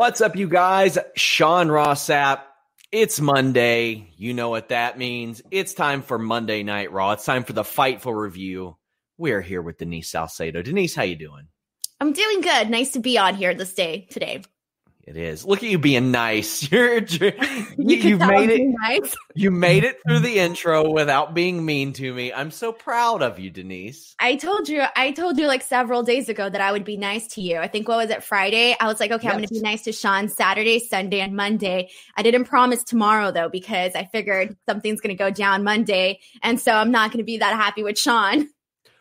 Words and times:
What's 0.00 0.22
up, 0.22 0.34
you 0.34 0.48
guys? 0.48 0.96
Sean 1.14 1.68
Ross 1.68 2.06
Sapp. 2.06 2.40
It's 2.90 3.20
Monday. 3.20 4.14
You 4.16 4.32
know 4.32 4.48
what 4.48 4.70
that 4.70 4.96
means. 4.96 5.42
It's 5.50 5.74
time 5.74 6.00
for 6.00 6.18
Monday 6.18 6.62
Night 6.62 6.90
Raw. 6.90 7.12
It's 7.12 7.26
time 7.26 7.44
for 7.44 7.52
the 7.52 7.64
Fightful 7.64 8.18
review. 8.18 8.78
We're 9.18 9.42
here 9.42 9.60
with 9.60 9.76
Denise 9.76 10.08
Salcedo. 10.08 10.62
Denise, 10.62 10.94
how 10.94 11.02
you 11.02 11.16
doing? 11.16 11.48
I'm 12.00 12.14
doing 12.14 12.40
good. 12.40 12.70
Nice 12.70 12.92
to 12.92 12.98
be 12.98 13.18
on 13.18 13.34
here 13.34 13.52
this 13.52 13.74
day 13.74 14.08
today. 14.10 14.40
It 15.10 15.16
is. 15.16 15.44
Look 15.44 15.64
at 15.64 15.68
you 15.68 15.78
being 15.80 16.12
nice. 16.12 16.62
You're, 16.70 16.98
you're 16.98 17.32
You 17.76 18.16
have 18.18 18.28
made 18.28 18.50
it. 18.50 18.62
nice. 18.64 19.16
You 19.34 19.50
made 19.50 19.82
it 19.82 19.96
through 20.06 20.20
the 20.20 20.38
intro 20.38 20.88
without 20.88 21.34
being 21.34 21.64
mean 21.64 21.92
to 21.94 22.14
me. 22.14 22.32
I'm 22.32 22.52
so 22.52 22.70
proud 22.70 23.20
of 23.20 23.40
you, 23.40 23.50
Denise. 23.50 24.14
I 24.20 24.36
told 24.36 24.68
you, 24.68 24.84
I 24.94 25.10
told 25.10 25.36
you 25.36 25.48
like 25.48 25.62
several 25.62 26.04
days 26.04 26.28
ago 26.28 26.48
that 26.48 26.60
I 26.60 26.70
would 26.70 26.84
be 26.84 26.96
nice 26.96 27.26
to 27.34 27.40
you. 27.40 27.56
I 27.56 27.66
think 27.66 27.88
what 27.88 27.96
was 27.96 28.10
it 28.10 28.22
Friday? 28.22 28.76
I 28.78 28.86
was 28.86 29.00
like, 29.00 29.10
okay, 29.10 29.26
I'm 29.26 29.38
going 29.38 29.48
to 29.48 29.52
be 29.54 29.60
nice 29.60 29.82
to 29.82 29.92
Sean 29.92 30.28
Saturday, 30.28 30.78
Sunday, 30.78 31.18
and 31.18 31.34
Monday. 31.34 31.90
I 32.16 32.22
didn't 32.22 32.44
promise 32.44 32.84
tomorrow 32.84 33.32
though 33.32 33.48
because 33.48 33.96
I 33.96 34.04
figured 34.12 34.56
something's 34.68 35.00
going 35.00 35.16
to 35.16 35.18
go 35.20 35.32
down 35.32 35.64
Monday, 35.64 36.20
and 36.40 36.60
so 36.60 36.70
I'm 36.70 36.92
not 36.92 37.10
going 37.10 37.18
to 37.18 37.24
be 37.24 37.38
that 37.38 37.56
happy 37.56 37.82
with 37.82 37.98
Sean. 37.98 38.48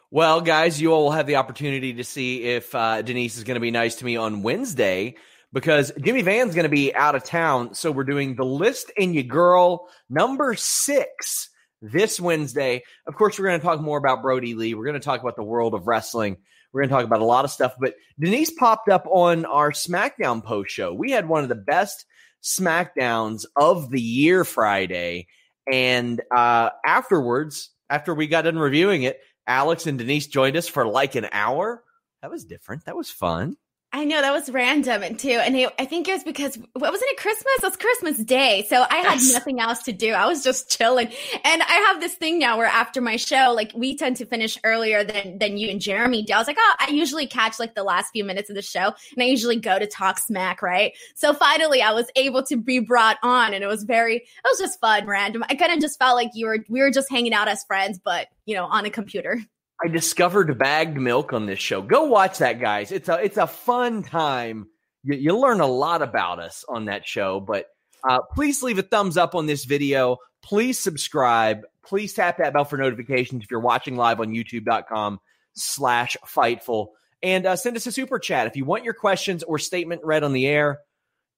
Well, 0.09 0.41
guys, 0.41 0.81
you 0.81 0.91
all 0.91 1.03
will 1.03 1.11
have 1.11 1.28
the 1.28 1.35
opportunity 1.35 1.94
to 1.94 2.03
see 2.03 2.45
if 2.45 2.73
uh, 2.73 3.03
Denise 3.03 3.38
is 3.38 3.44
going 3.44 3.57
to 3.57 3.61
be 3.61 3.69
nice 3.69 3.97
to 3.97 4.05
me 4.05 4.17
on 4.17 4.41
Wednesday 4.41 5.16
because 5.53 5.91
Jimmy 6.01 6.21
Van's 6.21 6.55
going 6.55 6.63
to 6.63 6.69
be 6.69 6.93
out 6.93 7.15
of 7.15 7.23
town. 7.23 7.73
So 7.73 7.91
we're 7.91 8.03
doing 8.03 8.35
the 8.35 8.45
list 8.45 8.91
and 8.97 9.15
you 9.15 9.23
girl 9.23 9.87
number 10.09 10.55
six 10.55 11.49
this 11.81 12.19
Wednesday. 12.19 12.83
Of 13.07 13.15
course, 13.15 13.39
we're 13.39 13.47
going 13.47 13.59
to 13.59 13.65
talk 13.65 13.81
more 13.81 13.97
about 13.97 14.21
Brodie 14.21 14.53
Lee. 14.53 14.73
We're 14.73 14.85
going 14.85 14.93
to 14.93 14.99
talk 14.99 15.21
about 15.21 15.35
the 15.35 15.43
world 15.43 15.73
of 15.73 15.87
wrestling. 15.87 16.37
We're 16.71 16.81
going 16.81 16.89
to 16.89 16.95
talk 16.95 17.05
about 17.05 17.21
a 17.21 17.25
lot 17.25 17.45
of 17.45 17.51
stuff. 17.51 17.73
But 17.79 17.95
Denise 18.19 18.51
popped 18.51 18.89
up 18.89 19.05
on 19.07 19.45
our 19.45 19.71
SmackDown 19.71 20.43
post 20.43 20.71
show. 20.71 20.93
We 20.93 21.11
had 21.11 21.27
one 21.27 21.43
of 21.43 21.49
the 21.49 21.55
best 21.55 22.05
SmackDowns 22.43 23.45
of 23.55 23.89
the 23.89 24.01
year 24.01 24.43
Friday. 24.43 25.27
And 25.71 26.21
uh, 26.35 26.69
afterwards, 26.85 27.71
after 27.89 28.13
we 28.13 28.27
got 28.27 28.43
done 28.43 28.59
reviewing 28.59 29.03
it, 29.03 29.19
Alex 29.47 29.87
and 29.87 29.97
Denise 29.97 30.27
joined 30.27 30.57
us 30.57 30.67
for 30.67 30.85
like 30.85 31.16
an 31.16 31.27
hour. 31.31 31.83
That 32.21 32.29
was 32.29 32.45
different. 32.45 32.85
That 32.85 32.95
was 32.95 33.09
fun. 33.09 33.57
I 33.91 34.05
know 34.05 34.22
that 34.22 34.31
was 34.31 34.51
random 34.51 35.01
and 35.01 35.17
too, 35.17 35.29
and 35.31 35.55
it, 35.55 35.73
I 35.79 35.85
think 35.85 36.07
it 36.07 36.13
was 36.13 36.23
because 36.23 36.55
what 36.73 36.91
wasn't 36.91 37.09
it 37.09 37.17
Christmas? 37.17 37.55
It 37.57 37.63
was 37.63 37.75
Christmas 37.75 38.17
Day, 38.19 38.63
so 38.69 38.85
I 38.88 38.97
had 38.97 39.16
Yes. 39.16 39.33
nothing 39.33 39.59
else 39.59 39.81
to 39.83 39.91
do. 39.91 40.13
I 40.13 40.27
was 40.27 40.44
just 40.44 40.69
chilling, 40.69 41.07
and 41.44 41.61
I 41.63 41.88
have 41.88 41.99
this 41.99 42.13
thing 42.13 42.38
now 42.38 42.57
where 42.59 42.67
after 42.67 43.01
my 43.01 43.16
show, 43.16 43.51
like 43.55 43.72
we 43.73 43.97
tend 43.97 44.17
to 44.17 44.28
finish 44.28 44.59
earlier 44.63 45.03
than 45.03 45.39
than 45.39 45.57
you 45.57 45.69
and 45.69 45.81
Jeremy 45.81 46.22
do. 46.22 46.33
I 46.33 46.38
was 46.38 46.45
like, 46.45 46.57
oh, 46.59 46.75
I 46.79 46.91
usually 46.91 47.25
catch 47.25 47.57
like 47.57 47.73
the 47.73 47.83
last 47.83 48.11
few 48.11 48.23
minutes 48.23 48.51
of 48.51 48.55
the 48.55 48.61
show, 48.61 48.94
and 49.16 49.23
I 49.23 49.23
usually 49.23 49.55
go 49.55 49.79
to 49.79 49.88
talk 49.88 50.19
smack, 50.19 50.61
right? 50.61 50.94
So 51.16 51.33
finally, 51.33 51.81
I 51.81 51.91
was 51.94 52.05
able 52.16 52.44
to 52.44 52.57
be 52.57 52.78
brought 52.78 53.17
on, 53.23 53.55
and 53.55 53.63
it 53.63 53.67
was 53.67 53.85
very, 53.85 54.17
it 54.17 54.23
was 54.45 54.59
just 54.59 54.79
fun, 54.79 55.07
random. 55.07 55.44
I 55.49 55.55
kind 55.55 55.73
of 55.73 55.79
just 55.79 55.97
felt 55.97 56.16
like 56.16 56.29
you 56.35 56.45
were, 56.45 56.59
we 56.69 56.81
were 56.81 56.91
just 56.91 57.09
hanging 57.09 57.33
out 57.33 57.47
as 57.47 57.63
friends, 57.63 57.97
but 57.97 58.28
you 58.45 58.53
know, 58.53 58.66
on 58.66 58.85
a 58.85 58.91
computer. 58.91 59.41
I 59.84 59.88
discovered 59.88 60.57
bagged 60.57 60.97
milk 60.97 61.31
on 61.31 61.45
this 61.45 61.59
show. 61.59 61.81
Go 61.81 62.06
watch 62.06 62.40
that, 62.40 62.59
guys. 62.59 62.91
It's 62.91 63.07
a 63.07 63.23
it's 63.23 63.38
a 63.38 63.47
fun 63.47 64.03
time. 64.03 64.67
You, 65.03 65.16
you 65.16 65.38
learn 65.38 65.62
a 65.62 65.67
lot 65.67 66.01
about 66.01 66.40
us 66.40 66.66
on 66.67 66.85
that 66.85 67.07
show. 67.07 67.40
But 67.40 67.67
uh, 68.07 68.19
please 68.34 68.62
leave 68.62 68.79
a 68.79 68.84
thumbs 68.84 69.17
up 69.17 69.35
on 69.35 69.45
this 69.45 69.66
video. 69.66 70.17
Please 70.41 70.79
subscribe. 70.79 71.62
Please 71.85 72.13
tap 72.13 72.38
that 72.38 72.53
bell 72.53 72.66
for 72.66 72.78
notifications 72.78 73.44
if 73.44 73.51
you're 73.51 73.59
watching 73.59 73.95
live 73.95 74.19
on 74.19 74.29
YouTube.com 74.29 75.19
slash 75.53 76.17
Fightful. 76.25 76.90
And 77.22 77.46
uh, 77.46 77.56
send 77.56 77.75
us 77.75 77.88
a 77.88 77.91
super 77.91 78.19
chat 78.19 78.47
if 78.47 78.56
you 78.56 78.66
want 78.66 78.85
your 78.85 78.94
questions 78.94 79.44
or 79.44 79.59
statement 79.59 80.03
read 80.03 80.23
on 80.23 80.34
the 80.34 80.47
air. 80.47 80.79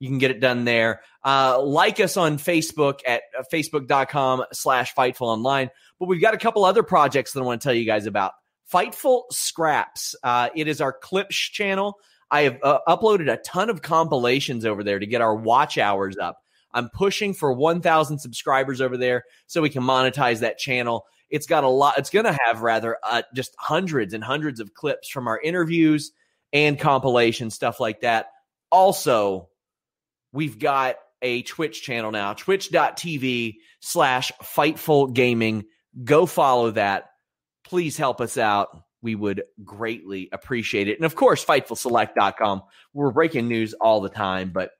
You 0.02 0.08
can 0.08 0.18
get 0.18 0.32
it 0.32 0.40
done 0.40 0.66
there. 0.66 1.02
Uh, 1.24 1.62
like 1.62 2.00
us 2.00 2.18
on 2.18 2.40
Facebook 2.40 3.02
at 3.06 3.22
uh, 3.38 3.44
facebook.com 3.54 4.46
slash 4.52 4.96
Fightful 4.96 5.28
Online. 5.28 5.70
But 6.00 6.08
we've 6.08 6.20
got 6.20 6.34
a 6.34 6.40
couple 6.40 6.66
other 6.66 6.82
projects 6.82 7.34
that 7.34 7.42
I 7.42 7.44
want 7.44 7.62
to 7.62 7.64
tell 7.64 7.76
you 7.76 7.86
guys 7.86 8.08
about. 8.08 8.32
Fightful 8.74 9.26
Scraps. 9.32 10.16
Uh, 10.24 10.50
it 10.56 10.68
is 10.68 10.82
our 10.82 10.92
clips 10.92 11.36
channel. 11.36 12.00
I 12.32 12.42
have 12.42 12.58
uh, 12.64 12.80
uploaded 12.88 13.32
a 13.32 13.38
ton 13.38 13.70
of 13.70 13.84
compilations 13.84 14.66
over 14.66 14.84
there 14.84 14.98
to 14.98 15.06
get 15.06 15.22
our 15.22 15.36
watch 15.36 15.78
hours 15.78 16.18
up. 16.18 16.40
I'm 16.74 16.90
pushing 16.90 17.36
for 17.36 17.54
1,000 17.54 18.18
subscribers 18.18 18.82
over 18.82 18.98
there 18.98 19.26
so 19.46 19.62
we 19.62 19.70
can 19.70 19.84
monetize 19.84 20.40
that 20.40 20.58
channel. 20.58 21.06
It's 21.30 21.46
got 21.46 21.64
a 21.64 21.70
lot. 21.70 22.00
It's 22.00 22.10
going 22.10 22.26
to 22.26 22.38
have 22.48 22.64
rather 22.64 22.98
uh, 23.04 23.22
just 23.36 23.54
hundreds 23.60 24.16
and 24.16 24.24
hundreds 24.24 24.60
of 24.60 24.74
clips 24.74 25.10
from 25.10 25.28
our 25.28 25.40
interviews 25.40 26.12
and 26.52 26.80
compilation 26.80 27.52
stuff 27.52 27.80
like 27.80 28.02
that. 28.02 28.32
Also, 28.72 29.50
we've 30.32 30.60
got 30.60 30.96
a 31.22 31.44
Twitch 31.44 31.84
channel 31.84 32.12
now, 32.12 32.34
twitch.tv 32.34 33.56
slash 33.80 34.32
Fightful 34.42 35.14
Gaming. 35.14 35.66
Go 36.04 36.26
follow 36.26 36.72
that. 36.72 37.12
Please 37.64 37.98
help 37.98 38.22
us 38.22 38.38
out. 38.38 38.70
We 39.04 39.16
would 39.16 39.44
greatly 39.64 40.30
appreciate 40.32 40.88
it. 40.88 40.98
And 40.98 41.06
of 41.06 41.16
course, 41.16 41.44
FightfulSelect.com. 41.46 42.64
We're 42.94 43.12
breaking 43.12 43.48
news 43.48 43.74
all 43.74 44.02
the 44.02 44.10
time, 44.10 44.52
but 44.52 44.72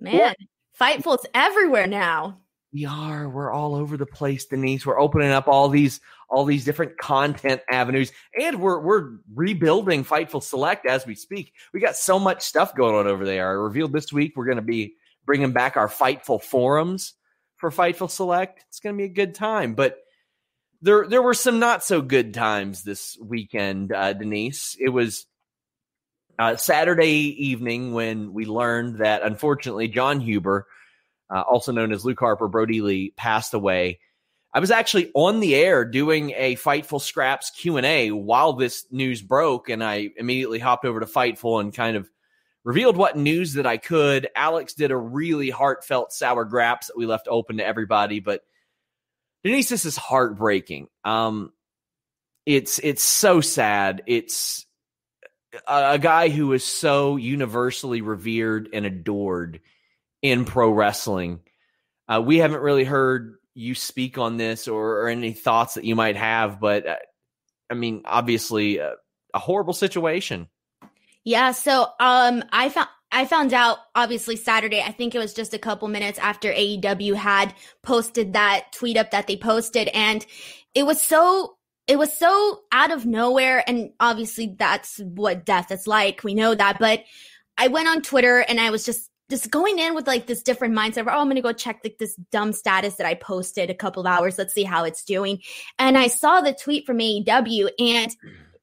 Man, 0.00 0.34
Fightful's 0.78 1.26
everywhere 1.34 1.86
now. 1.86 2.40
we 2.72 2.84
are 2.84 3.28
we're 3.28 3.50
all 3.50 3.74
over 3.74 3.96
the 3.96 4.04
place 4.04 4.44
denise 4.44 4.84
we're 4.84 5.00
opening 5.00 5.30
up 5.30 5.48
all 5.48 5.68
these 5.70 6.00
all 6.28 6.44
these 6.44 6.64
different 6.64 6.98
content 6.98 7.60
avenues 7.70 8.12
and 8.38 8.60
we're 8.60 8.80
we're 8.80 9.18
rebuilding 9.34 10.04
fightful 10.04 10.42
select 10.42 10.86
as 10.86 11.06
we 11.06 11.14
speak. 11.14 11.52
We 11.72 11.80
got 11.80 11.96
so 11.96 12.18
much 12.18 12.42
stuff 12.42 12.74
going 12.74 12.94
on 12.94 13.06
over 13.06 13.24
there. 13.24 13.48
I 13.48 13.52
revealed 13.52 13.92
this 13.92 14.12
week 14.12 14.32
we're 14.36 14.46
going 14.46 14.56
to 14.56 14.62
be 14.62 14.94
bringing 15.24 15.52
back 15.52 15.76
our 15.76 15.88
fightful 15.88 16.42
forums 16.42 17.14
for 17.56 17.70
fightful 17.70 18.10
select. 18.10 18.64
It's 18.68 18.80
going 18.80 18.94
to 18.94 18.98
be 18.98 19.10
a 19.10 19.14
good 19.14 19.34
time 19.34 19.74
but 19.74 19.98
there 20.82 21.06
there 21.08 21.22
were 21.22 21.34
some 21.34 21.58
not 21.58 21.84
so 21.84 22.02
good 22.02 22.34
times 22.34 22.82
this 22.82 23.16
weekend 23.20 23.92
uh, 23.92 24.12
denise. 24.12 24.76
It 24.78 24.90
was 24.90 25.26
uh, 26.38 26.56
saturday 26.56 27.46
evening 27.46 27.94
when 27.94 28.34
we 28.34 28.44
learned 28.44 28.98
that 28.98 29.22
unfortunately 29.22 29.88
jon 29.88 30.20
huber 30.20 30.66
uh, 31.30 31.40
also 31.40 31.72
known 31.72 31.92
as 31.92 32.04
Luke 32.04 32.20
Harper, 32.20 32.48
Brodie 32.48 32.80
Lee, 32.80 33.12
passed 33.16 33.54
away. 33.54 34.00
I 34.56 34.58
was 34.58 34.70
actually 34.70 35.10
on 35.12 35.40
the 35.40 35.54
air 35.54 35.84
doing 35.84 36.30
a 36.34 36.56
Fightful 36.56 36.98
Scraps 36.98 37.50
Q 37.50 37.76
and 37.76 37.84
A 37.84 38.10
while 38.10 38.54
this 38.54 38.86
news 38.90 39.20
broke, 39.20 39.68
and 39.68 39.84
I 39.84 40.08
immediately 40.16 40.58
hopped 40.58 40.86
over 40.86 40.98
to 40.98 41.04
Fightful 41.04 41.60
and 41.60 41.74
kind 41.74 41.94
of 41.94 42.10
revealed 42.64 42.96
what 42.96 43.18
news 43.18 43.52
that 43.52 43.66
I 43.66 43.76
could. 43.76 44.28
Alex 44.34 44.72
did 44.72 44.92
a 44.92 44.96
really 44.96 45.50
heartfelt 45.50 46.10
sour 46.10 46.46
graps 46.46 46.86
that 46.86 46.96
we 46.96 47.04
left 47.04 47.28
open 47.28 47.58
to 47.58 47.66
everybody, 47.66 48.20
but 48.20 48.44
Denise, 49.44 49.68
this 49.68 49.84
is 49.84 49.98
heartbreaking. 49.98 50.88
Um, 51.04 51.52
it's 52.46 52.78
it's 52.78 53.02
so 53.02 53.42
sad. 53.42 54.04
It's 54.06 54.64
a, 55.68 55.90
a 55.92 55.98
guy 55.98 56.30
who 56.30 56.54
is 56.54 56.64
so 56.64 57.16
universally 57.16 58.00
revered 58.00 58.70
and 58.72 58.86
adored 58.86 59.60
in 60.22 60.46
pro 60.46 60.70
wrestling. 60.70 61.40
Uh, 62.08 62.22
we 62.24 62.38
haven't 62.38 62.62
really 62.62 62.84
heard 62.84 63.36
you 63.56 63.74
speak 63.74 64.18
on 64.18 64.36
this 64.36 64.68
or, 64.68 65.00
or 65.00 65.08
any 65.08 65.32
thoughts 65.32 65.74
that 65.74 65.84
you 65.84 65.96
might 65.96 66.16
have, 66.16 66.60
but 66.60 66.86
uh, 66.86 66.96
I 67.70 67.74
mean, 67.74 68.02
obviously, 68.04 68.80
uh, 68.80 68.92
a 69.34 69.38
horrible 69.38 69.72
situation. 69.72 70.48
Yeah. 71.24 71.52
So, 71.52 71.88
um, 71.98 72.44
I 72.52 72.68
found 72.68 72.88
I 73.10 73.24
found 73.24 73.54
out 73.54 73.78
obviously 73.94 74.36
Saturday. 74.36 74.82
I 74.82 74.92
think 74.92 75.14
it 75.14 75.18
was 75.18 75.32
just 75.32 75.54
a 75.54 75.58
couple 75.58 75.88
minutes 75.88 76.18
after 76.18 76.52
AEW 76.52 77.14
had 77.14 77.54
posted 77.82 78.34
that 78.34 78.66
tweet 78.72 78.96
up 78.96 79.10
that 79.12 79.26
they 79.26 79.36
posted, 79.36 79.88
and 79.88 80.24
it 80.74 80.84
was 80.84 81.00
so 81.00 81.56
it 81.86 81.98
was 81.98 82.12
so 82.12 82.60
out 82.72 82.92
of 82.92 83.06
nowhere. 83.06 83.64
And 83.66 83.92
obviously, 84.00 84.54
that's 84.58 84.98
what 84.98 85.46
death 85.46 85.72
is 85.72 85.86
like. 85.86 86.22
We 86.22 86.34
know 86.34 86.54
that, 86.54 86.78
but 86.78 87.04
I 87.56 87.68
went 87.68 87.88
on 87.88 88.02
Twitter 88.02 88.40
and 88.40 88.60
I 88.60 88.70
was 88.70 88.84
just 88.84 89.10
just 89.30 89.50
going 89.50 89.78
in 89.78 89.94
with 89.94 90.06
like 90.06 90.26
this 90.26 90.42
different 90.42 90.74
mindset 90.74 91.02
of, 91.02 91.08
oh, 91.08 91.12
I'm 91.12 91.26
going 91.26 91.36
to 91.36 91.42
go 91.42 91.52
check 91.52 91.80
like 91.82 91.98
this 91.98 92.14
dumb 92.30 92.52
status 92.52 92.94
that 92.94 93.06
I 93.06 93.14
posted 93.14 93.70
a 93.70 93.74
couple 93.74 94.00
of 94.00 94.06
hours. 94.06 94.38
Let's 94.38 94.54
see 94.54 94.62
how 94.62 94.84
it's 94.84 95.04
doing. 95.04 95.40
And 95.78 95.98
I 95.98 96.06
saw 96.06 96.40
the 96.40 96.52
tweet 96.52 96.86
from 96.86 96.98
AEW 96.98 97.70
and 97.78 98.16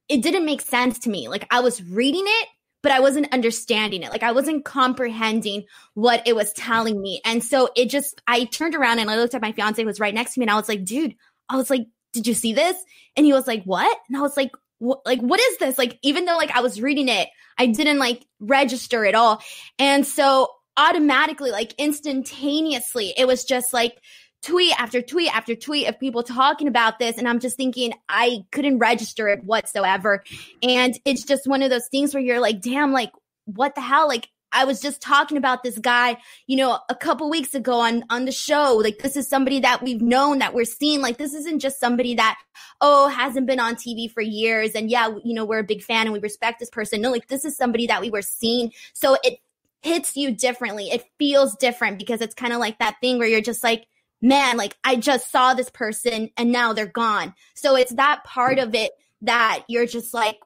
it 0.08 0.22
didn't 0.22 0.46
make 0.46 0.62
sense 0.62 1.00
to 1.00 1.10
me. 1.10 1.28
Like 1.28 1.46
I 1.50 1.60
was 1.60 1.82
reading 1.82 2.24
it, 2.24 2.48
but 2.82 2.92
I 2.92 3.00
wasn't 3.00 3.32
understanding 3.32 4.02
it. 4.02 4.10
Like 4.10 4.22
I 4.22 4.32
wasn't 4.32 4.64
comprehending 4.64 5.64
what 5.94 6.26
it 6.26 6.34
was 6.34 6.52
telling 6.54 7.00
me. 7.00 7.20
And 7.24 7.42
so 7.44 7.68
it 7.76 7.90
just, 7.90 8.20
I 8.26 8.44
turned 8.44 8.74
around 8.74 8.98
and 8.98 9.10
I 9.10 9.16
looked 9.16 9.34
at 9.34 9.42
my 9.42 9.52
fiance 9.52 9.82
who 9.82 9.86
was 9.86 10.00
right 10.00 10.14
next 10.14 10.34
to 10.34 10.40
me 10.40 10.44
and 10.44 10.50
I 10.50 10.56
was 10.56 10.68
like, 10.68 10.84
dude, 10.84 11.14
I 11.48 11.56
was 11.56 11.68
like, 11.68 11.86
did 12.14 12.26
you 12.26 12.34
see 12.34 12.54
this? 12.54 12.76
And 13.16 13.26
he 13.26 13.32
was 13.32 13.46
like, 13.46 13.64
what? 13.64 13.98
And 14.08 14.16
I 14.16 14.20
was 14.20 14.36
like, 14.36 14.52
what, 14.78 15.00
like, 15.06 15.20
what 15.20 15.40
is 15.40 15.58
this? 15.58 15.78
Like, 15.78 15.98
even 16.02 16.24
though 16.24 16.36
like 16.36 16.50
I 16.50 16.60
was 16.60 16.80
reading 16.80 17.08
it, 17.08 17.28
I 17.58 17.66
didn't 17.66 17.98
like 17.98 18.26
register 18.40 19.06
at 19.06 19.14
all. 19.14 19.42
And 19.78 20.06
so 20.06 20.48
automatically, 20.76 21.50
like 21.50 21.74
instantaneously, 21.78 23.14
it 23.16 23.26
was 23.26 23.44
just 23.44 23.72
like 23.72 23.96
tweet 24.42 24.78
after 24.78 25.00
tweet 25.00 25.34
after 25.34 25.54
tweet 25.54 25.88
of 25.88 25.98
people 25.98 26.22
talking 26.22 26.68
about 26.68 26.98
this. 26.98 27.16
And 27.16 27.28
I'm 27.28 27.40
just 27.40 27.56
thinking, 27.56 27.92
I 28.08 28.40
couldn't 28.52 28.78
register 28.78 29.28
it 29.28 29.44
whatsoever. 29.44 30.22
And 30.62 30.98
it's 31.04 31.24
just 31.24 31.46
one 31.46 31.62
of 31.62 31.70
those 31.70 31.88
things 31.88 32.12
where 32.12 32.22
you're 32.22 32.40
like, 32.40 32.60
damn, 32.60 32.92
like, 32.92 33.10
what 33.46 33.74
the 33.74 33.80
hell? 33.80 34.08
Like, 34.08 34.28
I 34.54 34.64
was 34.64 34.80
just 34.80 35.02
talking 35.02 35.36
about 35.36 35.62
this 35.62 35.78
guy, 35.78 36.16
you 36.46 36.56
know, 36.56 36.78
a 36.88 36.94
couple 36.94 37.28
weeks 37.28 37.54
ago 37.54 37.80
on 37.80 38.04
on 38.08 38.24
the 38.24 38.32
show. 38.32 38.80
Like 38.82 38.98
this 38.98 39.16
is 39.16 39.28
somebody 39.28 39.60
that 39.60 39.82
we've 39.82 40.00
known 40.00 40.38
that 40.38 40.54
we're 40.54 40.64
seeing. 40.64 41.02
Like 41.02 41.18
this 41.18 41.34
isn't 41.34 41.58
just 41.58 41.80
somebody 41.80 42.14
that 42.14 42.38
oh 42.80 43.08
hasn't 43.08 43.46
been 43.46 43.60
on 43.60 43.74
TV 43.74 44.10
for 44.10 44.22
years 44.22 44.72
and 44.72 44.88
yeah, 44.88 45.08
you 45.24 45.34
know, 45.34 45.44
we're 45.44 45.58
a 45.58 45.64
big 45.64 45.82
fan 45.82 46.06
and 46.06 46.12
we 46.12 46.20
respect 46.20 46.60
this 46.60 46.70
person. 46.70 47.00
No, 47.00 47.10
like 47.10 47.28
this 47.28 47.44
is 47.44 47.56
somebody 47.56 47.86
that 47.88 48.00
we 48.00 48.10
were 48.10 48.22
seeing. 48.22 48.72
So 48.92 49.18
it 49.24 49.40
hits 49.82 50.16
you 50.16 50.34
differently. 50.34 50.88
It 50.90 51.04
feels 51.18 51.56
different 51.56 51.98
because 51.98 52.20
it's 52.20 52.34
kind 52.34 52.52
of 52.52 52.60
like 52.60 52.78
that 52.78 52.96
thing 53.00 53.18
where 53.18 53.28
you're 53.28 53.40
just 53.42 53.64
like 53.64 53.86
man, 54.22 54.56
like 54.56 54.74
I 54.82 54.96
just 54.96 55.30
saw 55.30 55.52
this 55.52 55.68
person 55.68 56.30
and 56.38 56.50
now 56.50 56.72
they're 56.72 56.86
gone. 56.86 57.34
So 57.54 57.76
it's 57.76 57.92
that 57.92 58.24
part 58.24 58.58
of 58.58 58.74
it 58.74 58.92
that 59.20 59.64
you're 59.68 59.84
just 59.84 60.14
like, 60.14 60.38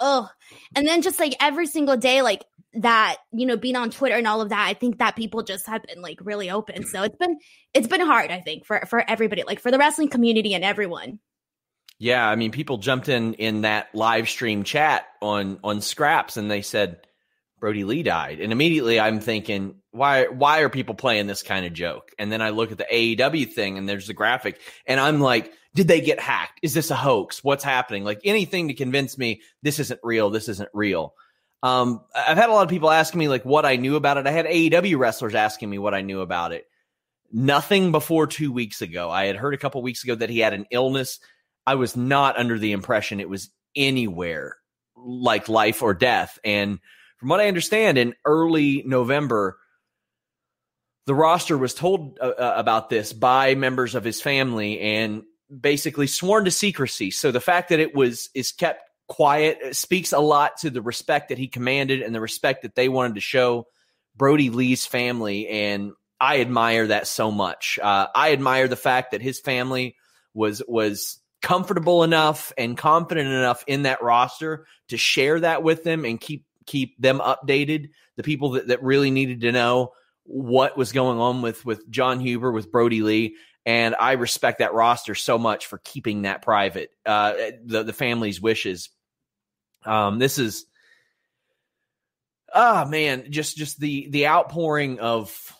oh. 0.00 0.28
And 0.74 0.86
then 0.86 1.02
just 1.02 1.18
like 1.18 1.34
every 1.40 1.66
single 1.66 1.96
day, 1.96 2.22
like 2.22 2.44
that 2.76 3.16
you 3.32 3.46
know 3.46 3.56
being 3.56 3.76
on 3.76 3.90
twitter 3.90 4.16
and 4.16 4.26
all 4.26 4.42
of 4.42 4.50
that 4.50 4.66
i 4.66 4.74
think 4.74 4.98
that 4.98 5.16
people 5.16 5.42
just 5.42 5.66
have 5.66 5.82
been 5.84 6.02
like 6.02 6.18
really 6.22 6.50
open. 6.50 6.84
So 6.84 7.02
it's 7.02 7.16
been 7.16 7.38
it's 7.72 7.88
been 7.88 8.02
hard 8.02 8.30
i 8.30 8.40
think 8.40 8.66
for 8.66 8.84
for 8.86 9.08
everybody 9.08 9.42
like 9.44 9.60
for 9.60 9.70
the 9.70 9.78
wrestling 9.78 10.08
community 10.08 10.54
and 10.54 10.62
everyone. 10.64 11.18
Yeah 11.98 12.28
i 12.28 12.36
mean 12.36 12.50
people 12.50 12.76
jumped 12.76 13.08
in 13.08 13.34
in 13.34 13.62
that 13.62 13.88
live 13.94 14.28
stream 14.28 14.62
chat 14.62 15.06
on 15.22 15.58
on 15.64 15.80
scraps 15.80 16.36
and 16.36 16.50
they 16.50 16.62
said 16.62 16.98
brodie 17.58 17.84
lee 17.84 18.02
died. 18.02 18.40
And 18.40 18.52
immediately 18.52 19.00
i'm 19.00 19.20
thinking 19.20 19.76
why 19.92 20.26
why 20.26 20.60
are 20.60 20.68
people 20.68 20.94
playing 20.94 21.26
this 21.26 21.42
kind 21.42 21.64
of 21.64 21.72
joke? 21.72 22.10
And 22.18 22.30
then 22.30 22.42
i 22.42 22.50
look 22.50 22.72
at 22.72 22.78
the 22.78 22.86
aew 22.92 23.50
thing 23.50 23.78
and 23.78 23.88
there's 23.88 24.08
the 24.08 24.14
graphic 24.14 24.60
and 24.86 25.00
i'm 25.00 25.20
like 25.20 25.52
did 25.76 25.88
they 25.88 26.00
get 26.00 26.18
hacked 26.18 26.58
is 26.62 26.74
this 26.74 26.90
a 26.90 26.96
hoax 26.96 27.44
what's 27.44 27.64
happening 27.64 28.02
like 28.02 28.20
anything 28.24 28.68
to 28.68 28.74
convince 28.74 29.16
me 29.16 29.40
this 29.62 29.78
isn't 29.78 30.00
real 30.02 30.30
this 30.30 30.48
isn't 30.48 30.70
real 30.72 31.14
um, 31.62 32.02
I've 32.14 32.36
had 32.36 32.48
a 32.48 32.52
lot 32.52 32.62
of 32.62 32.68
people 32.68 32.90
asking 32.90 33.18
me 33.18 33.28
like 33.28 33.44
what 33.44 33.64
I 33.64 33.76
knew 33.76 33.96
about 33.96 34.18
it. 34.18 34.26
I 34.26 34.30
had 34.30 34.46
AEW 34.46 34.98
wrestlers 34.98 35.34
asking 35.34 35.68
me 35.68 35.78
what 35.78 35.94
I 35.94 36.02
knew 36.02 36.20
about 36.20 36.52
it. 36.52 36.64
Nothing 37.32 37.90
before 37.90 38.26
two 38.26 38.52
weeks 38.52 38.82
ago. 38.82 39.10
I 39.10 39.26
had 39.26 39.36
heard 39.36 39.54
a 39.54 39.58
couple 39.58 39.82
weeks 39.82 40.04
ago 40.04 40.14
that 40.14 40.30
he 40.30 40.38
had 40.38 40.52
an 40.52 40.66
illness. 40.70 41.18
I 41.66 41.74
was 41.74 41.96
not 41.96 42.38
under 42.38 42.58
the 42.58 42.72
impression 42.72 43.18
it 43.18 43.28
was 43.28 43.50
anywhere 43.74 44.56
like 44.96 45.48
life 45.48 45.82
or 45.82 45.92
death. 45.92 46.38
And 46.44 46.78
from 47.18 47.30
what 47.30 47.40
I 47.40 47.48
understand, 47.48 47.98
in 47.98 48.14
early 48.24 48.84
November, 48.86 49.58
the 51.06 51.14
roster 51.14 51.58
was 51.58 51.74
told 51.74 52.18
uh, 52.20 52.26
uh 52.26 52.54
about 52.56 52.90
this 52.90 53.12
by 53.12 53.54
members 53.54 53.94
of 53.94 54.04
his 54.04 54.20
family 54.20 54.78
and 54.80 55.24
basically 55.48 56.06
sworn 56.06 56.44
to 56.44 56.50
secrecy. 56.50 57.10
So 57.10 57.30
the 57.30 57.40
fact 57.40 57.68
that 57.70 57.80
it 57.80 57.94
was 57.94 58.30
is 58.34 58.52
kept 58.52 58.82
quiet 59.08 59.76
speaks 59.76 60.12
a 60.12 60.18
lot 60.18 60.58
to 60.58 60.70
the 60.70 60.82
respect 60.82 61.28
that 61.28 61.38
he 61.38 61.48
commanded 61.48 62.02
and 62.02 62.14
the 62.14 62.20
respect 62.20 62.62
that 62.62 62.74
they 62.74 62.88
wanted 62.88 63.14
to 63.14 63.20
show 63.20 63.66
Brodie 64.16 64.50
Lee's 64.50 64.86
family. 64.86 65.48
And 65.48 65.92
I 66.20 66.40
admire 66.40 66.88
that 66.88 67.06
so 67.06 67.30
much. 67.30 67.78
Uh, 67.82 68.08
I 68.14 68.32
admire 68.32 68.68
the 68.68 68.76
fact 68.76 69.12
that 69.12 69.22
his 69.22 69.38
family 69.40 69.96
was 70.34 70.62
was 70.66 71.18
comfortable 71.42 72.02
enough 72.02 72.52
and 72.58 72.76
confident 72.76 73.28
enough 73.28 73.62
in 73.66 73.82
that 73.82 74.02
roster 74.02 74.66
to 74.88 74.96
share 74.96 75.40
that 75.40 75.62
with 75.62 75.84
them 75.84 76.04
and 76.04 76.20
keep 76.20 76.44
keep 76.66 77.00
them 77.00 77.20
updated. 77.20 77.90
The 78.16 78.22
people 78.22 78.52
that, 78.52 78.68
that 78.68 78.82
really 78.82 79.10
needed 79.10 79.42
to 79.42 79.52
know 79.52 79.92
what 80.24 80.76
was 80.76 80.92
going 80.92 81.18
on 81.18 81.42
with 81.42 81.64
with 81.64 81.88
Jon 81.90 82.20
Huber, 82.20 82.50
with 82.50 82.72
Brodie 82.72 83.02
Lee. 83.02 83.36
And 83.66 83.96
I 83.98 84.12
respect 84.12 84.60
that 84.60 84.74
roster 84.74 85.16
so 85.16 85.38
much 85.38 85.66
for 85.66 85.78
keeping 85.78 86.22
that 86.22 86.40
private, 86.40 86.90
uh, 87.04 87.34
the 87.64 87.82
the 87.82 87.92
family's 87.92 88.40
wishes. 88.40 88.90
Um, 89.84 90.20
this 90.20 90.38
is, 90.38 90.66
ah, 92.54 92.84
oh, 92.86 92.88
man, 92.88 93.32
just 93.32 93.56
just 93.56 93.80
the 93.80 94.08
the 94.08 94.28
outpouring 94.28 95.00
of 95.00 95.52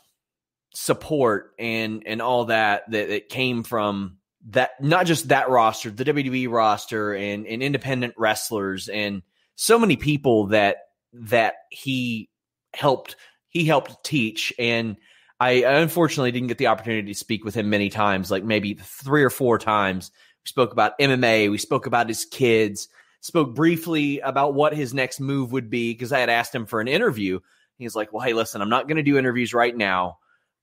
support 0.72 1.52
and 1.58 2.04
and 2.06 2.22
all 2.22 2.44
that 2.44 2.88
that, 2.90 3.08
that 3.08 3.28
came 3.28 3.64
from 3.64 4.18
that 4.50 4.80
not 4.80 5.06
just 5.06 5.28
that 5.28 5.50
roster, 5.50 5.90
the 5.90 6.04
WWE 6.04 6.48
roster 6.48 7.12
and 7.12 7.44
and 7.44 7.60
independent 7.60 8.14
wrestlers 8.16 8.88
and 8.88 9.22
so 9.56 9.80
many 9.80 9.96
people 9.96 10.48
that 10.48 10.76
that 11.12 11.54
he 11.70 12.28
helped 12.72 13.16
he 13.48 13.64
helped 13.64 14.04
teach 14.04 14.52
and 14.58 14.96
I 15.38 15.64
unfortunately 15.64 16.32
didn't 16.32 16.48
get 16.48 16.58
the 16.58 16.68
opportunity 16.68 17.12
to 17.12 17.18
speak 17.18 17.44
with 17.44 17.54
him 17.54 17.68
many 17.68 17.90
times, 17.90 18.30
like 18.30 18.44
maybe 18.44 18.74
three 18.74 19.22
or 19.22 19.30
four 19.30 19.58
times. 19.58 20.10
We 20.44 20.48
spoke 20.48 20.72
about 20.72 20.98
MMA, 20.98 21.50
we 21.50 21.58
spoke 21.58 21.86
about 21.86 22.08
his 22.08 22.24
kids, 22.24 22.88
spoke 23.20 23.54
briefly 23.54 24.20
about 24.20 24.54
what 24.54 24.74
his 24.74 24.94
next 24.94 25.20
move 25.20 25.52
would 25.52 25.68
be 25.68 25.92
because 25.92 26.12
I 26.12 26.20
had 26.20 26.30
asked 26.30 26.54
him 26.54 26.64
for 26.64 26.80
an 26.80 26.88
interview. 26.88 27.40
He's 27.76 27.94
like, 27.94 28.12
Well, 28.12 28.24
hey, 28.24 28.32
listen, 28.32 28.62
I'm 28.62 28.70
not 28.70 28.88
going 28.88 28.96
to 28.96 29.02
do 29.02 29.18
interviews 29.18 29.52
right 29.52 29.76
now, 29.76 30.18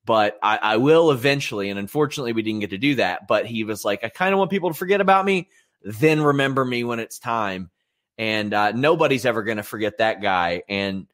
but 0.06 0.38
I, 0.42 0.58
I, 0.58 0.77
will 0.77 1.12
eventually. 1.12 1.70
And 1.70 1.77
unfortunately, 1.77 2.34
we 2.34 2.42
didn't 2.42 2.62
get 2.62 2.72
to 2.72 2.77
do 2.77 2.96
that. 2.96 3.27
But 3.27 3.46
he 3.46 3.63
was 3.63 3.86
like, 3.86 4.03
I 4.03 4.10
kind 4.10 4.34
of 4.34 4.39
want 4.39 4.50
people 4.50 4.70
to 4.70 4.75
forget 4.75 5.01
about 5.01 5.25
me, 5.25 5.50
then 5.84 6.22
remember 6.22 6.65
me 6.65 6.84
when 6.84 7.00
it's 7.00 7.20
time. 7.20 7.70
And 8.18 8.53
uh, 8.53 8.72
nobody's 8.72 9.25
ever 9.25 9.44
going 9.44 9.58
to 9.58 9.63
forget 9.63 10.00
that 10.00 10.22
guy. 10.22 10.63
And 10.68 11.08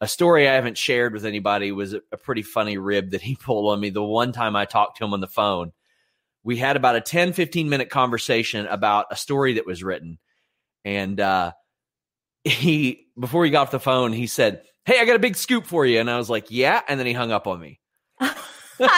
a 0.00 0.08
story 0.08 0.48
I 0.48 0.54
haven't 0.54 0.78
shared 0.78 1.12
with 1.12 1.24
anybody 1.24 1.72
was 1.72 1.94
a, 1.94 2.00
pretty 2.16 2.42
funny 2.42 2.78
rib 2.78 3.10
that 3.10 3.20
he 3.20 3.36
pulled 3.40 3.72
on 3.72 3.80
me 3.80 3.90
the 3.90 4.02
one 4.02 4.32
time 4.32 4.56
I 4.56 4.64
talked 4.64 4.98
to 4.98 5.04
him 5.04 5.12
on 5.12 5.20
the 5.20 5.26
phone. 5.26 5.72
We 6.42 6.56
had 6.56 6.76
about 6.76 6.96
a 6.96 7.00
10, 7.02 7.34
15 7.34 7.68
minute 7.68 7.90
conversation 7.90 8.66
about 8.66 9.06
a 9.10 9.16
story 9.16 9.54
that 9.54 9.66
was 9.66 9.82
written 9.82 10.18
and 10.84 11.20
uh, 11.20 11.52
he, 12.44 13.06
before 13.18 13.44
he 13.44 13.50
got 13.50 13.62
off 13.62 13.70
the 13.70 13.80
phone, 13.80 14.12
he 14.12 14.26
said, 14.26 14.62
Hey, 14.84 14.98
I 14.98 15.04
got 15.04 15.16
a 15.16 15.20
big 15.20 15.36
scoop 15.36 15.66
for 15.66 15.84
you. 15.84 16.00
And 16.00 16.10
I 16.10 16.16
was 16.16 16.30
like, 16.30 16.50
Yeah. 16.50 16.80
And 16.88 16.98
then 16.98 17.06
he 17.06 17.12
hung 17.12 17.32
up 17.32 17.46
on 17.46 17.60
me. 17.60 17.80
so 18.20 18.88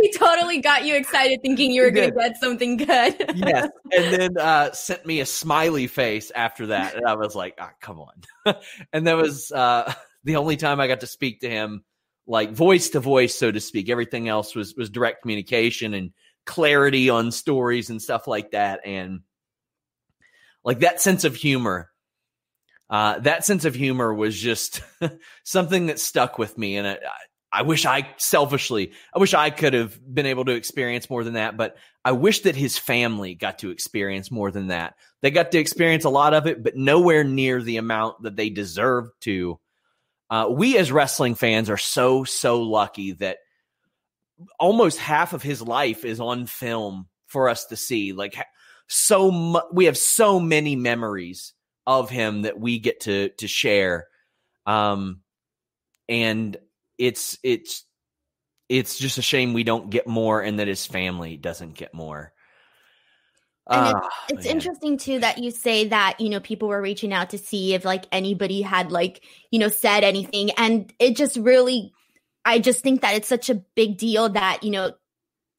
he 0.00 0.12
totally 0.12 0.60
got 0.60 0.86
you 0.86 0.96
excited 0.96 1.40
thinking 1.42 1.70
you 1.70 1.82
were 1.82 1.90
going 1.90 2.10
to 2.10 2.16
get 2.16 2.36
something 2.38 2.78
good. 2.78 3.14
yes. 3.34 3.68
And 3.92 4.14
then 4.14 4.38
uh, 4.38 4.72
sent 4.72 5.04
me 5.04 5.20
a 5.20 5.26
smiley 5.26 5.86
face 5.86 6.30
after 6.34 6.68
that. 6.68 6.94
And 6.94 7.06
I 7.06 7.14
was 7.14 7.34
like, 7.34 7.54
ah, 7.60 7.72
come 7.80 8.00
on. 8.00 8.54
and 8.92 9.06
that 9.06 9.16
was 9.18 9.52
uh, 9.52 9.92
the 10.28 10.36
only 10.36 10.56
time 10.56 10.80
I 10.80 10.86
got 10.86 11.00
to 11.00 11.06
speak 11.06 11.40
to 11.40 11.50
him, 11.50 11.84
like 12.26 12.52
voice 12.52 12.90
to 12.90 13.00
voice, 13.00 13.34
so 13.34 13.50
to 13.50 13.60
speak. 13.60 13.88
Everything 13.88 14.28
else 14.28 14.54
was, 14.54 14.74
was 14.76 14.90
direct 14.90 15.22
communication 15.22 15.94
and 15.94 16.12
clarity 16.46 17.10
on 17.10 17.32
stories 17.32 17.90
and 17.90 18.00
stuff 18.00 18.26
like 18.26 18.52
that. 18.52 18.80
And 18.84 19.20
like 20.64 20.80
that 20.80 21.00
sense 21.00 21.24
of 21.24 21.34
humor 21.34 21.90
uh, 22.90 23.18
that 23.20 23.44
sense 23.44 23.64
of 23.64 23.74
humor 23.74 24.12
was 24.14 24.38
just 24.38 24.80
something 25.44 25.86
that 25.86 26.00
stuck 26.00 26.38
with 26.38 26.56
me. 26.56 26.76
And 26.76 26.86
I, 26.86 26.98
I 27.52 27.62
wish 27.62 27.86
I 27.86 28.08
selfishly, 28.18 28.92
I 29.14 29.18
wish 29.18 29.34
I 29.34 29.50
could 29.50 29.74
have 29.74 29.98
been 30.14 30.26
able 30.26 30.44
to 30.46 30.52
experience 30.52 31.08
more 31.08 31.24
than 31.24 31.34
that, 31.34 31.56
but 31.56 31.76
I 32.04 32.12
wish 32.12 32.40
that 32.40 32.56
his 32.56 32.78
family 32.78 33.34
got 33.34 33.58
to 33.60 33.70
experience 33.70 34.30
more 34.30 34.50
than 34.50 34.68
that. 34.68 34.94
They 35.22 35.30
got 35.30 35.52
to 35.52 35.58
experience 35.58 36.04
a 36.04 36.10
lot 36.10 36.34
of 36.34 36.46
it, 36.46 36.62
but 36.62 36.76
nowhere 36.76 37.24
near 37.24 37.62
the 37.62 37.76
amount 37.76 38.22
that 38.22 38.36
they 38.36 38.50
deserved 38.50 39.12
to. 39.22 39.58
Uh, 40.30 40.48
we 40.50 40.76
as 40.76 40.92
wrestling 40.92 41.34
fans 41.34 41.70
are 41.70 41.78
so, 41.78 42.24
so 42.24 42.60
lucky 42.62 43.12
that 43.12 43.38
almost 44.58 44.98
half 44.98 45.32
of 45.32 45.42
his 45.42 45.62
life 45.62 46.04
is 46.04 46.20
on 46.20 46.46
film 46.46 47.08
for 47.26 47.48
us 47.48 47.66
to 47.66 47.76
see. 47.76 48.12
Like, 48.12 48.36
so 48.88 49.30
mu- 49.30 49.60
we 49.72 49.86
have 49.86 49.96
so 49.96 50.38
many 50.38 50.76
memories 50.76 51.54
of 51.86 52.10
him 52.10 52.42
that 52.42 52.60
we 52.60 52.78
get 52.78 53.00
to 53.00 53.30
to 53.38 53.48
share. 53.48 54.06
Um, 54.66 55.22
and 56.08 56.56
it's 56.98 57.38
it's 57.42 57.84
it's 58.68 58.98
just 58.98 59.18
a 59.18 59.22
shame 59.22 59.54
we 59.54 59.64
don't 59.64 59.88
get 59.88 60.06
more 60.06 60.42
and 60.42 60.58
that 60.58 60.68
his 60.68 60.86
family 60.86 61.36
doesn't 61.36 61.74
get 61.74 61.94
more. 61.94 62.32
And 63.70 63.96
it's, 63.96 64.06
ah, 64.06 64.24
it's 64.30 64.46
interesting 64.46 64.96
too 64.96 65.20
that 65.20 65.38
you 65.38 65.50
say 65.50 65.88
that 65.88 66.20
you 66.20 66.30
know 66.30 66.40
people 66.40 66.68
were 66.68 66.80
reaching 66.80 67.12
out 67.12 67.30
to 67.30 67.38
see 67.38 67.74
if 67.74 67.84
like 67.84 68.06
anybody 68.10 68.62
had 68.62 68.90
like 68.90 69.22
you 69.50 69.58
know 69.58 69.68
said 69.68 70.04
anything, 70.04 70.50
and 70.52 70.92
it 70.98 71.16
just 71.16 71.36
really, 71.36 71.92
I 72.44 72.60
just 72.60 72.82
think 72.82 73.02
that 73.02 73.14
it's 73.14 73.28
such 73.28 73.50
a 73.50 73.56
big 73.74 73.98
deal 73.98 74.30
that 74.30 74.64
you 74.64 74.70
know 74.70 74.92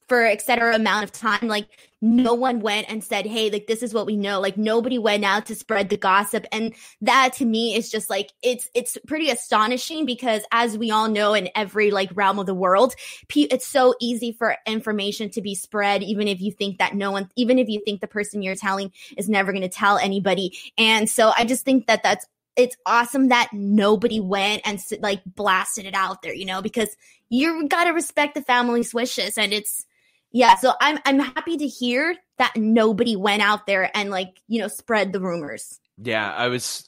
for 0.09 0.25
etc 0.25 0.75
amount 0.75 1.03
of 1.03 1.11
time 1.11 1.47
like 1.47 1.67
no 2.01 2.33
one 2.33 2.61
went 2.61 2.89
and 2.89 3.03
said 3.03 3.25
hey 3.25 3.49
like 3.49 3.67
this 3.67 3.83
is 3.83 3.93
what 3.93 4.05
we 4.05 4.15
know. 4.15 4.39
Like 4.39 4.57
nobody 4.57 4.97
went 4.97 5.25
out 5.25 5.45
to 5.47 5.55
spread 5.55 5.89
the 5.89 5.97
gossip. 5.97 6.45
And 6.51 6.73
that 7.01 7.33
to 7.33 7.45
me 7.45 7.75
is 7.75 7.91
just 7.91 8.09
like 8.09 8.31
it's 8.41 8.69
it's 8.73 8.97
pretty 9.05 9.29
astonishing 9.29 10.05
because 10.05 10.43
as 10.51 10.77
we 10.77 10.91
all 10.91 11.09
know 11.09 11.33
in 11.33 11.49
every 11.55 11.91
like 11.91 12.09
realm 12.13 12.39
of 12.39 12.45
the 12.45 12.53
world 12.53 12.95
it's 13.35 13.67
so 13.67 13.95
easy 13.99 14.31
for 14.31 14.55
information 14.65 15.29
to 15.31 15.41
be 15.41 15.55
spread 15.55 16.03
even 16.03 16.27
if 16.27 16.41
you 16.41 16.51
think 16.51 16.77
that 16.77 16.95
no 16.95 17.11
one 17.11 17.29
even 17.35 17.59
if 17.59 17.67
you 17.67 17.81
think 17.83 18.01
the 18.01 18.07
person 18.07 18.41
you're 18.41 18.55
telling 18.55 18.91
is 19.17 19.29
never 19.29 19.51
going 19.51 19.61
to 19.61 19.69
tell 19.69 19.97
anybody. 19.97 20.57
And 20.77 21.09
so 21.09 21.31
i 21.37 21.45
just 21.45 21.65
think 21.65 21.87
that 21.87 22.03
that's 22.03 22.25
it's 22.55 22.75
awesome 22.85 23.29
that 23.29 23.49
nobody 23.53 24.19
went 24.19 24.61
and 24.65 24.81
like 24.99 25.21
blasted 25.25 25.85
it 25.85 25.93
out 25.93 26.21
there, 26.21 26.33
you 26.33 26.45
know, 26.45 26.61
because 26.61 26.89
you 27.29 27.67
got 27.69 27.85
to 27.85 27.91
respect 27.91 28.35
the 28.35 28.41
family's 28.41 28.93
wishes 28.93 29.37
and 29.37 29.53
it's 29.53 29.85
yeah, 30.31 30.55
so 30.55 30.73
I'm 30.79 30.99
I'm 31.05 31.19
happy 31.19 31.57
to 31.57 31.67
hear 31.67 32.15
that 32.37 32.53
nobody 32.55 33.15
went 33.15 33.41
out 33.41 33.65
there 33.65 33.89
and 33.95 34.09
like, 34.09 34.41
you 34.47 34.59
know, 34.59 34.67
spread 34.67 35.11
the 35.13 35.19
rumors. 35.19 35.79
Yeah, 35.97 36.31
I 36.31 36.47
was 36.47 36.87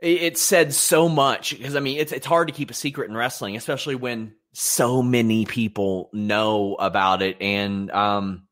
it, 0.00 0.38
said 0.38 0.74
so 0.74 1.08
much 1.08 1.56
because 1.56 1.76
I 1.76 1.80
mean, 1.80 1.98
it's 1.98 2.12
it's 2.12 2.26
hard 2.26 2.48
to 2.48 2.54
keep 2.54 2.70
a 2.70 2.74
secret 2.74 3.10
in 3.10 3.16
wrestling, 3.16 3.56
especially 3.56 3.94
when 3.94 4.34
so 4.52 5.02
many 5.02 5.44
people 5.44 6.10
know 6.12 6.76
about 6.76 7.20
it 7.20 7.36
and 7.42 7.90
um 7.90 8.42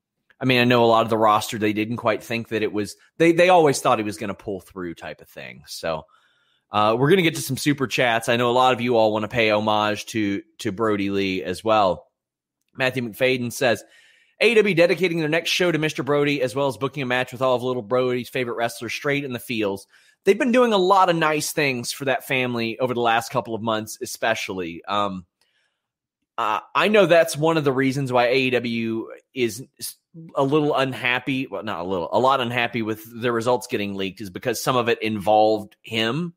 I 0.41 0.47
mean, 0.47 0.61
I 0.61 0.65
know 0.65 0.85
a 0.85 0.87
lot 0.87 1.05
of 1.05 1.11
the 1.11 1.17
roster 1.17 1.59
they 1.59 1.73
didn't 1.73 1.97
quite 1.97 2.23
think 2.23 2.49
that 2.49 2.63
it 2.63 2.73
was 2.73 2.97
they 3.19 3.33
they 3.33 3.49
always 3.49 3.81
thought 3.81 3.99
he 3.99 4.05
was 4.05 4.19
going 4.19 4.29
to 4.29 4.35
pull 4.35 4.61
through 4.61 4.95
type 4.95 5.21
of 5.21 5.29
thing. 5.29 5.63
So, 5.67 6.05
uh, 6.71 6.97
we're 6.99 7.09
going 7.09 7.19
to 7.19 7.23
get 7.23 7.37
to 7.37 7.41
some 7.41 7.57
super 7.57 7.87
chats. 7.87 8.29
I 8.29 8.37
know 8.37 8.51
a 8.51 8.53
lot 8.53 8.75
of 8.75 8.81
you 8.81 8.97
all 8.97 9.13
want 9.13 9.23
to 9.23 9.29
pay 9.29 9.51
homage 9.51 10.07
to 10.07 10.43
to 10.59 10.73
Brodie 10.73 11.11
Lee 11.11 11.43
as 11.43 11.63
well. 11.63 12.09
Matthew 12.77 13.03
McFadden 13.03 13.53
says, 13.53 13.85
AEW 14.43 14.77
dedicating 14.77 15.21
their 15.21 15.29
next 15.29 15.51
show 15.51 15.71
to 15.71 15.79
Mr. 15.79 16.05
Brodie, 16.05 16.43
as 16.43 16.55
well 16.55 16.67
as 16.67 16.77
booking 16.77 17.03
a 17.03 17.07
match 17.07 17.33
with 17.33 17.41
all 17.41 17.55
of 17.55 17.63
Little 17.63 17.83
Brodie's 17.83 18.29
favorite 18.29 18.57
wrestlers 18.57 18.93
straight 18.93 19.25
in 19.25 19.33
the 19.33 19.39
fields. 19.39 19.87
They've 20.25 20.39
been 20.39 20.53
doing 20.53 20.73
a 20.73 20.79
lot 20.79 21.11
of 21.11 21.17
nice 21.17 21.53
things 21.53 21.93
for 21.93 22.07
that 22.07 22.27
family 22.27 22.79
over 22.79 22.95
the 22.95 23.01
last 23.01 23.31
couple 23.31 23.55
of 23.55 23.63
months, 23.63 23.99
especially. 24.03 24.83
Um, 24.87 25.27
uh, 26.37 26.61
I 26.75 26.89
know 26.89 27.07
that's 27.07 27.37
one 27.37 27.57
of 27.57 27.65
the 27.65 27.73
reasons 27.73 28.11
why 28.11 28.27
AEW 28.27 29.05
is 29.35 29.63
a 30.35 30.43
little 30.43 30.75
unhappy. 30.75 31.47
Well, 31.47 31.63
not 31.63 31.81
a 31.81 31.89
little, 31.89 32.09
a 32.11 32.19
lot 32.19 32.41
unhappy 32.41 32.83
with 32.83 33.05
the 33.09 33.31
results 33.31 33.67
getting 33.67 33.95
leaked, 33.95 34.21
is 34.21 34.31
because 34.31 34.63
some 34.63 34.77
of 34.77 34.89
it 34.89 35.01
involved 35.01 35.77
him. 35.83 36.35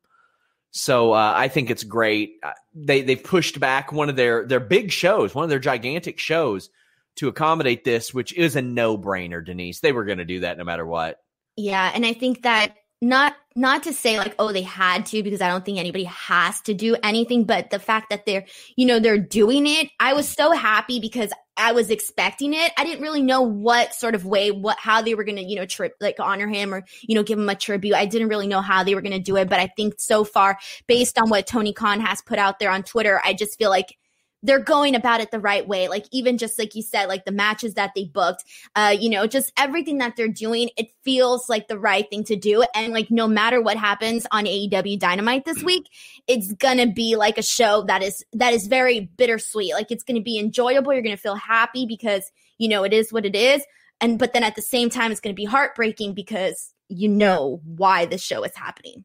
So 0.70 1.12
uh, 1.12 1.32
I 1.34 1.48
think 1.48 1.70
it's 1.70 1.84
great. 1.84 2.32
Uh, 2.42 2.52
they 2.74 3.02
they've 3.02 3.22
pushed 3.22 3.58
back 3.58 3.92
one 3.92 4.08
of 4.08 4.16
their 4.16 4.46
their 4.46 4.60
big 4.60 4.90
shows, 4.90 5.34
one 5.34 5.44
of 5.44 5.50
their 5.50 5.58
gigantic 5.58 6.18
shows, 6.18 6.70
to 7.16 7.28
accommodate 7.28 7.84
this, 7.84 8.12
which 8.12 8.32
is 8.34 8.56
a 8.56 8.62
no 8.62 8.98
brainer. 8.98 9.44
Denise, 9.44 9.80
they 9.80 9.92
were 9.92 10.04
going 10.04 10.18
to 10.18 10.24
do 10.24 10.40
that 10.40 10.58
no 10.58 10.64
matter 10.64 10.86
what. 10.86 11.18
Yeah, 11.56 11.90
and 11.92 12.06
I 12.06 12.12
think 12.12 12.42
that 12.42 12.74
not 13.00 13.36
not 13.54 13.84
to 13.84 13.92
say 13.92 14.18
like 14.18 14.34
oh 14.38 14.52
they 14.52 14.62
had 14.62 15.06
to 15.06 15.22
because 15.22 15.40
i 15.40 15.48
don't 15.48 15.64
think 15.64 15.78
anybody 15.78 16.04
has 16.04 16.60
to 16.60 16.74
do 16.74 16.96
anything 17.02 17.44
but 17.44 17.70
the 17.70 17.78
fact 17.78 18.10
that 18.10 18.26
they're 18.26 18.44
you 18.76 18.84
know 18.84 18.98
they're 18.98 19.18
doing 19.18 19.66
it 19.66 19.88
i 20.00 20.12
was 20.12 20.28
so 20.28 20.50
happy 20.50 20.98
because 20.98 21.32
i 21.56 21.72
was 21.72 21.90
expecting 21.90 22.54
it. 22.54 22.72
I 22.76 22.84
didn't 22.84 23.02
really 23.02 23.22
know 23.22 23.42
what 23.42 23.94
sort 23.94 24.14
of 24.14 24.24
way 24.24 24.50
what 24.50 24.78
how 24.78 25.02
they 25.02 25.14
were 25.14 25.24
gonna 25.24 25.42
you 25.42 25.56
know 25.56 25.66
trip 25.66 25.94
like 26.00 26.16
honor 26.18 26.48
him 26.48 26.74
or 26.74 26.84
you 27.02 27.14
know 27.14 27.22
give 27.22 27.38
him 27.38 27.48
a 27.48 27.54
tribute. 27.54 27.94
I 27.94 28.06
didn't 28.06 28.28
really 28.28 28.46
know 28.46 28.60
how 28.60 28.84
they 28.84 28.94
were 28.94 29.02
gonna 29.02 29.18
do 29.18 29.36
it 29.36 29.48
but 29.48 29.58
i 29.60 29.66
think 29.76 29.94
so 29.98 30.24
far 30.24 30.58
based 30.86 31.18
on 31.18 31.30
what 31.30 31.46
tony 31.46 31.72
khan 31.72 32.00
has 32.00 32.22
put 32.22 32.38
out 32.38 32.58
there 32.58 32.70
on 32.70 32.82
twitter 32.82 33.20
i 33.24 33.32
just 33.32 33.58
feel 33.58 33.70
like 33.70 33.96
they're 34.42 34.60
going 34.60 34.94
about 34.94 35.20
it 35.20 35.30
the 35.30 35.40
right 35.40 35.66
way. 35.66 35.88
Like 35.88 36.06
even 36.12 36.38
just 36.38 36.58
like 36.58 36.74
you 36.74 36.82
said, 36.82 37.06
like 37.06 37.24
the 37.24 37.32
matches 37.32 37.74
that 37.74 37.92
they 37.94 38.04
booked, 38.04 38.44
uh, 38.76 38.94
you 38.98 39.10
know, 39.10 39.26
just 39.26 39.52
everything 39.56 39.98
that 39.98 40.14
they're 40.16 40.28
doing, 40.28 40.70
it 40.76 40.88
feels 41.02 41.48
like 41.48 41.68
the 41.68 41.78
right 41.78 42.08
thing 42.08 42.24
to 42.24 42.36
do. 42.36 42.64
And 42.74 42.92
like 42.92 43.10
no 43.10 43.26
matter 43.26 43.60
what 43.60 43.76
happens 43.76 44.26
on 44.30 44.44
AEW 44.44 44.98
Dynamite 44.98 45.44
this 45.44 45.62
week, 45.62 45.88
it's 46.26 46.52
gonna 46.52 46.86
be 46.86 47.16
like 47.16 47.38
a 47.38 47.42
show 47.42 47.84
that 47.88 48.02
is 48.02 48.24
that 48.34 48.52
is 48.52 48.66
very 48.66 49.00
bittersweet. 49.00 49.74
Like 49.74 49.90
it's 49.90 50.04
gonna 50.04 50.20
be 50.20 50.38
enjoyable. 50.38 50.92
You're 50.92 51.02
gonna 51.02 51.16
feel 51.16 51.34
happy 51.34 51.86
because 51.86 52.30
you 52.58 52.68
know 52.68 52.84
it 52.84 52.92
is 52.92 53.12
what 53.12 53.26
it 53.26 53.34
is. 53.34 53.62
And 54.00 54.18
but 54.18 54.32
then 54.32 54.44
at 54.44 54.54
the 54.54 54.62
same 54.62 54.90
time, 54.90 55.10
it's 55.10 55.20
gonna 55.20 55.34
be 55.34 55.44
heartbreaking 55.44 56.14
because 56.14 56.72
you 56.88 57.08
know 57.08 57.60
why 57.64 58.06
the 58.06 58.18
show 58.18 58.44
is 58.44 58.54
happening. 58.54 59.04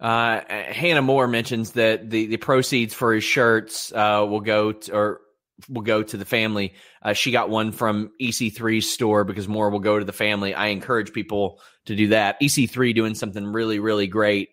Uh, 0.00 0.40
Hannah 0.48 1.02
Moore 1.02 1.28
mentions 1.28 1.72
that 1.72 2.10
the, 2.10 2.26
the 2.26 2.36
proceeds 2.36 2.94
for 2.94 3.14
his 3.14 3.24
shirts 3.24 3.92
uh, 3.92 4.26
will 4.28 4.40
go 4.40 4.72
to, 4.72 4.92
or 4.94 5.20
will 5.68 5.82
go 5.82 6.02
to 6.02 6.16
the 6.16 6.24
family. 6.24 6.74
Uh, 7.02 7.12
she 7.12 7.30
got 7.30 7.48
one 7.48 7.72
from 7.72 8.10
EC3's 8.20 8.90
store 8.90 9.24
because 9.24 9.48
more 9.48 9.70
will 9.70 9.80
go 9.80 9.98
to 9.98 10.04
the 10.04 10.12
family. 10.12 10.54
I 10.54 10.68
encourage 10.68 11.12
people 11.12 11.60
to 11.86 11.94
do 11.94 12.08
that. 12.08 12.40
EC3 12.40 12.94
doing 12.94 13.14
something 13.14 13.46
really 13.46 13.78
really 13.78 14.06
great. 14.06 14.50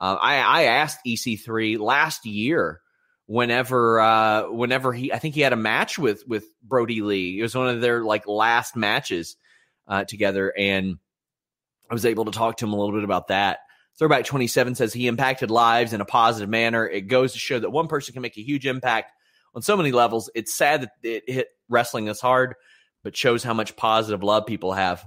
Uh, 0.00 0.16
I, 0.20 0.36
I 0.38 0.62
asked 0.64 1.00
EC3 1.06 1.78
last 1.78 2.24
year 2.24 2.80
whenever 3.26 4.00
uh, 4.00 4.50
whenever 4.50 4.92
he 4.92 5.12
I 5.12 5.18
think 5.18 5.34
he 5.34 5.40
had 5.40 5.52
a 5.52 5.56
match 5.56 5.98
with 5.98 6.26
with 6.26 6.44
Brodie 6.62 7.02
Lee. 7.02 7.38
It 7.38 7.42
was 7.42 7.54
one 7.54 7.68
of 7.68 7.80
their 7.80 8.02
like 8.02 8.26
last 8.26 8.74
matches 8.76 9.36
uh, 9.86 10.04
together, 10.04 10.52
and 10.56 10.98
I 11.88 11.94
was 11.94 12.06
able 12.06 12.24
to 12.24 12.32
talk 12.32 12.56
to 12.58 12.66
him 12.66 12.72
a 12.72 12.76
little 12.76 12.94
bit 12.94 13.04
about 13.04 13.28
that. 13.28 13.60
Throwback 14.00 14.24
27 14.24 14.76
says 14.76 14.94
he 14.94 15.08
impacted 15.08 15.50
lives 15.50 15.92
in 15.92 16.00
a 16.00 16.06
positive 16.06 16.48
manner. 16.48 16.88
It 16.88 17.02
goes 17.02 17.34
to 17.34 17.38
show 17.38 17.58
that 17.58 17.68
one 17.68 17.86
person 17.86 18.14
can 18.14 18.22
make 18.22 18.38
a 18.38 18.42
huge 18.42 18.66
impact 18.66 19.12
on 19.54 19.60
so 19.60 19.76
many 19.76 19.92
levels. 19.92 20.30
It's 20.34 20.56
sad 20.56 20.80
that 20.80 20.90
it 21.02 21.24
hit 21.26 21.48
wrestling 21.68 22.06
this 22.06 22.18
hard, 22.18 22.54
but 23.04 23.14
shows 23.14 23.44
how 23.44 23.52
much 23.52 23.76
positive 23.76 24.22
love 24.22 24.46
people 24.46 24.72
have. 24.72 25.04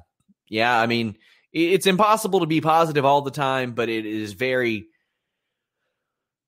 Yeah, 0.47 0.79
I 0.79 0.85
mean, 0.85 1.17
it's 1.51 1.87
impossible 1.87 2.41
to 2.41 2.45
be 2.45 2.61
positive 2.61 3.03
all 3.03 3.23
the 3.23 3.31
time, 3.31 3.73
but 3.73 3.89
it 3.89 4.05
is 4.05 4.33
very 4.33 4.85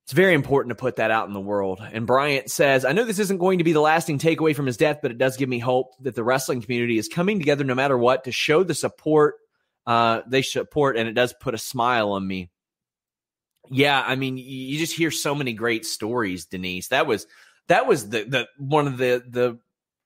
it's 0.03 0.13
very 0.13 0.35
important 0.35 0.69
to 0.69 0.79
put 0.79 0.97
that 0.97 1.09
out 1.09 1.27
in 1.27 1.33
the 1.33 1.39
world. 1.39 1.81
And 1.81 2.05
Bryant 2.05 2.51
says, 2.51 2.85
I 2.85 2.91
know 2.91 3.05
this 3.05 3.17
isn't 3.17 3.39
going 3.39 3.57
to 3.57 3.63
be 3.63 3.73
the 3.73 3.81
lasting 3.81 4.19
takeaway 4.19 4.55
from 4.55 4.67
his 4.67 4.77
death, 4.77 4.99
but 5.01 5.09
it 5.09 5.17
does 5.17 5.35
give 5.35 5.49
me 5.49 5.57
hope 5.57 5.95
that 6.01 6.13
the 6.13 6.23
wrestling 6.23 6.61
community 6.61 6.99
is 6.99 7.07
coming 7.07 7.39
together 7.39 7.63
no 7.63 7.73
matter 7.73 7.97
what 7.97 8.25
to 8.25 8.31
show 8.31 8.61
the 8.61 8.75
support 8.75 9.37
uh, 9.85 10.21
they 10.27 10.41
support, 10.41 10.97
and 10.97 11.07
it 11.07 11.13
does 11.13 11.33
put 11.33 11.53
a 11.53 11.59
smile 11.59 12.11
on 12.11 12.25
me. 12.25 12.49
Yeah, 13.69 14.03
I 14.05 14.15
mean, 14.15 14.37
you 14.37 14.77
just 14.77 14.95
hear 14.95 15.11
so 15.11 15.33
many 15.33 15.53
great 15.53 15.85
stories, 15.85 16.45
Denise. 16.45 16.89
That 16.89 17.07
was 17.07 17.27
that 17.67 17.87
was 17.87 18.09
the 18.09 18.23
the 18.23 18.47
one 18.57 18.87
of 18.87 18.97
the 18.97 19.23
the 19.27 19.59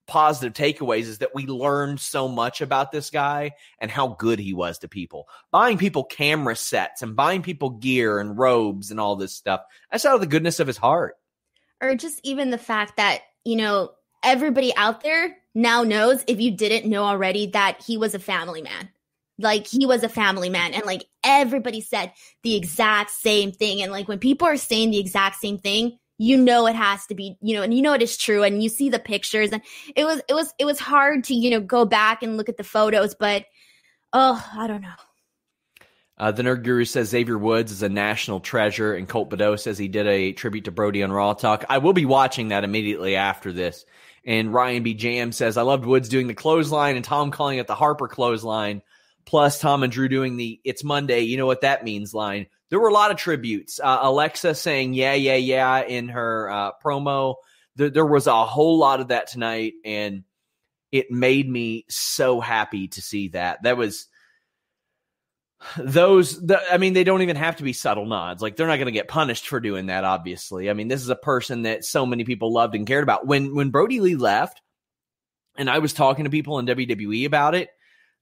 positive 0.07 0.53
takeaways 0.53 1.03
is 1.03 1.19
that 1.19 1.35
we 1.35 1.45
learned 1.45 1.99
so 1.99 2.27
much 2.27 2.61
about 2.61 2.91
this 2.91 3.11
guy 3.11 3.51
and 3.79 3.91
how 3.91 4.07
good 4.07 4.39
he 4.39 4.53
was 4.53 4.79
to 4.79 4.87
people. 4.87 5.27
Buying 5.51 5.77
people 5.77 6.03
camera 6.03 6.55
sets 6.55 7.03
and 7.03 7.15
buying 7.15 7.43
people 7.43 7.69
gear 7.69 8.19
and 8.19 8.37
robes 8.37 8.89
and 8.89 8.99
all 8.99 9.15
this 9.15 9.35
stuff. 9.35 9.61
That's 9.91 10.05
out 10.05 10.15
of 10.15 10.21
the 10.21 10.27
goodness 10.27 10.59
of 10.59 10.65
his 10.65 10.77
heart. 10.77 11.15
Or 11.79 11.93
just 11.95 12.19
even 12.23 12.49
the 12.49 12.57
fact 12.57 12.97
that, 12.97 13.21
you 13.45 13.55
know, 13.55 13.91
everybody 14.23 14.75
out 14.75 15.01
there 15.01 15.37
now 15.53 15.83
knows, 15.83 16.23
if 16.25 16.41
you 16.41 16.51
didn't 16.51 16.89
know 16.89 17.03
already, 17.03 17.47
that 17.47 17.79
he 17.85 17.95
was 17.95 18.15
a 18.15 18.19
family 18.19 18.63
man 18.63 18.89
like 19.39 19.65
he 19.65 19.85
was 19.85 20.03
a 20.03 20.09
family 20.09 20.49
man 20.49 20.73
and 20.73 20.85
like 20.85 21.05
everybody 21.23 21.81
said 21.81 22.11
the 22.43 22.55
exact 22.55 23.11
same 23.11 23.51
thing 23.51 23.81
and 23.81 23.91
like 23.91 24.07
when 24.07 24.19
people 24.19 24.47
are 24.47 24.57
saying 24.57 24.91
the 24.91 24.99
exact 24.99 25.37
same 25.37 25.57
thing 25.57 25.97
you 26.17 26.37
know 26.37 26.67
it 26.67 26.75
has 26.75 27.05
to 27.07 27.15
be 27.15 27.37
you 27.41 27.55
know 27.55 27.63
and 27.63 27.73
you 27.73 27.81
know 27.81 27.93
it 27.93 28.01
is 28.01 28.17
true 28.17 28.43
and 28.43 28.61
you 28.61 28.69
see 28.69 28.89
the 28.89 28.99
pictures 28.99 29.51
and 29.51 29.61
it 29.95 30.03
was 30.03 30.21
it 30.27 30.33
was 30.33 30.53
it 30.59 30.65
was 30.65 30.79
hard 30.79 31.23
to 31.23 31.33
you 31.33 31.49
know 31.49 31.61
go 31.61 31.85
back 31.85 32.21
and 32.21 32.37
look 32.37 32.49
at 32.49 32.57
the 32.57 32.63
photos 32.63 33.15
but 33.15 33.45
oh 34.13 34.45
i 34.55 34.67
don't 34.67 34.81
know 34.81 34.95
Uh, 36.17 36.33
the 36.33 36.43
Nerd 36.43 36.63
Guru 36.63 36.83
says 36.83 37.07
Xavier 37.07 37.37
Woods 37.37 37.71
is 37.71 37.81
a 37.81 37.87
national 37.87 38.41
treasure, 38.41 38.93
and 38.93 39.07
Colt 39.07 39.29
Badeau 39.29 39.55
says 39.55 39.77
he 39.77 39.87
did 39.87 40.05
a 40.05 40.33
tribute 40.33 40.65
to 40.65 40.71
Brodie 40.71 41.01
on 41.01 41.13
Raw 41.13 41.31
Talk. 41.33 41.63
I 41.69 41.77
will 41.77 41.93
be 41.93 42.05
watching 42.05 42.49
that 42.49 42.65
immediately 42.65 43.15
after 43.15 43.53
this. 43.53 43.85
And 44.25 44.53
Ryan 44.53 44.83
B. 44.83 44.93
Jam 44.95 45.31
says, 45.31 45.55
I 45.55 45.61
loved 45.61 45.85
Woods 45.85 46.09
doing 46.09 46.27
the 46.27 46.33
clothesline 46.33 46.97
and 46.97 47.05
Tom 47.05 47.31
calling 47.31 47.57
it 47.57 47.67
the 47.67 47.73
Harper 47.73 48.09
clothesline, 48.09 48.81
plus 49.25 49.59
Tom 49.59 49.83
and 49.83 49.91
Drew 49.91 50.09
doing 50.09 50.37
the 50.37 50.59
It's 50.63 50.83
Monday, 50.83 51.21
you 51.21 51.37
know 51.37 51.45
what 51.45 51.61
that 51.61 51.83
means 51.83 52.13
line. 52.13 52.47
There 52.69 52.79
were 52.79 52.89
a 52.89 52.93
lot 52.93 53.11
of 53.11 53.17
tributes. 53.17 53.79
Uh, 53.79 53.99
Alexa 54.01 54.55
saying, 54.55 54.93
Yeah, 54.93 55.13
yeah, 55.13 55.35
yeah, 55.35 55.81
in 55.81 56.09
her 56.09 56.49
uh, 56.49 56.71
promo. 56.83 57.35
There, 57.75 57.89
there 57.89 58.05
was 58.05 58.27
a 58.27 58.45
whole 58.45 58.77
lot 58.77 58.99
of 58.99 59.09
that 59.09 59.27
tonight, 59.27 59.73
and 59.85 60.23
it 60.91 61.11
made 61.11 61.49
me 61.49 61.85
so 61.89 62.39
happy 62.39 62.87
to 62.89 63.01
see 63.01 63.29
that. 63.29 63.63
That 63.63 63.77
was 63.77 64.07
those 65.77 66.45
the, 66.45 66.59
i 66.71 66.77
mean 66.77 66.93
they 66.93 67.03
don't 67.03 67.21
even 67.21 67.35
have 67.35 67.57
to 67.57 67.63
be 67.63 67.73
subtle 67.73 68.05
nods 68.05 68.41
like 68.41 68.55
they're 68.55 68.67
not 68.67 68.77
going 68.77 68.85
to 68.85 68.91
get 68.91 69.09
punished 69.09 69.47
for 69.47 69.59
doing 69.59 69.87
that 69.87 70.05
obviously 70.05 70.69
i 70.69 70.73
mean 70.73 70.87
this 70.87 71.01
is 71.01 71.09
a 71.09 71.15
person 71.15 71.63
that 71.63 71.83
so 71.83 72.05
many 72.05 72.23
people 72.23 72.53
loved 72.53 72.75
and 72.75 72.87
cared 72.87 73.03
about 73.03 73.27
when 73.27 73.53
when 73.53 73.69
brodie 73.69 73.99
lee 73.99 74.15
left 74.15 74.61
and 75.57 75.69
i 75.69 75.79
was 75.79 75.91
talking 75.91 76.23
to 76.23 76.29
people 76.29 76.59
in 76.59 76.65
wwe 76.65 77.25
about 77.25 77.55
it 77.55 77.69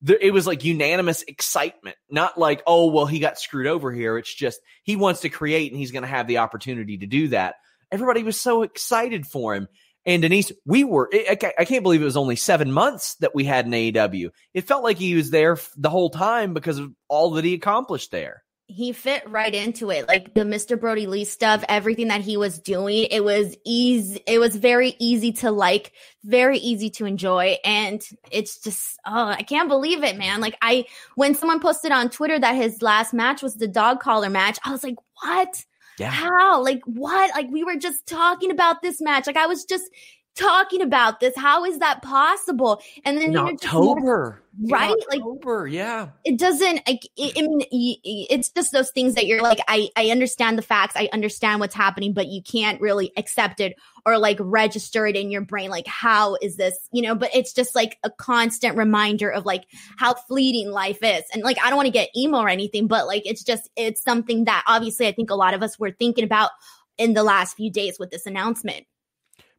there, 0.01 0.17
it 0.19 0.31
was 0.33 0.47
like 0.47 0.63
unanimous 0.63 1.23
excitement 1.23 1.95
not 2.09 2.37
like 2.37 2.61
oh 2.67 2.91
well 2.91 3.05
he 3.05 3.19
got 3.19 3.39
screwed 3.39 3.67
over 3.67 3.91
here 3.91 4.17
it's 4.17 4.33
just 4.33 4.59
he 4.83 4.95
wants 4.95 5.21
to 5.21 5.29
create 5.29 5.71
and 5.71 5.79
he's 5.79 5.91
going 5.91 6.03
to 6.03 6.07
have 6.07 6.27
the 6.27 6.39
opportunity 6.39 6.97
to 6.97 7.07
do 7.07 7.29
that 7.29 7.55
everybody 7.91 8.23
was 8.23 8.39
so 8.39 8.63
excited 8.63 9.25
for 9.25 9.55
him 9.55 9.67
and 10.07 10.21
Denise, 10.21 10.53
we 10.65 10.85
were, 10.85 11.09
I 11.13 11.35
can't 11.35 11.83
believe 11.83 12.01
it 12.01 12.05
was 12.05 12.15
only 12.15 12.37
seven 12.37 12.71
months 12.71 13.15
that 13.15 13.35
we 13.35 13.43
had 13.43 13.65
an 13.65 13.73
AEW. 13.73 14.29
It 14.53 14.65
felt 14.65 14.81
like 14.81 14.97
he 14.97 15.15
was 15.15 15.31
there 15.31 15.57
the 15.75 15.89
whole 15.89 16.09
time 16.09 16.53
because 16.53 16.77
of 16.79 16.93
all 17.09 17.31
that 17.31 17.43
he 17.43 17.53
accomplished 17.53 18.09
there. 18.09 18.41
He 18.69 18.91
fit 18.91 19.27
right 19.29 19.53
into 19.53 19.89
it. 19.91 20.07
Like 20.07 20.33
the 20.33 20.41
Mr. 20.41 20.79
Brodie 20.79 21.07
Lee 21.07 21.23
stuff, 21.23 21.63
everything 21.69 22.09
that 22.09 22.21
he 22.21 22.35
was 22.35 22.59
doing, 22.59 23.07
it 23.09 23.23
was 23.23 23.55
easy. 23.65 24.21
It 24.27 24.39
was 24.39 24.57
very 24.57 24.95
easy 24.99 25.31
to 25.33 25.51
like, 25.51 25.93
very 26.25 26.57
easy 26.57 26.89
to 26.91 27.05
enjoy. 27.05 27.57
And 27.63 28.05
it's 28.29 28.59
just, 28.59 28.99
oh, 29.05 29.27
I 29.27 29.41
can't 29.43 29.69
believe 29.69 30.03
it, 30.03 30.17
man. 30.17 30.41
Like 30.41 30.57
I, 30.61 30.85
when 31.15 31.33
someone 31.33 31.61
posted 31.61 31.93
on 31.93 32.09
Twitter 32.09 32.37
that 32.37 32.55
his 32.55 32.81
last 32.81 33.13
match 33.13 33.41
was 33.41 33.55
the 33.55 33.69
dog 33.69 34.01
collar 34.01 34.29
match, 34.29 34.59
I 34.65 34.71
was 34.71 34.83
like, 34.83 34.97
what? 35.23 35.65
Yeah. 35.97 36.11
How? 36.11 36.61
Like 36.61 36.81
what? 36.85 37.31
Like 37.33 37.49
we 37.49 37.63
were 37.63 37.75
just 37.75 38.05
talking 38.05 38.51
about 38.51 38.81
this 38.81 39.01
match. 39.01 39.25
Like 39.25 39.37
I 39.37 39.47
was 39.47 39.65
just 39.65 39.89
talking 40.37 40.81
about 40.81 41.19
this. 41.19 41.35
How 41.35 41.65
is 41.65 41.79
that 41.79 42.01
possible? 42.01 42.81
And 43.03 43.17
then 43.17 43.31
in 43.31 43.37
October, 43.37 44.41
right? 44.69 44.95
October, 45.11 45.63
like 45.63 45.73
yeah. 45.73 46.09
It 46.23 46.37
doesn't. 46.37 46.81
Like, 46.87 47.07
I 47.19 47.41
mean, 47.41 47.61
it's 47.71 48.49
just 48.49 48.71
those 48.71 48.91
things 48.91 49.15
that 49.15 49.25
you're 49.25 49.41
like, 49.41 49.59
I 49.67 49.89
I 49.95 50.09
understand 50.09 50.57
the 50.57 50.61
facts, 50.61 50.95
I 50.95 51.09
understand 51.11 51.59
what's 51.59 51.75
happening, 51.75 52.13
but 52.13 52.27
you 52.27 52.41
can't 52.41 52.79
really 52.79 53.11
accept 53.17 53.59
it 53.59 53.75
or 54.05 54.17
like 54.17 54.37
register 54.39 55.05
it 55.07 55.15
in 55.15 55.31
your 55.31 55.41
brain. 55.41 55.69
Like, 55.69 55.87
how 55.87 56.35
is 56.41 56.55
this? 56.55 56.77
You 56.91 57.01
know. 57.01 57.15
But 57.15 57.35
it's 57.35 57.53
just 57.53 57.75
like 57.75 57.97
a 58.03 58.09
constant 58.09 58.77
reminder 58.77 59.29
of 59.29 59.45
like 59.45 59.65
how 59.97 60.13
fleeting 60.13 60.71
life 60.71 60.99
is, 61.01 61.23
and 61.33 61.43
like 61.43 61.57
I 61.63 61.69
don't 61.69 61.77
want 61.77 61.87
to 61.87 61.91
get 61.91 62.09
emo 62.15 62.39
or 62.39 62.49
anything, 62.49 62.87
but 62.87 63.07
like 63.07 63.23
it's 63.25 63.43
just 63.43 63.69
it's 63.75 64.01
something 64.03 64.45
that 64.45 64.63
obviously 64.67 65.07
I 65.07 65.11
think 65.11 65.29
a 65.29 65.35
lot 65.35 65.53
of 65.53 65.63
us 65.63 65.79
were 65.79 65.91
thinking 65.91 66.23
about 66.23 66.51
in 66.97 67.13
the 67.13 67.23
last 67.23 67.57
few 67.57 67.71
days 67.71 67.99
with 67.99 68.11
this 68.11 68.25
announcement. 68.25 68.85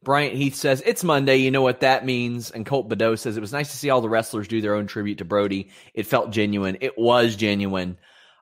Bryant 0.03 0.35
Heath 0.35 0.55
says, 0.55 0.83
It's 0.85 1.03
Monday. 1.03 1.37
You 1.37 1.51
know 1.51 1.63
what 1.63 1.81
that 1.81 2.05
means. 2.05 2.51
And 2.51 2.65
Colt 2.65 2.89
Badeau 2.89 3.17
says, 3.17 3.37
It 3.37 3.41
was 3.41 3.53
nice 3.53 3.71
to 3.71 3.77
see 3.77 3.91
all 3.91 4.01
the 4.01 4.09
wrestlers 4.09 4.49
do 4.49 4.61
their 4.61 4.75
own 4.75 4.87
tribute 4.87 5.19
to 5.19 5.25
Brodie. 5.25 5.71
It 5.95 6.07
felt 6.07 6.31
genuine. 6.31 6.79
It 6.81 6.97
was 6.97 7.37
genuine. 7.37 7.99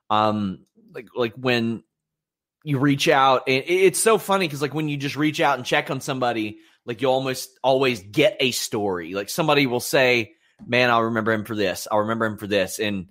Um, 0.09 0.65
like, 0.93 1.07
like 1.15 1.33
when 1.35 1.83
you 2.63 2.79
reach 2.79 3.07
out, 3.07 3.43
and 3.47 3.63
it's 3.65 3.99
so 3.99 4.17
funny 4.17 4.47
because, 4.47 4.61
like, 4.61 4.73
when 4.73 4.89
you 4.89 4.97
just 4.97 5.15
reach 5.15 5.39
out 5.39 5.57
and 5.57 5.65
check 5.65 5.89
on 5.89 6.01
somebody, 6.01 6.59
like, 6.85 7.01
you 7.01 7.09
almost 7.09 7.49
always 7.63 8.01
get 8.01 8.37
a 8.39 8.51
story. 8.51 9.13
Like, 9.13 9.29
somebody 9.29 9.65
will 9.67 9.79
say, 9.79 10.33
Man, 10.65 10.89
I'll 10.89 11.03
remember 11.03 11.31
him 11.31 11.45
for 11.45 11.55
this. 11.55 11.87
I'll 11.91 11.99
remember 11.99 12.25
him 12.25 12.37
for 12.37 12.47
this. 12.47 12.79
And, 12.79 13.07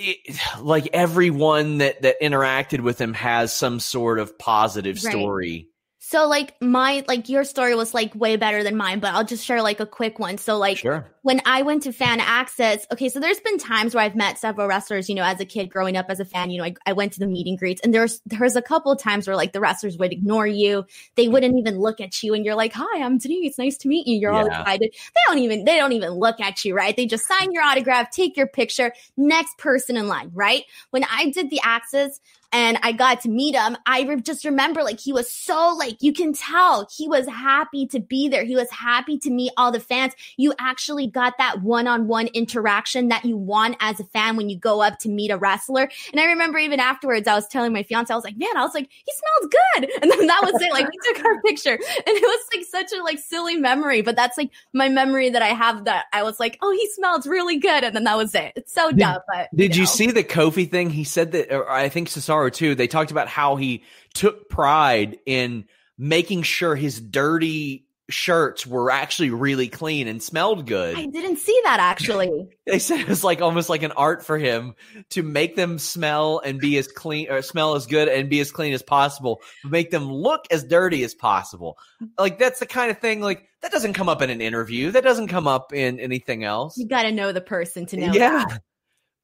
it, 0.00 0.38
like 0.60 0.90
everyone 0.92 1.78
that 1.78 2.02
that 2.02 2.20
interacted 2.20 2.80
with 2.80 3.00
him 3.00 3.14
has 3.14 3.52
some 3.52 3.80
sort 3.80 4.20
of 4.20 4.38
positive 4.38 4.98
story 5.00 5.52
right. 5.52 5.66
So 6.10 6.26
like 6.26 6.54
my 6.62 7.04
like 7.06 7.28
your 7.28 7.44
story 7.44 7.74
was 7.74 7.92
like 7.92 8.14
way 8.14 8.36
better 8.36 8.64
than 8.64 8.78
mine, 8.78 8.98
but 8.98 9.12
I'll 9.12 9.26
just 9.26 9.44
share 9.44 9.60
like 9.60 9.78
a 9.78 9.84
quick 9.84 10.18
one. 10.18 10.38
So 10.38 10.56
like 10.56 10.78
sure. 10.78 11.06
when 11.20 11.42
I 11.44 11.60
went 11.60 11.82
to 11.82 11.92
fan 11.92 12.18
access, 12.18 12.86
okay, 12.90 13.10
so 13.10 13.20
there's 13.20 13.40
been 13.40 13.58
times 13.58 13.94
where 13.94 14.02
I've 14.02 14.16
met 14.16 14.38
several 14.38 14.68
wrestlers, 14.68 15.10
you 15.10 15.14
know, 15.14 15.22
as 15.22 15.38
a 15.38 15.44
kid 15.44 15.66
growing 15.68 15.98
up 15.98 16.06
as 16.08 16.18
a 16.18 16.24
fan, 16.24 16.50
you 16.50 16.56
know, 16.56 16.64
I, 16.64 16.74
I 16.86 16.94
went 16.94 17.12
to 17.12 17.20
the 17.20 17.26
meet 17.26 17.46
and 17.46 17.58
greets 17.58 17.82
and 17.84 17.92
there's 17.92 18.22
there's 18.24 18.56
a 18.56 18.62
couple 18.62 18.90
of 18.90 18.98
times 18.98 19.26
where 19.26 19.36
like 19.36 19.52
the 19.52 19.60
wrestlers 19.60 19.98
would 19.98 20.10
ignore 20.10 20.46
you. 20.46 20.86
They 21.16 21.26
mm. 21.26 21.32
wouldn't 21.32 21.58
even 21.58 21.78
look 21.78 22.00
at 22.00 22.22
you 22.22 22.32
and 22.32 22.42
you're 22.42 22.54
like, 22.54 22.72
Hi, 22.72 23.02
I'm 23.02 23.18
Denise. 23.18 23.58
Nice 23.58 23.76
to 23.76 23.88
meet 23.88 24.06
you. 24.06 24.16
You're 24.16 24.32
yeah. 24.32 24.38
all 24.38 24.46
excited. 24.46 24.90
They 24.90 25.20
don't 25.26 25.40
even 25.40 25.66
they 25.66 25.76
don't 25.76 25.92
even 25.92 26.12
look 26.12 26.40
at 26.40 26.64
you, 26.64 26.74
right? 26.74 26.96
They 26.96 27.04
just 27.04 27.28
sign 27.28 27.52
your 27.52 27.64
autograph, 27.64 28.10
take 28.12 28.34
your 28.34 28.46
picture, 28.46 28.94
next 29.18 29.58
person 29.58 29.98
in 29.98 30.08
line, 30.08 30.30
right? 30.32 30.64
When 30.88 31.04
I 31.04 31.28
did 31.32 31.50
the 31.50 31.60
access, 31.62 32.18
and 32.52 32.78
I 32.82 32.92
got 32.92 33.20
to 33.22 33.28
meet 33.28 33.54
him, 33.54 33.76
I 33.86 34.02
re- 34.02 34.20
just 34.20 34.44
remember 34.44 34.82
like 34.82 35.00
he 35.00 35.12
was 35.12 35.30
so 35.30 35.74
like 35.78 36.02
you 36.02 36.12
can 36.12 36.32
tell 36.32 36.88
he 36.96 37.08
was 37.08 37.26
happy 37.26 37.86
to 37.88 38.00
be 38.00 38.28
there. 38.28 38.44
He 38.44 38.56
was 38.56 38.70
happy 38.70 39.18
to 39.18 39.30
meet 39.30 39.52
all 39.56 39.70
the 39.70 39.80
fans. 39.80 40.14
You 40.36 40.54
actually 40.58 41.08
got 41.08 41.38
that 41.38 41.62
one-on-one 41.62 42.28
interaction 42.28 43.08
that 43.08 43.24
you 43.24 43.36
want 43.36 43.76
as 43.80 44.00
a 44.00 44.04
fan 44.04 44.36
when 44.36 44.48
you 44.48 44.58
go 44.58 44.80
up 44.80 44.98
to 45.00 45.08
meet 45.08 45.30
a 45.30 45.36
wrestler. 45.36 45.90
And 46.12 46.20
I 46.20 46.26
remember 46.26 46.58
even 46.58 46.80
afterwards, 46.80 47.28
I 47.28 47.34
was 47.34 47.46
telling 47.48 47.72
my 47.72 47.82
fiance, 47.82 48.12
I 48.12 48.16
was 48.16 48.24
like, 48.24 48.38
man, 48.38 48.56
I 48.56 48.62
was 48.62 48.74
like, 48.74 48.88
he 48.90 49.12
smells 49.12 49.52
good. 49.52 49.90
And 50.08 50.10
then 50.12 50.26
that 50.28 50.40
was 50.42 50.62
it. 50.62 50.72
Like 50.72 50.88
we 50.88 51.12
took 51.12 51.24
our 51.24 51.40
picture, 51.42 51.72
and 51.72 51.82
it 52.06 52.22
was 52.22 52.46
like 52.54 52.64
such 52.66 52.98
a 52.98 53.02
like 53.02 53.18
silly 53.18 53.56
memory. 53.56 54.00
But 54.00 54.16
that's 54.16 54.38
like 54.38 54.50
my 54.72 54.88
memory 54.88 55.30
that 55.30 55.42
I 55.42 55.48
have 55.48 55.84
that 55.84 56.06
I 56.12 56.22
was 56.22 56.38
like, 56.40 56.56
oh, 56.62 56.72
he 56.72 56.88
smells 56.90 57.26
really 57.26 57.58
good, 57.58 57.84
and 57.84 57.94
then 57.94 58.04
that 58.04 58.16
was 58.16 58.34
it. 58.34 58.52
It's 58.56 58.72
so 58.72 58.90
did, 58.90 59.00
dumb. 59.00 59.18
But 59.26 59.48
did 59.54 59.74
you, 59.74 59.80
know. 59.80 59.82
you 59.82 59.86
see 59.86 60.10
the 60.12 60.24
Kofi 60.24 60.70
thing? 60.70 60.90
He 60.90 61.04
said 61.04 61.32
that, 61.32 61.52
or 61.52 61.68
I 61.68 61.88
think 61.88 62.08
Cesaro 62.08 62.37
Cesaro 62.38 62.52
too, 62.52 62.74
they 62.74 62.88
talked 62.88 63.10
about 63.10 63.28
how 63.28 63.56
he 63.56 63.84
took 64.14 64.48
pride 64.48 65.18
in 65.26 65.64
making 65.96 66.42
sure 66.42 66.76
his 66.76 67.00
dirty 67.00 67.84
shirts 68.10 68.66
were 68.66 68.90
actually 68.90 69.28
really 69.28 69.68
clean 69.68 70.08
and 70.08 70.22
smelled 70.22 70.66
good. 70.66 70.96
I 70.96 71.04
didn't 71.06 71.36
see 71.36 71.58
that 71.64 71.78
actually. 71.78 72.48
they 72.66 72.78
said 72.78 73.00
it 73.00 73.08
was 73.08 73.22
like 73.22 73.42
almost 73.42 73.68
like 73.68 73.82
an 73.82 73.92
art 73.92 74.24
for 74.24 74.38
him 74.38 74.74
to 75.10 75.22
make 75.22 75.56
them 75.56 75.78
smell 75.78 76.40
and 76.42 76.58
be 76.58 76.78
as 76.78 76.88
clean 76.88 77.30
or 77.30 77.42
smell 77.42 77.74
as 77.74 77.86
good 77.86 78.08
and 78.08 78.30
be 78.30 78.40
as 78.40 78.50
clean 78.50 78.72
as 78.72 78.82
possible, 78.82 79.42
make 79.62 79.90
them 79.90 80.10
look 80.10 80.46
as 80.50 80.64
dirty 80.64 81.04
as 81.04 81.14
possible. 81.14 81.76
Like 82.18 82.38
that's 82.38 82.60
the 82.60 82.66
kind 82.66 82.90
of 82.90 82.98
thing 82.98 83.20
like 83.20 83.46
that 83.60 83.72
doesn't 83.72 83.92
come 83.92 84.08
up 84.08 84.22
in 84.22 84.30
an 84.30 84.40
interview. 84.40 84.90
That 84.90 85.04
doesn't 85.04 85.28
come 85.28 85.46
up 85.46 85.74
in 85.74 86.00
anything 86.00 86.44
else. 86.44 86.78
You 86.78 86.88
got 86.88 87.02
to 87.02 87.12
know 87.12 87.32
the 87.32 87.40
person 87.42 87.84
to 87.86 87.96
know. 87.98 88.12
Yeah. 88.12 88.44
That. 88.48 88.62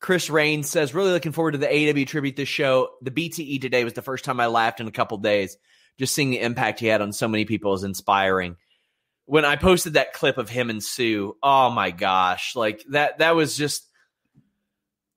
Chris 0.04 0.28
Rain 0.28 0.62
says, 0.62 0.92
really 0.92 1.12
looking 1.12 1.32
forward 1.32 1.52
to 1.52 1.58
the 1.58 1.66
AW 1.66 2.04
tribute 2.04 2.36
this 2.36 2.46
show. 2.46 2.90
The 3.00 3.10
BTE 3.10 3.58
today 3.58 3.84
was 3.84 3.94
the 3.94 4.02
first 4.02 4.22
time 4.22 4.38
I 4.38 4.48
laughed 4.48 4.78
in 4.78 4.86
a 4.86 4.92
couple 4.92 5.16
days. 5.16 5.56
Just 5.98 6.14
seeing 6.14 6.28
the 6.28 6.42
impact 6.42 6.80
he 6.80 6.88
had 6.88 7.00
on 7.00 7.10
so 7.14 7.26
many 7.26 7.46
people 7.46 7.72
is 7.72 7.84
inspiring. 7.84 8.56
When 9.24 9.46
I 9.46 9.56
posted 9.56 9.94
that 9.94 10.12
clip 10.12 10.36
of 10.36 10.50
him 10.50 10.68
and 10.68 10.82
Sue, 10.82 11.38
oh 11.42 11.70
my 11.70 11.90
gosh, 11.90 12.54
like 12.54 12.84
that 12.90 13.16
that 13.20 13.34
was 13.34 13.56
just 13.56 13.88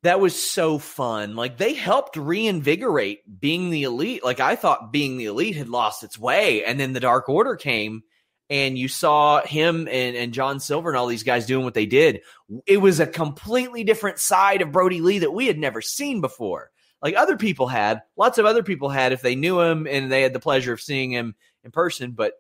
that 0.03 0.21
was 0.21 0.41
so 0.41 0.77
fun. 0.77 1.35
Like 1.35 1.57
they 1.57 1.73
helped 1.73 2.15
reinvigorate 2.15 3.41
being 3.41 3.71
the 3.71 3.83
elite. 3.83 4.23
Like 4.23 4.39
I 4.39 4.55
thought 4.55 4.93
being 4.93 5.17
the 5.17 5.25
elite 5.25 5.57
had 5.57 5.67
lost 5.67 6.05
its 6.05 6.17
way. 6.17 6.63
And 6.63 6.79
then 6.79 6.93
the 6.93 7.01
Dark 7.01 7.27
Order 7.27 7.57
came 7.57 8.03
and 8.49 8.77
you 8.77 8.87
saw 8.87 9.41
him 9.41 9.87
and, 9.91 10.15
and 10.15 10.33
John 10.33 10.59
Silver 10.59 10.89
and 10.89 10.97
all 10.97 11.07
these 11.07 11.23
guys 11.23 11.45
doing 11.45 11.65
what 11.65 11.73
they 11.73 11.85
did, 11.85 12.21
it 12.65 12.77
was 12.77 12.99
a 12.99 13.07
completely 13.07 13.83
different 13.83 14.19
side 14.19 14.61
of 14.61 14.71
Brody 14.71 15.01
Lee 15.01 15.19
that 15.19 15.33
we 15.33 15.47
had 15.47 15.57
never 15.57 15.81
seen 15.81 16.21
before. 16.21 16.71
Like 17.01 17.15
other 17.15 17.37
people 17.37 17.67
had, 17.67 18.01
lots 18.15 18.37
of 18.37 18.45
other 18.45 18.63
people 18.63 18.89
had 18.89 19.11
if 19.11 19.21
they 19.21 19.35
knew 19.35 19.59
him 19.59 19.87
and 19.87 20.11
they 20.11 20.21
had 20.21 20.33
the 20.33 20.39
pleasure 20.39 20.73
of 20.73 20.81
seeing 20.81 21.11
him 21.11 21.35
in 21.63 21.71
person, 21.71 22.11
but 22.11 22.33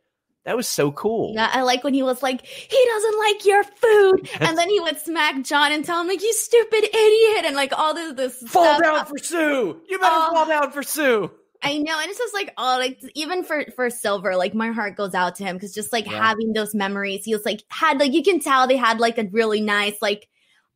that 0.45 0.55
was 0.55 0.67
so 0.67 0.93
cool. 0.93 1.33
Yeah, 1.35 1.49
I 1.51 1.63
like 1.63 1.83
when 1.83 1.93
he 1.93 2.03
was 2.03 2.23
like, 2.23 2.45
he 2.45 2.85
doesn't 2.85 3.19
like 3.19 3.45
your 3.45 3.63
food. 3.65 4.29
and 4.39 4.57
then 4.57 4.69
he 4.69 4.79
would 4.79 4.97
smack 4.97 5.43
John 5.43 5.73
and 5.73 5.83
tell 5.83 5.99
him, 5.99 6.07
like, 6.07 6.23
you 6.23 6.31
stupid 6.31 6.85
idiot. 6.85 7.45
And 7.45 7.55
like 7.55 7.77
all 7.77 7.93
this, 7.93 8.13
this 8.13 8.49
fall 8.49 8.63
stuff. 8.63 8.81
down 8.81 9.05
for 9.05 9.17
Sue. 9.17 9.81
You 9.89 9.99
better 9.99 10.15
oh. 10.15 10.33
fall 10.33 10.45
down 10.47 10.71
for 10.71 10.83
Sue. 10.83 11.29
I 11.63 11.77
know, 11.77 11.99
and 11.99 12.09
it's 12.09 12.17
just 12.19 12.33
like 12.33 12.53
oh, 12.57 12.77
like 12.79 13.01
even 13.15 13.43
for 13.43 13.65
for 13.75 13.89
Silver, 13.89 14.35
like 14.35 14.53
my 14.53 14.71
heart 14.71 14.95
goes 14.95 15.13
out 15.13 15.35
to 15.35 15.43
him 15.43 15.55
because 15.55 15.73
just 15.73 15.91
like 15.91 16.05
yeah. 16.05 16.21
having 16.21 16.53
those 16.53 16.75
memories, 16.75 17.25
he 17.25 17.33
was 17.33 17.45
like 17.45 17.63
had 17.69 17.99
like 17.99 18.13
you 18.13 18.23
can 18.23 18.39
tell 18.39 18.67
they 18.67 18.77
had 18.77 18.99
like 18.99 19.17
a 19.17 19.27
really 19.31 19.61
nice 19.61 19.95
like 20.01 20.27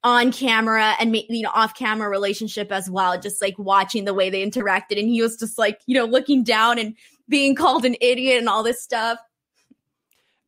on 0.04 0.32
camera 0.32 0.96
and 1.00 1.16
you 1.16 1.42
know 1.42 1.52
off 1.54 1.76
camera 1.76 2.10
relationship 2.10 2.72
as 2.72 2.90
well. 2.90 3.20
Just 3.20 3.42
like 3.42 3.58
watching 3.58 4.06
the 4.06 4.14
way 4.14 4.30
they 4.30 4.46
interacted, 4.46 5.00
and 5.00 5.08
he 5.08 5.22
was 5.22 5.38
just 5.38 5.58
like 5.58 5.80
you 5.86 5.96
know 5.96 6.06
looking 6.06 6.44
down 6.44 6.80
and 6.80 6.96
being 7.30 7.56
called 7.56 7.86
an 7.86 7.96
idiot 8.02 8.40
and 8.40 8.50
all 8.50 8.64
this 8.64 8.82
stuff. 8.82 9.20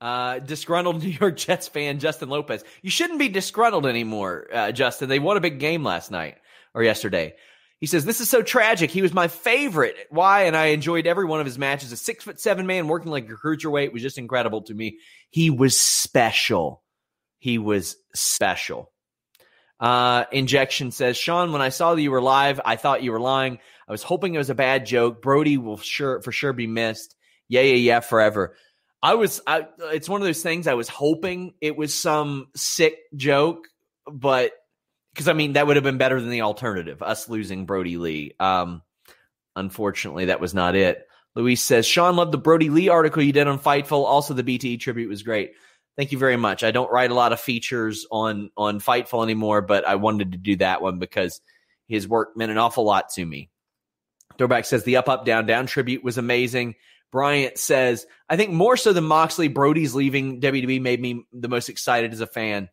Uh, 0.01 0.39
disgruntled 0.39 1.01
New 1.03 1.09
York 1.09 1.37
Jets 1.37 1.67
fan 1.67 1.99
Justin 1.99 2.29
Lopez. 2.29 2.63
You 2.81 2.89
shouldn't 2.89 3.19
be 3.19 3.29
disgruntled 3.29 3.85
anymore, 3.85 4.47
uh, 4.51 4.71
Justin. 4.71 5.09
They 5.09 5.19
won 5.19 5.37
a 5.37 5.41
big 5.41 5.59
game 5.59 5.83
last 5.83 6.11
night. 6.11 6.37
or 6.73 6.83
yesterday. 6.83 7.35
He 7.83 7.87
says, 7.87 8.05
This 8.05 8.21
is 8.21 8.29
so 8.29 8.41
tragic. 8.41 8.91
He 8.91 9.01
was 9.01 9.13
my 9.13 9.27
favorite. 9.27 9.97
Why? 10.09 10.43
And 10.43 10.55
I 10.55 10.67
enjoyed 10.67 11.05
every 11.05 11.25
one 11.25 11.41
of 11.41 11.45
his 11.45 11.59
matches. 11.59 11.91
A 11.91 11.97
six 11.97 12.23
foot 12.23 12.39
seven 12.39 12.65
man 12.65 12.87
working 12.87 13.11
like 13.11 13.29
a 13.29 13.33
cruiserweight 13.33 13.91
was 13.91 14.01
just 14.01 14.17
incredible 14.17 14.61
to 14.61 14.73
me. 14.73 14.99
He 15.31 15.49
was 15.49 15.77
special. 15.77 16.81
He 17.39 17.57
was 17.57 17.97
special. 18.15 18.89
Uh, 19.81 20.23
Injection 20.31 20.91
says, 20.91 21.17
Sean, 21.17 21.51
when 21.51 21.61
I 21.61 21.67
saw 21.67 21.93
that 21.93 22.01
you 22.01 22.11
were 22.11 22.21
live, 22.21 22.61
I 22.63 22.77
thought 22.77 23.03
you 23.03 23.11
were 23.11 23.19
lying. 23.19 23.59
I 23.85 23.91
was 23.91 24.01
hoping 24.01 24.33
it 24.33 24.37
was 24.37 24.49
a 24.49 24.55
bad 24.55 24.85
joke. 24.85 25.21
Brodie 25.21 25.57
will 25.57 25.75
sure 25.75 26.21
for 26.21 26.31
sure 26.31 26.53
be 26.53 26.67
missed. 26.67 27.17
Yeah, 27.49 27.63
yeah, 27.63 27.75
yeah, 27.75 27.99
forever. 27.99 28.55
I 29.01 29.15
was 29.15 29.41
I 29.45 29.67
it's 29.91 30.07
one 30.07 30.21
of 30.21 30.25
those 30.25 30.41
things 30.41 30.67
I 30.67 30.75
was 30.75 30.87
hoping 30.87 31.55
it 31.59 31.75
was 31.75 31.93
some 31.93 32.47
sick 32.55 32.95
joke, 33.17 33.67
but 34.09 34.53
because 35.13 35.27
I 35.27 35.33
mean 35.33 35.53
that 35.53 35.67
would 35.67 35.75
have 35.75 35.83
been 35.83 35.97
better 35.97 36.19
than 36.19 36.29
the 36.29 36.41
alternative, 36.41 37.01
us 37.01 37.29
losing 37.29 37.65
Brodie 37.65 37.97
Lee. 37.97 38.33
Um, 38.39 38.81
unfortunately, 39.55 40.25
that 40.25 40.39
was 40.39 40.53
not 40.53 40.75
it. 40.75 41.07
Luis 41.35 41.61
says, 41.61 41.85
Sean 41.85 42.15
loved 42.15 42.31
the 42.31 42.37
Brodie 42.37 42.69
Lee 42.69 42.89
article 42.89 43.23
you 43.23 43.33
did 43.33 43.47
on 43.47 43.59
Fightful. 43.59 44.05
Also, 44.05 44.33
the 44.33 44.43
BTE 44.43 44.79
tribute 44.79 45.09
was 45.09 45.23
great. 45.23 45.53
Thank 45.95 46.11
you 46.11 46.17
very 46.17 46.37
much. 46.37 46.63
I 46.63 46.71
don't 46.71 46.91
write 46.91 47.11
a 47.11 47.15
lot 47.15 47.33
of 47.33 47.39
features 47.39 48.05
on 48.11 48.49
on 48.57 48.79
Fightful 48.79 49.23
anymore, 49.23 49.61
but 49.61 49.87
I 49.87 49.95
wanted 49.95 50.31
to 50.31 50.37
do 50.37 50.55
that 50.57 50.81
one 50.81 50.99
because 50.99 51.41
his 51.87 52.07
work 52.07 52.35
meant 52.35 52.51
an 52.51 52.57
awful 52.57 52.83
lot 52.83 53.09
to 53.09 53.25
me. 53.25 53.49
Throwback 54.37 54.65
says 54.65 54.83
the 54.83 54.97
up 54.97 55.09
up 55.09 55.25
down 55.25 55.45
down 55.45 55.67
tribute 55.67 56.03
was 56.03 56.17
amazing. 56.17 56.75
Bryant 57.11 57.59
says, 57.59 58.07
I 58.27 58.37
think 58.37 58.49
more 58.51 58.75
so 58.75 58.91
than 58.91 59.03
Moxley, 59.03 59.47
Brodie's 59.47 59.93
leaving 59.93 60.41
WWE 60.41 60.81
made 60.81 60.99
me 60.99 61.27
the 61.31 61.47
most 61.47 61.69
excited 61.69 62.11
as 62.11 62.21
a 62.21 62.27
fan. 62.27 62.69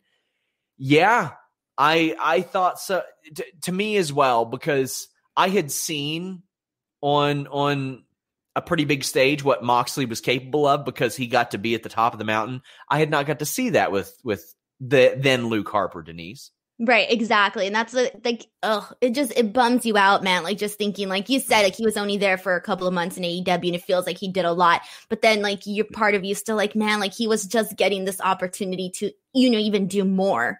Yeah, 0.78 1.32
I 1.80 2.14
I 2.20 2.42
thought 2.42 2.78
so 2.78 3.02
to, 3.36 3.44
to 3.62 3.72
me 3.72 3.96
as 3.96 4.12
well 4.12 4.44
because 4.44 5.08
I 5.34 5.48
had 5.48 5.72
seen 5.72 6.42
on 7.00 7.46
on 7.46 8.04
a 8.54 8.60
pretty 8.60 8.84
big 8.84 9.02
stage 9.02 9.42
what 9.42 9.64
Moxley 9.64 10.04
was 10.04 10.20
capable 10.20 10.66
of 10.66 10.84
because 10.84 11.16
he 11.16 11.26
got 11.26 11.52
to 11.52 11.58
be 11.58 11.74
at 11.74 11.82
the 11.82 11.88
top 11.88 12.12
of 12.12 12.18
the 12.18 12.24
mountain. 12.26 12.60
I 12.90 12.98
had 12.98 13.08
not 13.08 13.26
got 13.26 13.38
to 13.38 13.46
see 13.46 13.70
that 13.70 13.92
with 13.92 14.14
with 14.22 14.54
the 14.78 15.14
then 15.16 15.48
Luke 15.48 15.70
Harper, 15.70 16.02
Denise. 16.02 16.50
Right, 16.82 17.10
exactly. 17.10 17.66
And 17.66 17.74
that's 17.74 17.94
like, 18.24 18.46
oh, 18.62 18.90
it 19.02 19.10
just, 19.10 19.36
it 19.36 19.52
bums 19.52 19.84
you 19.84 19.98
out, 19.98 20.24
man. 20.24 20.42
Like, 20.42 20.56
just 20.56 20.78
thinking, 20.78 21.10
like 21.10 21.28
you 21.28 21.38
said, 21.38 21.60
like 21.60 21.74
he 21.74 21.84
was 21.84 21.98
only 21.98 22.16
there 22.16 22.38
for 22.38 22.56
a 22.56 22.60
couple 22.62 22.86
of 22.86 22.94
months 22.94 23.18
in 23.18 23.22
AEW 23.22 23.66
and 23.66 23.74
it 23.74 23.84
feels 23.84 24.06
like 24.06 24.16
he 24.16 24.32
did 24.32 24.46
a 24.46 24.52
lot. 24.52 24.80
But 25.10 25.20
then, 25.20 25.42
like, 25.42 25.60
you're 25.66 25.84
part 25.84 26.14
of 26.14 26.24
you 26.24 26.34
still 26.34 26.56
like, 26.56 26.74
man, 26.74 26.98
like 26.98 27.12
he 27.12 27.28
was 27.28 27.44
just 27.44 27.76
getting 27.76 28.06
this 28.06 28.18
opportunity 28.22 28.88
to, 28.96 29.12
you 29.34 29.50
know, 29.50 29.58
even 29.58 29.88
do 29.88 30.06
more. 30.06 30.58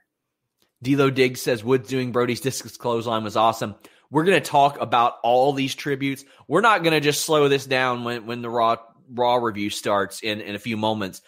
D'Lo 0.83 1.11
Diggs 1.11 1.43
says 1.43 1.63
Woods 1.63 1.89
doing 1.89 2.13
Brodie's 2.13 2.41
discus 2.41 2.77
clothesline 2.77 3.25
was 3.25 3.37
awesome. 3.37 3.75
We're 4.11 4.25
going 4.25 4.43
to 4.43 4.49
talk 4.49 4.81
about 4.81 5.15
all 5.23 5.53
these 5.53 5.75
tributes. 5.75 6.25
We're 6.49 6.63
not 6.63 6.83
going 6.83 6.95
to 6.95 7.01
just 7.01 7.25
slow 7.25 7.49
this 7.49 7.67
down 7.67 8.05
when 8.05 8.27
when 8.27 8.43
the 8.43 8.51
raw 8.51 8.77
raw 9.13 9.37
review 9.37 9.71
starts 9.71 10.23
in 10.23 10.41
in 10.41 10.55
a 10.55 10.59
few 10.59 10.77
moments. 10.77 11.21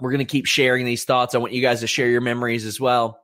We're 0.00 0.10
going 0.10 0.26
to 0.26 0.30
keep 0.30 0.46
sharing 0.46 0.86
these 0.86 1.04
thoughts. 1.04 1.34
I 1.34 1.38
want 1.38 1.52
you 1.52 1.62
guys 1.62 1.80
to 1.80 1.86
share 1.86 2.08
your 2.08 2.20
memories 2.20 2.66
as 2.66 2.80
well. 2.80 3.20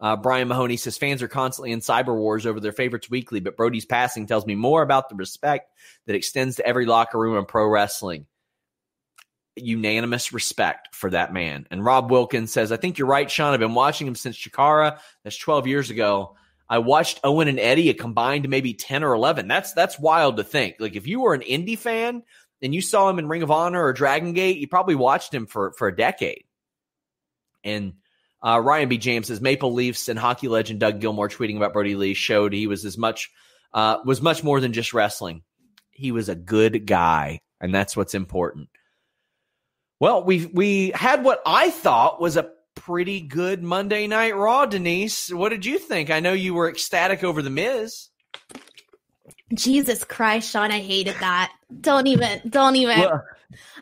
Uh, 0.00 0.14
Brian 0.14 0.46
Mahoney 0.46 0.76
says 0.76 0.96
fans 0.96 1.24
are 1.24 1.28
constantly 1.28 1.72
in 1.72 1.80
cyber 1.80 2.16
wars 2.16 2.46
over 2.46 2.60
their 2.60 2.70
favorites 2.70 3.10
weekly, 3.10 3.40
but 3.40 3.56
Brodie's 3.56 3.84
passing 3.84 4.26
tells 4.26 4.46
me 4.46 4.54
more 4.54 4.82
about 4.82 5.08
the 5.08 5.16
respect 5.16 5.72
that 6.06 6.14
extends 6.14 6.54
to 6.56 6.66
every 6.66 6.86
locker 6.86 7.18
room 7.18 7.36
in 7.36 7.46
pro 7.46 7.66
wrestling 7.66 8.26
unanimous 9.62 10.32
respect 10.32 10.94
for 10.94 11.10
that 11.10 11.32
man. 11.32 11.66
And 11.70 11.84
Rob 11.84 12.10
Wilkins 12.10 12.52
says, 12.52 12.72
I 12.72 12.76
think 12.76 12.98
you're 12.98 13.08
right, 13.08 13.30
Sean. 13.30 13.54
I've 13.54 13.60
been 13.60 13.74
watching 13.74 14.06
him 14.06 14.14
since 14.14 14.36
Chikara. 14.36 14.98
That's 15.24 15.36
12 15.36 15.66
years 15.66 15.90
ago. 15.90 16.36
I 16.68 16.78
watched 16.78 17.20
Owen 17.24 17.48
and 17.48 17.58
Eddie 17.58 17.88
a 17.88 17.94
combined 17.94 18.48
maybe 18.48 18.74
10 18.74 19.02
or 19.02 19.14
11. 19.14 19.48
That's 19.48 19.72
that's 19.72 19.98
wild 19.98 20.36
to 20.36 20.44
think. 20.44 20.76
Like 20.78 20.96
if 20.96 21.06
you 21.06 21.20
were 21.20 21.34
an 21.34 21.40
indie 21.40 21.78
fan 21.78 22.22
and 22.60 22.74
you 22.74 22.82
saw 22.82 23.08
him 23.08 23.18
in 23.18 23.28
Ring 23.28 23.42
of 23.42 23.50
Honor 23.50 23.82
or 23.82 23.92
Dragon 23.92 24.34
Gate, 24.34 24.58
you 24.58 24.68
probably 24.68 24.94
watched 24.94 25.32
him 25.32 25.46
for 25.46 25.72
for 25.72 25.88
a 25.88 25.96
decade. 25.96 26.44
And 27.64 27.94
uh, 28.42 28.60
Ryan 28.62 28.88
B. 28.88 28.98
James 28.98 29.28
says 29.28 29.40
Maple 29.40 29.72
Leafs 29.72 30.08
and 30.08 30.18
hockey 30.18 30.48
legend 30.48 30.80
Doug 30.80 31.00
Gilmour 31.00 31.28
tweeting 31.28 31.56
about 31.56 31.72
Brodie 31.72 31.96
Lee 31.96 32.14
showed 32.14 32.52
he 32.52 32.66
was 32.66 32.84
as 32.84 32.98
much 32.98 33.30
uh, 33.72 33.98
was 34.04 34.22
much 34.22 34.44
more 34.44 34.60
than 34.60 34.72
just 34.72 34.92
wrestling. 34.94 35.42
He 35.90 36.12
was 36.12 36.28
a 36.28 36.36
good 36.36 36.86
guy, 36.86 37.40
and 37.60 37.74
that's 37.74 37.96
what's 37.96 38.14
important. 38.14 38.68
Well, 40.00 40.22
we 40.22 40.46
we 40.46 40.90
had 40.94 41.24
what 41.24 41.42
I 41.44 41.70
thought 41.70 42.20
was 42.20 42.36
a 42.36 42.50
pretty 42.74 43.20
good 43.20 43.62
Monday 43.62 44.06
Night 44.06 44.36
Raw, 44.36 44.66
Denise. 44.66 45.32
What 45.32 45.48
did 45.50 45.66
you 45.66 45.78
think? 45.78 46.10
I 46.10 46.20
know 46.20 46.32
you 46.32 46.54
were 46.54 46.68
ecstatic 46.68 47.24
over 47.24 47.42
the 47.42 47.50
Miz. 47.50 48.08
Jesus 49.54 50.04
Christ, 50.04 50.50
Sean, 50.50 50.70
I 50.70 50.80
hated 50.80 51.16
that. 51.20 51.52
Don't 51.80 52.06
even, 52.06 52.40
don't 52.48 52.76
even. 52.76 52.98
Well, 52.98 53.24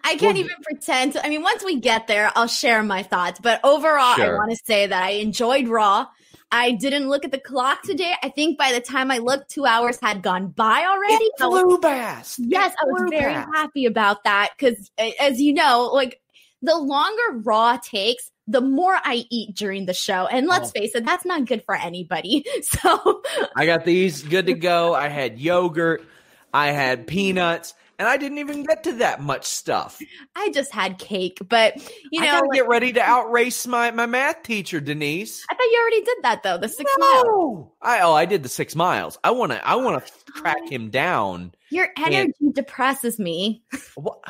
I 0.05 0.11
can't 0.11 0.23
well, 0.23 0.37
even 0.37 0.57
pretend 0.63 1.15
to. 1.15 1.27
I 1.27 1.29
mean, 1.29 1.43
once 1.43 1.65
we 1.65 1.81
get 1.81 2.07
there, 2.07 2.31
I'll 2.37 2.47
share 2.47 2.83
my 2.83 3.03
thoughts. 3.03 3.41
But 3.41 3.61
overall, 3.65 4.15
sure. 4.15 4.35
I 4.35 4.39
want 4.39 4.53
to 4.53 4.65
say 4.65 4.87
that 4.87 5.03
I 5.03 5.11
enjoyed 5.11 5.69
Raw. 5.69 6.07
I 6.53 6.73
didn't 6.73 7.09
look 7.09 7.25
at 7.25 7.33
the 7.33 7.41
clock 7.41 7.83
today. 7.83 8.15
I 8.23 8.29
think 8.29 8.57
by 8.57 8.73
the 8.73 8.81
time 8.81 9.11
I 9.11 9.19
looked, 9.19 9.51
two 9.51 9.67
hours 9.67 9.99
had 10.01 10.23
gone 10.23 10.49
by 10.49 10.85
already. 10.85 11.25
It 11.25 11.33
flew 11.39 11.79
past. 11.79 12.39
Yes, 12.39 12.75
I 12.81 12.85
was 12.85 13.11
very 13.11 13.33
past. 13.33 13.49
happy 13.55 13.87
about 13.87 14.25
that 14.25 14.53
because, 14.57 14.91
as 15.21 15.41
you 15.41 15.53
know, 15.55 15.91
like 15.93 16.21
the 16.63 16.77
longer 16.77 17.39
Raw 17.43 17.79
takes, 17.79 18.31
the 18.47 18.61
more 18.61 18.95
I 18.95 19.25
eat 19.29 19.57
during 19.57 19.87
the 19.87 19.95
show. 19.95 20.27
And 20.27 20.47
oh. 20.47 20.51
let's 20.51 20.69
oh. 20.69 20.73
face 20.73 20.95
it, 20.95 21.05
that's 21.05 21.25
not 21.25 21.47
good 21.47 21.65
for 21.65 21.75
anybody. 21.75 22.45
So 22.63 23.23
I 23.55 23.67
got 23.67 23.85
these 23.85 24.23
good 24.23 24.47
to 24.47 24.55
go. 24.55 24.95
I 24.95 25.09
had 25.09 25.39
yogurt, 25.39 26.05
I 26.53 26.69
had 26.69 27.07
peanuts 27.07 27.75
and 27.99 28.09
I 28.09 28.17
didn't 28.17 28.39
even 28.39 28.63
get 28.65 28.85
to 28.85 28.93
that 28.95 29.21
much 29.21 29.47
stuff. 29.47 30.01
I 30.35 30.51
just 30.51 30.73
had 30.73 30.99
cake, 30.99 31.39
but 31.49 31.77
you 32.11 32.21
know, 32.21 32.27
I 32.27 32.31
gotta 32.31 32.47
like, 32.49 32.57
get 32.57 32.69
ready 32.69 32.93
to 32.93 33.01
outrace 33.01 33.67
my 33.67 33.91
my 33.91 34.07
math 34.07 34.43
teacher, 34.43 34.81
Denise. 34.81 35.45
I 35.51 35.55
thought 35.55 35.65
you 35.65 35.81
already 35.81 36.05
did 36.05 36.19
that 36.23 36.43
though. 36.43 36.59
The 36.59 36.69
six 36.69 36.91
no. 36.99 37.07
miles. 37.07 37.69
I 37.83 38.01
oh, 38.01 38.13
I 38.13 38.27
did 38.27 38.43
the 38.43 38.49
six 38.49 38.75
miles. 38.75 39.19
I 39.25 39.31
want 39.31 39.53
to 39.53 39.67
I 39.67 39.77
want 39.77 40.05
to 40.05 40.13
oh 40.13 40.41
track 40.41 40.69
him 40.69 40.91
down. 40.91 41.53
Your 41.71 41.89
energy 41.97 42.33
and, 42.41 42.55
depresses 42.55 43.19
me. 43.19 43.63
What? 43.95 44.21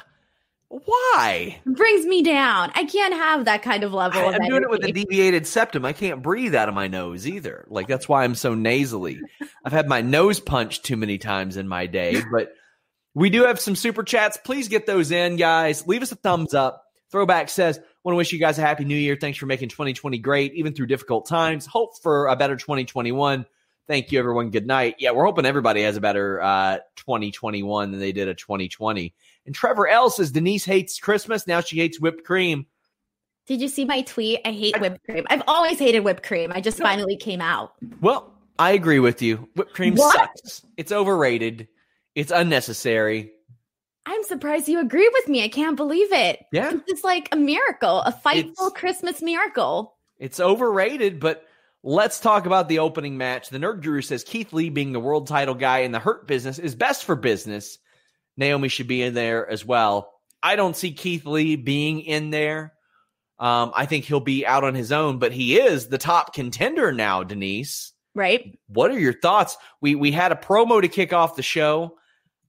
Why? 0.68 1.60
It 1.64 1.76
brings 1.76 2.06
me 2.06 2.22
down. 2.22 2.72
I 2.74 2.84
can't 2.84 3.14
have 3.14 3.44
that 3.44 3.62
kind 3.62 3.84
of 3.84 3.92
level. 3.92 4.20
I, 4.20 4.24
of 4.24 4.28
I'm 4.28 4.34
energy. 4.34 4.50
doing 4.50 4.62
it 4.64 4.70
with 4.70 4.84
a 4.84 4.92
deviated 4.92 5.46
septum. 5.46 5.84
I 5.84 5.92
can't 5.92 6.22
breathe 6.22 6.54
out 6.54 6.68
of 6.68 6.74
my 6.74 6.88
nose 6.88 7.26
either. 7.26 7.66
Like 7.68 7.86
that's 7.86 8.08
why 8.08 8.24
I'm 8.24 8.34
so 8.34 8.54
nasally. 8.54 9.20
I've 9.64 9.72
had 9.72 9.88
my 9.88 10.00
nose 10.00 10.40
punched 10.40 10.84
too 10.84 10.96
many 10.96 11.18
times 11.18 11.56
in 11.56 11.68
my 11.68 11.86
day, 11.86 12.20
but 12.32 12.52
we 13.16 13.30
do 13.30 13.44
have 13.44 13.58
some 13.58 13.74
super 13.74 14.02
chats. 14.02 14.36
Please 14.36 14.68
get 14.68 14.84
those 14.84 15.10
in, 15.10 15.36
guys. 15.36 15.86
Leave 15.86 16.02
us 16.02 16.12
a 16.12 16.16
thumbs 16.16 16.52
up. 16.52 16.84
Throwback 17.10 17.48
says, 17.48 17.80
want 18.04 18.12
to 18.12 18.16
wish 18.16 18.30
you 18.30 18.38
guys 18.38 18.58
a 18.58 18.60
happy 18.60 18.84
new 18.84 18.96
year. 18.96 19.16
Thanks 19.18 19.38
for 19.38 19.46
making 19.46 19.70
2020 19.70 20.18
great, 20.18 20.52
even 20.52 20.74
through 20.74 20.88
difficult 20.88 21.26
times. 21.26 21.64
Hope 21.64 21.98
for 22.02 22.26
a 22.26 22.36
better 22.36 22.56
2021. 22.56 23.46
Thank 23.88 24.12
you, 24.12 24.18
everyone. 24.18 24.50
Good 24.50 24.66
night. 24.66 24.96
Yeah, 24.98 25.12
we're 25.12 25.24
hoping 25.24 25.46
everybody 25.46 25.82
has 25.82 25.96
a 25.96 26.00
better 26.00 26.42
uh, 26.42 26.78
2021 26.96 27.90
than 27.90 28.00
they 28.00 28.12
did 28.12 28.28
a 28.28 28.34
2020. 28.34 29.14
And 29.46 29.54
Trevor 29.54 29.88
L 29.88 30.10
says 30.10 30.30
Denise 30.30 30.66
hates 30.66 31.00
Christmas. 31.00 31.46
Now 31.46 31.62
she 31.62 31.78
hates 31.78 31.98
whipped 31.98 32.22
cream. 32.22 32.66
Did 33.46 33.62
you 33.62 33.68
see 33.68 33.86
my 33.86 34.02
tweet? 34.02 34.40
I 34.44 34.52
hate 34.52 34.78
whipped 34.78 35.02
cream. 35.04 35.24
I've 35.30 35.42
always 35.46 35.78
hated 35.78 36.00
whipped 36.00 36.24
cream. 36.24 36.52
I 36.52 36.60
just 36.60 36.78
finally 36.78 37.16
came 37.16 37.40
out. 37.40 37.72
Well, 38.02 38.34
I 38.58 38.72
agree 38.72 38.98
with 38.98 39.22
you. 39.22 39.48
Whipped 39.54 39.72
cream 39.72 39.94
what? 39.94 40.14
sucks. 40.14 40.66
It's 40.76 40.92
overrated. 40.92 41.68
It's 42.16 42.32
unnecessary. 42.32 43.30
I'm 44.06 44.24
surprised 44.24 44.68
you 44.68 44.80
agree 44.80 45.08
with 45.12 45.28
me. 45.28 45.44
I 45.44 45.48
can't 45.48 45.76
believe 45.76 46.12
it. 46.12 46.44
Yeah. 46.50 46.72
It's 46.86 47.04
like 47.04 47.28
a 47.30 47.36
miracle, 47.36 48.00
a 48.00 48.12
fightful 48.12 48.74
Christmas 48.74 49.20
miracle. 49.20 49.96
It's 50.18 50.40
overrated, 50.40 51.20
but 51.20 51.44
let's 51.82 52.18
talk 52.18 52.46
about 52.46 52.68
the 52.68 52.78
opening 52.78 53.18
match. 53.18 53.50
The 53.50 53.58
Nerd 53.58 53.82
Guru 53.82 54.00
says 54.00 54.24
Keith 54.24 54.54
Lee, 54.54 54.70
being 54.70 54.92
the 54.92 55.00
world 55.00 55.26
title 55.26 55.54
guy 55.54 55.80
in 55.80 55.92
the 55.92 55.98
Hurt 55.98 56.26
business, 56.26 56.58
is 56.58 56.74
best 56.74 57.04
for 57.04 57.16
business. 57.16 57.78
Naomi 58.38 58.68
should 58.68 58.88
be 58.88 59.02
in 59.02 59.12
there 59.12 59.46
as 59.46 59.64
well. 59.64 60.12
I 60.42 60.56
don't 60.56 60.76
see 60.76 60.92
Keith 60.92 61.26
Lee 61.26 61.56
being 61.56 62.00
in 62.00 62.30
there. 62.30 62.72
Um, 63.38 63.72
I 63.76 63.84
think 63.84 64.06
he'll 64.06 64.20
be 64.20 64.46
out 64.46 64.64
on 64.64 64.74
his 64.74 64.90
own, 64.90 65.18
but 65.18 65.32
he 65.32 65.58
is 65.58 65.88
the 65.88 65.98
top 65.98 66.32
contender 66.32 66.92
now, 66.92 67.24
Denise. 67.24 67.92
Right. 68.14 68.58
What 68.68 68.90
are 68.90 68.98
your 68.98 69.12
thoughts? 69.12 69.58
We 69.82 69.94
we 69.94 70.12
had 70.12 70.32
a 70.32 70.36
promo 70.36 70.80
to 70.80 70.88
kick 70.88 71.12
off 71.12 71.36
the 71.36 71.42
show. 71.42 71.98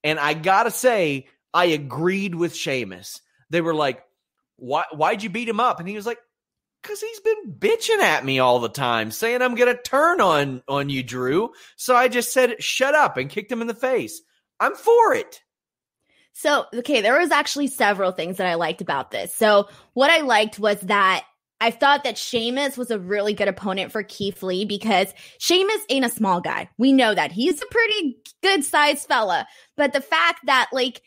And 0.07 0.21
I 0.21 0.35
gotta 0.35 0.71
say, 0.71 1.27
I 1.53 1.65
agreed 1.65 2.33
with 2.33 2.55
Sheamus. 2.55 3.19
They 3.49 3.59
were 3.59 3.73
like, 3.73 4.01
"Why? 4.55 4.85
Why'd 4.93 5.21
you 5.21 5.29
beat 5.29 5.49
him 5.49 5.59
up?" 5.59 5.81
And 5.81 5.89
he 5.89 5.95
was 5.95 6.05
like, 6.05 6.19
"Cause 6.81 7.01
he's 7.01 7.19
been 7.19 7.51
bitching 7.59 7.99
at 7.99 8.23
me 8.23 8.39
all 8.39 8.59
the 8.59 8.69
time, 8.69 9.11
saying 9.11 9.41
I'm 9.41 9.55
gonna 9.55 9.75
turn 9.75 10.21
on 10.21 10.63
on 10.65 10.87
you, 10.87 11.03
Drew." 11.03 11.51
So 11.75 11.93
I 11.93 12.07
just 12.07 12.31
said, 12.31 12.63
"Shut 12.63 12.95
up!" 12.95 13.17
and 13.17 13.29
kicked 13.29 13.51
him 13.51 13.59
in 13.59 13.67
the 13.67 13.73
face. 13.73 14.21
I'm 14.61 14.75
for 14.75 15.13
it. 15.13 15.41
So, 16.31 16.67
okay, 16.73 17.01
there 17.01 17.19
was 17.19 17.31
actually 17.31 17.67
several 17.67 18.13
things 18.13 18.37
that 18.37 18.47
I 18.47 18.53
liked 18.53 18.79
about 18.79 19.11
this. 19.11 19.35
So, 19.35 19.67
what 19.93 20.09
I 20.09 20.21
liked 20.21 20.57
was 20.57 20.79
that 20.81 21.25
I 21.59 21.71
thought 21.71 22.03
that 22.03 22.17
Sheamus 22.17 22.77
was 22.77 22.91
a 22.91 22.99
really 22.99 23.33
good 23.33 23.47
opponent 23.47 23.91
for 23.91 24.03
Keith 24.03 24.43
Lee 24.43 24.65
because 24.65 25.13
Sheamus 25.39 25.81
ain't 25.89 26.05
a 26.05 26.09
small 26.09 26.39
guy. 26.39 26.69
We 26.77 26.93
know 26.93 27.15
that. 27.15 27.31
He's 27.31 27.61
a 27.61 27.65
pretty 27.71 28.17
good 28.43 28.63
sized 28.63 29.07
fella. 29.07 29.47
But 29.75 29.93
the 29.93 30.01
fact 30.01 30.41
that, 30.45 30.69
like, 30.71 31.01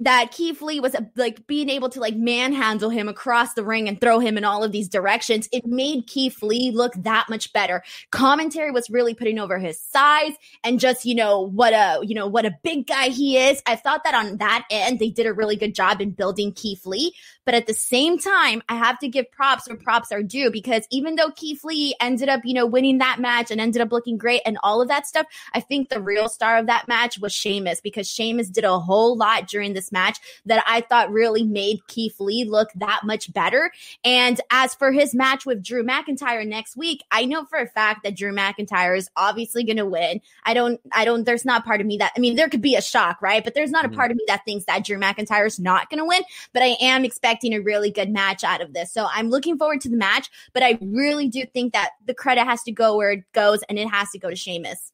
that 0.00 0.30
Keith 0.32 0.62
Lee 0.62 0.80
was 0.80 0.94
uh, 0.94 1.02
like 1.14 1.46
being 1.46 1.68
able 1.68 1.90
to 1.90 2.00
like 2.00 2.16
manhandle 2.16 2.88
him 2.88 3.06
across 3.06 3.52
the 3.52 3.62
ring 3.62 3.86
and 3.86 4.00
throw 4.00 4.18
him 4.18 4.38
in 4.38 4.44
all 4.44 4.64
of 4.64 4.72
these 4.72 4.88
directions. 4.88 5.48
It 5.52 5.66
made 5.66 6.06
Keith 6.06 6.42
Lee 6.42 6.70
look 6.70 6.94
that 6.96 7.26
much 7.28 7.52
better. 7.52 7.82
Commentary 8.10 8.70
was 8.70 8.88
really 8.88 9.14
putting 9.14 9.38
over 9.38 9.58
his 9.58 9.78
size 9.78 10.32
and 10.64 10.80
just, 10.80 11.04
you 11.04 11.14
know, 11.14 11.40
what 11.40 11.74
a, 11.74 12.00
you 12.02 12.14
know, 12.14 12.26
what 12.26 12.46
a 12.46 12.56
big 12.62 12.86
guy 12.86 13.08
he 13.08 13.36
is. 13.36 13.62
I 13.66 13.76
thought 13.76 14.02
that 14.04 14.14
on 14.14 14.38
that 14.38 14.64
end, 14.70 14.98
they 14.98 15.10
did 15.10 15.26
a 15.26 15.34
really 15.34 15.56
good 15.56 15.74
job 15.74 16.00
in 16.00 16.12
building 16.12 16.52
Keith 16.52 16.86
Lee. 16.86 17.14
But 17.44 17.54
at 17.54 17.66
the 17.66 17.74
same 17.74 18.18
time, 18.18 18.62
I 18.68 18.76
have 18.76 18.98
to 18.98 19.08
give 19.08 19.30
props 19.30 19.68
where 19.68 19.76
props 19.76 20.12
are 20.12 20.22
due 20.22 20.50
because 20.50 20.86
even 20.90 21.16
though 21.16 21.30
Keith 21.30 21.64
Lee 21.64 21.94
ended 22.00 22.28
up, 22.28 22.42
you 22.44 22.54
know, 22.54 22.66
winning 22.66 22.98
that 22.98 23.18
match 23.18 23.50
and 23.50 23.60
ended 23.60 23.80
up 23.80 23.92
looking 23.92 24.18
great 24.18 24.42
and 24.44 24.58
all 24.62 24.82
of 24.82 24.88
that 24.88 25.06
stuff, 25.06 25.26
I 25.54 25.60
think 25.60 25.88
the 25.88 26.00
real 26.00 26.28
star 26.28 26.58
of 26.58 26.66
that 26.66 26.86
match 26.86 27.18
was 27.18 27.32
Sheamus 27.32 27.80
because 27.80 28.08
Sheamus 28.08 28.50
did 28.50 28.64
a 28.64 28.78
whole 28.78 29.16
lot 29.16 29.48
during 29.48 29.72
this 29.72 29.90
match 29.90 30.18
that 30.44 30.62
I 30.66 30.82
thought 30.82 31.10
really 31.10 31.42
made 31.42 31.86
Keith 31.86 32.20
Lee 32.20 32.44
look 32.44 32.68
that 32.74 33.00
much 33.04 33.32
better. 33.32 33.72
And 34.04 34.40
as 34.50 34.74
for 34.74 34.92
his 34.92 35.14
match 35.14 35.46
with 35.46 35.62
Drew 35.62 35.82
McIntyre 35.82 36.46
next 36.46 36.76
week, 36.76 37.02
I 37.10 37.24
know 37.24 37.46
for 37.46 37.58
a 37.58 37.66
fact 37.66 38.04
that 38.04 38.16
Drew 38.16 38.32
McIntyre 38.32 38.96
is 38.96 39.10
obviously 39.16 39.64
going 39.64 39.78
to 39.78 39.86
win. 39.86 40.20
I 40.44 40.52
don't, 40.52 40.80
I 40.92 41.04
don't, 41.04 41.24
there's 41.24 41.44
not 41.44 41.64
part 41.64 41.80
of 41.80 41.86
me 41.86 41.96
that, 41.98 42.12
I 42.16 42.20
mean, 42.20 42.36
there 42.36 42.48
could 42.48 42.62
be 42.62 42.76
a 42.76 42.82
shock, 42.82 43.22
right? 43.22 43.42
But 43.42 43.54
there's 43.54 43.70
not 43.70 43.84
mm-hmm. 43.84 43.94
a 43.94 43.96
part 43.96 44.10
of 44.10 44.18
me 44.18 44.24
that 44.26 44.44
thinks 44.44 44.66
that 44.66 44.84
Drew 44.84 44.98
McIntyre 44.98 45.46
is 45.46 45.58
not 45.58 45.88
going 45.88 45.98
to 45.98 46.04
win. 46.04 46.22
But 46.52 46.62
I 46.62 46.76
am 46.80 47.04
expecting 47.04 47.29
a 47.42 47.58
really 47.58 47.90
good 47.90 48.10
match 48.10 48.44
out 48.44 48.60
of 48.60 48.72
this. 48.72 48.92
So 48.92 49.06
I'm 49.12 49.30
looking 49.30 49.58
forward 49.58 49.80
to 49.82 49.88
the 49.88 49.96
match, 49.96 50.30
but 50.52 50.62
I 50.62 50.78
really 50.80 51.28
do 51.28 51.44
think 51.46 51.72
that 51.72 51.90
the 52.06 52.14
credit 52.14 52.44
has 52.44 52.62
to 52.64 52.72
go 52.72 52.96
where 52.96 53.12
it 53.12 53.24
goes 53.32 53.62
and 53.68 53.78
it 53.78 53.88
has 53.88 54.10
to 54.10 54.18
go 54.18 54.30
to 54.30 54.36
Sheamus. 54.36 54.92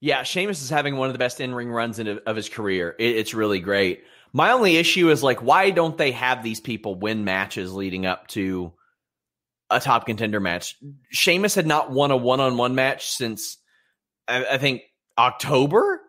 Yeah, 0.00 0.22
Sheamus 0.22 0.62
is 0.62 0.70
having 0.70 0.96
one 0.96 1.08
of 1.08 1.12
the 1.12 1.18
best 1.18 1.40
in 1.40 1.54
ring 1.54 1.70
runs 1.70 1.98
in, 1.98 2.20
of 2.26 2.36
his 2.36 2.48
career. 2.48 2.96
It, 2.98 3.16
it's 3.16 3.34
really 3.34 3.60
great. 3.60 4.04
My 4.32 4.52
only 4.52 4.76
issue 4.76 5.10
is 5.10 5.22
like, 5.22 5.42
why 5.42 5.70
don't 5.70 5.98
they 5.98 6.12
have 6.12 6.42
these 6.42 6.60
people 6.60 6.94
win 6.94 7.24
matches 7.24 7.72
leading 7.72 8.06
up 8.06 8.28
to 8.28 8.72
a 9.68 9.80
top 9.80 10.06
contender 10.06 10.40
match? 10.40 10.76
Sheamus 11.10 11.54
had 11.54 11.66
not 11.66 11.90
won 11.90 12.10
a 12.10 12.16
one 12.16 12.40
on 12.40 12.56
one 12.56 12.74
match 12.74 13.10
since 13.10 13.58
I, 14.26 14.44
I, 14.52 14.58
think 14.58 14.82
October, 15.18 16.00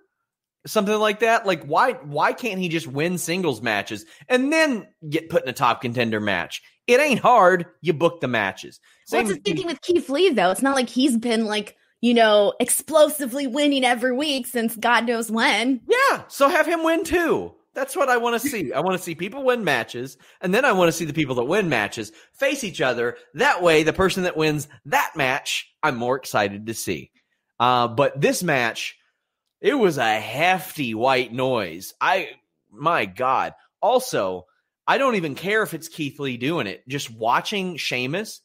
something 0.65 0.97
like 0.97 1.19
that. 1.19 1.45
Like, 1.45 1.63
why 1.65 1.93
why 1.93 2.33
can't 2.33 2.59
he 2.59 2.69
just 2.69 2.87
win 2.87 3.17
singles 3.17 3.61
matches 3.61 4.05
and 4.27 4.51
then 4.51 4.87
get 5.09 5.29
put 5.29 5.43
in 5.43 5.49
a 5.49 5.53
top 5.53 5.81
contender 5.81 6.19
match? 6.19 6.61
It 6.87 6.99
ain't 6.99 7.19
hard. 7.19 7.65
You 7.81 7.93
book 7.93 8.21
the 8.21 8.27
matches. 8.27 8.79
Same 9.05 9.25
What's 9.25 9.37
the 9.37 9.41
thinking 9.41 9.67
with 9.67 9.81
Keith 9.81 10.09
Lee 10.09 10.29
though? 10.29 10.51
It's 10.51 10.61
not 10.61 10.75
like 10.75 10.89
he's 10.89 11.17
been 11.17 11.45
like 11.45 11.77
you 12.01 12.15
know, 12.15 12.53
explosively 12.59 13.47
winning 13.47 13.85
every 13.85 14.11
week 14.11 14.47
since 14.47 14.75
God 14.75 15.05
knows 15.05 15.31
when. 15.31 15.81
Yeah, 15.87 16.23
so 16.27 16.49
have 16.49 16.65
him 16.65 16.83
win 16.83 17.03
too. 17.03 17.53
That's 17.73 17.95
what 17.95 18.09
I 18.09 18.17
want 18.17 18.41
to 18.41 18.49
see. 18.49 18.73
I 18.75 18.81
want 18.81 18.97
to 18.97 19.03
see 19.03 19.15
people 19.15 19.43
win 19.43 19.63
matches, 19.63 20.17
and 20.41 20.53
then 20.53 20.65
I 20.65 20.71
want 20.73 20.89
to 20.89 20.91
see 20.91 21.05
the 21.05 21.13
people 21.13 21.35
that 21.35 21.43
win 21.45 21.69
matches 21.69 22.11
face 22.33 22.63
each 22.63 22.81
other. 22.81 23.17
That 23.35 23.61
way, 23.61 23.83
the 23.83 23.93
person 23.93 24.23
that 24.23 24.35
wins 24.35 24.67
that 24.85 25.11
match, 25.15 25.71
I'm 25.83 25.95
more 25.95 26.17
excited 26.17 26.65
to 26.65 26.73
see. 26.73 27.11
Uh, 27.59 27.87
but 27.87 28.19
this 28.19 28.41
match, 28.41 28.97
it 29.61 29.75
was 29.75 29.97
a 29.97 30.19
hefty 30.19 30.93
white 30.93 31.31
noise. 31.31 31.93
I, 32.01 32.29
my 32.71 33.05
God. 33.05 33.53
Also, 33.81 34.47
I 34.87 34.97
don't 34.97 35.15
even 35.15 35.35
care 35.35 35.63
if 35.63 35.73
it's 35.73 35.87
Keith 35.87 36.19
Lee 36.19 36.37
doing 36.37 36.67
it. 36.67 36.87
Just 36.87 37.11
watching 37.11 37.77
Sheamus 37.77 38.41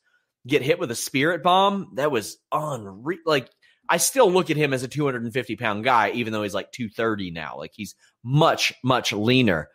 get 0.47 0.63
hit 0.63 0.79
with 0.79 0.91
a 0.91 0.97
spirit 0.97 1.43
bomb, 1.43 1.93
that 1.95 2.11
was 2.11 2.37
unreal. 2.53 3.19
Like, 3.25 3.51
I 3.89 3.97
still 3.97 4.31
look 4.31 4.51
at 4.51 4.57
him 4.57 4.73
as 4.73 4.83
a 4.83 4.89
250 4.89 5.57
pound 5.57 5.85
guy, 5.85 6.11
even 6.11 6.33
though 6.33 6.43
he's 6.43 6.55
like 6.55 6.73
230 6.73 7.31
now. 7.31 7.57
Like 7.57 7.73
he's 7.75 7.95
much, 8.23 8.73
much 8.83 9.13
leaner. 9.13 9.69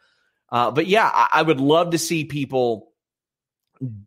Uh, 0.51 0.71
but 0.71 0.87
yeah, 0.87 1.09
I, 1.11 1.29
I, 1.33 1.41
would 1.41 1.61
love 1.61 1.91
to 1.91 1.97
see 1.97 2.25
people 2.25 2.91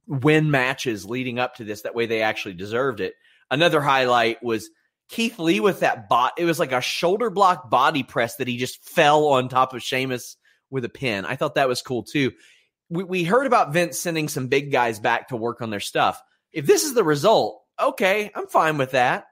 win 0.07 0.51
matches 0.51 1.07
leading 1.07 1.39
up 1.39 1.57
to 1.57 1.65
this. 1.65 1.83
That 1.83 1.95
way 1.95 2.05
they 2.05 2.21
actually 2.21 2.55
deserved 2.55 3.01
it. 3.01 3.15
Another 3.51 3.81
highlight 3.81 4.43
was 4.43 4.69
Keith 5.09 5.39
Lee 5.39 5.61
with 5.61 5.81
that 5.81 6.09
bot. 6.09 6.33
It 6.39 6.45
was 6.45 6.59
like 6.59 6.73
a 6.73 6.81
shoulder 6.81 7.31
block 7.31 7.71
body 7.71 8.03
press 8.03 8.37
that 8.37 8.49
he 8.49 8.57
just 8.57 8.85
fell 8.85 9.27
on 9.27 9.49
top 9.49 9.75
of 9.75 9.83
Sheamus 9.83 10.37
with 10.71 10.85
a 10.85 10.89
pin. 10.89 11.25
I 11.25 11.37
thought 11.37 11.55
that 11.57 11.69
was 11.69 11.83
cool 11.83 12.03
too. 12.03 12.33
We, 12.89 13.05
we 13.05 13.25
heard 13.25 13.47
about 13.47 13.73
Vince 13.73 13.99
sending 13.99 14.29
some 14.29 14.49
big 14.49 14.73
guys 14.73 14.99
back 14.99 15.29
to 15.29 15.37
work 15.37 15.61
on 15.63 15.71
their 15.71 15.81
stuff. 15.81 16.21
If 16.53 16.67
this 16.67 16.85
is 16.85 16.95
the 16.95 17.05
result, 17.05 17.63
okay, 17.81 18.31
I'm 18.35 18.47
fine 18.47 18.79
with 18.79 18.93
that. 18.93 19.27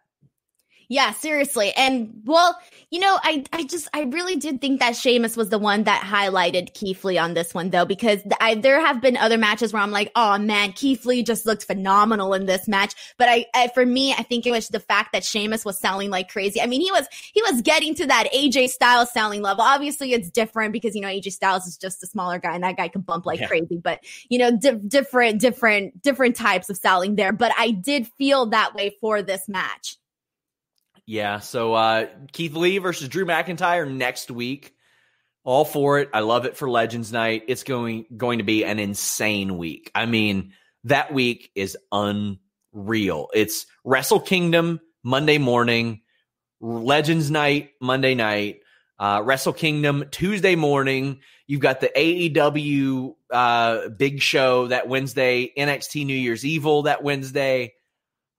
Yeah, 0.92 1.12
seriously. 1.12 1.72
And 1.74 2.20
well, 2.26 2.60
you 2.90 3.00
know, 3.00 3.18
I 3.22 3.44
I 3.50 3.64
just 3.64 3.88
I 3.94 4.02
really 4.02 4.36
did 4.36 4.60
think 4.60 4.78
that 4.80 4.94
Sheamus 4.94 5.38
was 5.38 5.48
the 5.48 5.58
one 5.58 5.84
that 5.84 6.02
highlighted 6.02 6.74
Keith 6.74 7.02
Lee 7.02 7.16
on 7.16 7.32
this 7.32 7.54
one 7.54 7.70
though, 7.70 7.86
because 7.86 8.20
I 8.42 8.56
there 8.56 8.78
have 8.78 9.00
been 9.00 9.16
other 9.16 9.38
matches 9.38 9.72
where 9.72 9.80
I'm 9.80 9.90
like, 9.90 10.12
oh 10.16 10.36
man, 10.36 10.72
Keith 10.72 11.06
Lee 11.06 11.22
just 11.22 11.46
looked 11.46 11.64
phenomenal 11.64 12.34
in 12.34 12.44
this 12.44 12.68
match. 12.68 12.92
But 13.16 13.30
I, 13.30 13.46
I 13.54 13.68
for 13.68 13.86
me, 13.86 14.12
I 14.12 14.22
think 14.22 14.46
it 14.46 14.50
was 14.50 14.68
the 14.68 14.80
fact 14.80 15.14
that 15.14 15.24
Sheamus 15.24 15.64
was 15.64 15.78
selling 15.78 16.10
like 16.10 16.28
crazy. 16.28 16.60
I 16.60 16.66
mean, 16.66 16.82
he 16.82 16.92
was 16.92 17.06
he 17.32 17.40
was 17.40 17.62
getting 17.62 17.94
to 17.94 18.06
that 18.08 18.30
AJ 18.30 18.68
Styles 18.68 19.10
selling 19.12 19.40
level. 19.40 19.64
Obviously, 19.64 20.12
it's 20.12 20.28
different 20.28 20.74
because 20.74 20.94
you 20.94 21.00
know 21.00 21.08
AJ 21.08 21.32
Styles 21.32 21.66
is 21.66 21.78
just 21.78 22.02
a 22.02 22.06
smaller 22.06 22.38
guy 22.38 22.54
and 22.54 22.64
that 22.64 22.76
guy 22.76 22.88
can 22.88 23.00
bump 23.00 23.24
like 23.24 23.40
yeah. 23.40 23.48
crazy. 23.48 23.78
But 23.78 24.00
you 24.28 24.38
know, 24.38 24.54
di- 24.58 24.72
different 24.88 25.40
different 25.40 26.02
different 26.02 26.36
types 26.36 26.68
of 26.68 26.76
selling 26.76 27.16
there. 27.16 27.32
But 27.32 27.52
I 27.56 27.70
did 27.70 28.08
feel 28.18 28.44
that 28.50 28.74
way 28.74 28.94
for 29.00 29.22
this 29.22 29.48
match. 29.48 29.96
Yeah. 31.06 31.40
So 31.40 31.74
uh, 31.74 32.06
Keith 32.32 32.54
Lee 32.54 32.78
versus 32.78 33.08
Drew 33.08 33.24
McIntyre 33.24 33.90
next 33.90 34.30
week. 34.30 34.74
All 35.44 35.64
for 35.64 35.98
it. 35.98 36.08
I 36.14 36.20
love 36.20 36.46
it 36.46 36.56
for 36.56 36.70
Legends 36.70 37.10
Night. 37.10 37.44
It's 37.48 37.64
going 37.64 38.06
going 38.16 38.38
to 38.38 38.44
be 38.44 38.64
an 38.64 38.78
insane 38.78 39.58
week. 39.58 39.90
I 39.94 40.06
mean, 40.06 40.52
that 40.84 41.12
week 41.12 41.50
is 41.56 41.76
unreal. 41.90 43.28
It's 43.34 43.66
Wrestle 43.84 44.20
Kingdom 44.20 44.80
Monday 45.02 45.38
morning, 45.38 46.02
Legends 46.60 47.28
Night 47.28 47.70
Monday 47.80 48.14
night, 48.14 48.60
uh, 49.00 49.20
Wrestle 49.24 49.52
Kingdom 49.52 50.04
Tuesday 50.12 50.54
morning. 50.54 51.20
You've 51.48 51.60
got 51.60 51.80
the 51.80 51.90
AEW 51.94 53.16
uh, 53.32 53.88
big 53.88 54.20
show 54.22 54.68
that 54.68 54.88
Wednesday, 54.88 55.52
NXT 55.58 56.06
New 56.06 56.16
Year's 56.16 56.46
Evil 56.46 56.84
that 56.84 57.02
Wednesday. 57.02 57.74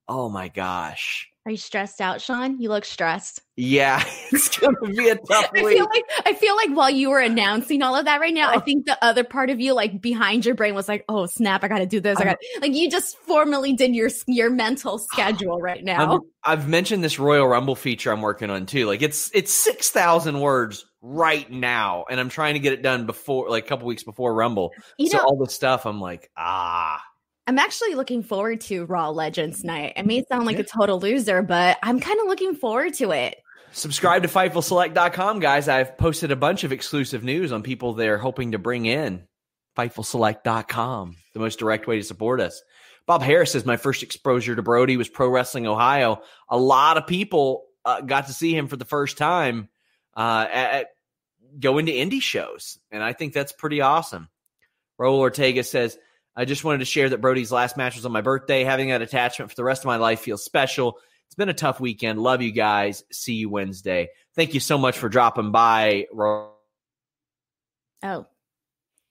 Oh 0.07 0.29
my 0.29 0.47
gosh. 0.47 1.32
Are 1.45 1.51
you 1.51 1.57
stressed 1.57 1.99
out, 1.99 2.21
Sean? 2.21 2.61
You 2.61 2.69
look 2.69 2.85
stressed. 2.85 3.41
Yeah, 3.57 4.01
it's 4.31 4.57
gonna 4.57 4.77
be 4.95 5.09
a 5.09 5.17
tough 5.17 5.51
week. 5.51 5.65
I. 5.65 5.73
Feel 5.73 5.87
like, 5.93 6.05
I 6.25 6.33
feel 6.33 6.55
like 6.55 6.69
while 6.69 6.89
you 6.89 7.09
were 7.09 7.19
announcing 7.19 7.81
all 7.81 7.97
of 7.97 8.05
that 8.05 8.21
right 8.21 8.33
now, 8.33 8.51
oh. 8.51 8.57
I 8.57 8.59
think 8.61 8.85
the 8.85 8.97
other 9.03 9.25
part 9.25 9.49
of 9.49 9.59
you, 9.59 9.73
like 9.73 10.01
behind 10.01 10.45
your 10.45 10.55
brain, 10.55 10.73
was 10.73 10.87
like, 10.87 11.03
"Oh 11.09 11.25
snap! 11.25 11.61
I 11.65 11.67
got 11.67 11.79
to 11.79 11.85
do 11.85 11.99
this." 11.99 12.17
I 12.17 12.23
got 12.23 12.37
like 12.61 12.73
you 12.73 12.89
just 12.89 13.17
formally 13.17 13.73
did 13.73 13.93
your 13.93 14.09
your 14.25 14.49
mental 14.49 14.97
schedule 15.11 15.59
right 15.59 15.83
now. 15.83 16.21
i 16.45 16.51
have 16.51 16.69
mentioned 16.69 17.03
this 17.03 17.19
Royal 17.19 17.45
Rumble 17.45 17.75
feature 17.75 18.13
I'm 18.13 18.21
working 18.21 18.49
on 18.49 18.65
too. 18.65 18.85
Like 18.85 19.01
it's 19.01 19.29
it's 19.33 19.53
six 19.53 19.89
thousand 19.89 20.39
words 20.39 20.85
right 21.01 21.51
now, 21.51 22.05
and 22.09 22.21
I'm 22.21 22.29
trying 22.29 22.53
to 22.53 22.59
get 22.61 22.71
it 22.71 22.81
done 22.81 23.05
before, 23.05 23.49
like 23.49 23.65
a 23.65 23.67
couple 23.67 23.85
weeks 23.87 24.03
before 24.03 24.33
Rumble. 24.33 24.71
You 24.97 25.09
so 25.09 25.17
know, 25.17 25.23
all 25.25 25.37
the 25.37 25.51
stuff, 25.51 25.85
I'm 25.85 25.99
like, 25.99 26.31
ah. 26.37 27.03
I'm 27.45 27.59
actually 27.59 27.95
looking 27.95 28.23
forward 28.23 28.61
to 28.61 28.85
Raw 28.85 29.09
Legends 29.09 29.63
Night. 29.63 29.93
It 29.97 30.05
may 30.05 30.23
sound 30.23 30.45
like 30.45 30.59
a 30.59 30.63
total 30.63 30.99
loser, 30.99 31.41
but 31.41 31.77
I'm 31.83 31.99
kind 31.99 32.19
of 32.21 32.27
looking 32.27 32.55
forward 32.55 32.93
to 32.95 33.11
it. 33.11 33.35
Subscribe 33.73 34.21
to 34.21 34.29
FightfulSelect.com, 34.29 35.39
guys. 35.39 35.67
I've 35.67 35.97
posted 35.97 36.31
a 36.31 36.37
bunch 36.37 36.63
of 36.63 36.71
exclusive 36.71 37.23
news 37.23 37.51
on 37.51 37.63
people 37.63 37.93
they're 37.93 38.17
hoping 38.17 38.53
to 38.53 38.59
bring 38.59 38.85
in. 38.85 39.27
FightfulSelect.com, 39.77 41.17
the 41.33 41.39
most 41.39 41.59
direct 41.59 41.87
way 41.87 41.97
to 41.97 42.03
support 42.03 42.39
us. 42.39 42.61
Bob 43.05 43.21
Harris 43.21 43.51
says 43.51 43.65
my 43.65 43.75
first 43.75 44.03
exposure 44.03 44.55
to 44.55 44.61
Brodie 44.61 44.95
was 44.95 45.09
Pro 45.09 45.27
Wrestling 45.27 45.67
Ohio. 45.67 46.21
A 46.47 46.57
lot 46.57 46.97
of 46.97 47.07
people 47.07 47.65
uh, 47.83 47.99
got 48.01 48.27
to 48.27 48.33
see 48.33 48.55
him 48.55 48.67
for 48.67 48.77
the 48.77 48.85
first 48.85 49.17
time 49.17 49.67
uh, 50.15 50.45
at, 50.49 50.73
at 50.73 50.87
going 51.59 51.87
to 51.87 51.91
indie 51.91 52.21
shows, 52.21 52.77
and 52.91 53.03
I 53.03 53.11
think 53.11 53.33
that's 53.33 53.51
pretty 53.51 53.81
awesome. 53.81 54.29
Raul 54.99 55.17
Ortega 55.17 55.63
says 55.63 55.97
I 56.35 56.45
just 56.45 56.63
wanted 56.63 56.79
to 56.79 56.85
share 56.85 57.09
that 57.09 57.21
Brodie's 57.21 57.51
last 57.51 57.77
match 57.77 57.95
was 57.95 58.05
on 58.05 58.11
my 58.11 58.21
birthday. 58.21 58.63
Having 58.63 58.89
that 58.89 59.01
attachment 59.01 59.51
for 59.51 59.55
the 59.55 59.63
rest 59.63 59.83
of 59.83 59.85
my 59.85 59.97
life 59.97 60.21
feels 60.21 60.43
special. 60.43 60.97
It's 61.27 61.35
been 61.35 61.49
a 61.49 61.53
tough 61.53 61.79
weekend. 61.79 62.19
Love 62.19 62.41
you 62.41 62.51
guys. 62.51 63.03
See 63.11 63.35
you 63.35 63.49
Wednesday. 63.49 64.09
Thank 64.35 64.53
you 64.53 64.59
so 64.59 64.77
much 64.77 64.97
for 64.97 65.09
dropping 65.09 65.51
by. 65.51 66.07
Oh. 66.15 66.55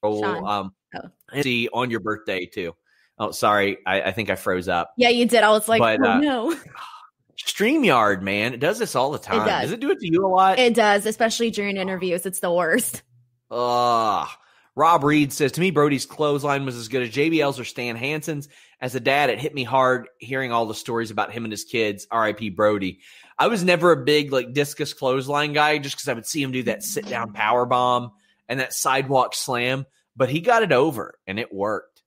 Um, 0.03 0.73
oh. 0.95 1.11
See 1.41 1.69
on 1.73 1.91
your 1.91 2.01
birthday 2.01 2.47
too. 2.47 2.75
Oh, 3.19 3.31
sorry. 3.31 3.79
I, 3.87 4.03
I, 4.03 4.13
think 4.13 4.31
I 4.31 4.35
froze 4.35 4.69
up. 4.69 4.93
Yeah, 4.97 5.11
you 5.11 5.27
did. 5.27 5.43
I 5.43 5.51
was 5.51 5.69
like, 5.69 5.79
but, 5.79 6.01
oh, 6.05 6.11
uh, 6.11 6.19
no. 6.19 6.57
StreamYard, 7.47 8.23
man. 8.23 8.53
It 8.55 8.61
does 8.61 8.79
this 8.79 8.97
all 8.97 9.13
the 9.13 9.19
time. 9.19 9.43
It 9.43 9.47
does. 9.47 9.63
does. 9.63 9.73
it 9.73 9.81
do 9.81 9.91
it 9.91 10.01
to 10.01 10.07
you 10.07 10.27
a 10.27 10.29
lot? 10.29 10.59
It 10.59 10.75
does, 10.75 11.07
especially 11.07 11.51
during 11.51 11.77
interviews. 11.77 12.27
It's 12.27 12.41
the 12.41 12.53
worst. 12.53 13.03
Ugh. 13.51 14.29
Rob 14.75 15.05
Reed 15.05 15.33
says 15.33 15.53
to 15.53 15.61
me, 15.61 15.71
Brodie's 15.71 16.07
clothesline 16.07 16.65
was 16.65 16.77
as 16.77 16.89
good 16.89 17.03
as 17.03 17.11
JBL's 17.11 17.61
or 17.61 17.65
Stan 17.65 17.97
Hansen's. 17.97 18.49
As 18.81 18.95
a 18.95 19.01
dad, 19.01 19.29
it 19.29 19.39
hit 19.39 19.55
me 19.55 19.65
hard 19.65 20.09
hearing 20.19 20.51
all 20.51 20.67
the 20.67 20.75
stories 20.75 21.11
about 21.11 21.33
him 21.33 21.45
and 21.45 21.53
his 21.53 21.65
kids. 21.65 22.07
R.I.P. 22.11 22.51
Brodie. 22.51 23.01
I 23.39 23.49
was 23.49 23.63
never 23.63 23.93
a 23.93 24.05
big 24.05 24.33
like 24.33 24.55
discus 24.55 24.95
clothesline 24.95 25.53
guy 25.53 25.79
just 25.79 25.97
because 25.97 26.09
I 26.09 26.15
would 26.15 26.27
see 26.27 26.43
him 26.43 26.53
do 26.53 26.63
that 26.65 26.83
sit 26.83 27.07
down 27.07 27.33
power 27.33 27.67
bomb 27.67 28.13
and 28.49 28.61
that 28.61 28.73
sidewalk 28.73 29.35
slam, 29.35 29.87
but 30.17 30.31
he 30.31 30.41
got 30.41 30.63
it 30.63 30.73
over 30.73 31.19
and 31.27 31.39
it 31.39 31.53
worked. 31.53 32.03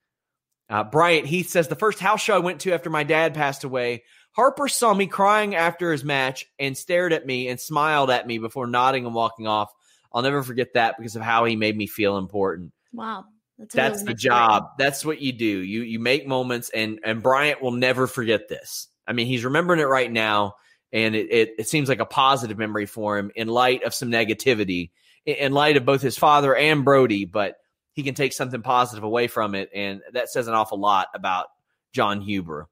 Uh, 0.67 0.83
Bryant 0.83 1.27
Heath 1.27 1.49
says 1.49 1.67
the 1.67 1.75
first 1.75 1.99
house 1.99 2.21
show 2.21 2.35
I 2.35 2.39
went 2.39 2.61
to 2.61 2.73
after 2.73 2.89
my 2.89 3.03
dad 3.03 3.35
passed 3.35 3.63
away, 3.63 4.03
Harper 4.35 4.67
saw 4.67 4.93
me 4.93 5.07
crying 5.07 5.55
after 5.55 5.91
his 5.91 6.03
match 6.03 6.45
and 6.59 6.77
stared 6.77 7.13
at 7.13 7.25
me 7.25 7.47
and 7.47 7.59
smiled 7.59 8.09
at 8.09 8.27
me 8.27 8.37
before 8.37 8.67
nodding 8.67 9.05
and 9.05 9.13
walking 9.13 9.47
off. 9.47 9.71
I'll 10.15 10.23
never 10.23 10.41
forget 10.41 10.73
that 10.73 10.95
because 10.97 11.17
of 11.17 11.21
how 11.21 11.43
he 11.43 11.57
made 11.57 11.75
me 11.75 11.87
feel 11.87 12.17
important. 12.17 12.71
Wow. 12.93 13.25
That's, 13.59 13.75
That's 13.75 14.03
the 14.03 14.13
job. 14.13 14.69
That's 14.79 15.05
what 15.05 15.21
you 15.21 15.31
do. 15.31 15.45
You 15.45 15.81
you 15.81 15.99
make 15.99 16.25
moments 16.27 16.69
and 16.69 16.99
and 17.03 17.21
Bryant 17.21 17.61
will 17.61 17.71
never 17.71 18.07
forget 18.07 18.47
this. 18.47 18.87
I 19.05 19.13
mean, 19.13 19.27
he's 19.27 19.45
remembering 19.45 19.79
it 19.79 19.87
right 19.87 20.11
now 20.11 20.55
and 20.91 21.15
it, 21.15 21.31
it, 21.31 21.53
it 21.59 21.69
seems 21.69 21.89
like 21.89 21.99
a 21.99 22.05
positive 22.05 22.57
memory 22.57 22.85
for 22.85 23.17
him 23.17 23.31
in 23.35 23.47
light 23.47 23.83
of 23.83 23.93
some 23.93 24.09
negativity 24.09 24.91
in 25.25 25.51
light 25.51 25.77
of 25.77 25.85
both 25.85 26.01
his 26.01 26.17
father 26.17 26.55
and 26.55 26.85
Brodie, 26.85 27.25
but 27.25 27.55
he 27.93 28.03
can 28.03 28.13
take 28.13 28.33
something 28.33 28.61
positive 28.61 29.03
away 29.03 29.27
from 29.27 29.55
it 29.55 29.69
and 29.73 30.01
that 30.13 30.29
says 30.29 30.47
an 30.47 30.53
awful 30.53 30.79
lot 30.79 31.07
about 31.13 31.47
Jon 31.93 32.21
Huber. 32.21 32.67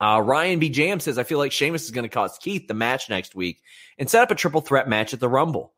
Uh, 0.00 0.22
Ryan 0.24 0.58
B. 0.58 0.68
Jam 0.68 1.00
says, 1.00 1.18
I 1.18 1.22
feel 1.22 1.38
like 1.38 1.52
Sheamus 1.52 1.84
is 1.84 1.90
going 1.90 2.04
to 2.04 2.08
cost 2.08 2.42
Keith 2.42 2.66
the 2.66 2.74
match 2.74 3.08
next 3.08 3.34
week 3.34 3.62
and 3.98 4.10
set 4.10 4.22
up 4.22 4.30
a 4.30 4.34
triple 4.34 4.60
threat 4.60 4.88
match 4.88 5.14
at 5.14 5.20
the 5.20 5.28
Rumble. 5.28 5.72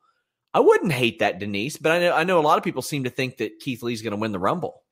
I 0.59 0.61
wouldn't 0.61 0.91
hate 0.91 1.21
that, 1.21 1.39
Denise, 1.39 1.77
but 1.77 1.93
I 1.93 2.01
know 2.01 2.13
I 2.13 2.25
know 2.25 2.41
a 2.41 2.43
lot 2.43 2.59
of 2.59 2.65
people 2.65 2.83
seem 2.83 3.05
to 3.05 3.11
think 3.11 3.37
that 3.37 3.61
Keith 3.61 3.81
Lee's 3.81 4.03
going 4.03 4.11
to 4.11 4.17
win 4.17 4.33
the 4.33 4.41
Rumble. 4.41 4.83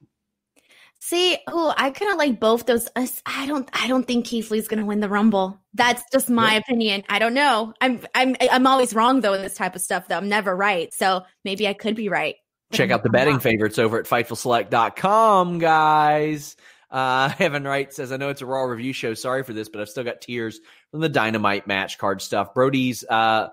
See, 1.00 1.36
oh, 1.48 1.74
I 1.76 1.90
kind 1.90 2.12
of 2.12 2.18
like 2.18 2.38
both 2.38 2.66
those. 2.66 2.88
I 2.94 3.46
don't, 3.48 3.68
I 3.72 3.88
don't 3.88 4.06
think 4.06 4.26
Keith 4.26 4.52
Lee's 4.52 4.68
going 4.68 4.78
to 4.78 4.86
win 4.86 5.00
the 5.00 5.08
Rumble. 5.08 5.58
That's 5.74 6.04
just 6.12 6.30
my 6.30 6.52
yeah. 6.52 6.58
opinion. 6.58 7.02
I 7.08 7.18
don't 7.18 7.34
know. 7.34 7.74
I'm, 7.80 8.00
I'm, 8.14 8.36
I'm 8.40 8.64
always 8.64 8.94
wrong 8.94 9.22
though 9.22 9.32
in 9.32 9.42
this 9.42 9.56
type 9.56 9.74
of 9.74 9.82
stuff. 9.82 10.06
Though 10.06 10.18
I'm 10.18 10.28
never 10.28 10.54
right, 10.54 10.94
so 10.94 11.24
maybe 11.44 11.66
I 11.66 11.72
could 11.72 11.96
be 11.96 12.08
right. 12.08 12.36
Check 12.70 12.92
out 12.92 13.02
the 13.02 13.10
betting 13.10 13.40
favorites 13.40 13.80
over 13.80 13.98
at 13.98 14.06
FightfulSelect.com, 14.06 15.58
guys. 15.58 16.54
Uh, 16.92 17.32
Evan 17.40 17.64
Wright 17.64 17.92
says, 17.92 18.12
I 18.12 18.18
know 18.18 18.28
it's 18.28 18.42
a 18.42 18.46
Raw 18.46 18.62
review 18.62 18.92
show. 18.92 19.14
Sorry 19.14 19.42
for 19.42 19.52
this, 19.52 19.68
but 19.68 19.80
I've 19.80 19.88
still 19.88 20.04
got 20.04 20.20
tears 20.20 20.60
from 20.92 21.00
the 21.00 21.08
Dynamite 21.08 21.66
match 21.66 21.98
card 21.98 22.22
stuff. 22.22 22.54
Brodie's 22.54 23.02
uh, 23.02 23.48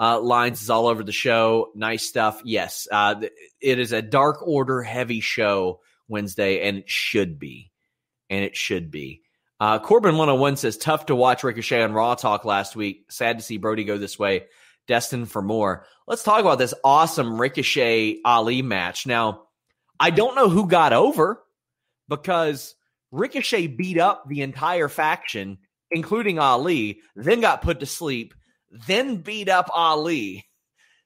uh, 0.00 0.18
lines 0.18 0.62
is 0.62 0.70
all 0.70 0.86
over 0.86 1.04
the 1.04 1.12
show. 1.12 1.70
Nice 1.74 2.04
stuff. 2.04 2.40
Yes, 2.44 2.88
uh, 2.90 3.20
it 3.60 3.78
is 3.78 3.92
a 3.92 4.00
Dark 4.00 4.38
Order 4.46 4.82
heavy 4.82 5.20
show 5.20 5.80
Wednesday, 6.08 6.66
and 6.66 6.78
it 6.78 6.88
should 6.88 7.38
be. 7.38 7.70
And 8.30 8.42
it 8.42 8.56
should 8.56 8.90
be. 8.90 9.22
Uh, 9.60 9.78
Corbin 9.78 10.16
101 10.16 10.56
says, 10.56 10.78
tough 10.78 11.06
to 11.06 11.14
watch 11.14 11.44
Ricochet 11.44 11.82
on 11.82 11.92
Raw 11.92 12.14
Talk 12.14 12.46
last 12.46 12.74
week. 12.74 13.04
Sad 13.10 13.38
to 13.38 13.44
see 13.44 13.58
Brodie 13.58 13.84
go 13.84 13.98
this 13.98 14.18
way. 14.18 14.46
Destined 14.86 15.30
for 15.30 15.42
more. 15.42 15.84
Let's 16.06 16.22
talk 16.22 16.40
about 16.40 16.58
this 16.58 16.72
awesome 16.82 17.38
Ricochet 17.38 18.20
Ali 18.24 18.62
match. 18.62 19.06
Now, 19.06 19.42
I 19.98 20.10
don't 20.10 20.34
know 20.34 20.48
who 20.48 20.66
got 20.66 20.94
over 20.94 21.42
because 22.08 22.74
Ricochet 23.12 23.66
beat 23.66 23.98
up 23.98 24.24
the 24.26 24.40
entire 24.40 24.88
faction, 24.88 25.58
including 25.90 26.38
Ali, 26.38 27.00
then 27.14 27.42
got 27.42 27.60
put 27.60 27.80
to 27.80 27.86
sleep, 27.86 28.32
then 28.70 29.16
beat 29.16 29.48
up 29.48 29.70
Ali. 29.74 30.46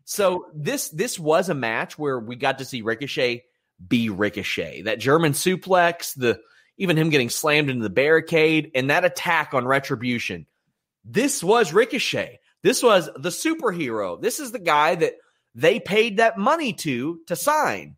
So 0.05 0.47
this 0.55 0.89
this 0.91 1.19
was 1.19 1.49
a 1.49 1.55
match 1.55 1.99
where 1.99 2.19
we 2.19 2.37
got 2.37 2.59
to 2.59 2.65
see 2.65 2.83
Ricochet 2.83 3.45
be 3.87 4.11
Ricochet. 4.11 4.83
That 4.83 4.99
German 4.99 5.33
suplex, 5.33 6.15
the 6.15 6.41
even 6.77 6.97
him 6.97 7.11
getting 7.11 7.31
slammed 7.31 7.71
into 7.71 7.83
the 7.83 7.91
barricade, 7.91 8.71
and 8.75 8.91
that 8.91 9.05
attack 9.05 9.55
on 9.55 9.67
Retribution. 9.67 10.47
This 11.05 11.43
was 11.43 11.73
Ricochet. 11.73 12.41
This 12.63 12.83
was 12.83 13.09
the 13.17 13.29
superhero. 13.29 14.21
This 14.21 14.41
is 14.41 14.53
the 14.53 14.59
guy 14.59 14.95
that 14.95 15.15
they 15.55 15.81
paid 15.81 16.17
that 16.17 16.39
money 16.39 16.73
to 16.73 17.21
to 17.27 17.37
sign. 17.37 17.97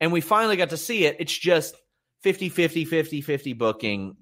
And 0.00 0.12
we 0.12 0.20
finally 0.20 0.56
got 0.56 0.70
to 0.70 0.78
see 0.78 1.04
it. 1.04 1.16
It's 1.20 1.36
just 1.36 1.74
50 2.22 2.48
50 2.48 2.84
50 2.84 3.20
50 3.20 3.52
booking. 3.54 4.16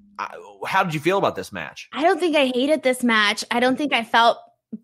How 0.67 0.83
did 0.83 0.95
you 0.95 1.01
feel 1.01 1.19
about 1.19 1.37
this 1.37 1.53
match? 1.53 1.89
I 1.93 2.03
don't 2.03 2.19
think 2.19 2.35
I 2.35 2.47
hated 2.47 2.83
this 2.83 3.05
match. 3.05 3.45
I 3.51 3.61
don't 3.61 3.77
think 3.77 3.93
I 3.93 4.03
felt 4.03 4.39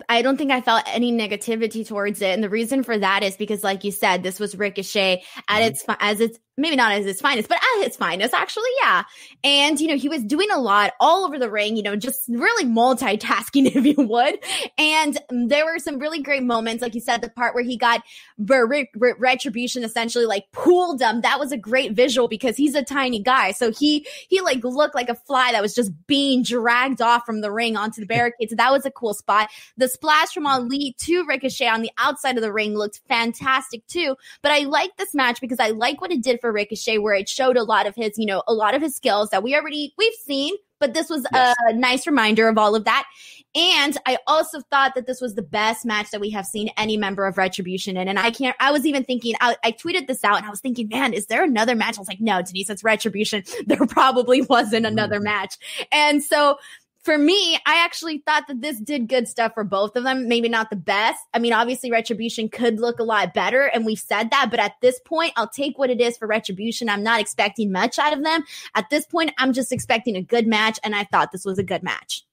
I 0.08 0.22
don't 0.22 0.36
think 0.36 0.50
I 0.50 0.60
felt 0.60 0.84
any 0.86 1.12
negativity 1.12 1.86
towards 1.86 2.22
it, 2.22 2.30
and 2.30 2.42
the 2.42 2.48
reason 2.48 2.82
for 2.82 2.96
that 2.96 3.22
is 3.22 3.36
because, 3.36 3.62
like 3.62 3.84
you 3.84 3.90
said, 3.90 4.22
this 4.22 4.40
was 4.40 4.56
Ricochet 4.56 5.22
at 5.48 5.60
mm-hmm. 5.60 5.68
its 5.68 5.84
as 6.00 6.20
its 6.20 6.38
maybe 6.56 6.76
not 6.76 6.92
as 6.92 7.06
its 7.06 7.20
finest, 7.20 7.48
but 7.48 7.58
at 7.58 7.86
its 7.86 7.96
finest, 7.96 8.34
actually, 8.34 8.70
yeah. 8.82 9.04
And 9.42 9.80
you 9.80 9.88
know, 9.88 9.96
he 9.96 10.08
was 10.08 10.22
doing 10.22 10.48
a 10.52 10.60
lot 10.60 10.92
all 11.00 11.24
over 11.24 11.38
the 11.38 11.50
ring, 11.50 11.76
you 11.76 11.82
know, 11.82 11.96
just 11.96 12.28
really 12.28 12.64
multitasking, 12.64 13.66
if 13.74 13.84
you 13.84 14.06
would. 14.06 14.38
And 14.78 15.18
there 15.30 15.64
were 15.64 15.78
some 15.78 15.98
really 15.98 16.22
great 16.22 16.42
moments, 16.42 16.82
like 16.82 16.94
you 16.94 17.00
said, 17.00 17.22
the 17.22 17.30
part 17.30 17.54
where 17.54 17.64
he 17.64 17.76
got 17.76 18.02
re- 18.38 18.88
re- 18.94 19.14
retribution 19.18 19.84
essentially 19.84 20.26
like 20.26 20.44
pulled 20.52 21.00
him. 21.00 21.22
That 21.22 21.38
was 21.38 21.52
a 21.52 21.56
great 21.56 21.92
visual 21.92 22.28
because 22.28 22.56
he's 22.56 22.74
a 22.74 22.82
tiny 22.82 23.20
guy, 23.20 23.52
so 23.52 23.72
he 23.72 24.06
he 24.28 24.40
like 24.40 24.62
looked 24.62 24.94
like 24.94 25.08
a 25.08 25.14
fly 25.14 25.52
that 25.52 25.62
was 25.62 25.74
just 25.74 25.92
being 26.06 26.42
dragged 26.42 27.02
off 27.02 27.26
from 27.26 27.40
the 27.40 27.50
ring 27.50 27.76
onto 27.76 28.00
the 28.00 28.06
barricade. 28.06 28.50
So 28.50 28.56
that 28.56 28.72
was 28.72 28.86
a 28.86 28.90
cool 28.90 29.14
spot. 29.14 29.48
The 29.76 29.88
splash 29.88 30.32
from 30.32 30.46
Ali 30.46 30.94
to 31.00 31.24
Ricochet 31.26 31.68
on 31.68 31.82
the 31.82 31.90
outside 31.98 32.36
of 32.36 32.42
the 32.42 32.52
ring 32.52 32.74
looked 32.74 33.00
fantastic 33.08 33.86
too. 33.86 34.16
But 34.42 34.52
I 34.52 34.60
like 34.60 34.96
this 34.96 35.14
match 35.14 35.40
because 35.40 35.60
I 35.60 35.70
like 35.70 36.00
what 36.00 36.12
it 36.12 36.22
did 36.22 36.40
for 36.44 36.52
Ricochet, 36.52 36.98
where 36.98 37.14
it 37.14 37.26
showed 37.26 37.56
a 37.56 37.62
lot 37.62 37.86
of 37.86 37.94
his, 37.96 38.18
you 38.18 38.26
know, 38.26 38.42
a 38.46 38.52
lot 38.52 38.74
of 38.74 38.82
his 38.82 38.94
skills 38.94 39.30
that 39.30 39.42
we 39.42 39.54
already 39.54 39.94
we've 39.96 40.12
seen. 40.26 40.54
But 40.78 40.92
this 40.92 41.08
was 41.08 41.26
yes. 41.32 41.56
a 41.66 41.72
nice 41.72 42.06
reminder 42.06 42.48
of 42.48 42.58
all 42.58 42.74
of 42.74 42.84
that. 42.84 43.06
And 43.54 43.96
I 44.04 44.18
also 44.26 44.60
thought 44.70 44.94
that 44.96 45.06
this 45.06 45.20
was 45.20 45.34
the 45.34 45.42
best 45.42 45.86
match 45.86 46.10
that 46.10 46.20
we 46.20 46.28
have 46.30 46.44
seen 46.44 46.68
any 46.76 46.98
member 46.98 47.24
of 47.24 47.38
Retribution 47.38 47.96
in. 47.96 48.08
And 48.08 48.18
I 48.18 48.30
can't, 48.30 48.54
I 48.60 48.72
was 48.72 48.84
even 48.84 49.04
thinking, 49.04 49.34
I, 49.40 49.56
I, 49.64 49.72
tweeted 49.72 50.08
this 50.08 50.24
out 50.24 50.36
and 50.36 50.44
I 50.44 50.50
was 50.50 50.60
thinking, 50.60 50.88
man, 50.88 51.14
is 51.14 51.26
there 51.26 51.44
another 51.44 51.74
match? 51.74 51.96
I 51.96 52.00
was 52.00 52.08
like, 52.08 52.20
no, 52.20 52.42
Denise, 52.42 52.68
it's 52.68 52.84
Retribution. 52.84 53.44
There 53.66 53.86
probably 53.86 54.42
wasn't 54.42 54.84
another 54.84 55.20
mm. 55.20 55.24
match. 55.24 55.56
And 55.90 56.22
so 56.22 56.58
for 57.04 57.18
me, 57.18 57.56
I 57.66 57.84
actually 57.84 58.18
thought 58.18 58.46
that 58.48 58.62
this 58.62 58.80
did 58.80 59.08
good 59.08 59.28
stuff 59.28 59.52
for 59.52 59.62
both 59.62 59.94
of 59.94 60.04
them. 60.04 60.26
Maybe 60.26 60.48
not 60.48 60.70
the 60.70 60.76
best. 60.76 61.22
I 61.34 61.38
mean, 61.38 61.52
obviously, 61.52 61.90
Retribution 61.90 62.48
could 62.48 62.80
look 62.80 62.98
a 62.98 63.04
lot 63.04 63.34
better, 63.34 63.64
and 63.64 63.84
we've 63.84 63.98
said 63.98 64.30
that. 64.30 64.48
But 64.50 64.58
at 64.58 64.72
this 64.80 64.98
point, 65.04 65.34
I'll 65.36 65.48
take 65.48 65.78
what 65.78 65.90
it 65.90 66.00
is 66.00 66.16
for 66.16 66.26
Retribution. 66.26 66.88
I'm 66.88 67.02
not 67.02 67.20
expecting 67.20 67.70
much 67.70 67.98
out 67.98 68.14
of 68.16 68.24
them. 68.24 68.44
At 68.74 68.88
this 68.88 69.04
point, 69.04 69.32
I'm 69.36 69.52
just 69.52 69.70
expecting 69.70 70.16
a 70.16 70.22
good 70.22 70.46
match, 70.46 70.78
and 70.82 70.94
I 70.94 71.04
thought 71.04 71.30
this 71.30 71.44
was 71.44 71.58
a 71.58 71.62
good 71.62 71.82
match. 71.82 72.24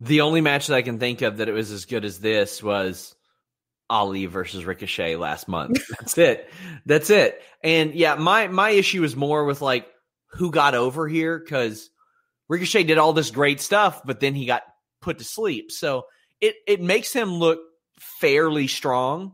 The 0.00 0.20
only 0.22 0.40
match 0.40 0.66
that 0.66 0.74
I 0.74 0.82
can 0.82 0.98
think 0.98 1.22
of 1.22 1.36
that 1.36 1.48
it 1.48 1.52
was 1.52 1.70
as 1.70 1.84
good 1.84 2.04
as 2.04 2.18
this 2.18 2.60
was 2.60 3.14
Ali 3.88 4.26
versus 4.26 4.64
Ricochet 4.64 5.14
last 5.14 5.46
month. 5.46 5.80
That's 5.98 6.18
it. 6.18 6.50
That's 6.86 7.10
it. 7.10 7.40
And 7.62 7.94
yeah, 7.94 8.16
my 8.16 8.48
my 8.48 8.70
issue 8.70 9.04
is 9.04 9.14
more 9.14 9.44
with 9.44 9.62
like 9.62 9.86
who 10.32 10.50
got 10.50 10.74
over 10.74 11.06
here 11.06 11.38
because 11.38 11.88
Ricochet 12.48 12.84
did 12.84 12.98
all 12.98 13.12
this 13.12 13.30
great 13.30 13.60
stuff, 13.60 14.02
but 14.04 14.20
then 14.20 14.34
he 14.34 14.46
got 14.46 14.62
put 15.00 15.18
to 15.18 15.24
sleep. 15.24 15.70
So 15.70 16.06
it 16.40 16.56
it 16.66 16.80
makes 16.80 17.12
him 17.12 17.34
look 17.34 17.60
fairly 17.98 18.66
strong, 18.66 19.32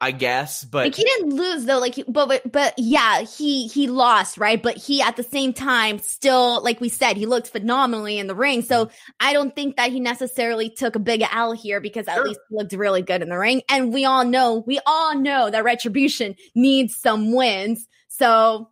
I 0.00 0.10
guess. 0.10 0.64
But 0.64 0.84
like 0.84 0.94
he 0.94 1.04
didn't 1.04 1.30
lose 1.34 1.64
though. 1.64 1.78
Like, 1.78 1.96
but 2.08 2.28
but 2.28 2.50
but 2.50 2.74
yeah, 2.76 3.22
he 3.22 3.68
he 3.68 3.86
lost, 3.86 4.38
right? 4.38 4.62
But 4.62 4.76
he 4.76 5.00
at 5.00 5.16
the 5.16 5.22
same 5.22 5.52
time 5.52 5.98
still, 5.98 6.62
like 6.62 6.80
we 6.80 6.88
said, 6.88 7.16
he 7.16 7.26
looked 7.26 7.48
phenomenally 7.48 8.18
in 8.18 8.26
the 8.26 8.34
ring. 8.34 8.62
So 8.62 8.90
I 9.20 9.32
don't 9.32 9.54
think 9.54 9.76
that 9.76 9.92
he 9.92 10.00
necessarily 10.00 10.70
took 10.70 10.96
a 10.96 11.00
big 11.00 11.22
L 11.32 11.52
here 11.52 11.80
because 11.80 12.08
at 12.08 12.16
sure. 12.16 12.24
least 12.24 12.40
he 12.50 12.56
looked 12.56 12.72
really 12.72 13.02
good 13.02 13.22
in 13.22 13.28
the 13.28 13.38
ring. 13.38 13.62
And 13.68 13.92
we 13.92 14.04
all 14.04 14.24
know, 14.24 14.64
we 14.66 14.80
all 14.86 15.16
know 15.16 15.50
that 15.50 15.64
Retribution 15.64 16.34
needs 16.54 16.96
some 16.96 17.32
wins. 17.32 17.86
So 18.08 18.70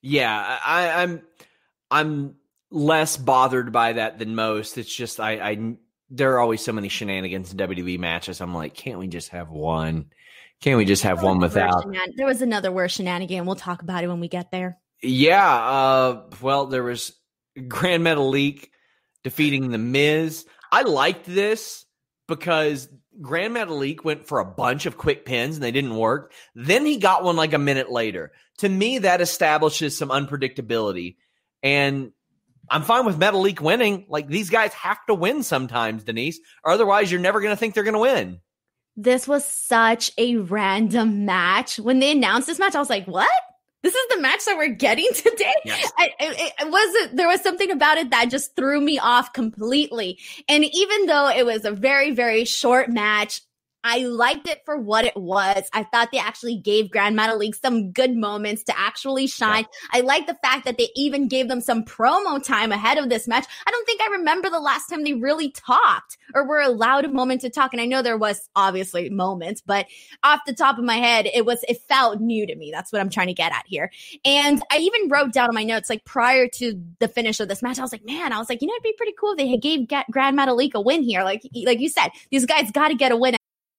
yeah, 0.00 0.58
I, 0.64 1.02
I'm 1.02 1.22
I'm 1.90 2.34
less 2.70 3.16
bothered 3.16 3.72
by 3.72 3.94
that 3.94 4.18
than 4.18 4.34
most. 4.34 4.78
It's 4.78 4.94
just 4.94 5.20
I, 5.20 5.32
I 5.32 5.76
there 6.10 6.34
are 6.34 6.40
always 6.40 6.64
so 6.64 6.72
many 6.72 6.88
shenanigans 6.88 7.52
in 7.52 7.58
WWE 7.58 7.98
matches. 7.98 8.40
I'm 8.40 8.54
like, 8.54 8.74
can't 8.74 8.98
we 8.98 9.08
just 9.08 9.30
have 9.30 9.50
one? 9.50 10.06
Can't 10.60 10.78
we 10.78 10.84
just 10.84 11.02
have 11.04 11.22
one 11.22 11.38
without? 11.38 11.84
Shenan- 11.84 12.16
there 12.16 12.26
was 12.26 12.42
another 12.42 12.72
worse 12.72 12.92
shenanigan. 12.92 13.46
We'll 13.46 13.56
talk 13.56 13.82
about 13.82 14.02
it 14.02 14.08
when 14.08 14.20
we 14.20 14.28
get 14.28 14.50
there. 14.50 14.78
Yeah. 15.02 15.54
Uh, 15.54 16.22
well, 16.40 16.66
there 16.66 16.82
was 16.82 17.12
Grand 17.68 18.02
Metalik 18.04 18.68
defeating 19.22 19.70
the 19.70 19.78
Miz. 19.78 20.46
I 20.72 20.82
liked 20.82 21.26
this 21.26 21.84
because 22.26 22.88
Grand 23.20 23.54
Metalik 23.54 24.04
went 24.04 24.26
for 24.26 24.40
a 24.40 24.44
bunch 24.44 24.86
of 24.86 24.98
quick 24.98 25.24
pins 25.24 25.56
and 25.56 25.62
they 25.62 25.70
didn't 25.70 25.96
work. 25.96 26.32
Then 26.54 26.84
he 26.84 26.98
got 26.98 27.22
one 27.22 27.36
like 27.36 27.52
a 27.52 27.58
minute 27.58 27.90
later. 27.90 28.32
To 28.58 28.68
me, 28.68 28.98
that 28.98 29.20
establishes 29.20 29.96
some 29.96 30.08
unpredictability. 30.08 31.16
And 31.62 32.12
I'm 32.70 32.82
fine 32.82 33.04
with 33.06 33.18
Metalik 33.18 33.60
winning. 33.60 34.06
Like 34.08 34.28
these 34.28 34.50
guys 34.50 34.72
have 34.74 34.98
to 35.06 35.14
win 35.14 35.42
sometimes, 35.42 36.04
Denise, 36.04 36.40
or 36.64 36.72
otherwise 36.72 37.10
you're 37.10 37.20
never 37.20 37.40
going 37.40 37.52
to 37.52 37.56
think 37.56 37.74
they're 37.74 37.84
going 37.84 37.94
to 37.94 38.00
win. 38.00 38.40
this 38.96 39.28
was 39.28 39.44
such 39.44 40.10
a 40.18 40.36
random 40.36 41.24
match. 41.24 41.78
When 41.78 42.00
they 42.00 42.10
announced 42.12 42.48
this 42.48 42.58
match, 42.58 42.74
I 42.74 42.80
was 42.80 42.90
like, 42.90 43.06
what? 43.06 43.30
This 43.84 43.94
is 43.94 44.06
the 44.10 44.20
match 44.20 44.44
that 44.46 44.56
we're 44.56 44.74
getting 44.74 45.06
today. 45.14 45.54
Yes. 45.64 45.92
I, 45.96 46.10
it, 46.18 46.52
it 46.60 46.70
wasn't, 46.70 47.16
there 47.16 47.28
was 47.28 47.40
something 47.42 47.70
about 47.70 47.98
it 47.98 48.10
that 48.10 48.28
just 48.28 48.56
threw 48.56 48.80
me 48.80 48.98
off 48.98 49.32
completely. 49.32 50.18
And 50.48 50.64
even 50.64 51.06
though 51.06 51.28
it 51.28 51.46
was 51.46 51.64
a 51.64 51.70
very, 51.70 52.10
very 52.10 52.44
short 52.44 52.90
match, 52.90 53.40
I 53.90 54.00
liked 54.00 54.46
it 54.46 54.60
for 54.66 54.76
what 54.76 55.06
it 55.06 55.16
was. 55.16 55.66
I 55.72 55.82
thought 55.84 56.10
they 56.12 56.18
actually 56.18 56.56
gave 56.56 56.90
Grand 56.90 57.18
Metalik 57.18 57.54
some 57.54 57.90
good 57.90 58.14
moments 58.14 58.62
to 58.64 58.78
actually 58.78 59.26
shine. 59.26 59.64
Yeah. 59.64 59.98
I 59.98 60.00
like 60.02 60.26
the 60.26 60.36
fact 60.42 60.66
that 60.66 60.76
they 60.76 60.90
even 60.94 61.26
gave 61.26 61.48
them 61.48 61.62
some 61.62 61.84
promo 61.84 62.42
time 62.44 62.70
ahead 62.70 62.98
of 62.98 63.08
this 63.08 63.26
match. 63.26 63.46
I 63.66 63.70
don't 63.70 63.86
think 63.86 64.02
I 64.02 64.08
remember 64.08 64.50
the 64.50 64.60
last 64.60 64.88
time 64.88 65.04
they 65.04 65.14
really 65.14 65.52
talked 65.52 66.18
or 66.34 66.46
were 66.46 66.60
allowed 66.60 67.06
a 67.06 67.08
moment 67.08 67.40
to 67.40 67.50
talk. 67.50 67.72
And 67.72 67.80
I 67.80 67.86
know 67.86 68.02
there 68.02 68.18
was 68.18 68.50
obviously 68.54 69.08
moments, 69.08 69.62
but 69.64 69.86
off 70.22 70.40
the 70.46 70.52
top 70.52 70.76
of 70.76 70.84
my 70.84 70.96
head, 70.96 71.26
it 71.32 71.46
was, 71.46 71.64
it 71.66 71.80
felt 71.88 72.20
new 72.20 72.46
to 72.46 72.54
me. 72.56 72.70
That's 72.70 72.92
what 72.92 73.00
I'm 73.00 73.08
trying 73.08 73.28
to 73.28 73.34
get 73.34 73.52
at 73.52 73.64
here. 73.66 73.90
And 74.26 74.62
I 74.70 74.78
even 74.80 75.08
wrote 75.08 75.32
down 75.32 75.48
on 75.48 75.54
my 75.54 75.64
notes, 75.64 75.88
like 75.88 76.04
prior 76.04 76.46
to 76.56 76.78
the 76.98 77.08
finish 77.08 77.40
of 77.40 77.48
this 77.48 77.62
match, 77.62 77.78
I 77.78 77.82
was 77.82 77.92
like, 77.92 78.04
man, 78.04 78.34
I 78.34 78.38
was 78.38 78.50
like, 78.50 78.60
you 78.60 78.68
know, 78.68 78.74
it'd 78.74 78.82
be 78.82 78.92
pretty 78.98 79.14
cool 79.18 79.32
if 79.32 79.38
they 79.38 79.56
gave 79.56 79.88
Grand 80.10 80.38
Metalik 80.38 80.74
a 80.74 80.80
win 80.82 81.02
here. 81.02 81.24
Like, 81.24 81.40
like 81.64 81.80
you 81.80 81.88
said, 81.88 82.10
these 82.30 82.44
guys 82.44 82.70
got 82.70 82.88
to 82.88 82.94
get 82.94 83.12
a 83.12 83.16
win 83.16 83.38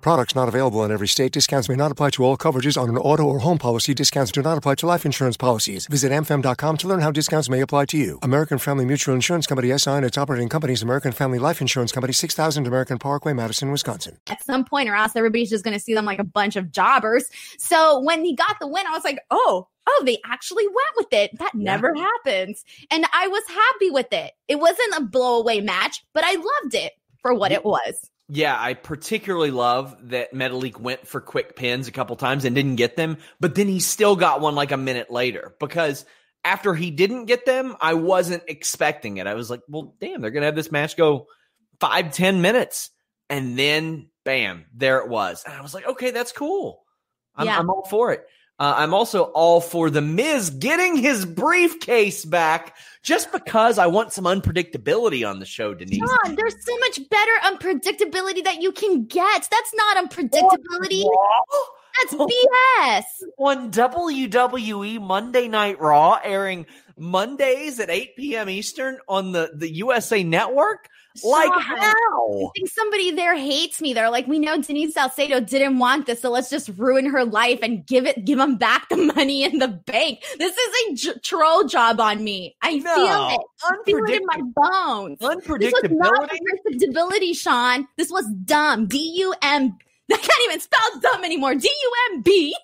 Products 0.00 0.34
not 0.34 0.48
available 0.48 0.82
in 0.84 0.90
every 0.90 1.08
state. 1.08 1.32
Discounts 1.32 1.68
may 1.68 1.76
not 1.76 1.92
apply 1.92 2.10
to 2.10 2.24
all 2.24 2.36
coverages 2.36 2.80
on 2.80 2.88
an 2.88 2.96
auto 2.96 3.24
or 3.24 3.40
home 3.40 3.58
policy. 3.58 3.92
Discounts 3.92 4.32
do 4.32 4.42
not 4.42 4.56
apply 4.56 4.76
to 4.76 4.86
life 4.86 5.04
insurance 5.04 5.36
policies. 5.36 5.86
Visit 5.86 6.10
amfam.com 6.10 6.76
to 6.78 6.88
learn 6.88 7.00
how 7.00 7.10
discounts 7.10 7.50
may 7.50 7.60
apply 7.60 7.84
to 7.86 7.98
you. 7.98 8.18
American 8.22 8.58
Family 8.58 8.84
Mutual 8.86 9.14
Insurance 9.14 9.46
Company 9.46 9.76
SI 9.76 9.90
and 9.90 10.04
its 10.04 10.16
operating 10.16 10.48
companies 10.48 10.82
American 10.82 11.12
Family 11.12 11.38
Life 11.38 11.60
Insurance 11.60 11.92
Company 11.92 12.12
6000 12.12 12.66
American 12.66 12.98
Parkway, 12.98 13.32
Madison, 13.34 13.70
Wisconsin. 13.70 14.16
At 14.28 14.42
some 14.42 14.64
point 14.64 14.88
or 14.88 14.94
else 14.94 15.14
everybody's 15.14 15.50
just 15.50 15.64
going 15.64 15.76
to 15.76 15.82
see 15.82 15.94
them 15.94 16.06
like 16.06 16.18
a 16.18 16.24
bunch 16.24 16.56
of 16.56 16.72
jobbers. 16.72 17.26
So 17.58 18.00
when 18.00 18.24
he 18.24 18.34
got 18.34 18.56
the 18.60 18.66
win, 18.66 18.86
I 18.86 18.92
was 18.92 19.04
like, 19.04 19.20
"Oh, 19.30 19.68
oh, 19.86 20.02
they 20.06 20.18
actually 20.24 20.66
went 20.66 20.96
with 20.96 21.12
it. 21.12 21.38
That 21.38 21.52
yeah. 21.54 21.62
never 21.62 21.94
happens." 21.94 22.64
And 22.90 23.04
I 23.12 23.28
was 23.28 23.42
happy 23.48 23.90
with 23.90 24.12
it. 24.12 24.32
It 24.48 24.58
wasn't 24.58 24.94
a 24.96 25.02
blowaway 25.02 25.62
match, 25.62 26.02
but 26.14 26.24
I 26.24 26.34
loved 26.34 26.74
it 26.74 26.92
for 27.20 27.34
what 27.34 27.52
it 27.52 27.64
was. 27.64 28.09
Yeah, 28.32 28.56
I 28.56 28.74
particularly 28.74 29.50
love 29.50 29.96
that 30.10 30.32
Metalik 30.32 30.78
went 30.78 31.08
for 31.08 31.20
quick 31.20 31.56
pins 31.56 31.88
a 31.88 31.92
couple 31.92 32.14
times 32.14 32.44
and 32.44 32.54
didn't 32.54 32.76
get 32.76 32.96
them, 32.96 33.18
but 33.40 33.56
then 33.56 33.66
he 33.66 33.80
still 33.80 34.14
got 34.14 34.40
one 34.40 34.54
like 34.54 34.70
a 34.70 34.76
minute 34.76 35.10
later 35.10 35.56
because 35.58 36.04
after 36.44 36.74
he 36.74 36.92
didn't 36.92 37.24
get 37.26 37.44
them, 37.44 37.76
I 37.80 37.94
wasn't 37.94 38.44
expecting 38.46 39.16
it. 39.16 39.26
I 39.26 39.34
was 39.34 39.50
like, 39.50 39.62
well, 39.68 39.94
damn, 40.00 40.20
they're 40.20 40.30
going 40.30 40.42
to 40.42 40.46
have 40.46 40.54
this 40.54 40.70
match 40.70 40.96
go 40.96 41.26
five, 41.80 42.12
ten 42.12 42.40
minutes. 42.40 42.90
And 43.28 43.58
then, 43.58 44.10
bam, 44.24 44.66
there 44.74 44.98
it 44.98 45.08
was. 45.08 45.42
And 45.44 45.54
I 45.54 45.60
was 45.60 45.74
like, 45.74 45.86
okay, 45.86 46.12
that's 46.12 46.32
cool. 46.32 46.84
I'm, 47.34 47.46
yeah. 47.46 47.58
I'm 47.58 47.68
all 47.68 47.84
for 47.84 48.12
it. 48.12 48.24
Uh, 48.60 48.74
I'm 48.76 48.92
also 48.92 49.24
all 49.24 49.62
for 49.62 49.88
The 49.88 50.02
Miz 50.02 50.50
getting 50.50 50.94
his 50.94 51.24
briefcase 51.24 52.26
back 52.26 52.76
just 53.02 53.32
because 53.32 53.78
I 53.78 53.86
want 53.86 54.12
some 54.12 54.24
unpredictability 54.24 55.26
on 55.28 55.38
the 55.38 55.46
show, 55.46 55.72
Denise. 55.72 55.98
John, 55.98 56.36
there's 56.36 56.62
so 56.62 56.76
much 56.76 57.00
better 57.08 57.32
unpredictability 57.42 58.44
that 58.44 58.60
you 58.60 58.70
can 58.72 59.06
get. 59.06 59.48
That's 59.50 59.72
not 59.74 59.96
unpredictability. 59.96 61.04
That's 61.96 62.14
BS. 62.14 63.02
On 63.38 63.70
WWE 63.70 65.00
Monday 65.00 65.48
Night 65.48 65.80
Raw, 65.80 66.20
airing 66.22 66.66
Mondays 66.98 67.80
at 67.80 67.88
8 67.88 68.14
p.m. 68.14 68.50
Eastern 68.50 68.98
on 69.08 69.32
the, 69.32 69.50
the 69.54 69.70
USA 69.76 70.22
Network. 70.22 70.88
Like 71.24 71.50
how? 71.60 72.46
I 72.46 72.50
think 72.54 72.68
somebody 72.70 73.10
there 73.10 73.36
hates 73.36 73.80
me. 73.80 73.92
They're 73.92 74.10
like, 74.10 74.26
we 74.26 74.38
know 74.38 74.60
Denise 74.60 74.94
Salcedo 74.94 75.40
didn't 75.40 75.78
want 75.78 76.06
this, 76.06 76.20
so 76.20 76.30
let's 76.30 76.50
just 76.50 76.68
ruin 76.76 77.06
her 77.06 77.24
life 77.24 77.58
and 77.62 77.84
give 77.86 78.06
it, 78.06 78.24
give 78.24 78.38
them 78.38 78.56
back 78.56 78.88
the 78.88 78.96
money 79.16 79.42
in 79.42 79.58
the 79.58 79.68
bank. 79.68 80.20
This 80.38 80.56
is 80.56 80.74
a 80.88 80.94
j- 80.94 81.20
troll 81.20 81.64
job 81.64 82.00
on 82.00 82.22
me. 82.22 82.56
I 82.62 82.76
no, 82.76 82.94
feel 82.94 83.28
it. 83.28 83.40
I 83.64 83.76
feel 83.84 84.04
it 84.04 84.20
in 84.20 84.26
my 84.26 84.40
bones. 84.54 85.18
Unpredictability. 85.18 85.60
This 85.60 85.72
was 85.72 85.90
not 85.92 86.30
unpredictability, 86.30 87.36
Sean. 87.36 87.88
This 87.96 88.10
was 88.10 88.26
dumb. 88.44 88.86
D 88.86 88.98
U 89.18 89.34
M. 89.42 89.76
I 90.12 90.16
can't 90.16 90.44
even 90.44 90.60
spell 90.60 91.00
dumb 91.00 91.24
anymore. 91.24 91.54
D 91.54 91.68
U 91.68 91.92
M 92.12 92.22
B. 92.22 92.54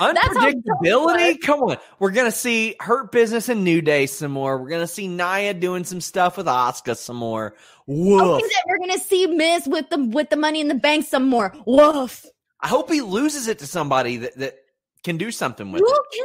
Unpredictability? 0.00 1.40
Come 1.40 1.62
on. 1.62 1.76
We're 1.98 2.10
going 2.10 2.30
to 2.30 2.36
see 2.36 2.76
Hurt 2.80 3.10
Business 3.12 3.48
and 3.48 3.64
New 3.64 3.80
Day 3.82 4.06
some 4.06 4.32
more. 4.32 4.58
We're 4.58 4.68
going 4.68 4.80
to 4.80 4.86
see 4.86 5.08
Nia 5.08 5.54
doing 5.54 5.84
some 5.84 6.00
stuff 6.00 6.36
with 6.36 6.46
Asuka 6.46 6.96
some 6.96 7.16
more. 7.16 7.54
Woof. 7.86 8.42
we're 8.66 8.78
going 8.78 8.92
to 8.92 8.98
see 8.98 9.26
Miz 9.26 9.66
with 9.66 9.90
the 9.90 9.98
with 9.98 10.30
the 10.30 10.36
money 10.36 10.60
in 10.60 10.68
the 10.68 10.74
bank 10.74 11.06
some 11.06 11.28
more. 11.28 11.54
Woof. 11.66 12.26
I 12.60 12.68
hope 12.68 12.90
he 12.90 13.00
loses 13.00 13.48
it 13.48 13.58
to 13.60 13.66
somebody 13.66 14.16
that, 14.18 14.36
that 14.36 14.58
can 15.04 15.16
do 15.16 15.30
something 15.30 15.72
with 15.72 15.80
who 15.80 15.86
it. 15.86 15.92
Who 15.92 16.24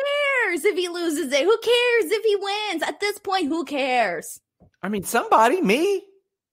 cares 0.50 0.66
if 0.66 0.76
he 0.76 0.90
loses 0.90 1.32
it? 1.32 1.44
Who 1.44 1.58
cares 1.58 2.12
if 2.12 2.24
he 2.24 2.36
wins? 2.36 2.84
At 2.84 3.00
this 3.00 3.20
point, 3.20 3.48
who 3.48 3.66
cares? 3.66 4.42
I 4.82 4.90
mean, 4.90 5.04
somebody, 5.04 5.62
me. 5.62 6.04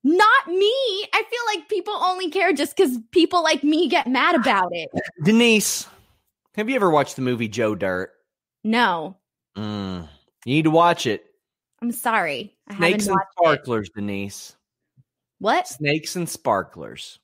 Not 0.02 0.46
me. 0.48 1.04
I 1.12 1.22
feel 1.28 1.40
like 1.54 1.68
people 1.68 1.94
only 1.94 2.30
care 2.30 2.52
just 2.52 2.76
because 2.76 2.98
people 3.10 3.42
like 3.42 3.62
me 3.62 3.88
get 3.88 4.06
mad 4.06 4.34
about 4.34 4.70
it. 4.72 4.88
Denise, 5.24 5.86
have 6.56 6.68
you 6.68 6.76
ever 6.76 6.90
watched 6.90 7.16
the 7.16 7.22
movie 7.22 7.48
Joe 7.48 7.74
Dirt? 7.74 8.10
No. 8.64 9.16
Mm, 9.56 10.08
you 10.44 10.54
need 10.54 10.64
to 10.64 10.70
watch 10.70 11.06
it. 11.06 11.24
I'm 11.82 11.92
sorry. 11.92 12.56
I 12.68 12.76
Snakes 12.76 13.06
and 13.06 13.18
sparklers, 13.32 13.88
it. 13.88 13.94
Denise. 13.94 14.56
What? 15.38 15.66
Snakes 15.66 16.16
and 16.16 16.28
sparklers. 16.28 17.18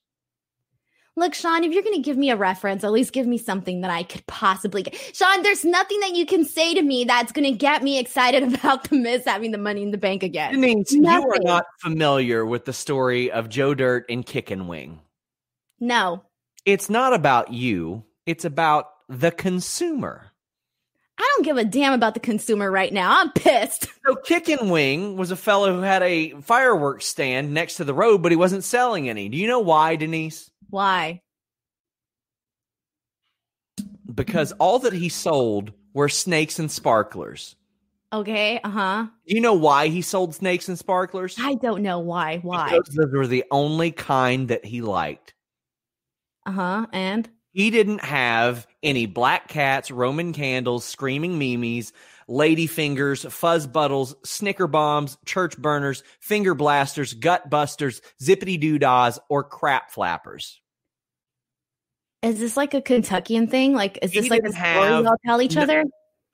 Look, 1.18 1.32
Sean, 1.32 1.64
if 1.64 1.72
you're 1.72 1.82
going 1.82 1.96
to 1.96 2.02
give 2.02 2.18
me 2.18 2.30
a 2.30 2.36
reference, 2.36 2.84
at 2.84 2.92
least 2.92 3.14
give 3.14 3.26
me 3.26 3.38
something 3.38 3.80
that 3.80 3.90
I 3.90 4.02
could 4.02 4.26
possibly 4.26 4.82
get. 4.82 4.94
Sean, 5.14 5.42
there's 5.42 5.64
nothing 5.64 5.98
that 6.00 6.14
you 6.14 6.26
can 6.26 6.44
say 6.44 6.74
to 6.74 6.82
me 6.82 7.04
that's 7.04 7.32
going 7.32 7.50
to 7.50 7.56
get 7.56 7.82
me 7.82 7.98
excited 7.98 8.42
about 8.54 8.88
the 8.88 8.96
Miz 8.96 9.24
having 9.24 9.50
the 9.50 9.58
money 9.58 9.82
in 9.82 9.92
the 9.92 9.98
bank 9.98 10.22
again. 10.22 10.52
Denise, 10.52 10.92
nothing. 10.92 11.22
you 11.22 11.30
are 11.32 11.38
not 11.42 11.64
familiar 11.80 12.44
with 12.44 12.66
the 12.66 12.74
story 12.74 13.30
of 13.30 13.48
Joe 13.48 13.74
Dirt 13.74 14.04
and 14.10 14.26
Kickin' 14.26 14.68
Wing. 14.68 15.00
No. 15.80 16.22
It's 16.66 16.90
not 16.90 17.14
about 17.14 17.50
you. 17.50 18.04
It's 18.26 18.44
about 18.44 18.86
the 19.08 19.30
consumer. 19.30 20.32
I 21.18 21.32
don't 21.34 21.44
give 21.44 21.56
a 21.56 21.64
damn 21.64 21.94
about 21.94 22.14
the 22.14 22.20
consumer 22.20 22.70
right 22.70 22.92
now. 22.92 23.20
I'm 23.20 23.32
pissed. 23.32 23.88
So 24.06 24.14
Kickin' 24.14 24.68
Wing 24.70 25.16
was 25.16 25.32
a 25.32 25.36
fellow 25.36 25.74
who 25.74 25.80
had 25.80 26.00
a 26.04 26.30
fireworks 26.40 27.06
stand 27.06 27.52
next 27.52 27.74
to 27.78 27.84
the 27.84 27.92
road, 27.92 28.22
but 28.22 28.30
he 28.30 28.36
wasn't 28.36 28.62
selling 28.62 29.08
any. 29.08 29.28
Do 29.28 29.36
you 29.36 29.48
know 29.48 29.58
why, 29.58 29.96
Denise? 29.96 30.48
Why? 30.70 31.22
Because 34.14 34.52
all 34.52 34.78
that 34.78 34.92
he 34.92 35.08
sold 35.08 35.72
were 35.92 36.08
snakes 36.08 36.60
and 36.60 36.70
sparklers. 36.70 37.56
Okay, 38.12 38.60
uh-huh. 38.62 39.06
Do 39.26 39.34
you 39.34 39.40
know 39.40 39.54
why 39.54 39.88
he 39.88 40.02
sold 40.02 40.36
snakes 40.36 40.68
and 40.68 40.78
sparklers? 40.78 41.34
I 41.40 41.54
don't 41.54 41.82
know 41.82 41.98
why. 41.98 42.38
Why? 42.38 42.70
Because 42.78 42.94
those 42.94 43.12
were 43.12 43.26
the 43.26 43.44
only 43.50 43.90
kind 43.90 44.46
that 44.48 44.64
he 44.64 44.82
liked. 44.82 45.34
Uh-huh. 46.46 46.86
And 46.92 47.28
he 47.56 47.70
didn't 47.70 48.04
have 48.04 48.66
any 48.82 49.06
black 49.06 49.48
cats, 49.48 49.90
Roman 49.90 50.34
candles, 50.34 50.84
screaming 50.84 51.38
mimes, 51.38 51.90
lady 52.28 52.66
fingers, 52.66 53.24
fuzz 53.30 53.66
buttles, 53.66 54.14
snicker 54.24 54.66
bombs, 54.66 55.16
church 55.24 55.56
burners, 55.56 56.02
finger 56.20 56.54
blasters, 56.54 57.14
gut 57.14 57.48
busters, 57.48 58.02
zippity 58.22 58.60
doodads, 58.60 59.18
or 59.30 59.42
crap 59.42 59.90
flappers. 59.90 60.60
Is 62.20 62.38
this 62.38 62.58
like 62.58 62.74
a 62.74 62.82
Kentuckian 62.82 63.46
thing? 63.46 63.72
Like, 63.72 64.00
is 64.02 64.12
this 64.12 64.28
like 64.28 64.44
a 64.44 64.52
story 64.52 64.90
y'all 64.90 65.16
tell 65.24 65.40
each 65.40 65.56
no, 65.56 65.62
other? 65.62 65.84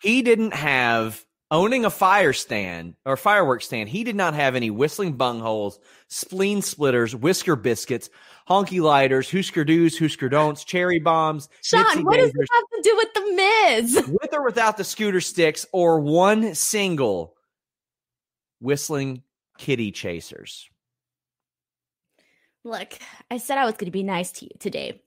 He 0.02 0.22
didn't 0.22 0.54
have 0.54 1.24
owning 1.52 1.84
a 1.84 1.90
fire 1.90 2.32
stand 2.32 2.96
or 3.06 3.16
fireworks 3.16 3.66
stand. 3.66 3.90
He 3.90 4.02
did 4.02 4.16
not 4.16 4.34
have 4.34 4.56
any 4.56 4.70
whistling 4.70 5.16
bungholes, 5.16 5.78
spleen 6.08 6.62
splitters, 6.62 7.14
whisker 7.14 7.54
biscuits, 7.54 8.10
honky 8.48 8.80
lighters, 8.80 9.30
Husker 9.30 9.64
do's, 9.64 9.98
Husker 9.98 10.28
don'ts, 10.28 10.64
cherry 10.64 10.98
bombs. 10.98 11.48
Sean, 11.62 11.84
Nipsey 11.84 12.04
what 12.04 12.16
does 12.18 12.32
this 12.32 12.48
have 12.52 12.64
to 12.74 12.82
do 12.82 12.96
with 12.96 13.14
the 13.14 13.32
Miz? 13.34 14.08
with 14.22 14.34
or 14.34 14.44
without 14.44 14.76
the 14.76 14.84
scooter 14.84 15.20
sticks, 15.20 15.66
or 15.72 16.00
one 16.00 16.54
single 16.54 17.34
whistling 18.60 19.22
kitty 19.58 19.92
chasers? 19.92 20.68
Look, 22.64 22.98
I 23.30 23.38
said 23.38 23.58
I 23.58 23.64
was 23.64 23.74
going 23.74 23.86
to 23.86 23.90
be 23.90 24.04
nice 24.04 24.30
to 24.32 24.44
you 24.44 24.50
today. 24.58 25.00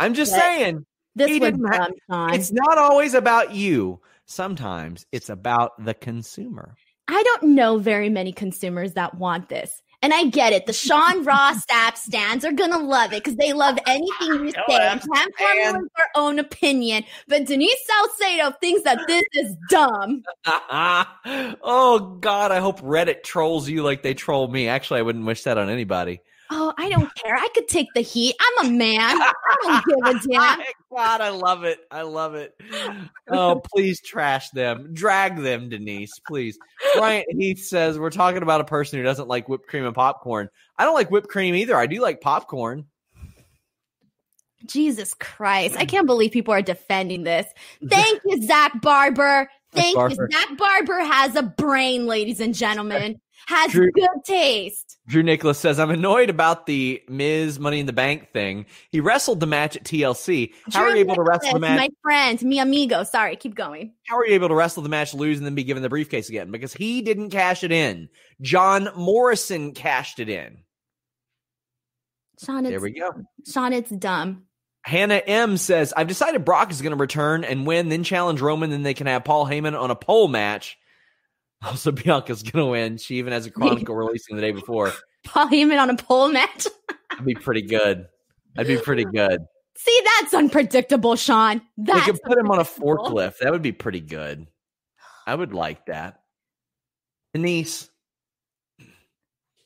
I'm 0.00 0.14
just 0.14 0.32
saying, 0.32 0.86
This 1.14 1.28
didn't 1.38 1.64
ha- 1.66 1.88
Sean. 2.10 2.34
it's 2.34 2.50
not 2.52 2.78
always 2.78 3.14
about 3.14 3.54
you. 3.54 4.00
Sometimes 4.24 5.04
it's 5.12 5.28
about 5.28 5.72
the 5.84 5.94
consumer. 5.94 6.74
I 7.08 7.22
don't 7.22 7.54
know 7.54 7.78
very 7.78 8.08
many 8.08 8.32
consumers 8.32 8.94
that 8.94 9.16
want 9.16 9.48
this. 9.48 9.82
And 10.02 10.12
I 10.12 10.24
get 10.24 10.52
it. 10.52 10.66
The 10.66 10.72
Sean 10.72 11.24
Ross 11.24 11.64
Sapp 11.70 11.96
stands 11.96 12.44
are 12.44 12.52
gonna 12.52 12.78
love 12.78 13.12
it 13.12 13.22
because 13.22 13.36
they 13.36 13.52
love 13.52 13.78
anything 13.86 14.44
you 14.44 14.50
say 14.50 14.62
and 14.68 15.00
can't 15.00 15.34
formulate 15.38 15.90
their 15.96 16.10
own 16.16 16.38
opinion. 16.38 17.04
But 17.28 17.46
Denise 17.46 17.86
Salcedo 17.86 18.50
thinks 18.60 18.82
that 18.82 19.06
this 19.06 19.22
is 19.32 19.56
dumb. 19.70 20.24
oh 20.44 22.18
God, 22.20 22.50
I 22.50 22.58
hope 22.58 22.80
Reddit 22.80 23.22
trolls 23.22 23.68
you 23.68 23.82
like 23.82 24.02
they 24.02 24.14
troll 24.14 24.48
me. 24.48 24.68
Actually, 24.68 25.00
I 25.00 25.02
wouldn't 25.02 25.24
wish 25.24 25.44
that 25.44 25.56
on 25.56 25.70
anybody. 25.70 26.20
Oh, 26.54 26.74
I 26.76 26.90
don't 26.90 27.10
care. 27.14 27.34
I 27.34 27.48
could 27.54 27.66
take 27.66 27.88
the 27.94 28.02
heat. 28.02 28.36
I'm 28.38 28.66
a 28.66 28.70
man. 28.70 29.00
I 29.00 29.32
don't 29.62 29.84
give 29.86 30.22
a 30.22 30.28
damn. 30.30 30.60
God, 30.94 31.20
I 31.22 31.30
love 31.30 31.64
it. 31.64 31.78
I 31.90 32.02
love 32.02 32.34
it. 32.34 32.52
Oh, 33.30 33.62
please 33.74 34.02
trash 34.02 34.50
them. 34.50 34.92
Drag 34.92 35.40
them, 35.40 35.70
Denise, 35.70 36.12
please. 36.28 36.58
Bryant 36.94 37.26
Heath 37.30 37.64
says 37.64 37.98
we're 37.98 38.10
talking 38.10 38.42
about 38.42 38.60
a 38.60 38.64
person 38.64 38.98
who 38.98 39.02
doesn't 39.02 39.28
like 39.28 39.48
whipped 39.48 39.66
cream 39.66 39.86
and 39.86 39.94
popcorn. 39.94 40.50
I 40.76 40.84
don't 40.84 40.94
like 40.94 41.10
whipped 41.10 41.28
cream 41.28 41.54
either. 41.54 41.74
I 41.74 41.86
do 41.86 42.02
like 42.02 42.20
popcorn. 42.20 42.84
Jesus 44.66 45.14
Christ. 45.14 45.76
I 45.78 45.84
can't 45.86 46.06
believe 46.06 46.32
people 46.32 46.52
are 46.52 46.60
defending 46.60 47.22
this. 47.22 47.46
Thank 47.88 48.20
you, 48.26 48.42
Zach 48.42 48.78
Barber. 48.82 49.48
Thank 49.72 49.96
Barber. 49.96 50.28
you. 50.30 50.38
Zach 50.38 50.58
Barber 50.58 51.00
has 51.00 51.34
a 51.34 51.42
brain, 51.42 52.06
ladies 52.06 52.40
and 52.40 52.54
gentlemen. 52.54 53.18
Has 53.46 53.72
Drew- 53.72 53.92
good 53.92 54.08
taste. 54.24 54.98
Drew 55.08 55.22
Nicholas 55.22 55.58
says, 55.58 55.80
I'm 55.80 55.90
annoyed 55.90 56.30
about 56.30 56.66
the 56.66 57.02
Miz 57.08 57.58
Money 57.58 57.80
in 57.80 57.86
the 57.86 57.92
Bank 57.92 58.32
thing. 58.32 58.66
He 58.90 59.00
wrestled 59.00 59.40
the 59.40 59.46
match 59.46 59.76
at 59.76 59.84
TLC. 59.84 60.52
How 60.72 60.82
are 60.82 60.90
you 60.90 60.98
able 60.98 61.16
to 61.16 61.22
wrestle 61.22 61.54
the 61.54 61.58
match? 61.58 61.78
My 61.78 61.88
friend, 62.02 62.42
mi 62.42 62.60
amigo. 62.60 63.02
Sorry, 63.02 63.34
keep 63.36 63.54
going. 63.54 63.94
How 64.06 64.16
are 64.16 64.26
you 64.26 64.34
able 64.34 64.48
to 64.48 64.54
wrestle 64.54 64.82
the 64.82 64.88
match, 64.88 65.12
lose, 65.12 65.38
and 65.38 65.46
then 65.46 65.56
be 65.56 65.64
given 65.64 65.82
the 65.82 65.88
briefcase 65.88 66.28
again? 66.28 66.50
Because 66.50 66.72
he 66.72 67.02
didn't 67.02 67.30
cash 67.30 67.64
it 67.64 67.72
in. 67.72 68.08
John 68.40 68.90
Morrison 68.96 69.72
cashed 69.72 70.20
it 70.20 70.28
in. 70.28 70.58
Sean, 72.44 72.64
There 72.64 72.80
we 72.80 72.92
go. 72.92 73.12
Sean, 73.46 73.72
it's 73.72 73.90
dumb. 73.90 74.44
Hannah 74.84 75.22
M 75.26 75.56
says, 75.56 75.92
I've 75.96 76.08
decided 76.08 76.44
Brock 76.44 76.70
is 76.72 76.82
going 76.82 76.90
to 76.90 76.96
return 76.96 77.44
and 77.44 77.66
win, 77.66 77.88
then 77.88 78.02
challenge 78.02 78.40
Roman, 78.40 78.70
then 78.70 78.82
they 78.82 78.94
can 78.94 79.06
have 79.06 79.24
Paul 79.24 79.46
Heyman 79.46 79.80
on 79.80 79.90
a 79.90 79.96
pole 79.96 80.26
match. 80.28 80.76
Also, 81.64 81.92
Bianca's 81.92 82.42
to 82.42 82.66
win. 82.66 82.98
She 82.98 83.16
even 83.16 83.32
has 83.32 83.46
a 83.46 83.50
Chronicle 83.50 83.94
releasing 83.94 84.36
the 84.36 84.42
day 84.42 84.52
before. 84.52 84.92
Paul 85.24 85.48
Heyman 85.48 85.80
on 85.80 85.90
a 85.90 85.96
pole 85.96 86.28
match. 86.28 86.66
That'd 87.10 87.24
be 87.24 87.34
pretty 87.34 87.62
good. 87.62 88.06
That'd 88.54 88.76
be 88.76 88.82
pretty 88.82 89.04
good. 89.04 89.40
See, 89.76 90.02
that's 90.04 90.34
unpredictable, 90.34 91.16
Sean. 91.16 91.62
We 91.76 92.00
could 92.00 92.20
put 92.22 92.38
him 92.38 92.50
on 92.50 92.58
a 92.58 92.64
forklift. 92.64 93.38
That 93.38 93.52
would 93.52 93.62
be 93.62 93.72
pretty 93.72 94.00
good. 94.00 94.46
I 95.26 95.34
would 95.34 95.54
like 95.54 95.86
that. 95.86 96.20
Denise, 97.32 97.88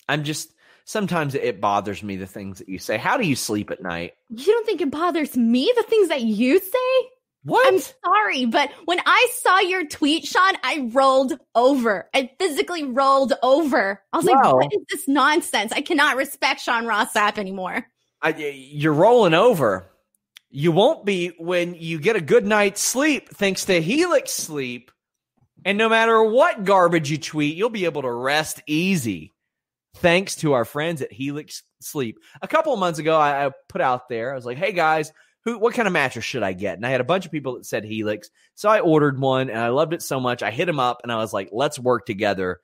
I'm 0.08 0.24
just 0.24 0.52
sometimes 0.84 1.34
it 1.34 1.60
bothers 1.60 2.02
me 2.02 2.16
the 2.16 2.26
things 2.26 2.58
that 2.58 2.68
you 2.68 2.78
say. 2.78 2.96
How 2.96 3.16
do 3.16 3.26
you 3.26 3.36
sleep 3.36 3.70
at 3.70 3.82
night? 3.82 4.14
You 4.30 4.46
don't 4.46 4.66
think 4.66 4.80
it 4.80 4.90
bothers 4.90 5.36
me, 5.36 5.72
the 5.76 5.82
things 5.82 6.08
that 6.08 6.22
you 6.22 6.60
say? 6.60 7.08
What? 7.46 7.66
I'm 7.72 7.78
sorry, 8.04 8.44
but 8.46 8.70
when 8.86 9.00
I 9.06 9.28
saw 9.34 9.60
your 9.60 9.86
tweet, 9.86 10.26
Sean, 10.26 10.54
I 10.64 10.90
rolled 10.92 11.38
over. 11.54 12.08
I 12.12 12.30
physically 12.40 12.82
rolled 12.82 13.34
over. 13.42 14.02
I 14.12 14.16
was 14.16 14.26
Wow. 14.26 14.32
like, 14.34 14.54
what 14.54 14.72
is 14.72 14.82
this 14.92 15.06
nonsense? 15.08 15.70
I 15.72 15.80
cannot 15.80 16.16
respect 16.16 16.60
Sean 16.60 16.86
Ross 16.86 17.12
Sapp 17.12 17.38
anymore. 17.38 17.86
I, 18.20 18.30
you're 18.36 18.92
rolling 18.92 19.34
over. 19.34 19.86
You 20.50 20.72
won't 20.72 21.04
be 21.04 21.28
when 21.38 21.74
you 21.74 22.00
get 22.00 22.16
a 22.16 22.20
good 22.20 22.44
night's 22.44 22.80
sleep 22.80 23.28
thanks 23.28 23.66
to 23.66 23.80
Helix 23.80 24.32
Sleep. 24.32 24.90
And 25.64 25.78
no 25.78 25.88
matter 25.88 26.22
what 26.22 26.64
garbage 26.64 27.10
you 27.10 27.18
tweet, 27.18 27.56
you'll 27.56 27.70
be 27.70 27.84
able 27.84 28.02
to 28.02 28.10
rest 28.10 28.62
easy 28.66 29.34
thanks 29.96 30.36
to 30.36 30.52
our 30.54 30.64
friends 30.64 31.00
at 31.02 31.12
Helix 31.12 31.62
Sleep. 31.80 32.18
A 32.42 32.48
couple 32.48 32.72
of 32.72 32.78
months 32.80 32.98
ago, 32.98 33.16
I, 33.16 33.46
I 33.46 33.50
put 33.68 33.80
out 33.80 34.08
there, 34.08 34.32
I 34.32 34.34
was 34.34 34.46
like, 34.46 34.58
hey 34.58 34.72
guys, 34.72 35.12
who, 35.46 35.58
what 35.58 35.74
kind 35.74 35.86
of 35.86 35.92
mattress 35.92 36.24
should 36.24 36.42
I 36.42 36.52
get? 36.52 36.76
And 36.76 36.84
I 36.84 36.90
had 36.90 37.00
a 37.00 37.04
bunch 37.04 37.24
of 37.24 37.30
people 37.30 37.54
that 37.54 37.64
said 37.64 37.84
Helix. 37.84 38.30
So 38.56 38.68
I 38.68 38.80
ordered 38.80 39.20
one 39.20 39.48
and 39.48 39.58
I 39.58 39.68
loved 39.68 39.94
it 39.94 40.02
so 40.02 40.18
much. 40.18 40.42
I 40.42 40.50
hit 40.50 40.66
them 40.66 40.80
up 40.80 41.00
and 41.02 41.12
I 41.12 41.16
was 41.16 41.32
like, 41.32 41.50
let's 41.52 41.78
work 41.78 42.04
together. 42.04 42.60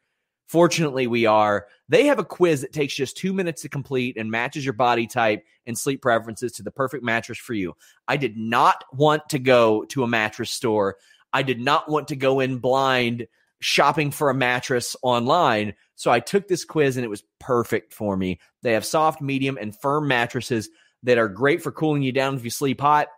Fortunately, 0.49 1.07
we 1.07 1.25
are. 1.25 1.69
They 1.89 2.07
have 2.07 2.19
a 2.19 2.25
quiz 2.25 2.63
that 2.63 2.73
takes 2.73 2.93
just 2.93 3.17
two 3.17 3.33
minutes 3.33 3.63
to 3.63 3.69
complete 3.69 4.17
and 4.17 4.33
matches 4.33 4.65
your 4.65 4.75
body 4.75 5.07
type 5.07 5.45
and 5.65 5.79
sleep 5.79 6.03
preferences 6.03 6.53
to 6.53 6.65
the 6.65 6.73
perfect 6.73 7.05
mattress 7.05 7.39
for 7.39 7.55
you. 7.55 7.75
I 8.09 8.17
did 8.17 8.37
not 8.37 8.85
want 8.93 9.29
to 9.29 9.39
go 9.39 9.85
to 9.87 10.03
a 10.03 10.09
mattress 10.09 10.51
store. 10.51 10.97
I 11.33 11.43
did 11.43 11.61
not 11.61 11.89
want 11.89 12.09
to 12.09 12.17
go 12.17 12.41
in 12.41 12.59
blind 12.59 13.29
shopping 13.61 14.11
for 14.11 14.29
a 14.29 14.35
mattress 14.35 14.97
online. 15.03 15.75
So 15.95 16.11
I 16.11 16.19
took 16.19 16.49
this 16.49 16.65
quiz 16.65 16.97
and 16.97 17.05
it 17.05 17.09
was 17.09 17.23
perfect 17.39 17.95
for 17.95 18.17
me. 18.17 18.41
They 18.63 18.73
have 18.73 18.85
soft, 18.85 19.23
medium, 19.23 19.57
and 19.57 19.75
firm 19.75 20.09
mattresses 20.09 20.69
that 21.03 21.19
are 21.19 21.29
great 21.29 21.63
for 21.63 21.73
cooling 21.73 22.03
you 22.03 22.13
down 22.13 22.37
if 22.37 22.45
you 22.45 22.51
sleep 22.51 22.81
hot, 22.81 23.09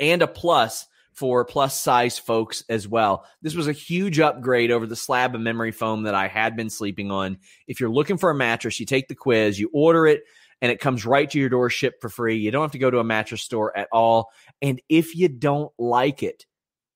and 0.00 0.22
a 0.22 0.26
plus 0.26 0.86
for 1.12 1.44
plus 1.44 1.78
size 1.78 2.16
folks 2.16 2.62
as 2.68 2.86
well. 2.86 3.26
This 3.42 3.56
was 3.56 3.66
a 3.66 3.72
huge 3.72 4.20
upgrade 4.20 4.70
over 4.70 4.86
the 4.86 4.94
slab 4.94 5.34
of 5.34 5.40
memory 5.40 5.72
foam 5.72 6.04
that 6.04 6.14
I 6.14 6.28
had 6.28 6.56
been 6.56 6.70
sleeping 6.70 7.10
on. 7.10 7.38
If 7.66 7.80
you're 7.80 7.90
looking 7.90 8.18
for 8.18 8.30
a 8.30 8.34
mattress, 8.34 8.78
you 8.78 8.86
take 8.86 9.08
the 9.08 9.16
quiz, 9.16 9.58
you 9.58 9.68
order 9.72 10.06
it, 10.06 10.22
and 10.62 10.70
it 10.70 10.80
comes 10.80 11.04
right 11.04 11.28
to 11.28 11.38
your 11.38 11.48
door 11.48 11.70
shipped 11.70 12.00
for 12.00 12.08
free. 12.08 12.36
You 12.36 12.52
don't 12.52 12.62
have 12.62 12.72
to 12.72 12.78
go 12.78 12.90
to 12.90 13.00
a 13.00 13.04
mattress 13.04 13.42
store 13.42 13.76
at 13.76 13.88
all. 13.90 14.30
And 14.62 14.80
if 14.88 15.16
you 15.16 15.28
don't 15.28 15.72
like 15.76 16.22
it 16.22 16.46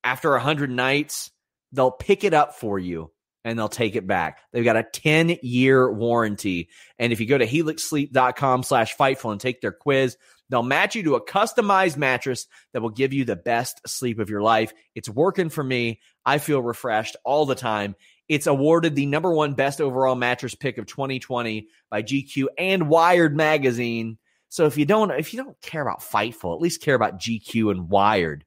after 0.05 0.31
100 0.31 0.71
nights, 0.71 1.33
they'll 1.73 1.91
pick 1.91 2.23
it 2.23 2.35
up 2.35 2.55
for 2.55 2.79
you 2.79 3.11
and 3.45 3.59
they'll 3.59 3.69
take 3.69 3.97
it 3.97 4.07
back. 4.07 4.41
They've 4.53 4.65
got 4.65 4.77
a 4.77 4.83
10 4.85 5.39
year 5.43 5.91
warranty. 5.91 6.69
And 6.99 7.13
if 7.13 7.21
you 7.21 7.27
go 7.27 7.39
to 7.39 7.47
helixsleep.com 7.47 8.63
slash 8.63 8.97
fightful 8.97 9.33
and 9.33 9.41
take 9.41 9.61
their 9.61 9.73
quiz, 9.73 10.17
they'll 10.49 10.63
match 10.63 10.95
you 10.95 11.03
to 11.05 11.15
a 11.17 11.25
customized 11.25 11.97
mattress 11.97 12.47
that 12.73 12.83
will 12.83 12.91
give 12.91 13.13
you 13.13 13.25
the 13.25 13.37
best 13.37 13.81
sleep 13.87 14.19
of 14.19 14.31
your 14.31 14.43
life. 14.43 14.73
It's 14.95 15.09
working 15.09 15.49
for 15.49 15.65
me. 15.65 16.01
I 16.25 16.39
feel 16.39 16.63
refreshed 16.63 17.17
all 17.25 17.47
the 17.47 17.55
time. 17.55 17.97
It's 18.29 18.47
awarded 18.47 18.95
the 18.95 19.07
number 19.07 19.33
one 19.33 19.55
best 19.55 19.81
overall 19.81 20.15
mattress 20.15 20.55
pick 20.55 20.79
of 20.79 20.87
2020 20.87 21.69
by 21.91 22.03
GQ 22.03 22.47
and 22.57 22.89
Wired 22.89 23.37
magazine. 23.37 24.19
So 24.49 24.67
if 24.67 24.79
you 24.79 24.85
don't 24.85 25.11
if 25.11 25.35
you 25.35 25.43
don't 25.43 25.61
care 25.61 25.83
about 25.83 26.01
Fightful, 26.01 26.55
at 26.55 26.61
least 26.61 26.83
care 26.83 26.95
about 26.95 27.19
GQ 27.19 27.71
and 27.71 27.89
Wired. 27.89 28.45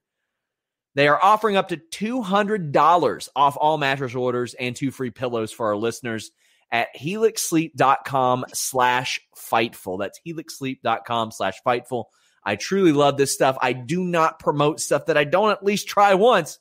They 0.96 1.08
are 1.08 1.22
offering 1.22 1.58
up 1.58 1.68
to 1.68 1.76
$200 1.76 3.28
off 3.36 3.56
all 3.60 3.76
mattress 3.76 4.14
orders 4.14 4.54
and 4.54 4.74
two 4.74 4.90
free 4.90 5.10
pillows 5.10 5.52
for 5.52 5.66
our 5.66 5.76
listeners 5.76 6.30
at 6.72 6.88
helixsleep.com 6.98 8.46
slash 8.54 9.20
fightful. 9.36 9.98
That's 9.98 10.18
helixsleep.com 10.26 11.32
slash 11.32 11.60
fightful. 11.66 12.04
I 12.42 12.56
truly 12.56 12.92
love 12.92 13.18
this 13.18 13.34
stuff. 13.34 13.58
I 13.60 13.74
do 13.74 14.04
not 14.04 14.38
promote 14.38 14.80
stuff 14.80 15.06
that 15.06 15.18
I 15.18 15.24
don't 15.24 15.50
at 15.50 15.62
least 15.62 15.86
try 15.86 16.14
once. 16.14 16.58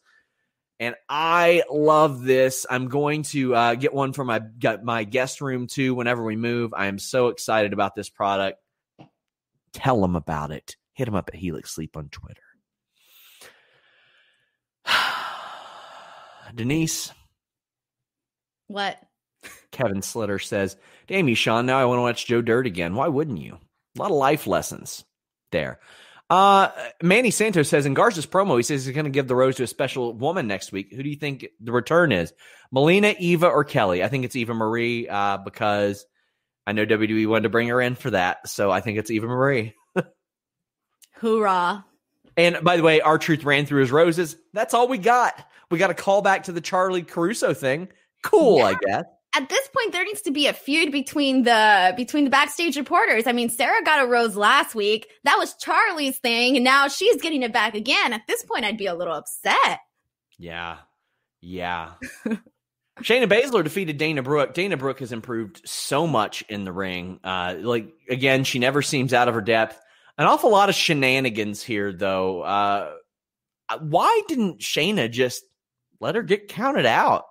And 0.82 0.96
I 1.08 1.64
love 1.72 2.22
this. 2.22 2.66
I'm 2.70 2.90
going 2.90 3.24
to 3.24 3.56
uh, 3.56 3.76
get 3.76 3.94
one 3.94 4.12
for 4.12 4.26
my 4.26 4.42
my 4.84 5.06
guest 5.06 5.40
room 5.40 5.68
too 5.68 5.96
whenever 5.96 6.22
we 6.22 6.36
move. 6.36 6.74
I 6.74 6.88
am 6.88 7.00
so 7.00 7.30
excited 7.30 7.72
about 7.72 7.96
this 7.96 8.10
product. 8.10 8.60
Tell 9.72 10.02
them 10.02 10.18
about 10.18 10.52
it. 10.52 10.76
Hit 10.92 11.06
them 11.06 11.16
up 11.16 11.30
at 11.30 11.36
Helix 11.36 11.72
Sleep 11.72 11.96
on 11.96 12.10
Twitter. 12.10 12.42
Denise, 16.56 17.12
What? 18.68 18.98
Kevin 19.72 20.02
Slitter 20.02 20.40
says, 20.40 20.78
Damn 21.08 21.28
you, 21.28 21.36
Sean. 21.36 21.66
Now 21.66 21.80
I 21.80 21.86
want 21.86 22.00
to 22.00 22.04
watch 22.04 22.26
Joe 22.26 22.42
Dirt 22.42 22.66
again. 22.66 22.96
Why 22.96 23.08
wouldn't 23.10 23.40
you? 23.42 23.60
A 23.98 24.00
lot 24.00 24.12
of 24.12 24.18
life 24.18 24.48
lessons 24.48 25.04
there. 25.52 25.80
Uh, 26.30 26.70
Manny 27.04 27.30
Santos 27.30 27.70
says 27.70 27.86
in 27.86 27.94
Garza's 27.94 28.26
promo, 28.26 28.58
he 28.58 28.64
says 28.64 28.86
he's 28.86 28.96
going 28.96 29.06
to 29.06 29.12
give 29.12 29.28
the 29.28 29.36
rose 29.36 29.58
to 29.58 29.64
a 29.64 29.68
special 29.68 30.14
woman 30.14 30.48
next 30.48 30.72
week. 30.72 30.92
Who 30.92 31.04
do 31.04 31.10
you 31.10 31.16
think 31.16 31.46
the 31.60 31.72
return 31.72 32.12
is? 32.12 32.34
Melina, 32.72 33.14
Eva, 33.20 33.48
or 33.48 33.64
Kelly? 33.64 34.04
I 34.04 34.08
think 34.08 34.26
it's 34.26 34.36
Eva 34.36 34.56
Marie 34.56 35.08
uh, 35.08 35.38
because 35.38 36.04
I 36.66 36.72
know 36.72 36.86
WWE 36.86 37.28
wanted 37.28 37.44
to 37.44 37.50
bring 37.50 37.68
her 37.68 37.80
in 37.80 37.94
for 37.94 38.10
that. 38.10 38.50
So 38.50 38.72
I 38.72 38.82
think 38.82 38.98
it's 38.98 39.12
Eva 39.12 39.28
Marie. 39.28 39.76
Hoorah. 41.18 41.86
And 42.38 42.58
by 42.64 42.78
the 42.78 42.84
way, 42.84 43.02
R-Truth 43.02 43.44
ran 43.44 43.66
through 43.66 43.82
his 43.82 43.92
roses. 43.92 44.36
That's 44.54 44.74
all 44.74 44.88
we 44.88 44.98
got. 44.98 45.46
We 45.76 45.80
got 45.80 45.92
a 45.92 45.94
call 45.94 46.22
back 46.22 46.44
to 46.44 46.54
the 46.54 46.62
Charly 46.62 47.06
Caruso 47.06 47.54
thing. 47.54 47.90
Cool, 48.24 48.62
I 48.62 48.76
guess. 48.76 49.04
at 49.36 49.50
this 49.50 49.68
point 49.68 49.92
there 49.92 50.06
needs 50.06 50.22
to 50.22 50.32
be 50.32 50.48
a 50.48 50.54
feud 50.54 50.90
between 50.90 51.44
the 51.44 51.94
between 51.98 52.24
the 52.24 52.30
backstage 52.30 52.78
reporters. 52.78 53.28
I 53.28 53.34
mean, 53.34 53.50
Sarah 53.50 53.84
got 53.84 54.02
a 54.02 54.08
rose 54.08 54.38
last 54.38 54.74
week. 54.74 55.10
That 55.26 55.38
was 55.38 55.54
Charlie's 55.56 56.18
thing, 56.20 56.56
and 56.56 56.64
now 56.64 56.88
she's 56.88 57.22
getting 57.22 57.44
it 57.44 57.52
back 57.52 57.76
again. 57.76 58.14
At 58.14 58.22
this 58.26 58.42
point, 58.44 58.64
I'd 58.64 58.78
be 58.78 58.86
a 58.86 58.96
little 58.96 59.16
upset. 59.16 59.80
Yeah. 60.40 60.78
Yeah. 61.42 61.96
Shayna 63.04 63.28
Baszler 63.28 63.62
defeated 63.62 63.98
Dana 63.98 64.24
Brooke. 64.24 64.54
Dana 64.54 64.78
Brooke 64.78 65.00
has 65.02 65.12
improved 65.12 65.62
so 65.66 66.08
much 66.08 66.46
in 66.48 66.64
the 66.64 66.72
ring. 66.72 67.20
Uh, 67.22 67.56
like 67.60 67.90
again, 68.10 68.46
she 68.46 68.60
never 68.60 68.82
seems 68.82 69.14
out 69.14 69.28
of 69.28 69.34
her 69.34 69.42
depth. 69.42 69.78
An 70.18 70.26
awful 70.26 70.52
lot 70.52 70.70
of 70.70 70.76
shenanigans 70.76 71.62
here, 71.62 71.92
though. 71.92 72.44
Uh, 72.44 72.92
why 73.82 74.22
didn't 74.28 74.60
Shayna 74.60 75.12
just 75.12 75.44
let 76.06 76.16
her 76.16 76.24
get 76.24 76.48
counted 76.48 76.86
out? 76.86 77.26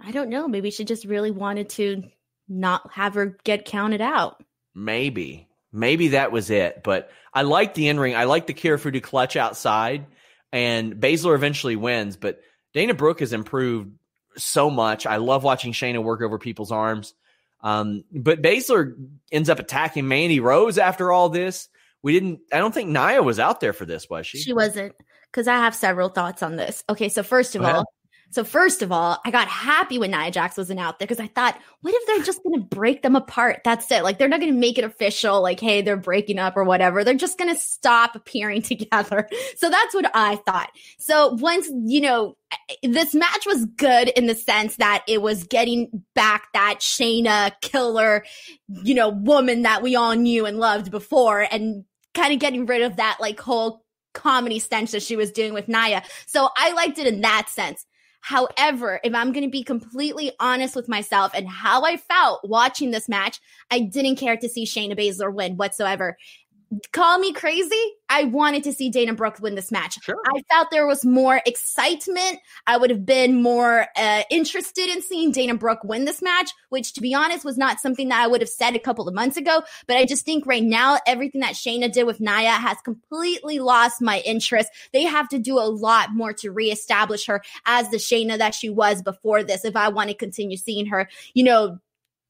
I 0.00 0.12
don't 0.12 0.30
know. 0.30 0.48
Maybe 0.48 0.70
she 0.70 0.84
just 0.84 1.04
really 1.04 1.30
wanted 1.30 1.68
to 1.70 2.04
not 2.48 2.90
have 2.92 3.14
her 3.14 3.36
get 3.44 3.64
counted 3.64 4.00
out. 4.00 4.42
Maybe. 4.74 5.48
Maybe 5.72 6.08
that 6.08 6.32
was 6.32 6.50
it. 6.50 6.82
But 6.82 7.10
I 7.34 7.42
like 7.42 7.74
the 7.74 7.88
in 7.88 8.00
ring. 8.00 8.16
I 8.16 8.24
like 8.24 8.46
the 8.46 8.54
Kirifuda 8.54 9.02
clutch 9.02 9.36
outside. 9.36 10.06
And 10.52 10.94
Baszler 10.94 11.34
eventually 11.34 11.76
wins. 11.76 12.16
But 12.16 12.40
Dana 12.72 12.94
Brooke 12.94 13.20
has 13.20 13.34
improved 13.34 13.90
so 14.36 14.70
much. 14.70 15.04
I 15.06 15.16
love 15.16 15.44
watching 15.44 15.72
Shayna 15.72 16.02
work 16.02 16.22
over 16.22 16.38
people's 16.38 16.72
arms. 16.72 17.12
Um, 17.60 18.04
but 18.12 18.40
Baszler 18.40 18.94
ends 19.30 19.50
up 19.50 19.58
attacking 19.58 20.08
Mandy 20.08 20.40
Rose 20.40 20.78
after 20.78 21.12
all 21.12 21.28
this. 21.28 21.68
We 22.02 22.12
didn't, 22.12 22.40
I 22.52 22.58
don't 22.58 22.72
think 22.72 22.88
Nia 22.88 23.22
was 23.22 23.38
out 23.38 23.60
there 23.60 23.72
for 23.72 23.84
this, 23.84 24.08
was 24.08 24.26
she? 24.26 24.38
She 24.38 24.52
wasn't. 24.54 24.94
Because 25.38 25.46
I 25.46 25.58
have 25.58 25.72
several 25.76 26.08
thoughts 26.08 26.42
on 26.42 26.56
this. 26.56 26.82
Okay, 26.90 27.08
so 27.08 27.22
first 27.22 27.54
of 27.54 27.62
all, 27.62 27.84
so 28.30 28.42
first 28.42 28.82
of 28.82 28.90
all, 28.90 29.20
I 29.24 29.30
got 29.30 29.46
happy 29.46 29.96
when 29.96 30.10
Nia 30.10 30.32
Jax 30.32 30.56
wasn't 30.56 30.80
out 30.80 30.98
there 30.98 31.06
because 31.06 31.20
I 31.20 31.28
thought, 31.28 31.56
what 31.80 31.94
if 31.94 32.06
they're 32.08 32.24
just 32.24 32.42
going 32.42 32.60
to 32.60 32.66
break 32.66 33.02
them 33.02 33.14
apart? 33.14 33.60
That's 33.64 33.88
it. 33.92 34.02
Like 34.02 34.18
they're 34.18 34.26
not 34.26 34.40
going 34.40 34.52
to 34.52 34.58
make 34.58 34.78
it 34.78 34.84
official. 34.84 35.40
Like, 35.40 35.60
hey, 35.60 35.80
they're 35.80 35.96
breaking 35.96 36.40
up 36.40 36.56
or 36.56 36.64
whatever. 36.64 37.04
They're 37.04 37.14
just 37.14 37.38
going 37.38 37.54
to 37.54 37.60
stop 37.60 38.16
appearing 38.16 38.62
together. 38.62 39.28
So 39.58 39.70
that's 39.70 39.94
what 39.94 40.10
I 40.12 40.34
thought. 40.44 40.70
So 40.98 41.34
once 41.34 41.70
you 41.84 42.00
know, 42.00 42.36
eh, 42.50 42.88
this 42.88 43.14
match 43.14 43.46
was 43.46 43.64
good 43.76 44.08
in 44.08 44.26
the 44.26 44.34
sense 44.34 44.74
that 44.78 45.04
it 45.06 45.22
was 45.22 45.44
getting 45.44 46.02
back 46.16 46.48
that 46.52 46.80
Shayna 46.80 47.52
killer, 47.60 48.24
you 48.66 48.96
know, 48.96 49.10
woman 49.10 49.62
that 49.62 49.82
we 49.82 49.94
all 49.94 50.16
knew 50.16 50.46
and 50.46 50.58
loved 50.58 50.90
before, 50.90 51.46
and 51.48 51.84
kind 52.12 52.32
of 52.32 52.40
getting 52.40 52.66
rid 52.66 52.82
of 52.82 52.96
that 52.96 53.18
like 53.20 53.38
whole 53.38 53.84
comedy 54.14 54.58
stench 54.58 54.90
that 54.92 55.02
she 55.02 55.16
was 55.16 55.30
doing 55.30 55.54
with 55.54 55.68
Nia. 55.68 56.02
So 56.26 56.48
I 56.56 56.72
liked 56.72 56.98
it 56.98 57.06
in 57.06 57.20
that 57.22 57.48
sense. 57.48 57.84
However, 58.20 59.00
if 59.04 59.14
I'm 59.14 59.32
going 59.32 59.44
to 59.44 59.50
be 59.50 59.62
completely 59.62 60.32
honest 60.40 60.74
with 60.74 60.88
myself 60.88 61.32
and 61.34 61.48
how 61.48 61.82
I 61.84 61.96
felt 61.96 62.40
watching 62.44 62.90
this 62.90 63.08
match, 63.08 63.40
I 63.70 63.80
didn't 63.80 64.16
care 64.16 64.36
to 64.36 64.48
see 64.48 64.64
Shayna 64.64 64.98
Baszler 64.98 65.32
win 65.32 65.56
whatsoever 65.56 66.16
call 66.92 67.18
me 67.18 67.32
crazy. 67.32 67.82
I 68.10 68.24
wanted 68.24 68.64
to 68.64 68.72
see 68.72 68.90
Dana 68.90 69.14
Brooke 69.14 69.38
win 69.40 69.54
this 69.54 69.70
match. 69.70 70.02
Sure. 70.02 70.16
I 70.26 70.42
felt 70.50 70.70
there 70.70 70.86
was 70.86 71.04
more 71.04 71.40
excitement. 71.46 72.38
I 72.66 72.76
would 72.76 72.90
have 72.90 73.04
been 73.04 73.42
more 73.42 73.86
uh, 73.96 74.22
interested 74.30 74.88
in 74.88 75.02
seeing 75.02 75.32
Dana 75.32 75.54
Brooke 75.54 75.84
win 75.84 76.04
this 76.04 76.22
match, 76.22 76.50
which 76.70 76.94
to 76.94 77.00
be 77.00 77.14
honest 77.14 77.44
was 77.44 77.58
not 77.58 77.80
something 77.80 78.08
that 78.08 78.22
I 78.22 78.26
would 78.26 78.40
have 78.40 78.48
said 78.48 78.74
a 78.74 78.78
couple 78.78 79.08
of 79.08 79.14
months 79.14 79.36
ago. 79.36 79.62
But 79.86 79.96
I 79.96 80.04
just 80.04 80.24
think 80.24 80.46
right 80.46 80.62
now, 80.62 80.98
everything 81.06 81.40
that 81.42 81.54
Shayna 81.54 81.90
did 81.92 82.04
with 82.04 82.20
Nia 82.20 82.50
has 82.50 82.78
completely 82.84 83.58
lost 83.58 84.00
my 84.00 84.20
interest. 84.20 84.70
They 84.92 85.04
have 85.04 85.28
to 85.30 85.38
do 85.38 85.58
a 85.58 85.68
lot 85.68 86.14
more 86.14 86.32
to 86.34 86.50
reestablish 86.50 87.26
her 87.26 87.42
as 87.66 87.90
the 87.90 87.98
Shayna 87.98 88.38
that 88.38 88.54
she 88.54 88.68
was 88.68 89.02
before 89.02 89.42
this. 89.42 89.64
If 89.64 89.76
I 89.76 89.88
want 89.88 90.10
to 90.10 90.14
continue 90.14 90.56
seeing 90.56 90.86
her, 90.86 91.08
you 91.34 91.44
know, 91.44 91.78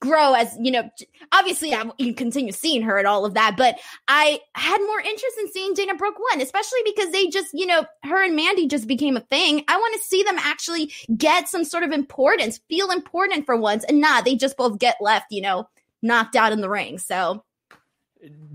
grow 0.00 0.34
as 0.34 0.56
you 0.60 0.70
know 0.70 0.88
obviously 1.32 1.74
I, 1.74 1.84
you 1.98 2.14
continue 2.14 2.52
seeing 2.52 2.82
her 2.82 2.98
and 2.98 3.06
all 3.06 3.24
of 3.24 3.34
that 3.34 3.56
but 3.56 3.78
i 4.06 4.38
had 4.54 4.78
more 4.78 5.00
interest 5.00 5.36
in 5.40 5.50
seeing 5.50 5.74
dana 5.74 5.94
brooke 5.96 6.18
one 6.30 6.40
especially 6.40 6.80
because 6.84 7.10
they 7.10 7.26
just 7.26 7.48
you 7.52 7.66
know 7.66 7.84
her 8.04 8.24
and 8.24 8.36
mandy 8.36 8.66
just 8.66 8.86
became 8.86 9.16
a 9.16 9.20
thing. 9.20 9.64
I 9.68 9.76
want 9.76 9.94
to 9.94 10.06
see 10.06 10.22
them 10.22 10.36
actually 10.38 10.92
get 11.16 11.48
some 11.48 11.64
sort 11.64 11.82
of 11.82 11.92
importance 11.92 12.60
feel 12.68 12.90
important 12.90 13.46
for 13.46 13.56
once 13.56 13.84
and 13.84 14.00
not 14.00 14.24
they 14.24 14.36
just 14.36 14.56
both 14.56 14.78
get 14.78 14.96
left 15.00 15.26
you 15.30 15.42
know 15.42 15.68
knocked 16.02 16.36
out 16.36 16.52
in 16.52 16.60
the 16.60 16.70
ring 16.70 16.98
so. 16.98 17.44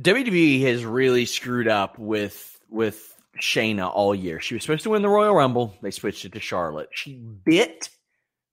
Wwe 0.02 0.62
has 0.64 0.84
really 0.84 1.26
screwed 1.26 1.68
up 1.68 1.98
with 1.98 2.60
with 2.70 3.16
shayna 3.42 3.90
all 3.94 4.14
year. 4.14 4.40
She 4.40 4.54
was 4.54 4.64
supposed 4.64 4.84
to 4.84 4.90
win 4.90 5.02
the 5.02 5.10
royal 5.10 5.34
rumble. 5.34 5.76
They 5.82 5.92
switched 5.92 6.26
it 6.26 6.34
to 6.34 6.40
charlotte. 6.40 6.90
She 6.92 7.16
bit 7.16 7.90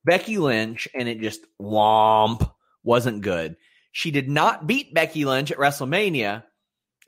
becky 0.05 0.38
lynch 0.38 0.88
and 0.95 1.09
it 1.09 1.20
just 1.20 1.41
womp 1.61 2.51
wasn't 2.83 3.22
good. 3.22 3.57
She 3.93 4.11
did 4.11 4.28
not 4.28 4.66
beat 4.66 4.95
Becky 4.95 5.24
Lynch 5.24 5.51
at 5.51 5.59
WrestleMania. 5.59 6.45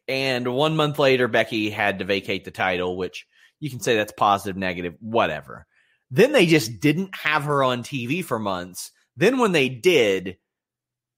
And 0.09 0.53
one 0.53 0.77
month 0.77 0.99
later, 0.99 1.29
Becky 1.29 1.71
had 1.71 2.01
to 2.01 2.05
vacate 2.05 2.45
the 2.45 2.51
title, 2.51 2.97
which 2.97 3.27
you 3.61 3.71
can 3.71 3.81
say 3.81 3.97
that's 3.97 4.13
positive, 4.13 4.57
negative, 4.57 4.95
whatever. 5.01 5.67
Then 6.11 6.33
they 6.33 6.47
just 6.47 6.81
didn't 6.81 7.15
have 7.15 7.45
her 7.45 7.63
on 7.63 7.83
TV 7.83 8.25
for 8.25 8.39
months. 8.39 8.91
Then 9.17 9.39
when 9.39 9.53
they 9.53 9.69
did, 9.69 10.37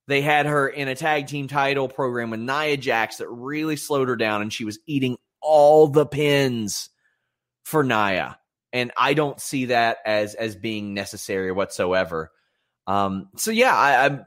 they 0.07 0.21
had 0.21 0.47
her 0.47 0.69
in 0.69 0.89
a 0.89 0.95
tag 0.95 1.27
team 1.27 1.49
title 1.49 1.89
program 1.89 2.31
with 2.31 2.41
Nia 2.41 2.77
Jax 2.77 3.17
that 3.17 3.29
really 3.29 3.77
slowed 3.77 4.09
her 4.09 4.17
down, 4.17 4.43
and 4.43 4.53
she 4.53 4.65
was 4.65 4.79
eating 4.87 5.17
all 5.41 5.89
the 5.89 6.07
pins 6.07 6.91
for 7.65 7.83
Nia. 7.83 8.39
And 8.73 8.93
I 8.97 9.15
don't 9.15 9.41
see 9.41 9.67
that 9.67 9.99
as 10.05 10.35
as 10.35 10.57
being 10.57 10.95
necessary 10.95 11.53
whatsoever. 11.53 12.31
Um, 12.87 13.31
so 13.37 13.51
yeah, 13.51 13.75
I, 13.75 14.05
I'm 14.05 14.27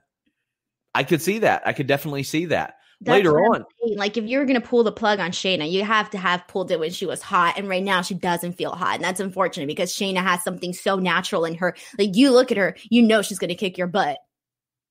I 0.98 1.04
could 1.04 1.22
see 1.22 1.40
that. 1.40 1.62
I 1.64 1.74
could 1.74 1.86
definitely 1.86 2.24
see 2.24 2.46
that. 2.46 2.78
That's 3.02 3.18
Later 3.18 3.40
on, 3.40 3.64
like 3.96 4.18
if 4.18 4.26
you're 4.26 4.46
going 4.46 4.60
to 4.60 4.68
pull 4.68 4.84
the 4.84 4.92
plug 4.92 5.20
on 5.20 5.30
Shayna, 5.30 5.70
you 5.70 5.84
have 5.84 6.10
to 6.10 6.18
have 6.18 6.48
pulled 6.48 6.72
it 6.72 6.80
when 6.80 6.90
she 6.90 7.06
was 7.06 7.22
hot, 7.22 7.54
and 7.56 7.70
right 7.70 7.84
now 7.84 8.02
she 8.02 8.16
doesn't 8.16 8.54
feel 8.54 8.72
hot, 8.72 8.96
and 8.96 9.04
that's 9.04 9.20
unfortunate 9.20 9.68
because 9.68 9.94
Shayna 9.94 10.24
has 10.24 10.44
something 10.44 10.74
so 10.74 10.96
natural 10.96 11.46
in 11.46 11.54
her. 11.56 11.76
Like 12.00 12.16
you 12.16 12.32
look 12.32 12.52
at 12.52 12.58
her, 12.58 12.76
you 12.90 13.04
know 13.04 13.22
she's 13.22 13.38
going 13.38 13.50
to 13.50 13.56
kick 13.56 13.78
your 13.78 13.86
butt. 13.86 14.18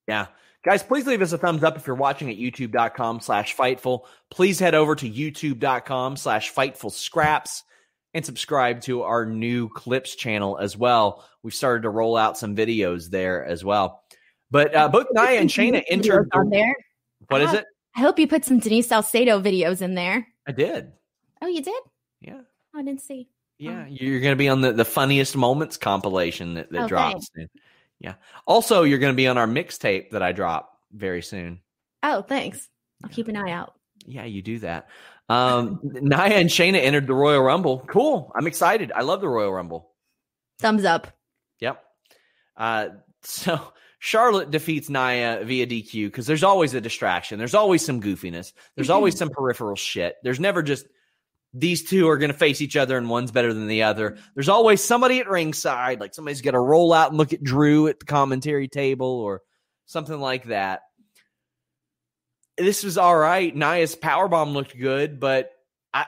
Yeah. 0.07 0.26
Guys, 0.64 0.84
please 0.84 1.04
leave 1.07 1.20
us 1.20 1.32
a 1.32 1.38
thumbs 1.38 1.64
up 1.64 1.76
if 1.76 1.86
you're 1.88 1.96
watching 1.96 2.30
at 2.30 2.36
youtube.com 2.36 3.20
slash 3.20 3.57
fightful. 3.57 4.02
Please 4.30 4.61
head 4.61 4.76
over 4.76 4.94
to 4.94 5.11
youtube.com 5.11 6.16
slash 6.16 6.52
fightful 6.54 6.92
scraps 6.92 7.64
and 8.14 8.24
subscribe 8.24 8.80
to 8.82 9.02
our 9.02 9.26
new 9.26 9.68
clips 9.68 10.14
channel 10.14 10.59
as 10.59 10.76
well. 10.76 11.24
We've 11.42 11.52
started 11.52 11.82
to 11.82 11.90
roll 11.90 12.16
out 12.16 12.38
some 12.38 12.57
videos 12.57 13.11
there 13.11 13.44
as 13.44 13.64
well. 13.64 14.02
But 14.57 14.74
uh, 14.74 14.88
both 14.88 15.09
Nia 15.12 15.38
and 15.38 15.50
Shayna 15.50 15.84
entered 15.86 16.30
on 16.32 16.48
there. 16.48 16.74
What 17.28 17.42
is 17.42 17.52
it? 17.52 17.66
I 17.94 18.00
hope 18.00 18.18
you 18.18 18.26
put 18.26 18.42
some 18.42 18.59
Denise 18.59 18.88
Salcedo 18.88 19.38
videos 19.38 19.82
in 19.82 19.94
there. 19.94 20.26
I 20.48 20.52
did. 20.52 20.92
Oh, 21.42 21.46
you 21.46 21.61
did? 21.61 21.82
Yeah. 22.22 22.40
Oh, 22.74 22.78
I 22.78 22.82
didn't 22.82 23.02
see. 23.02 23.28
Yeah, 23.59 23.84
oh. 23.86 23.90
you're 23.90 24.20
going 24.20 24.32
to 24.32 24.36
be 24.36 24.48
on 24.48 24.62
the, 24.62 24.72
the 24.72 24.86
funniest 24.86 25.36
moments 25.36 25.76
compilation 25.76 26.54
that, 26.54 26.72
that 26.72 26.84
oh, 26.84 26.88
drops. 26.88 27.30
Yeah. 28.00 28.14
Also, 28.46 28.84
you're 28.84 28.98
going 28.98 29.12
to 29.12 29.16
be 29.16 29.28
on 29.28 29.36
our 29.36 29.46
mixtape 29.46 30.09
that 30.12 30.22
I 30.22 30.32
drop 30.32 30.80
very 30.90 31.20
soon. 31.20 31.61
Oh, 32.02 32.22
thanks. 32.22 32.70
I'll 33.04 33.11
keep 33.11 33.28
an 33.28 33.36
eye 33.36 33.50
out. 33.50 33.74
Yeah, 34.07 34.24
you 34.24 34.40
do 34.40 34.59
that. 34.61 34.88
Um, 35.28 35.80
Nia 35.82 36.18
and 36.18 36.48
Shayna 36.48 36.82
entered 36.82 37.07
the 37.07 37.14
Royal 37.14 37.42
Rumble. 37.42 37.80
Cool. 37.80 38.32
I'm 38.34 38.46
excited. 38.46 38.90
I 38.90 39.02
love 39.02 39.20
the 39.20 39.28
Royal 39.28 39.52
Rumble. 39.52 39.90
Thumbs 40.61 40.86
up. 40.86 41.09
Yep. 41.61 41.84
Uh, 42.57 42.88
so 43.22 43.61
Charlotte 44.07 44.52
defeats 44.52 44.88
Nia 44.88 45.42
via 45.42 45.66
DQ 45.66 46.07
because 46.07 46.28
there's 46.28 46.44
always 46.44 46.74
a 46.74 46.80
distraction. 46.80 47.38
There's 47.38 47.57
always 47.57 47.84
some 47.84 48.00
goofiness. 48.00 48.52
There's 48.76 48.88
always 48.88 49.18
some 49.18 49.30
peripheral 49.30 49.74
shit. 49.74 50.14
There's 50.22 50.38
never 50.38 50.62
just 50.62 50.86
these 51.52 51.82
two 51.82 52.09
are 52.09 52.16
going 52.16 52.30
to 52.30 52.38
face 52.38 52.61
each 52.61 52.76
other 52.76 52.96
and 52.96 53.11
one's 53.11 53.32
better 53.32 53.52
than 53.52 53.66
the 53.66 53.82
other. 53.82 54.16
There's 54.34 54.48
always 54.48 54.80
somebody 54.80 55.18
at 55.18 55.28
ringside, 55.28 55.98
like 55.98 56.14
somebody's 56.14 56.40
got 56.40 56.52
to 56.52 56.61
roll 56.61 56.92
out 56.92 57.09
and 57.09 57.18
look 57.18 57.32
at 57.32 57.42
Drew 57.42 57.88
at 57.88 57.98
the 57.98 58.07
commentary 58.07 58.68
table 58.68 59.09
or 59.09 59.42
something 59.86 60.20
like 60.20 60.44
that. 60.44 60.82
This 62.57 62.84
was 62.84 62.98
all 62.98 63.16
right. 63.16 63.54
Nia's 63.57 63.96
power 63.96 64.28
bomb 64.28 64.50
looked 64.50 64.78
good, 64.78 65.18
but 65.18 65.50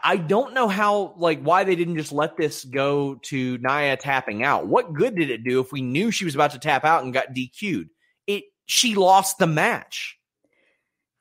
I, 0.03 0.17
don't 0.17 0.55
know 0.55 0.69
how, 0.69 1.15
like, 1.17 1.41
why 1.43 1.65
they 1.65 1.77
didn't 1.77 1.97
just 1.97 2.13
let 2.13 2.37
this 2.37 2.65
go 2.65 3.15
to 3.15 3.59
Nia 3.59 3.97
tapping 3.97 4.43
out. 4.43 4.67
What 4.67 4.93
good 4.93 5.15
did 5.15 5.31
it 5.31 5.45
do 5.45 5.61
if 5.61 5.73
we 5.73 5.83
knew 5.83 6.11
she 6.11 6.25
was 6.25 6.35
about 6.35 6.51
to 6.53 6.59
tap 6.59 6.85
out 6.85 7.05
and 7.05 7.13
got 7.13 7.35
DQ'd? 7.35 7.89
It 8.27 8.45
she 8.67 8.95
lost 8.95 9.39
the 9.39 9.47
match. 9.47 10.19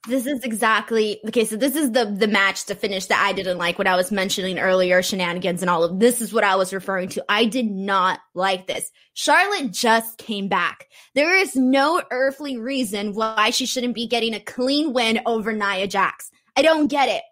This 0.08 0.26
is 0.26 0.44
exactly 0.44 1.20
okay. 1.28 1.44
So 1.44 1.58
this 1.58 1.76
is 1.76 1.92
the 1.92 2.06
the 2.06 2.28
match 2.28 2.66
to 2.66 2.76
finish 2.76 3.08
that 3.08 3.22
I 3.22 3.34
didn't 3.34 3.58
like. 3.58 3.78
What 3.78 3.88
I 3.88 3.96
was 3.96 4.12
mentioning 4.12 4.58
earlier, 4.58 5.04
shenanigans 5.04 5.62
and 5.62 5.70
all 5.70 5.84
of 5.84 6.00
this 6.00 6.22
is 6.22 6.34
what 6.34 6.46
I 6.46 6.56
was 6.56 6.74
referring 6.74 7.10
to. 7.10 7.26
I 7.28 7.46
did 7.46 7.70
not 7.70 8.20
like 8.34 8.68
this. 8.68 8.90
Charlotte 9.14 9.72
just 9.72 10.18
came 10.18 10.48
back. 10.48 10.88
There 11.14 11.36
is 11.36 11.56
no 11.56 12.02
earthly 12.12 12.58
reason 12.58 13.14
why 13.14 13.50
she 13.50 13.66
shouldn't 13.66 13.96
be 13.96 14.08
getting 14.08 14.34
a 14.34 14.40
clean 14.40 14.94
win 14.94 15.20
over 15.26 15.52
Nia 15.52 15.88
Jax. 15.88 16.32
I 16.56 16.62
don't 16.62 16.88
get 16.88 17.10
it. 17.10 17.24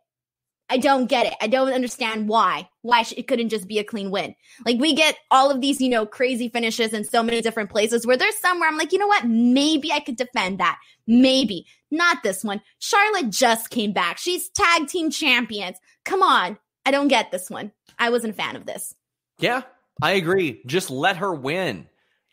I 0.70 0.78
don't 0.78 1.05
get 1.05 1.28
it. 1.28 1.34
I 1.41 1.47
don't 1.47 1.74
understand 1.74 2.28
why. 2.28 2.68
Why 2.82 3.05
it 3.16 3.28
couldn't 3.28 3.49
just 3.49 3.68
be 3.68 3.78
a 3.78 3.84
clean 3.84 4.09
win. 4.09 4.36
Like 4.66 4.80
we 4.80 4.93
get 4.93 5.16
all 5.30 5.51
of 5.51 5.61
these, 5.61 5.80
you 5.80 5.89
know, 5.89 6.05
crazy 6.05 6.49
finishes 6.49 6.91
in 6.91 7.03
so 7.03 7.22
many 7.22 7.41
different 7.41 7.70
places 7.70 8.05
where 8.05 8.18
there's 8.18 8.38
somewhere 8.38 8.68
I'm 8.68 8.78
like, 8.78 8.91
you 8.91 8.97
know 8.97 9.07
what? 9.07 9.28
Maybe 9.28 9.91
I 9.91 9.99
could 9.99 10.16
defend 10.16 10.59
that. 10.59 10.80
Maybe. 11.05 11.68
Not 11.91 12.24
this 12.24 12.43
one. 12.43 12.61
Charlotte 12.80 13.30
just 13.30 13.70
came 13.70 13.93
back. 13.93 14.18
She's 14.18 14.49
tag 14.49 14.88
team 14.88 15.11
champions. 15.11 15.78
Come 16.03 16.24
on. 16.24 16.57
I 16.86 16.91
don't 16.91 17.07
get 17.07 17.32
this 17.32 17.49
one. 17.49 17.72
I 17.99 18.09
wasn't 18.09 18.34
a 18.34 18.36
fan 18.36 18.55
of 18.55 18.66
this. 18.66 18.93
Yeah, 19.39 19.63
I 20.01 20.13
agree. 20.13 20.61
Just 20.66 20.89
let 20.89 21.18
her 21.18 21.34
win. 21.34 21.88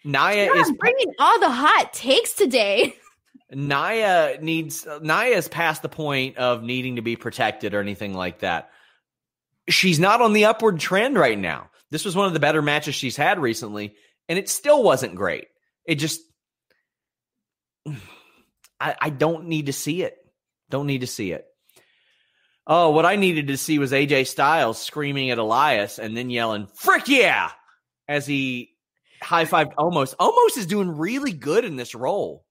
Nia 0.05 0.47
Yeah, 0.47 0.61
is 0.61 0.73
bringing 0.73 1.13
all 1.19 1.39
the 1.39 1.51
hot 1.51 1.93
takes 1.93 2.35
today. 2.35 2.97
Nia 3.53 4.39
needs 4.41 4.87
is 4.87 5.49
past 5.49 5.83
the 5.83 5.89
point 5.89 6.37
of 6.39 6.63
needing 6.63 6.97
to 6.97 7.03
be 7.03 7.17
protected 7.17 7.75
or 7.75 7.81
anything 7.81 8.15
like 8.15 8.41
that. 8.41 8.71
She's 9.69 10.01
not 10.01 10.21
on 10.21 10.33
the 10.33 10.47
upward 10.47 10.81
trend 10.81 11.17
right 11.17 11.39
now. 11.39 11.71
This 11.91 12.05
was 12.05 12.17
one 12.17 12.27
of 12.27 12.33
the 12.33 12.41
better 12.41 12.63
matches 12.63 12.95
she's 12.95 13.17
had 13.17 13.39
recently, 13.39 13.95
and 14.29 14.39
it 14.39 14.49
still 14.49 14.83
wasn't 14.83 15.15
great. 15.15 15.49
It 15.85 15.97
just 15.97 16.21
I, 18.81 18.97
I 19.01 19.11
don't 19.11 19.47
need 19.47 19.67
to 19.67 19.73
see 19.73 20.03
it. 20.03 20.17
Don't 20.71 20.87
need 20.87 21.03
to 21.03 21.07
see 21.07 21.33
it. 21.33 21.47
Oh, 22.67 22.91
what 22.91 23.05
I 23.05 23.17
needed 23.17 23.49
to 23.49 23.57
see 23.57 23.79
was 23.79 23.93
AJ 23.93 24.29
Styles 24.29 24.81
screaming 24.81 25.31
at 25.31 25.39
Elias 25.39 25.99
and 25.99 26.17
then 26.17 26.31
yelling, 26.31 26.69
Frick 26.75 27.09
yeah! 27.09 27.51
As 28.09 28.27
he 28.27 28.73
high 29.21 29.45
fived 29.45 29.75
Omos. 29.75 30.15
Omos 30.17 30.57
is 30.57 30.67
doing 30.67 30.97
really 30.97 31.33
good 31.33 31.65
in 31.65 31.77
this 31.77 31.95
role. 31.95 32.45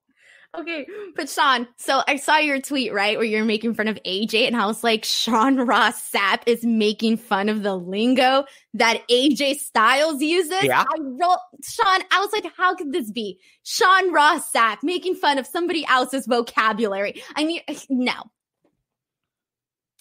Okay, 0.57 0.85
but 1.15 1.29
Sean, 1.29 1.65
so 1.77 2.01
I 2.09 2.17
saw 2.17 2.35
your 2.37 2.59
tweet, 2.59 2.91
right, 2.93 3.17
where 3.17 3.25
you're 3.25 3.45
making 3.45 3.73
fun 3.73 3.87
of 3.87 3.97
AJ, 4.05 4.47
and 4.47 4.55
I 4.57 4.65
was 4.65 4.83
like, 4.83 5.05
Sean 5.05 5.55
Ross 5.55 6.11
Sapp 6.11 6.41
is 6.45 6.65
making 6.65 7.17
fun 7.17 7.47
of 7.47 7.63
the 7.63 7.73
lingo 7.73 8.43
that 8.73 9.01
AJ 9.09 9.55
Styles 9.59 10.21
uses. 10.21 10.61
Yeah. 10.63 10.81
I 10.81 10.99
wrote, 10.99 11.37
Sean, 11.63 12.01
I 12.11 12.19
was 12.19 12.33
like, 12.33 12.51
how 12.57 12.75
could 12.75 12.91
this 12.91 13.09
be? 13.11 13.39
Sean 13.63 14.11
Ross 14.11 14.51
Sapp 14.51 14.79
making 14.83 15.15
fun 15.15 15.37
of 15.37 15.47
somebody 15.47 15.85
else's 15.85 16.27
vocabulary. 16.27 17.23
I 17.33 17.45
mean, 17.45 17.61
eh, 17.69 17.79
no. 17.89 18.11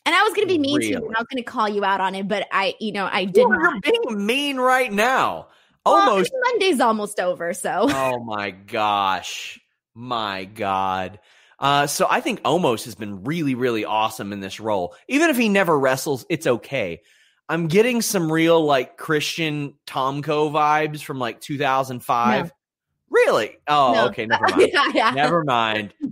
And 0.04 0.14
I 0.16 0.24
was 0.24 0.32
going 0.34 0.48
to 0.48 0.52
be 0.52 0.58
mean 0.58 0.80
to 0.80 0.84
you, 0.86 0.94
Really? 0.96 1.06
and 1.06 1.16
I 1.16 1.20
was 1.20 1.28
going 1.30 1.44
to 1.44 1.48
call 1.48 1.68
you 1.68 1.84
out 1.84 2.00
on 2.00 2.16
it, 2.16 2.26
but 2.26 2.48
I, 2.50 2.74
you 2.80 2.90
know, 2.90 3.08
I 3.10 3.24
did 3.24 3.46
Well, 3.46 3.56
not. 3.60 3.86
You're 3.86 4.02
being 4.02 4.26
mean 4.26 4.56
right 4.56 4.92
now. 4.92 5.46
Well, 5.86 6.10
Almost. 6.10 6.32
Monday's 6.50 6.80
almost 6.80 7.20
over, 7.20 7.54
so. 7.54 7.86
oh 7.88 8.18
my 8.24 8.50
gosh. 8.50 9.60
My 9.94 10.44
God. 10.44 11.18
Uh, 11.58 11.86
so 11.86 12.06
I 12.08 12.20
think 12.20 12.40
Omos 12.42 12.84
has 12.84 12.94
been 12.94 13.24
really, 13.24 13.54
really 13.54 13.84
awesome 13.84 14.32
in 14.32 14.40
this 14.40 14.60
role. 14.60 14.94
Even 15.08 15.28
if 15.30 15.36
he 15.36 15.48
never 15.48 15.78
wrestles, 15.78 16.24
it's 16.30 16.46
okay. 16.46 17.02
I'm 17.48 17.66
getting 17.66 18.00
some 18.00 18.30
real 18.32 18.64
like 18.64 18.96
Christian 18.96 19.74
Tomko 19.86 20.50
vibes 20.52 21.02
from 21.02 21.18
like 21.18 21.40
2005. 21.40 22.44
No. 22.46 22.50
Really? 23.10 23.58
Oh, 23.66 23.92
No. 23.92 24.06
okay. 24.06 24.24
Never 24.26 24.46
mind. 24.56 24.70
yeah, 24.72 24.90
yeah. 24.94 25.10
never 25.10 25.44
mind. 25.44 25.94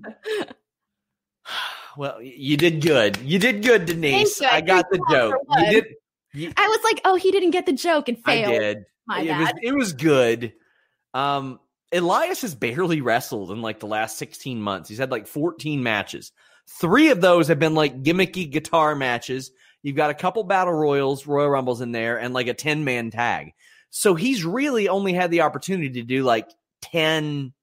Well, 1.96 2.22
you 2.22 2.56
did 2.56 2.80
good. 2.80 3.16
You 3.22 3.38
did 3.40 3.64
good, 3.64 3.86
Denise. 3.86 4.40
I 4.40 4.56
I 4.56 4.60
got 4.60 4.84
the 4.90 5.00
joke. 5.10 5.34
You 5.58 5.70
did. 5.70 5.84
You, 6.32 6.52
I 6.56 6.68
was 6.68 6.78
like, 6.84 7.00
oh, 7.04 7.16
he 7.16 7.32
didn't 7.32 7.50
get 7.50 7.66
the 7.66 7.72
joke 7.72 8.08
and 8.08 8.18
I 8.24 8.30
failed. 8.44 8.52
did. 8.60 8.78
My 9.08 9.22
it 9.22 9.26
was 9.36 9.46
bad. 9.46 9.58
it 9.62 9.74
was 9.74 9.92
good. 9.94 10.52
Um, 11.14 11.58
Elias 11.92 12.42
has 12.42 12.54
barely 12.54 13.00
wrestled 13.00 13.50
in 13.50 13.62
like 13.62 13.80
the 13.80 13.86
last 13.86 14.18
16 14.18 14.60
months. 14.60 14.88
He's 14.88 14.98
had 14.98 15.10
like 15.10 15.26
14 15.26 15.82
matches. 15.82 16.32
Three 16.80 17.10
of 17.10 17.20
those 17.20 17.48
have 17.48 17.58
been 17.58 17.74
like 17.74 18.02
gimmicky 18.02 18.50
guitar 18.50 18.94
matches. 18.94 19.50
You've 19.82 19.96
got 19.96 20.10
a 20.10 20.14
couple 20.14 20.44
battle 20.44 20.74
royals, 20.74 21.26
Royal 21.26 21.48
Rumbles 21.48 21.80
in 21.80 21.92
there, 21.92 22.18
and 22.18 22.34
like 22.34 22.48
a 22.48 22.54
10 22.54 22.84
man 22.84 23.10
tag. 23.10 23.52
So 23.90 24.14
he's 24.14 24.44
really 24.44 24.88
only 24.88 25.14
had 25.14 25.30
the 25.30 25.42
opportunity 25.42 25.90
to 25.90 26.02
do 26.02 26.24
like 26.24 26.48
10 26.82 27.54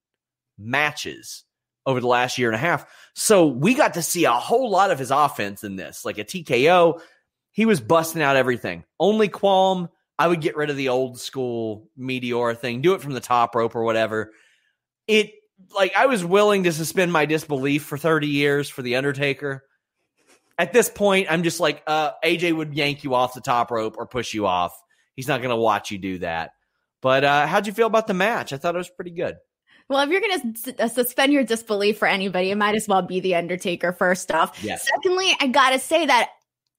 matches 0.58 1.44
over 1.86 2.00
the 2.00 2.08
last 2.08 2.38
year 2.38 2.50
and 2.50 2.56
a 2.56 2.60
half. 2.60 2.86
So 3.14 3.46
we 3.46 3.76
got 3.76 3.94
to 3.94 4.02
see 4.02 4.26
a 4.26 4.32
whole 4.32 4.72
lot 4.72 4.90
of 4.90 4.98
his 4.98 5.12
offense 5.12 5.64
in 5.64 5.76
this, 5.76 6.04
like 6.04 6.18
a 6.18 6.24
TKO. 6.24 7.00
He 7.52 7.66
was 7.66 7.80
busting 7.80 8.22
out 8.22 8.36
everything. 8.36 8.86
Only 9.00 9.28
qualm, 9.28 9.90
I 10.18 10.28
would 10.28 10.42
get 10.42 10.56
rid 10.56 10.70
of 10.70 10.78
the 10.78 10.90
old 10.90 11.20
school 11.20 11.90
Meteor 11.98 12.56
thing, 12.56 12.82
do 12.82 12.94
it 12.94 13.02
from 13.02 13.14
the 13.14 13.20
top 13.20 13.56
rope 13.56 13.76
or 13.76 13.84
whatever. 13.84 14.32
It 15.08 15.34
like 15.76 15.96
I 15.96 16.06
was 16.06 16.24
willing 16.24 16.64
to 16.64 16.74
suspend 16.74 17.12
my 17.12 17.26
disbelief 17.26 17.84
for 17.84 17.98
30 17.98 18.28
years 18.28 18.70
for 18.70 18.82
the 18.82 18.96
Undertaker. 18.96 19.64
At 20.58 20.72
this 20.72 20.90
point, 20.90 21.28
I'm 21.30 21.44
just 21.44 21.60
like, 21.60 21.84
uh, 21.86 22.12
AJ 22.24 22.56
would 22.56 22.74
yank 22.74 23.04
you 23.04 23.14
off 23.14 23.34
the 23.34 23.42
top 23.42 23.72
rope 23.72 23.96
or 23.98 24.08
push 24.08 24.34
you 24.34 24.48
off. 24.48 24.74
He's 25.16 25.28
not 25.28 25.42
going 25.42 25.50
to 25.50 25.58
watch 25.58 25.92
you 25.92 25.98
do 25.98 26.20
that. 26.20 26.52
But 27.02 27.24
uh, 27.24 27.46
how'd 27.46 27.68
you 27.68 27.74
feel 27.74 27.88
about 27.88 28.08
the 28.08 28.14
match? 28.14 28.54
I 28.54 28.58
thought 28.58 28.74
it 28.74 28.78
was 28.78 28.90
pretty 28.90 29.12
good. 29.12 29.36
Well, 29.90 30.02
if 30.02 30.10
you're 30.10 30.22
going 30.22 30.54
to 30.54 30.90
suspend 30.90 31.32
your 31.32 31.44
disbelief 31.44 32.00
for 32.00 32.08
anybody, 32.08 32.52
it 32.52 32.56
might 32.56 32.76
as 32.76 32.88
well 32.88 33.04
be 33.04 33.20
The 33.20 33.36
Undertaker, 33.36 33.94
first 33.94 34.32
off. 34.32 34.64
Yes. 34.64 34.88
Secondly, 34.88 35.36
I 35.40 35.48
got 35.48 35.72
to 35.72 35.80
say 35.80 36.06
that 36.06 36.32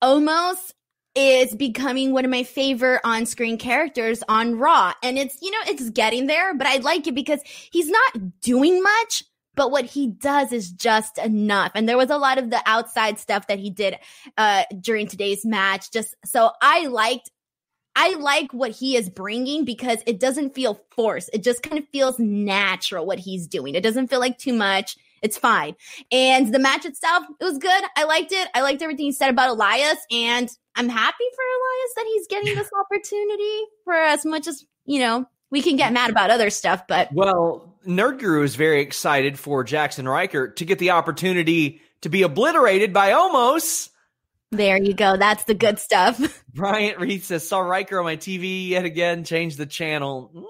Omos 0.03 0.72
is 1.16 1.54
becoming 1.54 2.12
one 2.12 2.24
of 2.24 2.30
my 2.30 2.42
favorite 2.42 3.00
on 3.02 3.26
screen 3.26 3.56
characters 3.56 4.22
on 4.28 4.58
Raw. 4.58 4.92
And 5.02 5.18
it's, 5.18 5.40
you 5.40 5.50
know, 5.50 5.58
it's 5.66 5.90
getting 5.90 6.26
there, 6.26 6.54
but 6.54 6.66
I 6.66 6.76
like 6.76 7.06
it 7.06 7.14
because 7.14 7.40
he's 7.44 7.88
not 7.88 8.40
doing 8.42 8.82
much, 8.82 9.24
but 9.54 9.70
what 9.70 9.86
he 9.86 10.08
does 10.08 10.52
is 10.52 10.70
just 10.70 11.16
enough. 11.18 11.72
And 11.74 11.88
there 11.88 11.96
was 11.96 12.10
a 12.10 12.18
lot 12.18 12.36
of 12.38 12.50
the 12.50 12.60
outside 12.66 13.18
stuff 13.18 13.46
that 13.46 13.58
he 13.58 13.70
did 13.70 13.96
uh, 14.36 14.64
during 14.78 15.08
today's 15.08 15.44
match. 15.44 15.90
Just 15.90 16.14
so 16.24 16.50
I 16.60 16.86
liked 16.86 17.30
I 17.98 18.14
like 18.16 18.52
what 18.52 18.72
he 18.72 18.94
is 18.94 19.08
bringing 19.08 19.64
because 19.64 20.02
it 20.06 20.20
doesn't 20.20 20.54
feel 20.54 20.78
forced. 20.90 21.30
It 21.32 21.42
just 21.42 21.62
kind 21.62 21.78
of 21.78 21.88
feels 21.88 22.18
natural 22.18 23.06
what 23.06 23.18
he's 23.18 23.46
doing. 23.46 23.74
It 23.74 23.82
doesn't 23.82 24.08
feel 24.08 24.20
like 24.20 24.36
too 24.36 24.52
much. 24.52 24.98
It's 25.22 25.38
fine. 25.38 25.74
And 26.12 26.52
the 26.54 26.58
match 26.58 26.84
itself, 26.84 27.24
it 27.40 27.44
was 27.44 27.58
good. 27.58 27.82
I 27.96 28.04
liked 28.04 28.32
it. 28.32 28.48
I 28.54 28.62
liked 28.62 28.82
everything 28.82 29.06
he 29.06 29.12
said 29.12 29.30
about 29.30 29.50
Elias. 29.50 29.98
And 30.10 30.48
I'm 30.74 30.88
happy 30.88 31.24
for 31.34 31.42
Elias 31.42 31.94
that 31.96 32.04
he's 32.08 32.26
getting 32.28 32.54
this 32.54 32.70
opportunity 32.80 33.60
for 33.84 33.94
as 33.94 34.24
much 34.24 34.46
as, 34.46 34.64
you 34.84 35.00
know, 35.00 35.26
we 35.50 35.62
can 35.62 35.76
get 35.76 35.92
mad 35.92 36.10
about 36.10 36.30
other 36.30 36.50
stuff, 36.50 36.86
but 36.88 37.12
Well, 37.12 37.72
Nerd 37.86 38.18
Guru 38.18 38.42
is 38.42 38.56
very 38.56 38.80
excited 38.82 39.38
for 39.38 39.64
Jaxson 39.64 40.10
Ryker 40.10 40.48
to 40.48 40.64
get 40.64 40.78
the 40.80 40.90
opportunity 40.90 41.80
to 42.00 42.08
be 42.08 42.22
obliterated 42.22 42.92
by 42.92 43.10
Omos. 43.12 43.90
there 44.50 44.76
you 44.76 44.92
go. 44.92 45.16
That's 45.16 45.44
the 45.44 45.54
good 45.54 45.78
stuff. 45.78 46.42
Bryant 46.54 46.98
Reed 46.98 47.22
says, 47.22 47.48
saw 47.48 47.60
Ryker 47.60 47.98
on 47.98 48.04
my 48.04 48.16
TV 48.16 48.68
yet 48.68 48.84
again, 48.84 49.22
change 49.24 49.56
the 49.56 49.66
channel. 49.66 50.30
Mm, 50.34 50.44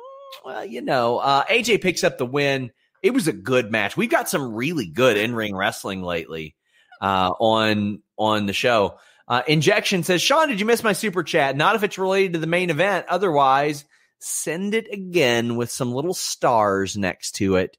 Well, 0.44 0.64
you 0.64 0.80
know, 0.80 1.18
uh, 1.18 1.44
AJ 1.44 1.82
picks 1.82 2.02
up 2.02 2.16
the 2.18 2.26
win. 2.26 2.72
It 3.06 3.14
was 3.14 3.28
a 3.28 3.32
good 3.32 3.70
match. 3.70 3.96
We've 3.96 4.10
got 4.10 4.28
some 4.28 4.54
really 4.54 4.86
good 4.86 5.16
in-ring 5.16 5.54
wrestling 5.54 6.02
lately 6.02 6.56
uh, 7.00 7.30
on 7.38 8.02
on 8.18 8.46
the 8.46 8.52
show. 8.52 8.98
Uh, 9.28 9.42
Injection 9.46 10.02
says, 10.02 10.20
Sean, 10.20 10.48
did 10.48 10.58
you 10.58 10.66
miss 10.66 10.82
my 10.82 10.92
super 10.92 11.22
chat? 11.22 11.56
Not 11.56 11.76
if 11.76 11.84
it's 11.84 11.98
related 11.98 12.32
to 12.32 12.38
the 12.40 12.48
main 12.48 12.68
event. 12.68 13.06
Otherwise, 13.08 13.84
send 14.18 14.74
it 14.74 14.92
again 14.92 15.54
with 15.54 15.70
some 15.70 15.92
little 15.92 16.14
stars 16.14 16.96
next 16.96 17.36
to 17.36 17.56
it. 17.56 17.76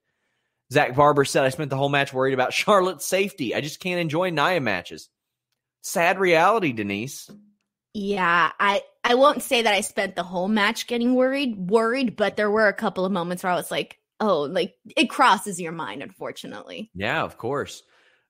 Zach 0.71 0.95
Barber 0.95 1.25
said, 1.25 1.43
I 1.43 1.49
spent 1.49 1.69
the 1.69 1.77
whole 1.77 1.89
match 1.89 2.13
worried 2.13 2.33
about 2.33 2.53
Charlotte's 2.53 3.05
safety. 3.05 3.53
I 3.53 3.59
just 3.59 3.81
can't 3.81 3.99
enjoy 3.99 4.29
Nia 4.29 4.61
matches. 4.61 5.09
Sad 5.81 6.19
reality, 6.19 6.71
Denise. 6.71 7.29
Yeah, 7.93 8.51
I 8.59 8.81
I 9.03 9.15
won't 9.15 9.43
say 9.43 9.61
that 9.61 9.73
I 9.73 9.81
spent 9.81 10.15
the 10.15 10.23
whole 10.23 10.47
match 10.47 10.87
getting 10.87 11.15
worried, 11.15 11.57
worried, 11.57 12.15
but 12.15 12.37
there 12.37 12.51
were 12.51 12.67
a 12.67 12.73
couple 12.73 13.05
of 13.05 13.11
moments 13.11 13.43
where 13.43 13.51
I 13.51 13.55
was 13.55 13.71
like, 13.71 13.99
"Oh, 14.19 14.41
like 14.41 14.75
it 14.95 15.09
crosses 15.09 15.59
your 15.59 15.71
mind." 15.71 16.01
Unfortunately, 16.03 16.89
Yeah, 16.95 17.23
of 17.23 17.37
course. 17.37 17.83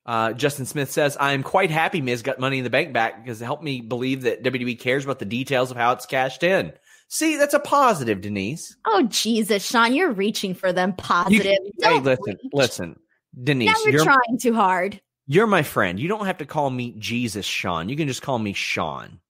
Uh, 0.06 0.32
Justin 0.32 0.64
Smith 0.64 0.90
says, 0.90 1.18
I 1.20 1.34
am 1.34 1.42
quite 1.42 1.70
happy 1.70 2.00
Miz 2.00 2.22
got 2.22 2.38
money 2.38 2.56
in 2.56 2.64
the 2.64 2.70
bank 2.70 2.94
back 2.94 3.22
because 3.22 3.42
it 3.42 3.44
helped 3.44 3.62
me 3.62 3.82
believe 3.82 4.22
that 4.22 4.42
WWE 4.42 4.78
cares 4.80 5.04
about 5.04 5.18
the 5.18 5.26
details 5.26 5.70
of 5.70 5.76
how 5.76 5.92
it's 5.92 6.06
cashed 6.06 6.42
in. 6.42 6.72
See, 7.08 7.36
that's 7.36 7.52
a 7.52 7.58
positive, 7.60 8.22
Denise. 8.22 8.74
oh 8.86 9.02
Jesus, 9.10 9.66
Sean, 9.66 9.92
you're 9.94 10.12
reaching 10.12 10.54
for 10.54 10.72
them 10.72 10.90
You- 10.90 10.94
positive. 10.96 11.58
hey, 11.82 12.00
listen, 12.00 12.24
reach. 12.42 12.52
listen, 12.54 12.96
Denise, 13.42 13.66
Now 13.68 13.74
you're 13.84 13.92
you're, 13.96 14.04
trying 14.04 14.38
too 14.40 14.54
hard. 14.54 14.98
you're 15.26 15.46
my 15.46 15.62
friend. 15.62 16.00
You 16.00 16.08
don't 16.08 16.24
have 16.24 16.38
to 16.38 16.46
call 16.46 16.70
me 16.70 16.94
Jesus 16.98 17.44
Sean. 17.44 17.90
You 17.90 17.96
can 17.96 18.08
just 18.08 18.22
call 18.22 18.38
me 18.38 18.54
Sean. 18.54 19.20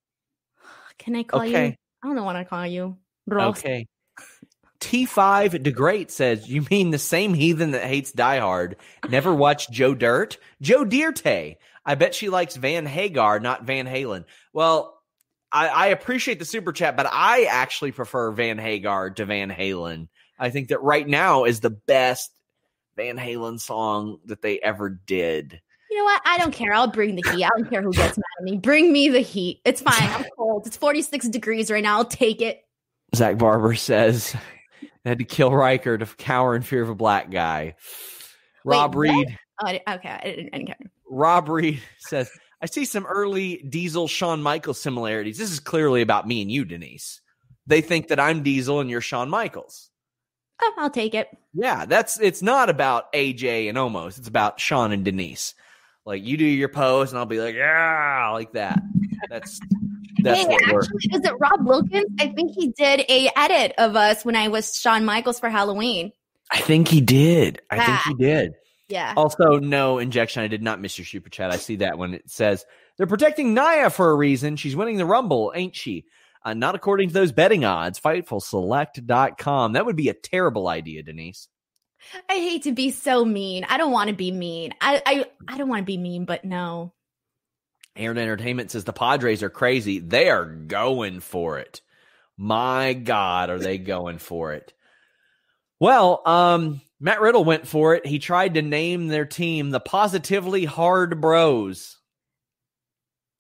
Can 0.98 1.16
I 1.16 1.24
call 1.24 1.44
you? 1.44 1.56
I 1.56 1.76
don't 2.04 2.14
know 2.14 2.22
what 2.24 2.36
I 2.36 2.44
call 2.44 2.66
you. 2.66 2.96
Ross. 3.26 3.59
Okay. 3.59 3.86
T5 4.80 5.62
DeGreat 5.62 6.10
says, 6.10 6.48
You 6.48 6.64
mean 6.70 6.90
the 6.90 6.98
same 6.98 7.34
heathen 7.34 7.72
that 7.72 7.84
hates 7.84 8.12
Die 8.12 8.38
Hard 8.38 8.76
never 9.08 9.34
watched 9.34 9.70
Joe 9.70 9.94
Dirt? 9.94 10.38
Joe 10.60 10.84
Dierte. 10.84 11.56
I 11.84 11.94
bet 11.94 12.14
she 12.14 12.28
likes 12.28 12.56
Van 12.56 12.86
Hagar, 12.86 13.40
not 13.40 13.64
Van 13.64 13.86
Halen. 13.86 14.24
Well, 14.52 15.00
I, 15.50 15.68
I 15.68 15.86
appreciate 15.86 16.38
the 16.38 16.44
super 16.44 16.72
chat, 16.72 16.96
but 16.96 17.08
I 17.10 17.44
actually 17.44 17.92
prefer 17.92 18.30
Van 18.32 18.58
Hagar 18.58 19.10
to 19.10 19.24
Van 19.24 19.50
Halen. 19.50 20.08
I 20.38 20.50
think 20.50 20.68
that 20.68 20.82
right 20.82 21.06
now 21.06 21.44
is 21.44 21.60
the 21.60 21.70
best 21.70 22.30
Van 22.96 23.16
Halen 23.16 23.58
song 23.58 24.18
that 24.26 24.42
they 24.42 24.60
ever 24.60 24.90
did. 24.90 25.60
You 25.90 25.96
know 25.96 26.04
what? 26.04 26.20
I 26.26 26.36
don't 26.36 26.52
care. 26.52 26.74
I'll 26.74 26.90
bring 26.90 27.16
the 27.16 27.30
heat. 27.30 27.44
I 27.44 27.48
don't 27.56 27.70
care 27.70 27.80
who 27.80 27.92
gets 27.92 28.18
mad 28.18 28.24
at 28.38 28.44
me. 28.44 28.58
Bring 28.58 28.92
me 28.92 29.08
the 29.08 29.20
heat. 29.20 29.60
It's 29.64 29.80
fine. 29.80 30.10
I'm 30.10 30.26
cold. 30.36 30.66
It's 30.66 30.76
46 30.76 31.28
degrees 31.28 31.70
right 31.70 31.82
now. 31.82 31.96
I'll 31.96 32.04
take 32.04 32.42
it. 32.42 32.64
Zach 33.14 33.38
Barber 33.38 33.74
says 33.74 34.36
they 34.80 35.10
had 35.10 35.18
to 35.18 35.24
kill 35.24 35.52
Ryker 35.52 35.98
to 35.98 36.06
cower 36.06 36.54
in 36.54 36.62
fear 36.62 36.82
of 36.82 36.88
a 36.88 36.94
black 36.94 37.30
guy. 37.30 37.76
Rob 38.64 38.94
Wait, 38.94 39.08
what? 39.08 39.16
Reed. 39.16 39.38
Oh, 39.62 39.94
okay. 39.94 40.08
I 40.08 40.20
didn't, 40.24 40.50
I 40.52 40.58
didn't 40.58 40.66
care. 40.66 40.76
Rob 41.10 41.48
Reed 41.48 41.80
says, 41.98 42.30
I 42.60 42.66
see 42.66 42.84
some 42.84 43.06
early 43.06 43.56
Diesel 43.68 44.08
Shawn 44.08 44.42
Michaels 44.42 44.80
similarities. 44.80 45.38
This 45.38 45.50
is 45.50 45.60
clearly 45.60 46.02
about 46.02 46.26
me 46.26 46.42
and 46.42 46.50
you, 46.50 46.64
Denise. 46.64 47.20
They 47.66 47.80
think 47.80 48.08
that 48.08 48.18
I'm 48.18 48.42
Diesel 48.42 48.80
and 48.80 48.90
you're 48.90 49.00
Shawn 49.00 49.28
Michaels. 49.28 49.90
Oh, 50.60 50.74
I'll 50.78 50.90
take 50.90 51.14
it. 51.14 51.28
Yeah, 51.54 51.84
that's 51.86 52.18
it's 52.18 52.42
not 52.42 52.68
about 52.68 53.12
AJ 53.12 53.68
and 53.68 53.78
Omos. 53.78 54.18
It's 54.18 54.26
about 54.26 54.58
Sean 54.58 54.90
and 54.90 55.04
Denise. 55.04 55.54
Like 56.04 56.24
you 56.24 56.36
do 56.36 56.44
your 56.44 56.68
pose, 56.68 57.10
and 57.10 57.18
I'll 57.18 57.26
be 57.26 57.40
like, 57.40 57.54
yeah, 57.54 58.30
like 58.32 58.52
that. 58.52 58.80
That's 59.30 59.60
that's 60.18 60.40
hey, 60.40 60.46
what 60.46 60.62
actually, 60.62 61.10
is 61.12 61.24
it 61.24 61.32
Rob 61.38 61.66
Wilkins? 61.66 62.06
I 62.20 62.28
think 62.28 62.52
he 62.54 62.68
did 62.68 63.00
a 63.08 63.30
edit 63.36 63.74
of 63.78 63.96
us 63.96 64.24
when 64.24 64.36
I 64.36 64.48
was 64.48 64.78
Shawn 64.78 65.04
Michaels 65.04 65.40
for 65.40 65.48
Halloween. 65.48 66.12
I 66.50 66.60
think 66.60 66.88
he 66.88 67.00
did. 67.00 67.60
I 67.70 67.84
think 67.84 68.00
he 68.18 68.24
did. 68.24 68.54
Yeah. 68.88 69.12
Also, 69.16 69.58
no 69.58 69.98
injection. 69.98 70.42
I 70.42 70.48
did 70.48 70.62
not 70.62 70.80
miss 70.80 70.98
your 70.98 71.04
super 71.04 71.28
chat. 71.28 71.50
I 71.50 71.56
see 71.56 71.76
that 71.76 71.98
when 71.98 72.14
it 72.14 72.30
says 72.30 72.64
they're 72.96 73.06
protecting 73.06 73.54
Nia 73.54 73.90
for 73.90 74.10
a 74.10 74.14
reason. 74.14 74.56
She's 74.56 74.74
winning 74.74 74.96
the 74.96 75.04
Rumble, 75.04 75.52
ain't 75.54 75.76
she? 75.76 76.06
Uh, 76.42 76.54
not 76.54 76.74
according 76.74 77.08
to 77.08 77.14
those 77.14 77.32
betting 77.32 77.64
odds. 77.64 78.00
Fightfulselect.com. 78.00 79.72
That 79.74 79.84
would 79.84 79.96
be 79.96 80.08
a 80.08 80.14
terrible 80.14 80.68
idea, 80.68 81.02
Denise. 81.02 81.48
I 82.28 82.34
hate 82.34 82.62
to 82.62 82.72
be 82.72 82.90
so 82.90 83.24
mean. 83.24 83.66
I 83.68 83.76
don't 83.76 83.92
want 83.92 84.08
to 84.08 84.14
be 84.14 84.30
mean. 84.30 84.72
I 84.80 85.02
I, 85.04 85.26
I 85.46 85.58
don't 85.58 85.68
want 85.68 85.80
to 85.80 85.86
be 85.86 85.98
mean, 85.98 86.24
but 86.24 86.44
no. 86.44 86.92
Aaron 87.99 88.18
Entertainment 88.18 88.70
says 88.70 88.84
the 88.84 88.92
Padres 88.92 89.42
are 89.42 89.51
crazy. 89.51 89.99
They 89.99 90.30
are 90.30 90.44
going 90.44 91.20
for 91.20 91.59
it. 91.59 91.80
My 92.36 92.92
God, 92.92 93.51
are 93.51 93.59
they 93.59 93.78
going 93.78 94.18
for 94.18 94.53
it? 94.53 94.72
Well, 95.80 96.22
um, 96.24 96.80
Matt 97.01 97.20
Riddle 97.20 97.44
went 97.44 97.66
for 97.66 97.94
it. 97.94 98.07
He 98.07 98.18
tried 98.18 98.55
to 98.55 98.62
name 98.62 99.09
their 99.09 99.24
team 99.26 99.70
the 99.70 99.80
Positively 99.80 100.64
Hard 100.64 101.20
Bros. 101.20 101.96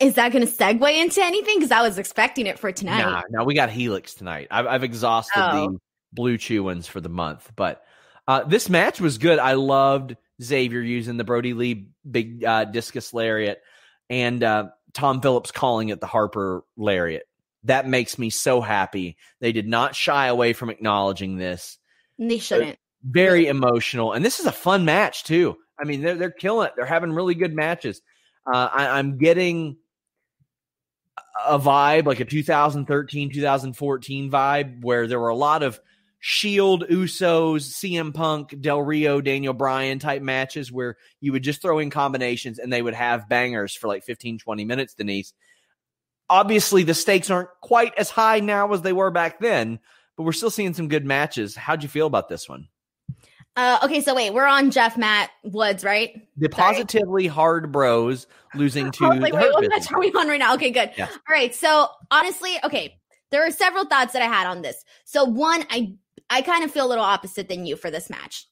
Is 0.00 0.14
that 0.14 0.30
going 0.32 0.46
to 0.46 0.52
segue 0.52 0.96
into 1.02 1.22
anything? 1.22 1.56
Because 1.58 1.72
I 1.72 1.82
was 1.82 1.98
expecting 1.98 2.46
it 2.46 2.58
for 2.58 2.70
tonight. 2.70 3.02
Nah, 3.02 3.22
no, 3.30 3.44
we 3.44 3.54
got 3.54 3.70
Helix 3.70 4.14
tonight. 4.14 4.46
I've, 4.50 4.66
I've 4.66 4.84
exhausted 4.84 5.40
Oh. 5.40 5.72
the 5.72 6.20
BlueChew 6.20 6.62
ones 6.62 6.86
for 6.86 7.00
the 7.00 7.08
month, 7.08 7.50
but 7.56 7.82
uh, 8.28 8.44
this 8.44 8.68
match 8.68 9.00
was 9.00 9.18
good. 9.18 9.38
I 9.40 9.54
loved 9.54 10.16
Xavier 10.40 10.80
using 10.80 11.16
the 11.16 11.24
Brodie 11.24 11.54
Lee 11.54 11.88
big 12.08 12.44
uh, 12.44 12.64
discus 12.64 13.12
lariat 13.12 13.60
and 14.10 14.42
uh, 14.42 14.68
Tom 14.94 15.20
Phillips 15.20 15.50
calling 15.50 15.88
it 15.90 16.00
the 16.00 16.06
Harper 16.06 16.64
lariat. 16.76 17.24
That 17.64 17.88
makes 17.88 18.18
me 18.18 18.30
so 18.30 18.60
happy. 18.60 19.16
They 19.40 19.52
did 19.52 19.66
not 19.66 19.94
shy 19.94 20.26
away 20.26 20.52
from 20.52 20.70
acknowledging 20.70 21.36
this. 21.36 21.78
They 22.18 22.38
shouldn't. 22.38 22.78
Very 23.04 23.46
emotional, 23.46 24.12
and 24.12 24.24
this 24.24 24.40
is 24.40 24.46
a 24.46 24.52
fun 24.52 24.84
match 24.84 25.22
too. 25.24 25.56
I 25.78 25.84
mean, 25.84 26.02
they're 26.02 26.16
they're 26.16 26.30
killing 26.30 26.66
it. 26.66 26.72
They're 26.76 26.84
having 26.84 27.12
really 27.12 27.36
good 27.36 27.54
matches. 27.54 28.02
Uh, 28.44 28.68
I, 28.72 28.98
I'm 28.98 29.18
getting 29.18 29.76
a 31.46 31.58
vibe 31.58 32.06
like 32.06 32.20
a 32.20 32.24
2013 32.24 33.30
2014 33.32 34.30
vibe 34.30 34.82
where 34.82 35.06
there 35.06 35.20
were 35.20 35.28
a 35.28 35.36
lot 35.36 35.62
of 35.62 35.80
shield 36.20 36.84
usos 36.88 37.68
cm 37.78 38.12
punk 38.12 38.60
del 38.60 38.82
rio 38.82 39.20
daniel 39.20 39.54
bryan 39.54 39.98
type 39.98 40.20
matches 40.20 40.72
where 40.72 40.96
you 41.20 41.30
would 41.32 41.44
just 41.44 41.62
throw 41.62 41.78
in 41.78 41.90
combinations 41.90 42.58
and 42.58 42.72
they 42.72 42.82
would 42.82 42.94
have 42.94 43.28
bangers 43.28 43.74
for 43.74 43.86
like 43.86 44.02
15 44.02 44.38
20 44.38 44.64
minutes 44.64 44.94
denise 44.94 45.32
obviously 46.28 46.82
the 46.82 46.94
stakes 46.94 47.30
aren't 47.30 47.48
quite 47.62 47.94
as 47.96 48.10
high 48.10 48.40
now 48.40 48.72
as 48.72 48.82
they 48.82 48.92
were 48.92 49.10
back 49.10 49.38
then 49.38 49.78
but 50.16 50.24
we're 50.24 50.32
still 50.32 50.50
seeing 50.50 50.74
some 50.74 50.88
good 50.88 51.06
matches 51.06 51.54
how'd 51.54 51.82
you 51.82 51.88
feel 51.88 52.06
about 52.06 52.28
this 52.28 52.48
one 52.48 52.68
Uh, 53.56 53.78
okay, 53.82 54.00
so 54.00 54.14
wait, 54.14 54.32
we're 54.32 54.46
on 54.46 54.70
Jeff 54.70 54.96
Matt 54.96 55.30
Woods, 55.42 55.82
right? 55.82 56.28
the 56.36 56.48
Sorry. 56.54 56.74
positively 56.74 57.26
hard 57.26 57.72
bros 57.72 58.28
losing 58.54 58.92
to 58.92 59.04
Like, 59.08 59.32
the 59.32 59.38
wait, 59.38 59.52
what 59.52 59.68
match 59.68 59.92
are 59.92 59.98
we 59.98 60.12
on 60.12 60.28
right 60.28 60.38
now? 60.38 60.54
Okay, 60.54 60.70
good. 60.70 60.92
Yes. 60.96 61.10
All 61.10 61.34
right. 61.34 61.52
So 61.52 61.88
honestly, 62.10 62.52
okay, 62.62 62.96
there 63.30 63.44
are 63.44 63.50
several 63.50 63.84
thoughts 63.84 64.12
that 64.12 64.22
I 64.22 64.26
had 64.26 64.46
on 64.46 64.62
this. 64.62 64.84
So 65.04 65.24
one, 65.24 65.64
I 65.70 65.94
I 66.30 66.42
kind 66.42 66.64
of 66.64 66.70
feel 66.70 66.86
a 66.86 66.88
little 66.88 67.04
opposite 67.04 67.48
than 67.48 67.66
you 67.66 67.76
for 67.76 67.90
this 67.90 68.10
match. 68.10 68.46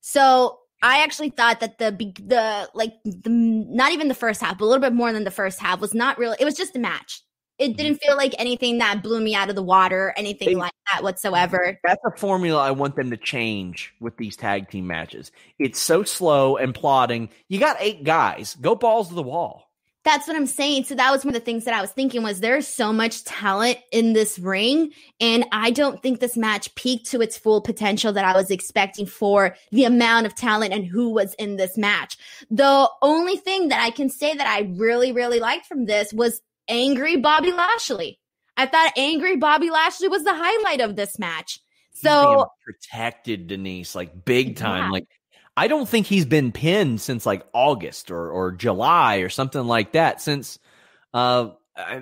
So 0.00 0.58
I 0.82 1.02
actually 1.02 1.30
thought 1.30 1.60
that 1.60 1.78
the 1.78 1.90
the 1.90 2.68
like 2.74 2.94
the 3.04 3.30
not 3.30 3.92
even 3.92 4.08
the 4.08 4.14
first 4.14 4.40
half, 4.40 4.58
but 4.58 4.64
a 4.64 4.68
little 4.68 4.80
bit 4.80 4.92
more 4.92 5.12
than 5.12 5.24
the 5.24 5.30
first 5.30 5.58
half 5.58 5.80
was 5.80 5.94
not 5.94 6.18
really. 6.18 6.36
It 6.38 6.44
was 6.44 6.56
just 6.56 6.76
a 6.76 6.78
match. 6.78 7.22
It 7.58 7.68
mm-hmm. 7.68 7.76
didn't 7.76 8.02
feel 8.02 8.16
like 8.16 8.34
anything 8.38 8.78
that 8.78 9.02
blew 9.02 9.20
me 9.20 9.34
out 9.34 9.48
of 9.48 9.56
the 9.56 9.62
water, 9.62 10.12
anything 10.16 10.48
They- 10.48 10.54
like 10.54 10.72
that 10.92 11.02
whatsoever. 11.02 11.78
That's 11.84 12.04
a 12.04 12.16
formula 12.16 12.60
I 12.60 12.70
want 12.70 12.96
them 12.96 13.10
to 13.10 13.16
change 13.16 13.94
with 14.00 14.16
these 14.18 14.36
tag 14.36 14.68
team 14.70 14.86
matches. 14.86 15.32
It's 15.58 15.80
so 15.80 16.02
slow 16.02 16.56
and 16.56 16.74
plodding. 16.74 17.30
You 17.48 17.58
got 17.58 17.76
eight 17.80 18.04
guys. 18.04 18.56
Go 18.60 18.74
balls 18.74 19.08
to 19.08 19.14
the 19.14 19.22
wall. 19.22 19.65
That's 20.06 20.28
what 20.28 20.36
I'm 20.36 20.46
saying. 20.46 20.84
So 20.84 20.94
that 20.94 21.10
was 21.10 21.24
one 21.24 21.34
of 21.34 21.40
the 21.40 21.44
things 21.44 21.64
that 21.64 21.74
I 21.74 21.80
was 21.80 21.90
thinking 21.90 22.22
was 22.22 22.38
there's 22.38 22.68
so 22.68 22.92
much 22.92 23.24
talent 23.24 23.78
in 23.90 24.12
this 24.12 24.38
ring 24.38 24.92
and 25.20 25.44
I 25.50 25.72
don't 25.72 26.00
think 26.00 26.20
this 26.20 26.36
match 26.36 26.72
peaked 26.76 27.06
to 27.06 27.20
its 27.20 27.36
full 27.36 27.60
potential 27.60 28.12
that 28.12 28.24
I 28.24 28.32
was 28.32 28.52
expecting 28.52 29.04
for 29.04 29.56
the 29.72 29.82
amount 29.82 30.26
of 30.26 30.36
talent 30.36 30.72
and 30.72 30.86
who 30.86 31.10
was 31.10 31.34
in 31.34 31.56
this 31.56 31.76
match. 31.76 32.16
The 32.52 32.88
only 33.02 33.36
thing 33.36 33.70
that 33.70 33.82
I 33.82 33.90
can 33.90 34.08
say 34.08 34.32
that 34.32 34.46
I 34.46 34.70
really 34.76 35.10
really 35.10 35.40
liked 35.40 35.66
from 35.66 35.86
this 35.86 36.12
was 36.12 36.40
angry 36.68 37.16
Bobby 37.16 37.50
Lashley. 37.50 38.20
I 38.56 38.66
thought 38.66 38.92
angry 38.96 39.34
Bobby 39.34 39.70
Lashley 39.70 40.06
was 40.06 40.22
the 40.22 40.36
highlight 40.36 40.82
of 40.82 40.94
this 40.94 41.18
match. 41.18 41.58
So 41.94 42.46
protected, 42.64 43.48
Denise, 43.48 43.96
like 43.96 44.24
big 44.24 44.54
time. 44.54 44.84
Yeah. 44.84 44.90
Like 44.90 45.08
I 45.56 45.68
don't 45.68 45.88
think 45.88 46.06
he's 46.06 46.26
been 46.26 46.52
pinned 46.52 47.00
since 47.00 47.24
like 47.24 47.46
August 47.52 48.10
or 48.10 48.30
or 48.30 48.52
July 48.52 49.16
or 49.16 49.28
something 49.28 49.64
like 49.64 49.92
that. 49.92 50.20
Since 50.20 50.58
uh 51.14 51.50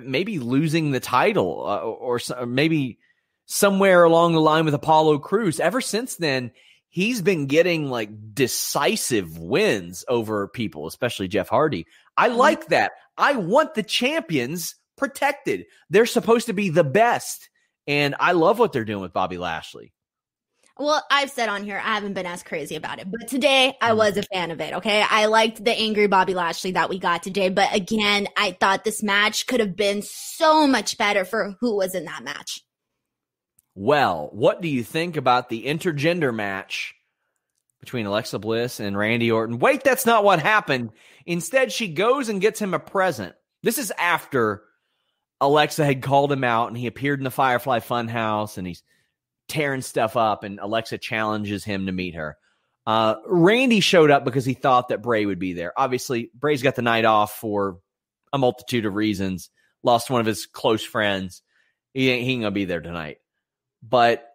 maybe 0.01 0.39
losing 0.39 0.91
the 0.91 0.99
title 0.99 1.65
uh, 1.67 1.79
or, 1.79 2.19
or 2.37 2.45
maybe 2.45 2.99
somewhere 3.45 4.03
along 4.03 4.33
the 4.33 4.41
line 4.41 4.65
with 4.65 4.73
Apollo 4.73 5.19
Crews. 5.19 5.59
Ever 5.59 5.81
since 5.81 6.15
then, 6.15 6.51
he's 6.89 7.21
been 7.21 7.45
getting 7.45 7.89
like 7.89 8.09
decisive 8.33 9.37
wins 9.37 10.05
over 10.07 10.47
people, 10.47 10.87
especially 10.87 11.27
Jeff 11.27 11.49
Hardy. 11.49 11.85
I 12.17 12.29
like 12.29 12.67
that. 12.67 12.93
I 13.17 13.35
want 13.35 13.75
the 13.75 13.83
champions 13.83 14.75
protected. 14.97 15.65
They're 15.89 16.05
supposed 16.05 16.47
to 16.47 16.53
be 16.53 16.69
the 16.69 16.83
best. 16.83 17.49
And 17.87 18.15
I 18.19 18.31
love 18.31 18.57
what 18.57 18.73
they're 18.73 18.85
doing 18.85 19.01
with 19.01 19.13
Bobby 19.13 19.37
Lashley. 19.37 19.93
Well, 20.77 21.05
I've 21.09 21.31
said 21.31 21.47
on 21.47 21.63
here 21.63 21.77
I 21.77 21.93
haven't 21.93 22.13
been 22.13 22.25
as 22.25 22.43
crazy 22.43 22.75
about 22.75 22.99
it, 22.99 23.09
but 23.09 23.27
today 23.29 23.77
I 23.81 23.91
Mm. 23.91 23.97
was 23.97 24.17
a 24.17 24.23
fan 24.23 24.51
of 24.51 24.59
it. 24.59 24.73
Okay, 24.73 25.01
I 25.09 25.27
liked 25.27 25.63
the 25.63 25.71
angry 25.71 26.07
Bobby 26.07 26.33
Lashley 26.33 26.71
that 26.71 26.89
we 26.89 26.99
got 26.99 27.23
today, 27.23 27.47
but 27.49 27.73
again, 27.73 28.27
I 28.35 28.51
thought 28.51 28.83
this 28.83 29.01
match 29.01 29.47
could 29.47 29.61
have 29.61 29.75
been 29.77 30.01
so 30.01 30.67
much 30.67 30.97
better 30.97 31.23
for 31.23 31.55
who 31.61 31.77
was 31.77 31.95
in 31.95 32.03
that 32.05 32.23
match. 32.23 32.61
Well, 33.73 34.29
what 34.33 34.61
do 34.61 34.67
you 34.67 34.83
think 34.83 35.15
about 35.15 35.47
the 35.49 35.65
intergender 35.65 36.33
match 36.33 36.93
between 37.79 38.05
Alexa 38.05 38.39
Bliss 38.39 38.79
and 38.81 38.97
Randy 38.97 39.31
Orton? 39.31 39.59
Wait, 39.59 39.83
that's 39.83 40.05
not 40.05 40.23
what 40.25 40.39
happened. 40.39 40.91
Instead, 41.25 41.71
she 41.71 41.87
goes 41.87 42.27
and 42.27 42.41
gets 42.41 42.59
him 42.59 42.73
a 42.73 42.79
present. 42.79 43.33
This 43.63 43.77
is 43.77 43.91
after 43.97 44.63
Alexa 45.39 45.85
had 45.85 46.01
called 46.01 46.31
him 46.31 46.43
out 46.43 46.67
and 46.67 46.77
he 46.77 46.87
appeared 46.87 47.19
in 47.19 47.23
the 47.25 47.31
Firefly 47.31 47.79
Funhouse 47.79 48.57
and 48.57 48.67
he's 48.67 48.83
tearing 49.47 49.81
stuff 49.81 50.15
up 50.17 50.43
and 50.43 50.59
Alexa 50.59 50.97
challenges 50.97 51.63
him 51.63 51.85
to 51.85 51.91
meet 51.91 52.15
her. 52.15 52.37
Uh, 52.85 53.15
Randy 53.25 53.79
showed 53.79 54.11
up 54.11 54.25
because 54.25 54.45
he 54.45 54.53
thought 54.53 54.89
that 54.89 55.01
Bray 55.01 55.25
would 55.25 55.39
be 55.39 55.53
there. 55.53 55.73
Obviously, 55.75 56.29
Bray's 56.35 56.61
got 56.61 56.75
the 56.75 56.81
night 56.81 57.05
off 57.05 57.33
for 57.39 57.79
a 58.31 58.37
multitude 58.37 58.85
of 58.85 58.93
reasons. 58.93 59.49
Lost 59.81 60.09
one 60.09 60.21
of 60.21 60.27
his 60.27 60.45
close 60.45 60.83
friends. 60.83 61.41
He 61.93 62.09
ain't, 62.09 62.25
he 62.25 62.33
ain't 62.33 62.41
gonna 62.43 62.51
be 62.51 62.65
there 62.65 62.81
tonight. 62.81 63.17
But 63.81 64.27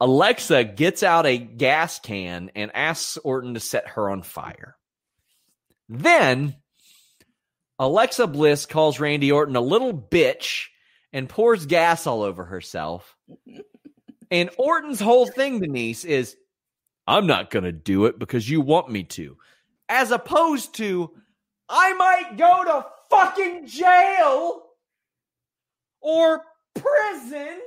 Alexa 0.00 0.64
gets 0.64 1.02
out 1.02 1.26
a 1.26 1.38
gas 1.38 1.98
can 1.98 2.50
and 2.54 2.74
asks 2.74 3.18
Orton 3.18 3.54
to 3.54 3.60
set 3.60 3.88
her 3.88 4.10
on 4.10 4.22
fire. 4.22 4.76
Then 5.88 6.56
Alexa 7.78 8.26
Bliss 8.26 8.66
calls 8.66 9.00
Randy 9.00 9.32
Orton 9.32 9.56
a 9.56 9.60
little 9.60 9.92
bitch 9.92 10.66
and 11.12 11.28
pours 11.28 11.66
gas 11.66 12.06
all 12.06 12.22
over 12.22 12.44
herself. 12.44 13.16
And 14.32 14.48
Orton's 14.56 14.98
whole 14.98 15.26
thing, 15.26 15.60
Denise, 15.60 16.06
is 16.06 16.38
I'm 17.06 17.26
not 17.26 17.50
going 17.50 17.64
to 17.64 17.72
do 17.72 18.06
it 18.06 18.18
because 18.18 18.48
you 18.48 18.62
want 18.62 18.90
me 18.90 19.04
to. 19.04 19.36
As 19.90 20.10
opposed 20.10 20.74
to, 20.76 21.10
I 21.68 21.92
might 21.92 22.38
go 22.38 22.64
to 22.64 22.86
fucking 23.10 23.66
jail 23.66 24.62
or 26.00 26.40
prison. 26.74 27.60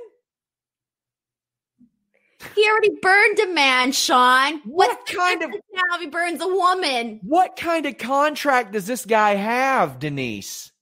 He 2.56 2.68
already 2.68 2.98
burned 3.00 3.38
a 3.38 3.54
man, 3.54 3.92
Sean. 3.92 4.60
What 4.64 4.88
What's 4.88 5.12
the 5.12 5.16
kind 5.16 5.42
of- 5.44 5.50
now 5.50 5.98
he 6.00 6.08
burns 6.08 6.42
a 6.42 6.48
woman? 6.48 7.20
What 7.22 7.54
kind 7.54 7.86
of 7.86 7.96
contract 7.96 8.72
does 8.72 8.86
this 8.86 9.04
guy 9.04 9.36
have, 9.36 10.00
Denise? 10.00 10.72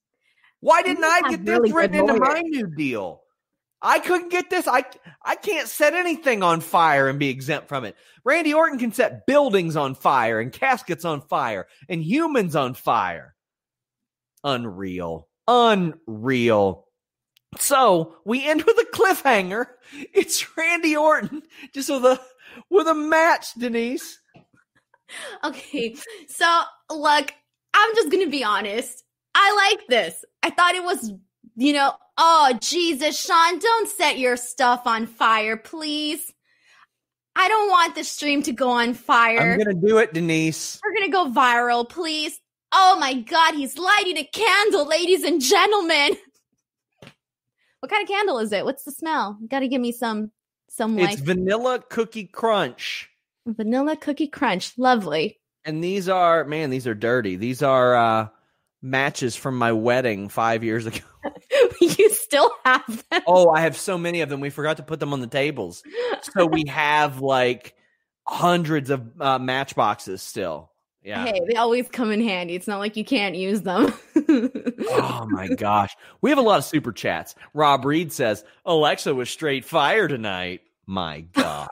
Why 0.60 0.80
didn't 0.80 1.04
I 1.04 1.20
get 1.28 1.44
this 1.44 1.58
really 1.58 1.72
written 1.72 2.08
into 2.08 2.18
my 2.18 2.40
new 2.40 2.74
deal? 2.74 3.23
I 3.84 3.98
couldn't 3.98 4.30
get 4.30 4.48
this. 4.48 4.66
I 4.66 4.84
I 5.22 5.36
can't 5.36 5.68
set 5.68 5.92
anything 5.92 6.42
on 6.42 6.60
fire 6.60 7.08
and 7.08 7.18
be 7.18 7.28
exempt 7.28 7.68
from 7.68 7.84
it. 7.84 7.94
Randy 8.24 8.54
Orton 8.54 8.78
can 8.78 8.92
set 8.92 9.26
buildings 9.26 9.76
on 9.76 9.94
fire 9.94 10.40
and 10.40 10.50
caskets 10.50 11.04
on 11.04 11.20
fire 11.20 11.66
and 11.88 12.02
humans 12.02 12.56
on 12.56 12.72
fire. 12.72 13.34
Unreal. 14.42 15.28
Unreal. 15.46 16.86
So 17.58 18.16
we 18.24 18.48
end 18.48 18.62
with 18.62 18.78
a 18.78 18.86
cliffhanger. 18.92 19.66
It's 20.14 20.56
Randy 20.56 20.96
Orton 20.96 21.42
just 21.74 21.90
with 21.90 22.04
a 22.04 22.18
with 22.70 22.88
a 22.88 22.94
match, 22.94 23.52
Denise. 23.54 24.18
Okay, 25.44 25.94
so 26.26 26.62
look, 26.90 27.32
I'm 27.74 27.94
just 27.94 28.10
gonna 28.10 28.28
be 28.30 28.42
honest. 28.42 29.04
I 29.34 29.70
like 29.76 29.86
this. 29.88 30.24
I 30.42 30.50
thought 30.50 30.74
it 30.74 30.84
was, 30.84 31.12
you 31.56 31.72
know, 31.72 31.92
oh 32.18 32.58
Jesus, 32.60 33.20
Sean, 33.20 33.58
don't 33.58 33.88
set 33.88 34.18
your 34.18 34.36
stuff 34.36 34.82
on 34.86 35.06
fire, 35.06 35.56
please. 35.56 36.32
I 37.36 37.48
don't 37.48 37.68
want 37.68 37.94
the 37.94 38.04
stream 38.04 38.42
to 38.44 38.52
go 38.52 38.70
on 38.70 38.94
fire. 38.94 39.52
I'm 39.52 39.58
gonna 39.58 39.74
do 39.74 39.98
it, 39.98 40.14
Denise. 40.14 40.80
We're 40.84 40.94
gonna 40.94 41.10
go 41.10 41.30
viral, 41.30 41.88
please. 41.88 42.38
Oh 42.72 42.96
my 42.98 43.14
god, 43.14 43.54
he's 43.54 43.78
lighting 43.78 44.16
a 44.18 44.24
candle, 44.24 44.86
ladies 44.86 45.22
and 45.24 45.40
gentlemen. 45.40 46.16
What 47.80 47.90
kind 47.90 48.02
of 48.02 48.08
candle 48.08 48.38
is 48.38 48.50
it? 48.50 48.64
What's 48.64 48.84
the 48.84 48.92
smell? 48.92 49.36
Gotta 49.46 49.68
give 49.68 49.78
me 49.78 49.92
some 49.92 50.30
some 50.70 50.98
It's 50.98 51.20
vanilla 51.20 51.80
cookie 51.90 52.24
crunch. 52.24 53.10
vanilla 53.46 53.94
cookie 53.94 54.26
crunch. 54.26 54.72
Lovely. 54.78 55.38
And 55.66 55.84
these 55.84 56.08
are 56.08 56.44
man, 56.44 56.70
these 56.70 56.86
are 56.86 56.94
dirty. 56.94 57.36
These 57.36 57.62
are 57.62 57.94
uh 57.94 58.28
matches 58.84 59.34
from 59.34 59.56
my 59.56 59.72
wedding 59.72 60.28
5 60.28 60.62
years 60.62 60.86
ago. 60.86 60.98
you 61.80 62.10
still 62.10 62.50
have 62.64 63.04
them. 63.10 63.22
Oh, 63.26 63.50
I 63.50 63.62
have 63.62 63.76
so 63.76 63.96
many 63.96 64.20
of 64.20 64.28
them. 64.28 64.40
We 64.40 64.50
forgot 64.50 64.76
to 64.76 64.82
put 64.82 65.00
them 65.00 65.12
on 65.12 65.20
the 65.20 65.26
tables. 65.26 65.82
So 66.34 66.46
we 66.46 66.64
have 66.68 67.20
like 67.20 67.74
hundreds 68.26 68.90
of 68.90 69.20
uh, 69.20 69.38
matchboxes 69.38 70.22
still. 70.22 70.70
Yeah. 71.02 71.24
Hey, 71.24 71.40
they 71.48 71.56
always 71.56 71.88
come 71.88 72.10
in 72.12 72.22
handy. 72.22 72.54
It's 72.54 72.66
not 72.66 72.78
like 72.78 72.96
you 72.96 73.04
can't 73.04 73.34
use 73.34 73.62
them. 73.62 73.92
Oh 74.88 75.26
my 75.28 75.48
gosh. 75.48 75.94
We 76.22 76.30
have 76.30 76.38
a 76.38 76.42
lot 76.42 76.58
of 76.58 76.64
super 76.64 76.92
chats. 76.92 77.34
Rob 77.52 77.84
Reed 77.84 78.10
says, 78.10 78.42
Alexa 78.64 79.14
was 79.14 79.28
straight 79.28 79.66
fire 79.66 80.08
tonight. 80.08 80.62
My 80.86 81.20
God. 81.32 81.68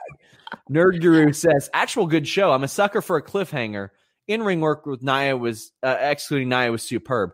Nerd 0.69 1.01
Guru 1.01 1.33
says, 1.33 1.69
actual 1.73 2.05
good 2.05 2.27
show. 2.27 2.51
I'm 2.51 2.63
a 2.63 2.67
sucker 2.67 3.01
for 3.01 3.17
a 3.17 3.23
cliffhanger. 3.23 3.89
In 4.27 4.43
ring 4.43 4.61
work 4.61 4.85
with 4.85 5.03
Nia 5.03 5.35
was, 5.35 5.71
uh, 5.81 5.97
excluding 5.99 6.49
Nia 6.49 6.71
was 6.71 6.83
superb. 6.83 7.31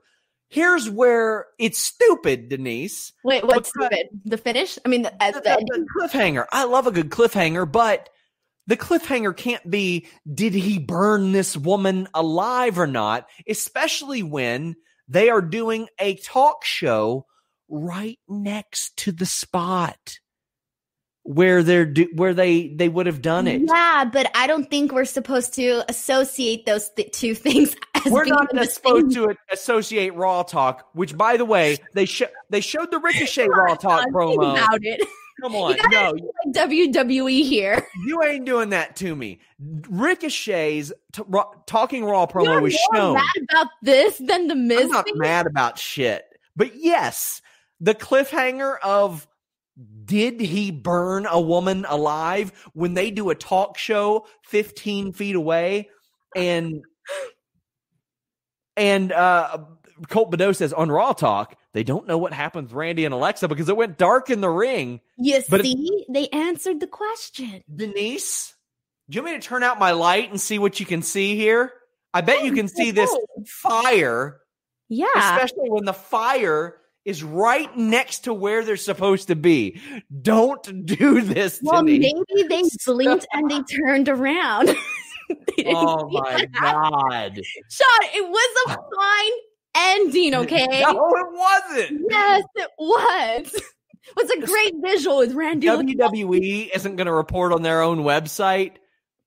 Here's 0.49 0.89
where 0.89 1.45
it's 1.59 1.77
stupid, 1.77 2.49
Denise. 2.49 3.13
Wait, 3.23 3.45
what's 3.45 3.69
stupid? 3.69 4.07
The 4.25 4.37
finish? 4.37 4.79
I 4.83 4.89
mean, 4.89 5.03
the, 5.03 5.13
The, 5.19 5.33
the, 5.33 5.65
the 5.67 5.85
cliffhanger. 5.99 6.45
I 6.51 6.63
love 6.63 6.87
a 6.87 6.91
good 6.91 7.11
cliffhanger, 7.11 7.71
but 7.71 8.09
the 8.65 8.77
cliffhanger 8.77 9.35
can't 9.35 9.69
be 9.69 10.07
did 10.31 10.53
he 10.53 10.79
burn 10.79 11.31
this 11.31 11.55
woman 11.55 12.07
alive 12.13 12.79
or 12.79 12.87
not, 12.87 13.27
especially 13.47 14.23
when 14.23 14.75
they 15.07 15.29
are 15.29 15.41
doing 15.41 15.87
a 15.99 16.15
talk 16.15 16.63
show 16.65 17.25
right 17.67 18.19
next 18.27 18.97
to 18.97 19.11
the 19.11 19.25
spot 19.25 20.19
where 21.32 21.61
they're 21.61 21.86
do, 21.86 22.09
where 22.15 22.34
they 22.34 22.69
they 22.69 22.89
would 22.89 23.05
have 23.05 23.21
done 23.21 23.45
it. 23.47 23.61
Yeah, 23.67 24.05
but 24.11 24.32
I 24.34 24.47
don't 24.47 24.67
think 24.67 24.91
we're 24.91 25.05
supposed 25.05 25.53
to 25.53 25.84
associate 25.88 26.65
those 26.65 26.89
th- 26.89 27.11
two 27.11 27.36
things 27.45 27.75
as 28.03 28.11
We're 28.11 28.25
not 28.25 28.49
supposed 28.67 29.11
to 29.13 29.36
associate 29.53 30.15
Raw 30.15 30.41
Talk, 30.41 30.89
which, 30.93 31.15
by 31.15 31.38
the 31.38 31.45
way, 31.45 31.77
they 31.93 32.05
sh- 32.05 32.23
they 32.49 32.61
showed 32.61 32.89
the 32.89 32.97
Ricochet 32.97 33.47
Raw 33.47 33.75
Talk 33.75 34.07
promo. 34.09 34.53
about 34.53 34.80
it. 34.84 35.07
Come 35.41 35.55
on, 35.55 35.77
no, 35.91 36.13
WWE 36.47 37.43
here. 37.45 37.88
You 38.05 38.21
ain't 38.23 38.43
doing 38.45 38.71
that 38.71 38.95
to 38.97 39.15
me. 39.15 39.39
Ricochet's 39.89 40.91
t- 41.13 41.21
raw, 41.27 41.45
talking 41.65 42.03
Raw 42.05 42.25
promo 42.25 42.45
You're 42.45 42.61
was 42.61 42.77
more 42.91 42.99
shown. 43.01 43.13
mad 43.13 43.43
about 43.49 43.67
this 43.82 44.17
than 44.17 44.47
the 44.47 44.55
Miz 44.55 44.82
I'm 44.86 44.89
not 44.89 45.05
thing? 45.05 45.17
mad 45.17 45.45
about 45.47 45.77
shit, 45.77 46.25
but 46.55 46.75
yes, 46.75 47.41
the 47.80 47.93
cliffhanger 47.95 48.77
of 48.84 49.27
did 50.05 50.39
he 50.41 50.71
burn 50.71 51.25
a 51.30 51.39
woman 51.39 51.86
alive 51.88 52.51
when 52.73 52.93
they 52.93 53.11
do 53.11 53.30
a 53.30 53.36
talk 53.36 53.77
show 53.77 54.25
15 54.45 55.13
feet 55.13 55.36
away 55.36 55.89
and 56.36 56.84
and 58.75 59.11
uh 59.11 59.59
Colt 60.07 60.32
Bedeau 60.32 60.53
says 60.53 60.71
on 60.73 60.89
Raw 60.91 61.13
Talk 61.13 61.57
they 61.73 61.84
don't 61.84 62.07
know 62.07 62.17
what 62.17 62.34
happened 62.34 62.67
with 62.67 62.73
Randy 62.73 63.05
and 63.05 63.13
Alexa 63.13 63.47
because 63.47 63.69
it 63.69 63.77
went 63.77 63.97
dark 63.97 64.30
in 64.30 64.41
the 64.41 64.49
ring. 64.49 65.01
Yes, 65.17 65.45
But 65.49 65.61
it- 65.63 66.05
they 66.09 66.27
answered 66.30 66.80
the 66.80 66.88
question. 66.88 67.61
Denise, 67.73 68.55
do 69.09 69.17
you 69.17 69.21
want 69.21 69.36
me 69.36 69.39
to 69.39 69.47
turn 69.47 69.61
out 69.61 69.77
my 69.77 69.91
light 69.91 70.30
and 70.32 70.41
see 70.41 70.57
what 70.57 70.80
you 70.80 70.86
can 70.86 71.01
see 71.03 71.36
here? 71.36 71.71
I 72.13 72.21
bet 72.21 72.43
you 72.43 72.53
can 72.53 72.67
see 72.67 72.89
this 72.89 73.15
fire, 73.45 74.39
Yeah. 74.88 75.07
especially 75.15 75.69
when 75.69 75.86
the 75.86 75.93
fire 75.93 76.78
is 77.10 77.24
right 77.24 77.76
next 77.76 78.20
to 78.20 78.34
where 78.34 78.64
they're 78.64 78.78
supposed 78.78 79.28
to 79.28 79.36
be. 79.36 79.82
Don't 80.22 80.86
do 80.86 81.22
this 81.22 81.57
to 81.57 81.64
me. 81.64 81.70
well, 81.72 81.84
maybe 81.84 82.47
they 82.47 82.62
blinked 82.86 83.26
and 83.34 83.49
they 83.49 83.62
turned 83.64 84.07
around. 84.07 84.70
They 85.57 85.66
Oh 85.68 86.10
my 86.10 86.43
god. 86.60 87.39
Sean, 87.70 88.10
it 88.16 88.28
was 88.28 88.64
a 88.66 88.78
fine 88.95 89.32
ending, 89.76 90.34
okay? 90.43 90.82
No, 90.82 91.12
it 91.12 91.28
wasn't. 91.32 92.01
Yes, 92.10 92.43
it 92.55 92.72
was. 92.80 93.53
It 93.53 94.16
was 94.16 94.30
a 94.32 94.39
great 94.47 94.74
visual 94.82 95.20
with 95.20 95.34
Randy. 95.34 95.68
WWE 95.68 96.72
isn't 96.74 96.95
going 96.95 97.05
to 97.05 97.14
report 97.14 97.53
on 97.53 97.62
their 97.62 97.84
own 97.84 97.99
website. 97.99 98.78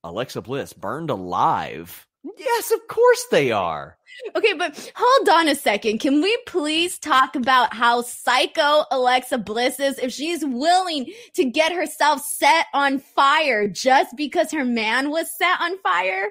Alexa 0.03 0.41
Bliss 0.41 0.73
burned 0.73 1.09
alive. 1.09 2.05
Yes, 2.37 2.71
of 2.71 2.87
course 2.87 3.25
they 3.31 3.51
are. 3.51 3.97
Okay, 4.35 4.53
but 4.53 4.91
hold 4.95 5.29
on 5.29 5.47
a 5.47 5.55
second. 5.55 5.99
Can 5.99 6.21
we 6.21 6.37
please 6.45 6.99
talk 6.99 7.35
about 7.35 7.73
how 7.73 8.01
psycho 8.03 8.85
Alexa 8.91 9.39
Bliss 9.39 9.79
is 9.79 9.97
if 9.99 10.11
she's 10.11 10.45
willing 10.45 11.11
to 11.33 11.45
get 11.45 11.73
herself 11.73 12.23
set 12.23 12.67
on 12.73 12.99
fire 12.99 13.67
just 13.67 14.15
because 14.15 14.51
her 14.51 14.65
man 14.65 15.09
was 15.09 15.35
set 15.35 15.59
on 15.59 15.77
fire? 15.79 16.29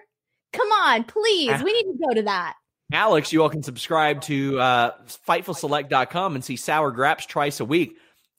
Come 0.52 0.68
on, 0.68 1.04
please. 1.04 1.50
Ah. 1.52 1.62
We 1.62 1.72
need 1.72 1.92
to 1.92 1.98
go 2.06 2.14
to 2.14 2.22
that. 2.22 2.54
Alex, 2.92 3.32
you 3.32 3.42
all 3.42 3.48
can 3.48 3.62
subscribe 3.62 4.20
to 4.22 4.60
uh, 4.60 4.92
FightfulSelect.com 5.26 6.34
and 6.34 6.44
see 6.44 6.56
Sour 6.56 6.90
Graps 6.90 7.26
twice 7.26 7.58
a 7.60 7.64
week. 7.64 7.96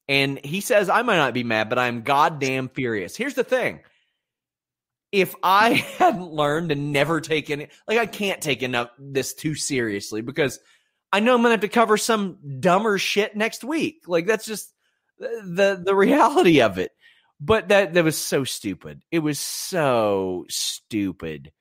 And 0.08 0.44
he 0.44 0.62
says, 0.62 0.90
I 0.90 1.02
might 1.02 1.18
not 1.18 1.34
be 1.34 1.44
mad, 1.44 1.70
but 1.70 1.80
I'm 1.80 2.02
goddamn 2.02 2.70
furious. 2.70 3.16
Here's 3.16 3.34
the 3.34 3.44
thing. 3.44 3.80
If 5.14 5.36
I 5.44 5.74
hadn't 6.00 6.32
learned 6.32 6.72
and 6.72 6.92
never 6.92 7.22
taken 7.22 7.62
it, 7.62 7.72
like 7.88 8.00
I 8.00 8.08
can't 8.08 8.42
take 8.42 8.64
enough 8.64 8.90
this 8.98 9.34
too 9.36 9.54
seriously 9.56 10.22
because 10.22 10.60
I 11.12 11.20
know 11.20 11.36
I'm 11.36 11.42
gonna 11.44 11.52
have 11.52 11.62
to 11.62 11.68
cover 11.70 11.98
some 11.98 12.40
dumber 12.60 12.98
shit 12.98 13.36
next 13.38 13.64
week. 13.64 14.02
Like 14.08 14.26
that's 14.26 14.46
just 14.46 14.74
the 15.20 15.80
the, 15.86 15.96
reality 15.96 16.62
of 16.62 16.80
it. 16.80 16.92
But 17.40 17.68
that 17.70 17.94
that 17.94 18.04
was 18.04 18.18
so 18.18 18.44
stupid. 18.44 19.04
It 19.12 19.20
was 19.20 19.38
so 19.38 20.46
stupid. 20.50 21.52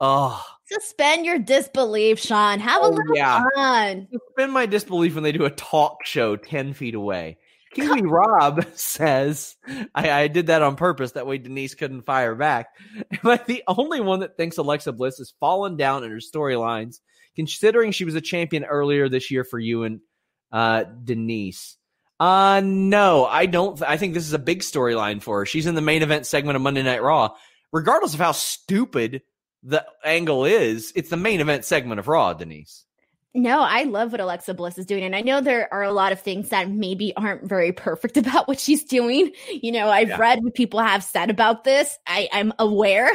Oh, 0.00 0.44
Suspend 0.64 1.24
your 1.24 1.38
disbelief, 1.38 2.18
Sean. 2.18 2.58
Have 2.58 2.82
a 2.82 2.86
Oh, 2.86 2.90
little 2.90 3.14
yeah. 3.14 3.44
fun. 3.54 4.08
suspend 4.10 4.52
my 4.52 4.66
disbelief 4.66 5.14
when 5.14 5.22
they 5.22 5.30
do 5.30 5.44
a 5.44 5.50
talk 5.50 6.04
show 6.04 6.34
10 6.34 6.72
feet 6.74 6.96
away. 6.96 7.38
Kiwi 7.74 8.02
Rob 8.02 8.64
says, 8.74 9.56
I, 9.94 10.10
I 10.10 10.28
did 10.28 10.48
that 10.48 10.62
on 10.62 10.76
purpose. 10.76 11.12
That 11.12 11.26
way 11.26 11.38
Denise 11.38 11.74
couldn't 11.74 12.02
fire 12.02 12.34
back. 12.34 12.68
Am 12.96 13.30
I 13.30 13.40
the 13.46 13.62
only 13.66 14.00
one 14.00 14.20
that 14.20 14.36
thinks 14.36 14.58
Alexa 14.58 14.92
Bliss 14.92 15.18
has 15.18 15.34
fallen 15.40 15.76
down 15.76 16.04
in 16.04 16.10
her 16.10 16.18
storylines, 16.18 17.00
considering 17.36 17.92
she 17.92 18.04
was 18.04 18.14
a 18.14 18.20
champion 18.20 18.64
earlier 18.64 19.08
this 19.08 19.30
year 19.30 19.44
for 19.44 19.58
you 19.58 19.84
and 19.84 20.00
uh, 20.52 20.84
Denise? 20.84 21.76
Uh, 22.20 22.60
no, 22.64 23.24
I 23.26 23.46
don't. 23.46 23.78
th- 23.78 23.90
I 23.90 23.96
think 23.96 24.14
this 24.14 24.26
is 24.26 24.32
a 24.32 24.38
big 24.38 24.60
storyline 24.60 25.20
for 25.20 25.40
her. 25.40 25.46
She's 25.46 25.66
in 25.66 25.74
the 25.74 25.80
main 25.80 26.02
event 26.02 26.24
segment 26.24 26.54
of 26.54 26.62
Monday 26.62 26.82
Night 26.82 27.02
Raw. 27.02 27.34
Regardless 27.72 28.14
of 28.14 28.20
how 28.20 28.32
stupid 28.32 29.22
the 29.64 29.84
angle 30.04 30.44
is, 30.44 30.92
it's 30.94 31.10
the 31.10 31.16
main 31.16 31.40
event 31.40 31.64
segment 31.64 31.98
of 31.98 32.06
Raw, 32.06 32.32
Denise. 32.34 32.84
No, 33.34 33.60
I 33.60 33.84
love 33.84 34.12
what 34.12 34.20
Alexa 34.20 34.52
Bliss 34.52 34.76
is 34.76 34.84
doing. 34.84 35.02
And 35.04 35.16
I 35.16 35.22
know 35.22 35.40
there 35.40 35.72
are 35.72 35.82
a 35.82 35.90
lot 35.92 36.12
of 36.12 36.20
things 36.20 36.50
that 36.50 36.68
maybe 36.68 37.16
aren't 37.16 37.48
very 37.48 37.72
perfect 37.72 38.16
about 38.18 38.46
what 38.46 38.60
she's 38.60 38.84
doing. 38.84 39.32
You 39.50 39.72
know, 39.72 39.88
I've 39.88 40.10
Yeah. 40.10 40.18
read 40.18 40.44
what 40.44 40.52
people 40.54 40.80
have 40.80 41.02
said 41.02 41.30
about 41.30 41.64
this. 41.64 41.98
I, 42.06 42.28
I'm 42.30 42.52
aware. 42.58 43.10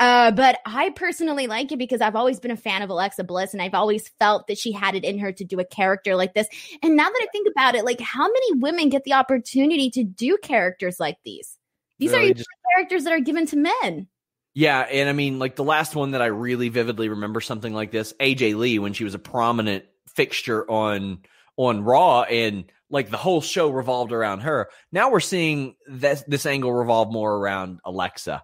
Uh, 0.00 0.32
but 0.32 0.58
I 0.66 0.90
personally 0.90 1.46
like 1.46 1.70
it 1.70 1.78
because 1.78 2.00
I've 2.00 2.16
always 2.16 2.40
been 2.40 2.50
a 2.50 2.56
fan 2.56 2.82
of 2.82 2.90
Alexa 2.90 3.22
Bliss 3.22 3.52
and 3.52 3.62
I've 3.62 3.74
always 3.74 4.08
felt 4.18 4.48
that 4.48 4.58
she 4.58 4.72
had 4.72 4.96
it 4.96 5.04
in 5.04 5.20
her 5.20 5.30
to 5.30 5.44
do 5.44 5.60
a 5.60 5.64
character 5.64 6.16
like 6.16 6.34
this. 6.34 6.48
And 6.82 6.96
now 6.96 7.08
that 7.08 7.20
I 7.22 7.26
think 7.30 7.46
about 7.56 7.76
it, 7.76 7.84
like 7.84 8.00
how 8.00 8.26
many 8.26 8.54
women 8.54 8.88
get 8.88 9.04
the 9.04 9.12
opportunity 9.12 9.88
to 9.90 10.02
do 10.02 10.36
characters 10.42 10.98
like 10.98 11.18
these? 11.24 11.56
These 12.00 12.10
Really 12.10 12.32
are 12.32 12.34
just- 12.34 12.48
characters 12.76 13.04
that 13.04 13.12
are 13.12 13.20
given 13.20 13.46
to 13.46 13.56
men. 13.56 14.08
Yeah, 14.60 14.80
and 14.80 15.08
I 15.08 15.14
mean, 15.14 15.38
like 15.38 15.56
the 15.56 15.64
last 15.64 15.96
one 15.96 16.10
that 16.10 16.20
I 16.20 16.26
really 16.26 16.68
vividly 16.68 17.08
remember 17.08 17.40
something 17.40 17.72
like 17.72 17.90
this, 17.90 18.12
AJ 18.20 18.56
Lee, 18.56 18.78
when 18.78 18.92
she 18.92 19.04
was 19.04 19.14
a 19.14 19.18
prominent 19.18 19.86
fixture 20.14 20.70
on 20.70 21.20
on 21.56 21.82
Raw, 21.82 22.24
and 22.24 22.70
like 22.90 23.08
the 23.08 23.16
whole 23.16 23.40
show 23.40 23.70
revolved 23.70 24.12
around 24.12 24.40
her. 24.40 24.68
Now 24.92 25.10
we're 25.10 25.20
seeing 25.20 25.76
this 25.88 26.22
this 26.28 26.44
angle 26.44 26.74
revolve 26.74 27.10
more 27.10 27.36
around 27.36 27.80
Alexa. 27.86 28.42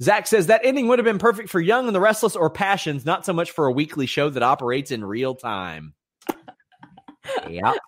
Zach 0.00 0.28
says 0.28 0.46
that 0.46 0.60
ending 0.62 0.86
would 0.86 1.00
have 1.00 1.06
been 1.06 1.18
perfect 1.18 1.48
for 1.48 1.60
Young 1.60 1.88
and 1.88 1.94
the 1.96 2.00
Restless 2.00 2.36
or 2.36 2.48
Passions, 2.48 3.04
not 3.04 3.26
so 3.26 3.32
much 3.32 3.50
for 3.50 3.66
a 3.66 3.72
weekly 3.72 4.06
show 4.06 4.30
that 4.30 4.44
operates 4.44 4.92
in 4.92 5.04
real 5.04 5.34
time. 5.34 5.94
yep. 7.50 7.78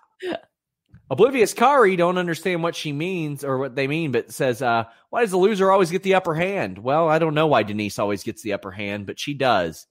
Oblivious 1.11 1.53
Kari 1.53 1.97
don't 1.97 2.19
understand 2.19 2.63
what 2.63 2.75
she 2.75 2.93
means 2.93 3.45
or 3.45 3.59
what 3.59 3.77
they 3.77 3.87
mean, 3.87 4.11
but 4.11 4.33
says, 4.33 4.63
uh, 4.63 4.85
why 5.11 5.21
does 5.21 5.33
the 5.33 5.37
loser 5.37 5.71
always 5.71 5.91
get 5.91 6.03
the 6.03 6.15
upper 6.15 6.35
hand? 6.35 6.79
Well, 6.79 7.09
I 7.09 7.19
don't 7.19 7.35
know 7.35 7.47
why 7.47 7.63
Denise 7.63 7.99
always 7.99 8.23
gets 8.23 8.43
the 8.43 8.55
upper 8.55 8.71
hand, 8.71 9.07
but 9.07 9.21
she 9.21 9.35
does. 9.35 9.87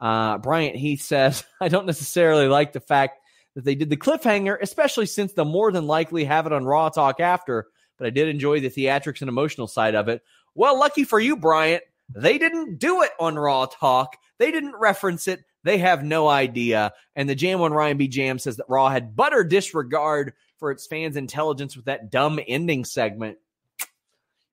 Uh, 0.00 0.38
Bryant 0.38 0.76
Heath 0.76 1.02
says, 1.02 1.44
I 1.60 1.68
don't 1.68 1.86
necessarily 1.86 2.46
like 2.46 2.72
the 2.72 2.80
fact 2.80 3.18
that 3.54 3.64
they 3.64 3.74
did 3.74 3.90
the 3.90 3.96
cliffhanger, 3.96 4.56
especially 4.60 5.06
since 5.06 5.32
they'll 5.32 5.44
more 5.44 5.72
than 5.72 5.86
likely 5.86 6.24
have 6.24 6.46
it 6.46 6.52
on 6.52 6.64
Raw 6.64 6.90
Talk 6.90 7.18
after, 7.20 7.66
but 7.98 8.06
I 8.06 8.10
did 8.10 8.28
enjoy 8.28 8.60
the 8.60 8.70
theatrics 8.70 9.22
and 9.22 9.28
emotional 9.28 9.66
side 9.66 9.94
of 9.94 10.08
it. 10.08 10.22
Well, 10.54 10.78
lucky 10.78 11.04
for 11.04 11.18
you, 11.18 11.36
Bryant, 11.36 11.82
they 12.14 12.38
didn't 12.38 12.78
do 12.78 13.02
it 13.02 13.10
on 13.18 13.36
Raw 13.36 13.66
Talk. 13.66 14.16
They 14.38 14.52
didn't 14.52 14.76
reference 14.78 15.26
it. 15.26 15.44
They 15.66 15.78
have 15.78 16.04
no 16.04 16.28
idea. 16.28 16.92
And 17.16 17.28
the 17.28 17.34
Jam 17.34 17.58
One 17.58 17.72
Ryan 17.72 17.96
B. 17.96 18.06
Jam 18.06 18.38
says 18.38 18.56
that 18.58 18.68
Raw 18.68 18.88
had 18.88 19.16
butter 19.16 19.42
disregard 19.42 20.32
for 20.58 20.70
its 20.70 20.86
fans' 20.86 21.16
intelligence 21.16 21.74
with 21.74 21.86
that 21.86 22.08
dumb 22.08 22.38
ending 22.46 22.84
segment. 22.84 23.38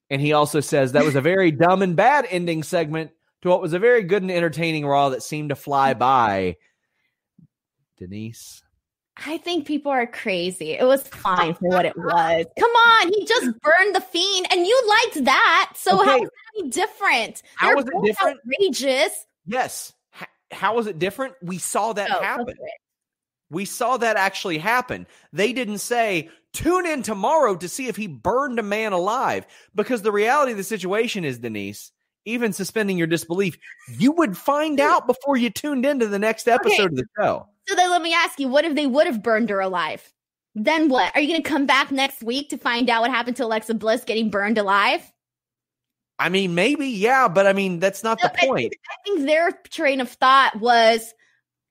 And 0.09 0.20
he 0.20 0.34
also 0.34 0.59
says 0.59 0.93
that 0.93 1.05
was 1.05 1.16
a 1.16 1.22
very 1.22 1.51
dumb 1.51 1.84
and 1.84 1.95
bad 1.95 2.26
ending 2.32 2.64
segment 2.64 3.11
to 3.43 3.49
what 3.49 3.61
was 3.61 3.74
a 3.74 3.80
very 3.80 4.01
good 4.01 4.24
and 4.24 4.32
entertaining 4.32 4.88
Raw 4.88 5.09
that 5.09 5.22
seemed 5.22 5.49
to 5.49 5.55
fly 5.55 5.93
by. 5.93 6.55
Denise. 7.99 8.64
I 9.16 9.38
think 9.38 9.68
people 9.68 9.91
are 9.91 10.07
crazy. 10.07 10.72
It 10.72 10.86
was 10.86 11.03
fine 11.03 11.53
for 11.53 11.70
what 11.70 11.86
it 11.86 11.95
was. 11.95 12.45
Come 12.59 12.72
on, 12.72 13.14
he 13.14 13.24
just 13.28 13.45
burned 13.61 13.95
the 13.95 14.01
fiend, 14.01 14.47
and 14.51 14.66
you 14.66 14.82
liked 15.03 15.26
that. 15.26 15.74
So 15.76 16.01
Okay. 16.01 16.09
how 16.09 16.16
is 16.18 16.24
that 16.24 16.59
any 16.59 16.70
different? 16.72 17.43
How 17.55 17.68
They're 17.68 17.76
was 17.76 17.86
it 17.86 18.03
different? 18.03 18.39
Outrageous. 18.47 19.28
Yes. 19.45 19.93
How 20.54 20.76
was 20.76 20.88
it 20.88 20.99
different? 20.99 21.36
We 21.41 21.58
saw 21.58 21.93
that 21.93 22.10
Oh, 22.12 22.22
happen. 22.22 22.49
okay. 22.49 22.72
We 23.49 23.66
saw 23.66 23.97
that 23.97 24.16
actually 24.18 24.58
happen. 24.58 25.06
They 25.32 25.54
didn't 25.54 25.78
say, 25.80 26.30
tune 26.54 26.88
in 26.88 27.04
tomorrow 27.04 27.56
to 27.56 27.70
see 27.70 27.88
if 27.88 27.95
he 27.95 28.08
burned 28.08 28.58
a 28.58 28.64
man 28.64 28.93
alive. 28.93 29.45
Because 29.76 30.01
the 30.01 30.12
reality 30.12 30.51
of 30.54 30.58
the 30.58 30.64
situation 30.64 31.24
is, 31.24 31.38
Denise, 31.38 31.91
even 32.26 32.51
suspending 32.54 32.97
your 32.97 33.06
disbelief, 33.08 33.58
you 33.99 34.12
would 34.14 34.38
find 34.38 34.80
out 34.80 35.06
before 35.06 35.38
you 35.38 35.49
tuned 35.51 35.86
into 35.86 36.08
the 36.08 36.18
next 36.18 36.47
episode 36.47 36.91
of 36.91 36.95
the 36.95 37.06
show. 37.20 37.47
So 37.68 37.76
then 37.76 37.91
let 37.91 38.01
me 38.01 38.14
ask 38.14 38.39
you, 38.39 38.47
what 38.47 38.66
if 38.66 38.76
they 38.76 38.88
would 38.88 39.06
have 39.06 39.22
burned 39.22 39.49
her 39.51 39.60
alive? 39.60 40.12
Then 40.56 40.89
what? 40.89 41.16
Are 41.16 41.22
you 41.22 41.28
going 41.28 41.43
to 41.43 41.49
come 41.49 41.66
back 41.66 41.91
next 41.91 42.24
week 42.24 42.49
to 42.49 42.58
find 42.58 42.89
out 42.89 43.01
what 43.01 43.12
happened 43.12 43.38
to 43.38 43.45
Alexa 43.45 43.74
Bliss 43.76 44.04
getting 44.04 44.30
burned 44.32 44.58
alive? 44.58 45.12
I 46.20 46.30
mean, 46.30 46.55
maybe, 46.55 46.88
yeah, 46.88 47.28
but 47.28 47.47
I 47.47 47.53
mean, 47.53 47.80
that's 47.80 48.03
not 48.03 48.20
No, 48.22 48.30
the 48.30 48.36
I 48.43 48.47
point. 48.47 48.59
think, 48.72 48.74
I 48.89 48.95
think 49.03 49.26
their 49.26 49.51
train 49.70 49.99
of 49.99 50.09
thought 50.09 50.59
was, 50.59 51.14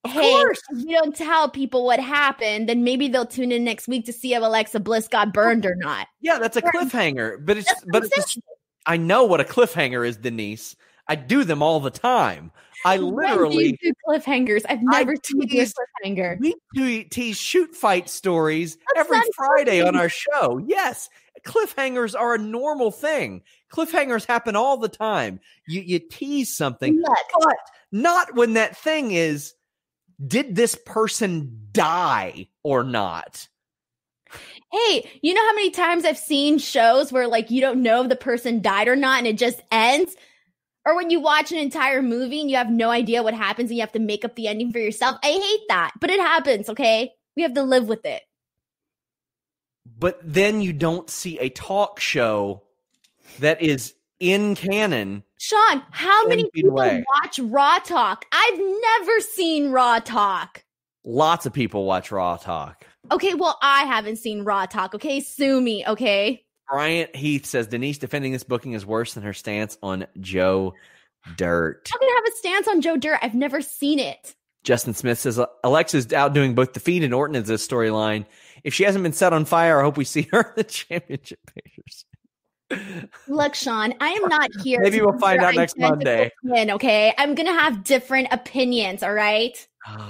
Of 0.05 0.11
hey, 0.11 0.20
course. 0.32 0.61
if 0.70 0.84
we 0.84 0.93
don't 0.93 1.14
tell 1.14 1.49
people 1.49 1.84
what 1.84 2.01
happened, 2.01 2.68
then 2.68 2.82
maybe 2.84 3.09
they'll 3.09 3.24
tune 3.26 3.53
in 3.53 3.62
next 3.64 3.86
week 3.86 4.05
to 4.07 4.12
see 4.12 4.34
if 4.34 4.43
Alexa 4.43 4.80
Bliss 4.80 5.07
got 5.09 5.32
burned 5.32 5.64
or 5.64 5.76
not. 5.76 6.09
Yeah, 6.20 6.38
that's 6.38 6.57
a 6.57 6.62
cliffhanger. 6.62 7.45
But 7.45 7.59
it's 7.59 7.66
That's 7.68 7.84
but 7.86 8.05
it's. 8.05 8.36
I 8.84 8.97
know 8.97 9.24
what 9.24 9.40
a 9.40 9.45
cliffhanger 9.45 10.07
is, 10.07 10.16
Denise. 10.16 10.74
I 11.07 11.14
do 11.14 11.45
them 11.45 11.62
all 11.62 11.78
the 11.78 11.90
time. 11.90 12.51
I 12.84 12.97
literally 12.99 13.66
you 13.66 13.76
do 13.80 13.93
cliffhangers. 14.09 14.62
I've 14.68 14.80
I 14.90 14.99
never 15.05 15.14
seen 15.22 15.40
you 15.43 15.47
a 15.47 15.49
teased- 15.49 15.76
cliffhanger. 16.05 16.40
we 16.40 16.55
do 16.74 17.05
tease 17.05 17.38
shoot 17.38 17.76
fight 17.76 18.09
stories 18.11 18.76
That's 18.97 19.09
every 19.09 19.20
Friday 19.36 19.82
on 19.82 19.95
our 19.95 20.09
show. 20.09 20.59
Yes, 20.66 21.09
cliffhangers 21.47 22.18
are 22.18 22.34
a 22.34 22.38
normal 22.38 22.90
thing. 22.90 23.43
Cliffhangers 23.73 24.27
happen 24.27 24.57
all 24.57 24.77
the 24.77 24.89
time. 24.89 25.41
You 25.66 25.81
you 25.81 25.99
tease 25.99 26.55
something, 26.57 26.97
Look, 26.97 27.18
but 27.41 27.57
not 27.91 28.35
when 28.35 28.55
that 28.55 28.77
thing 28.77 29.12
is 29.12 29.55
did 30.25 30.55
this 30.55 30.77
person 30.87 31.68
die 31.73 32.49
or 32.62 32.85
not? 32.85 33.49
hey, 34.73 35.11
you 35.20 35.35
know 35.35 35.47
how 35.47 35.55
many 35.55 35.70
times 35.70 36.05
I've 36.05 36.18
seen 36.18 36.59
shows 36.59 37.12
where 37.12 37.29
like 37.29 37.51
you 37.51 37.61
don't 37.61 37.83
know 37.83 38.03
if 38.03 38.09
the 38.09 38.16
person 38.16 38.62
died 38.62 38.89
or 38.89 38.97
not 38.97 39.18
and 39.18 39.27
it 39.27 39.39
just 39.39 39.61
ends? 39.70 40.16
Or 40.85 40.97
when 40.97 41.11
you 41.11 41.20
watch 41.20 41.53
an 41.53 41.59
entire 41.59 42.03
movie 42.03 42.41
and 42.41 42.51
you 42.51 42.57
have 42.57 42.70
no 42.70 42.91
idea 42.91 43.23
what 43.23 43.35
happens 43.35 43.70
and 43.70 43.77
you 43.77 43.83
have 43.83 43.93
to 43.93 44.01
make 44.01 44.25
up 44.25 44.35
the 44.35 44.49
ending 44.49 44.73
for 44.73 44.81
yourself. 44.81 45.16
I 45.23 45.31
hate 45.31 45.68
that, 45.68 45.93
but 46.01 46.11
it 46.11 46.18
happens, 46.18 46.68
okay? 46.68 47.12
We 47.37 47.43
have 47.43 47.55
to 47.55 47.62
live 47.62 47.87
with 47.87 48.05
it. 48.05 48.23
But 49.87 50.18
then 50.25 50.61
you 50.61 50.73
don't 50.73 51.09
see 51.09 51.39
a 51.39 51.51
talk 51.51 52.01
show 52.01 52.64
that 53.41 53.61
is 53.62 53.95
in 54.20 54.55
canon. 54.55 55.25
Sean, 55.39 55.83
how 55.91 56.27
many 56.29 56.49
people 56.51 56.70
away. 56.70 57.05
watch 57.23 57.39
Raw 57.39 57.79
Talk? 57.79 58.25
I've 58.31 58.59
never 58.59 59.20
seen 59.20 59.70
Raw 59.70 59.99
Talk. 59.99 60.64
Lots 61.05 61.47
of 61.47 61.53
people 61.53 61.85
watch 61.85 62.12
Raw 62.12 62.37
Talk. 62.37 62.87
Okay, 63.11 63.35
well, 63.35 63.59
I 63.61 63.85
haven't 63.85 64.16
seen 64.16 64.45
Raw 64.45 64.66
Talk, 64.66 64.95
okay? 64.95 65.20
Sue 65.20 65.61
me, 65.61 65.85
okay? 65.87 66.45
Bryant 66.70 67.14
Heath 67.14 67.45
says 67.45 67.66
Denise 67.66 67.99
defending 67.99 68.33
this 68.33 68.45
booking 68.45 68.73
is 68.73 68.87
worse 68.87 69.14
than 69.14 69.25
her 69.25 69.33
stance 69.33 69.77
on 69.83 70.07
Joe 70.20 70.75
Dirt. 71.37 71.89
How 71.93 71.99
can 71.99 72.09
I 72.09 72.23
have 72.25 72.33
a 72.33 72.37
stance 72.37 72.68
on 72.68 72.81
Joe 72.81 72.97
Dirt? 72.97 73.18
I've 73.20 73.35
never 73.35 73.61
seen 73.61 73.99
it. 73.99 74.35
Justin 74.64 74.95
Smith 74.95 75.18
says 75.18 75.41
Alexa's 75.64 76.12
outdoing 76.12 76.55
both 76.55 76.73
the 76.73 76.81
Fiend 76.81 77.05
and 77.05 77.12
Orton 77.12 77.37
as 77.37 77.49
this 77.49 77.66
storyline. 77.66 78.27
If 78.62 78.75
she 78.75 78.85
hasn't 78.85 79.03
been 79.03 79.12
set 79.12 79.33
on 79.33 79.45
fire, 79.45 79.81
I 79.81 79.83
hope 79.83 79.97
we 79.97 80.05
see 80.05 80.29
her 80.31 80.41
in 80.41 80.53
the 80.57 80.64
championship 80.64 81.41
pictures. 81.53 82.05
Look, 83.29 83.55
Sean, 83.55 83.95
I 84.01 84.11
am 84.11 84.29
not 84.29 84.51
here. 84.62 84.81
Maybe 84.81 85.01
we'll 85.01 85.18
find 85.18 85.41
out 85.41 85.55
next 85.55 85.79
Monday. 85.79 86.31
twin, 86.47 86.70
okay, 86.73 87.12
I'm 87.18 87.35
gonna 87.35 87.53
have 87.53 87.85
different 87.85 88.29
opinions. 88.31 89.03
All 89.03 89.12
right, 89.12 89.57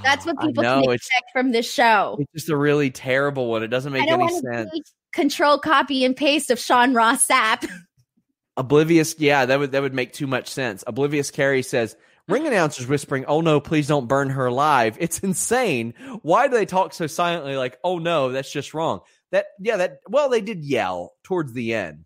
that's 0.02 0.26
what 0.26 0.38
people 0.40 0.62
know, 0.62 0.82
can 0.82 0.92
expect 0.92 1.26
from 1.32 1.52
this 1.52 1.70
show. 1.72 2.16
it's 2.18 2.32
just 2.32 2.50
a 2.50 2.56
really 2.56 2.90
terrible 2.90 3.48
one. 3.48 3.62
It 3.62 3.68
doesn't 3.68 3.92
make 3.92 4.08
any 4.08 4.28
sense. 4.40 4.70
control, 5.12 5.58
copy, 5.58 6.04
and 6.04 6.16
paste 6.16 6.50
of 6.50 6.58
Sean 6.58 6.94
Ross 6.94 7.26
Sapp. 7.26 7.68
Oblivious, 8.56 9.14
yeah, 9.18 9.46
that 9.46 9.58
would 9.58 9.72
that 9.72 9.82
would 9.82 9.94
make 9.94 10.12
too 10.12 10.26
much 10.26 10.48
sense. 10.48 10.84
Oblivious 10.86 11.30
Carrie 11.30 11.62
says 11.62 11.96
ring 12.28 12.46
announcers 12.46 12.86
whispering, 12.86 13.24
"Oh 13.26 13.40
no, 13.40 13.60
please 13.60 13.88
don't 13.88 14.08
burn 14.08 14.30
her 14.30 14.46
alive." 14.46 14.96
It's 15.00 15.20
insane. 15.20 15.94
Why 16.20 16.48
do 16.48 16.54
they 16.54 16.66
talk 16.66 16.92
so 16.92 17.06
silently? 17.06 17.56
Like, 17.56 17.78
"Oh 17.82 17.98
no, 17.98 18.30
that's 18.30 18.52
just 18.52 18.74
wrong." 18.74 19.00
That 19.30 19.46
yeah, 19.58 19.78
that 19.78 20.00
well, 20.08 20.28
they 20.28 20.42
did 20.42 20.62
yell 20.62 21.14
towards 21.22 21.54
the 21.54 21.72
end. 21.74 22.04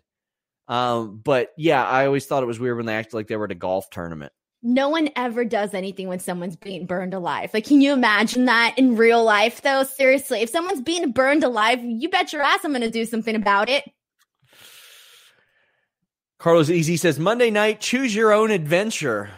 Um, 0.68 1.20
but 1.22 1.50
yeah, 1.56 1.84
I 1.84 2.06
always 2.06 2.26
thought 2.26 2.42
it 2.42 2.46
was 2.46 2.58
weird 2.58 2.76
when 2.76 2.86
they 2.86 2.94
acted 2.94 3.14
like 3.14 3.28
they 3.28 3.36
were 3.36 3.44
at 3.44 3.52
a 3.52 3.56
golf 3.56 3.88
tournament. 3.90 4.32
No 4.62 4.88
one 4.88 5.10
ever 5.14 5.44
does 5.44 5.74
anything 5.74 6.08
when 6.08 6.18
someone's 6.18 6.56
being 6.56 6.86
burned 6.86 7.14
alive. 7.14 7.50
Like, 7.54 7.66
can 7.66 7.80
you 7.80 7.92
imagine 7.92 8.46
that 8.46 8.74
in 8.76 8.96
real 8.96 9.22
life, 9.22 9.62
though? 9.62 9.84
Seriously, 9.84 10.40
if 10.40 10.50
someone's 10.50 10.80
being 10.80 11.12
burned 11.12 11.44
alive, 11.44 11.84
you 11.84 12.08
bet 12.08 12.32
your 12.32 12.42
ass 12.42 12.64
I'm 12.64 12.72
going 12.72 12.82
to 12.82 12.90
do 12.90 13.04
something 13.04 13.36
about 13.36 13.68
it. 13.68 13.84
Carlos 16.38 16.68
Easy 16.68 16.96
says 16.96 17.18
Monday 17.18 17.50
night, 17.50 17.80
choose 17.80 18.14
your 18.14 18.32
own 18.32 18.50
adventure. 18.50 19.30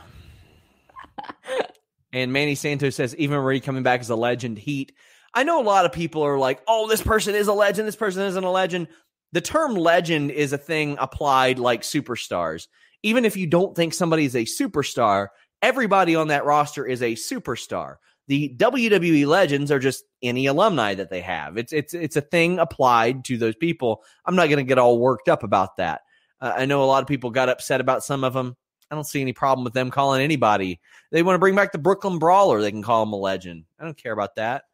and 2.12 2.32
Manny 2.32 2.55
Santos 2.55 2.97
says 2.97 3.15
even 3.16 3.39
Marie 3.39 3.61
coming 3.61 3.82
back 3.82 4.01
as 4.01 4.11
a 4.11 4.16
legend. 4.16 4.59
Heat. 4.59 4.93
I 5.35 5.44
know 5.44 5.61
a 5.61 5.62
lot 5.62 5.85
of 5.85 5.93
people 5.93 6.23
are 6.23 6.39
like, 6.39 6.61
"Oh, 6.66 6.89
this 6.89 7.02
person 7.02 7.35
is 7.35 7.48
a 7.48 7.52
legend. 7.52 7.86
This 7.86 7.97
person 7.97 8.23
isn't 8.23 8.44
a 8.44 8.51
legend." 8.51 8.89
The 9.32 9.40
term 9.40 9.74
legend 9.74 10.30
is 10.30 10.52
a 10.52 10.59
thing 10.59 10.96
applied 10.98 11.59
like 11.59 11.82
superstars. 11.82 12.66
Even 13.02 13.24
if 13.24 13.36
you 13.36 13.46
don't 13.46 13.76
think 13.76 13.94
somebody 13.94 14.24
is 14.24 14.34
a 14.34 14.44
superstar, 14.44 15.28
everybody 15.62 16.16
on 16.16 16.28
that 16.28 16.44
roster 16.44 16.86
is 16.86 17.02
a 17.02 17.12
superstar. 17.12 17.96
The 18.26 18.55
WWE 18.56 19.26
legends 19.26 19.70
are 19.70 19.78
just 19.78 20.05
any 20.22 20.46
alumni 20.46 20.94
that 20.94 21.10
they 21.10 21.20
have. 21.22 21.56
It's 21.56 21.72
it's 21.72 21.94
it's 21.94 22.16
a 22.16 22.20
thing 22.20 22.59
applied 22.59 23.24
to 23.26 23.38
those 23.38 23.55
people. 23.55 24.02
I'm 24.24 24.36
not 24.36 24.48
going 24.48 24.59
to 24.59 24.64
get 24.64 24.78
all 24.78 24.98
worked 24.98 25.28
up 25.28 25.42
about 25.42 25.76
that. 25.78 26.02
Uh, 26.40 26.52
I 26.56 26.66
know 26.66 26.82
a 26.82 26.86
lot 26.86 27.02
of 27.02 27.09
people 27.09 27.30
got 27.30 27.48
upset 27.48 27.80
about 27.80 28.05
some 28.05 28.24
of 28.24 28.34
them. 28.34 28.56
I 28.90 28.94
don't 28.94 29.05
see 29.05 29.20
any 29.20 29.32
problem 29.32 29.64
with 29.64 29.74
them 29.74 29.90
calling 29.90 30.22
anybody. 30.22 30.80
They 31.10 31.22
want 31.22 31.34
to 31.34 31.40
bring 31.40 31.55
back 31.55 31.72
the 31.72 31.78
Brooklyn 31.78 32.18
Brawler. 32.18 32.60
They 32.60 32.70
can 32.70 32.82
call 32.82 33.02
him 33.02 33.12
a 33.12 33.16
legend. 33.16 33.64
I 33.78 33.84
don't 33.84 33.96
care 33.96 34.12
about 34.12 34.36
that. 34.36 34.64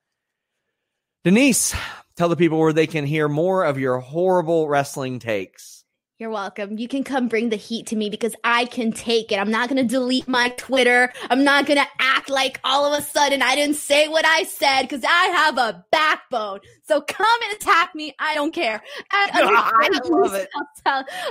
Denise, 1.24 1.74
tell 2.16 2.28
the 2.28 2.36
people 2.36 2.58
where 2.58 2.74
they 2.74 2.86
can 2.86 3.06
hear 3.06 3.30
more 3.30 3.64
of 3.64 3.78
your 3.78 3.98
horrible 3.98 4.68
wrestling 4.68 5.18
takes. 5.18 5.86
You're 6.18 6.28
welcome. 6.28 6.76
You 6.76 6.86
can 6.86 7.02
come 7.02 7.28
bring 7.28 7.48
the 7.48 7.56
heat 7.56 7.86
to 7.86 7.96
me 7.96 8.10
because 8.10 8.36
I 8.44 8.66
can 8.66 8.92
take 8.92 9.32
it. 9.32 9.36
I'm 9.36 9.50
not 9.50 9.70
going 9.70 9.80
to 9.80 9.90
delete 9.90 10.28
my 10.28 10.50
Twitter. 10.50 11.10
I'm 11.30 11.42
not 11.42 11.64
going 11.64 11.78
to 11.78 11.86
act 11.98 12.28
like 12.28 12.60
all 12.62 12.84
of 12.84 12.98
a 12.98 13.02
sudden 13.02 13.40
I 13.40 13.54
didn't 13.54 13.76
say 13.76 14.06
what 14.06 14.26
I 14.26 14.42
said 14.42 14.82
because 14.82 15.02
I 15.02 15.24
have 15.28 15.56
a 15.56 15.82
backbone. 15.90 16.60
So 16.82 17.00
come 17.00 17.42
and 17.48 17.54
attack 17.54 17.94
me. 17.94 18.14
I 18.18 18.34
don't 18.34 18.52
care. 18.52 18.82
At 19.10 19.30
I 19.32 19.88
love 20.04 20.34
it. 20.34 20.50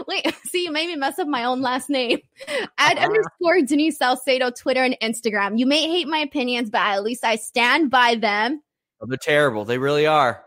Wait, 0.07 0.35
see, 0.45 0.63
you 0.63 0.71
made 0.71 0.87
me 0.87 0.95
mess 0.95 1.19
up 1.19 1.27
my 1.27 1.43
own 1.43 1.61
last 1.61 1.91
name. 1.91 2.17
Add 2.79 2.97
uh-huh. 2.97 3.05
underscore 3.05 3.61
Denise 3.61 3.99
Salcedo, 3.99 4.49
Twitter 4.49 4.81
and 4.83 4.97
Instagram. 5.03 5.59
You 5.59 5.67
may 5.67 5.87
hate 5.87 6.07
my 6.07 6.17
opinions, 6.17 6.71
but 6.71 6.81
at 6.81 7.03
least 7.03 7.23
I 7.23 7.35
stand 7.35 7.91
by 7.91 8.15
them. 8.15 8.63
Oh, 9.03 9.05
they're 9.07 9.17
terrible. 9.17 9.65
They 9.65 9.77
really 9.77 10.07
are. 10.07 10.45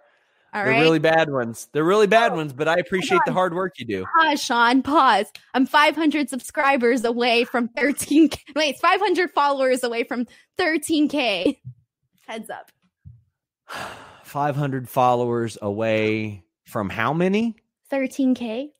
All 0.54 0.64
They're 0.64 0.72
right? 0.72 0.80
really 0.80 0.98
bad 0.98 1.30
ones. 1.30 1.68
They're 1.72 1.84
really 1.84 2.06
bad 2.06 2.32
oh, 2.32 2.36
ones, 2.36 2.54
but 2.54 2.66
I 2.66 2.76
appreciate 2.76 3.20
the 3.26 3.32
hard 3.32 3.52
work 3.52 3.74
you 3.78 3.84
do. 3.84 4.06
Pause, 4.18 4.42
Sean. 4.42 4.82
Pause. 4.82 5.26
I'm 5.52 5.66
500 5.66 6.30
subscribers 6.30 7.04
away 7.04 7.44
from 7.44 7.68
13K. 7.68 8.38
Wait, 8.56 8.70
it's 8.70 8.80
500 8.80 9.30
followers 9.32 9.84
away 9.84 10.04
from 10.04 10.26
13k. 10.58 11.58
Heads 12.26 12.48
up. 12.48 12.72
500 14.24 14.88
followers 14.88 15.58
away 15.60 16.44
from 16.64 16.88
how 16.88 17.12
many? 17.12 17.56
13k. 17.92 18.70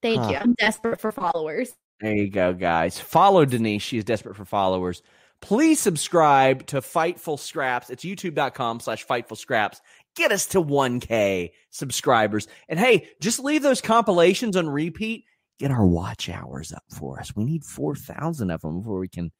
Thank 0.00 0.20
huh. 0.20 0.30
you. 0.30 0.36
I'm 0.36 0.54
desperate 0.54 1.00
for 1.00 1.12
followers. 1.12 1.74
There 2.00 2.14
you 2.14 2.30
go, 2.30 2.54
guys. 2.54 2.98
Follow 2.98 3.44
Denise. 3.44 3.82
She 3.82 3.98
is 3.98 4.04
desperate 4.04 4.36
for 4.36 4.44
followers. 4.46 5.02
Please 5.44 5.78
subscribe 5.78 6.66
to 6.68 6.80
Fightful 6.80 7.38
Scraps. 7.38 7.90
It's 7.90 8.04
youtube.com 8.04 8.80
slash 8.80 9.06
Fightful 9.06 9.36
Scraps 9.36 9.80
get 10.14 10.32
us 10.32 10.46
to 10.46 10.62
1K 10.62 11.50
subscribers. 11.70 12.48
And 12.68 12.78
hey, 12.78 13.08
just 13.20 13.38
leave 13.40 13.62
those 13.62 13.80
compilations 13.80 14.56
on 14.56 14.68
repeat. 14.68 15.24
Get 15.58 15.70
our 15.70 15.86
watch 15.86 16.28
hours 16.28 16.72
up 16.72 16.82
for 16.98 17.20
us. 17.20 17.34
We 17.36 17.44
need 17.44 17.64
4,000 17.64 18.50
of 18.50 18.60
them 18.60 18.80
before 18.80 18.98
we 18.98 19.08
can 19.08 19.30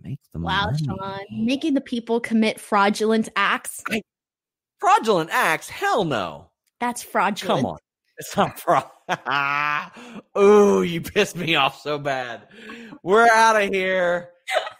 make 0.00 0.20
them. 0.32 0.42
Wow, 0.42 0.66
money. 0.66 0.78
Sean, 0.84 1.20
making 1.30 1.74
the 1.74 1.80
people 1.80 2.20
commit 2.20 2.60
fraudulent 2.60 3.28
acts. 3.36 3.82
I, 3.90 4.02
fraudulent 4.78 5.30
acts? 5.30 5.68
Hell 5.68 6.04
no. 6.04 6.50
That's 6.78 7.02
fraudulent. 7.02 7.60
Come 7.60 7.66
on. 7.72 7.78
It's 8.16 8.36
not 8.36 8.58
fraud. 8.58 8.84
oh, 10.34 10.82
you 10.82 11.00
pissed 11.00 11.36
me 11.36 11.54
off 11.54 11.80
so 11.80 11.98
bad. 11.98 12.46
We're 13.02 13.28
out 13.28 13.60
of 13.60 13.70
here. 13.70 14.30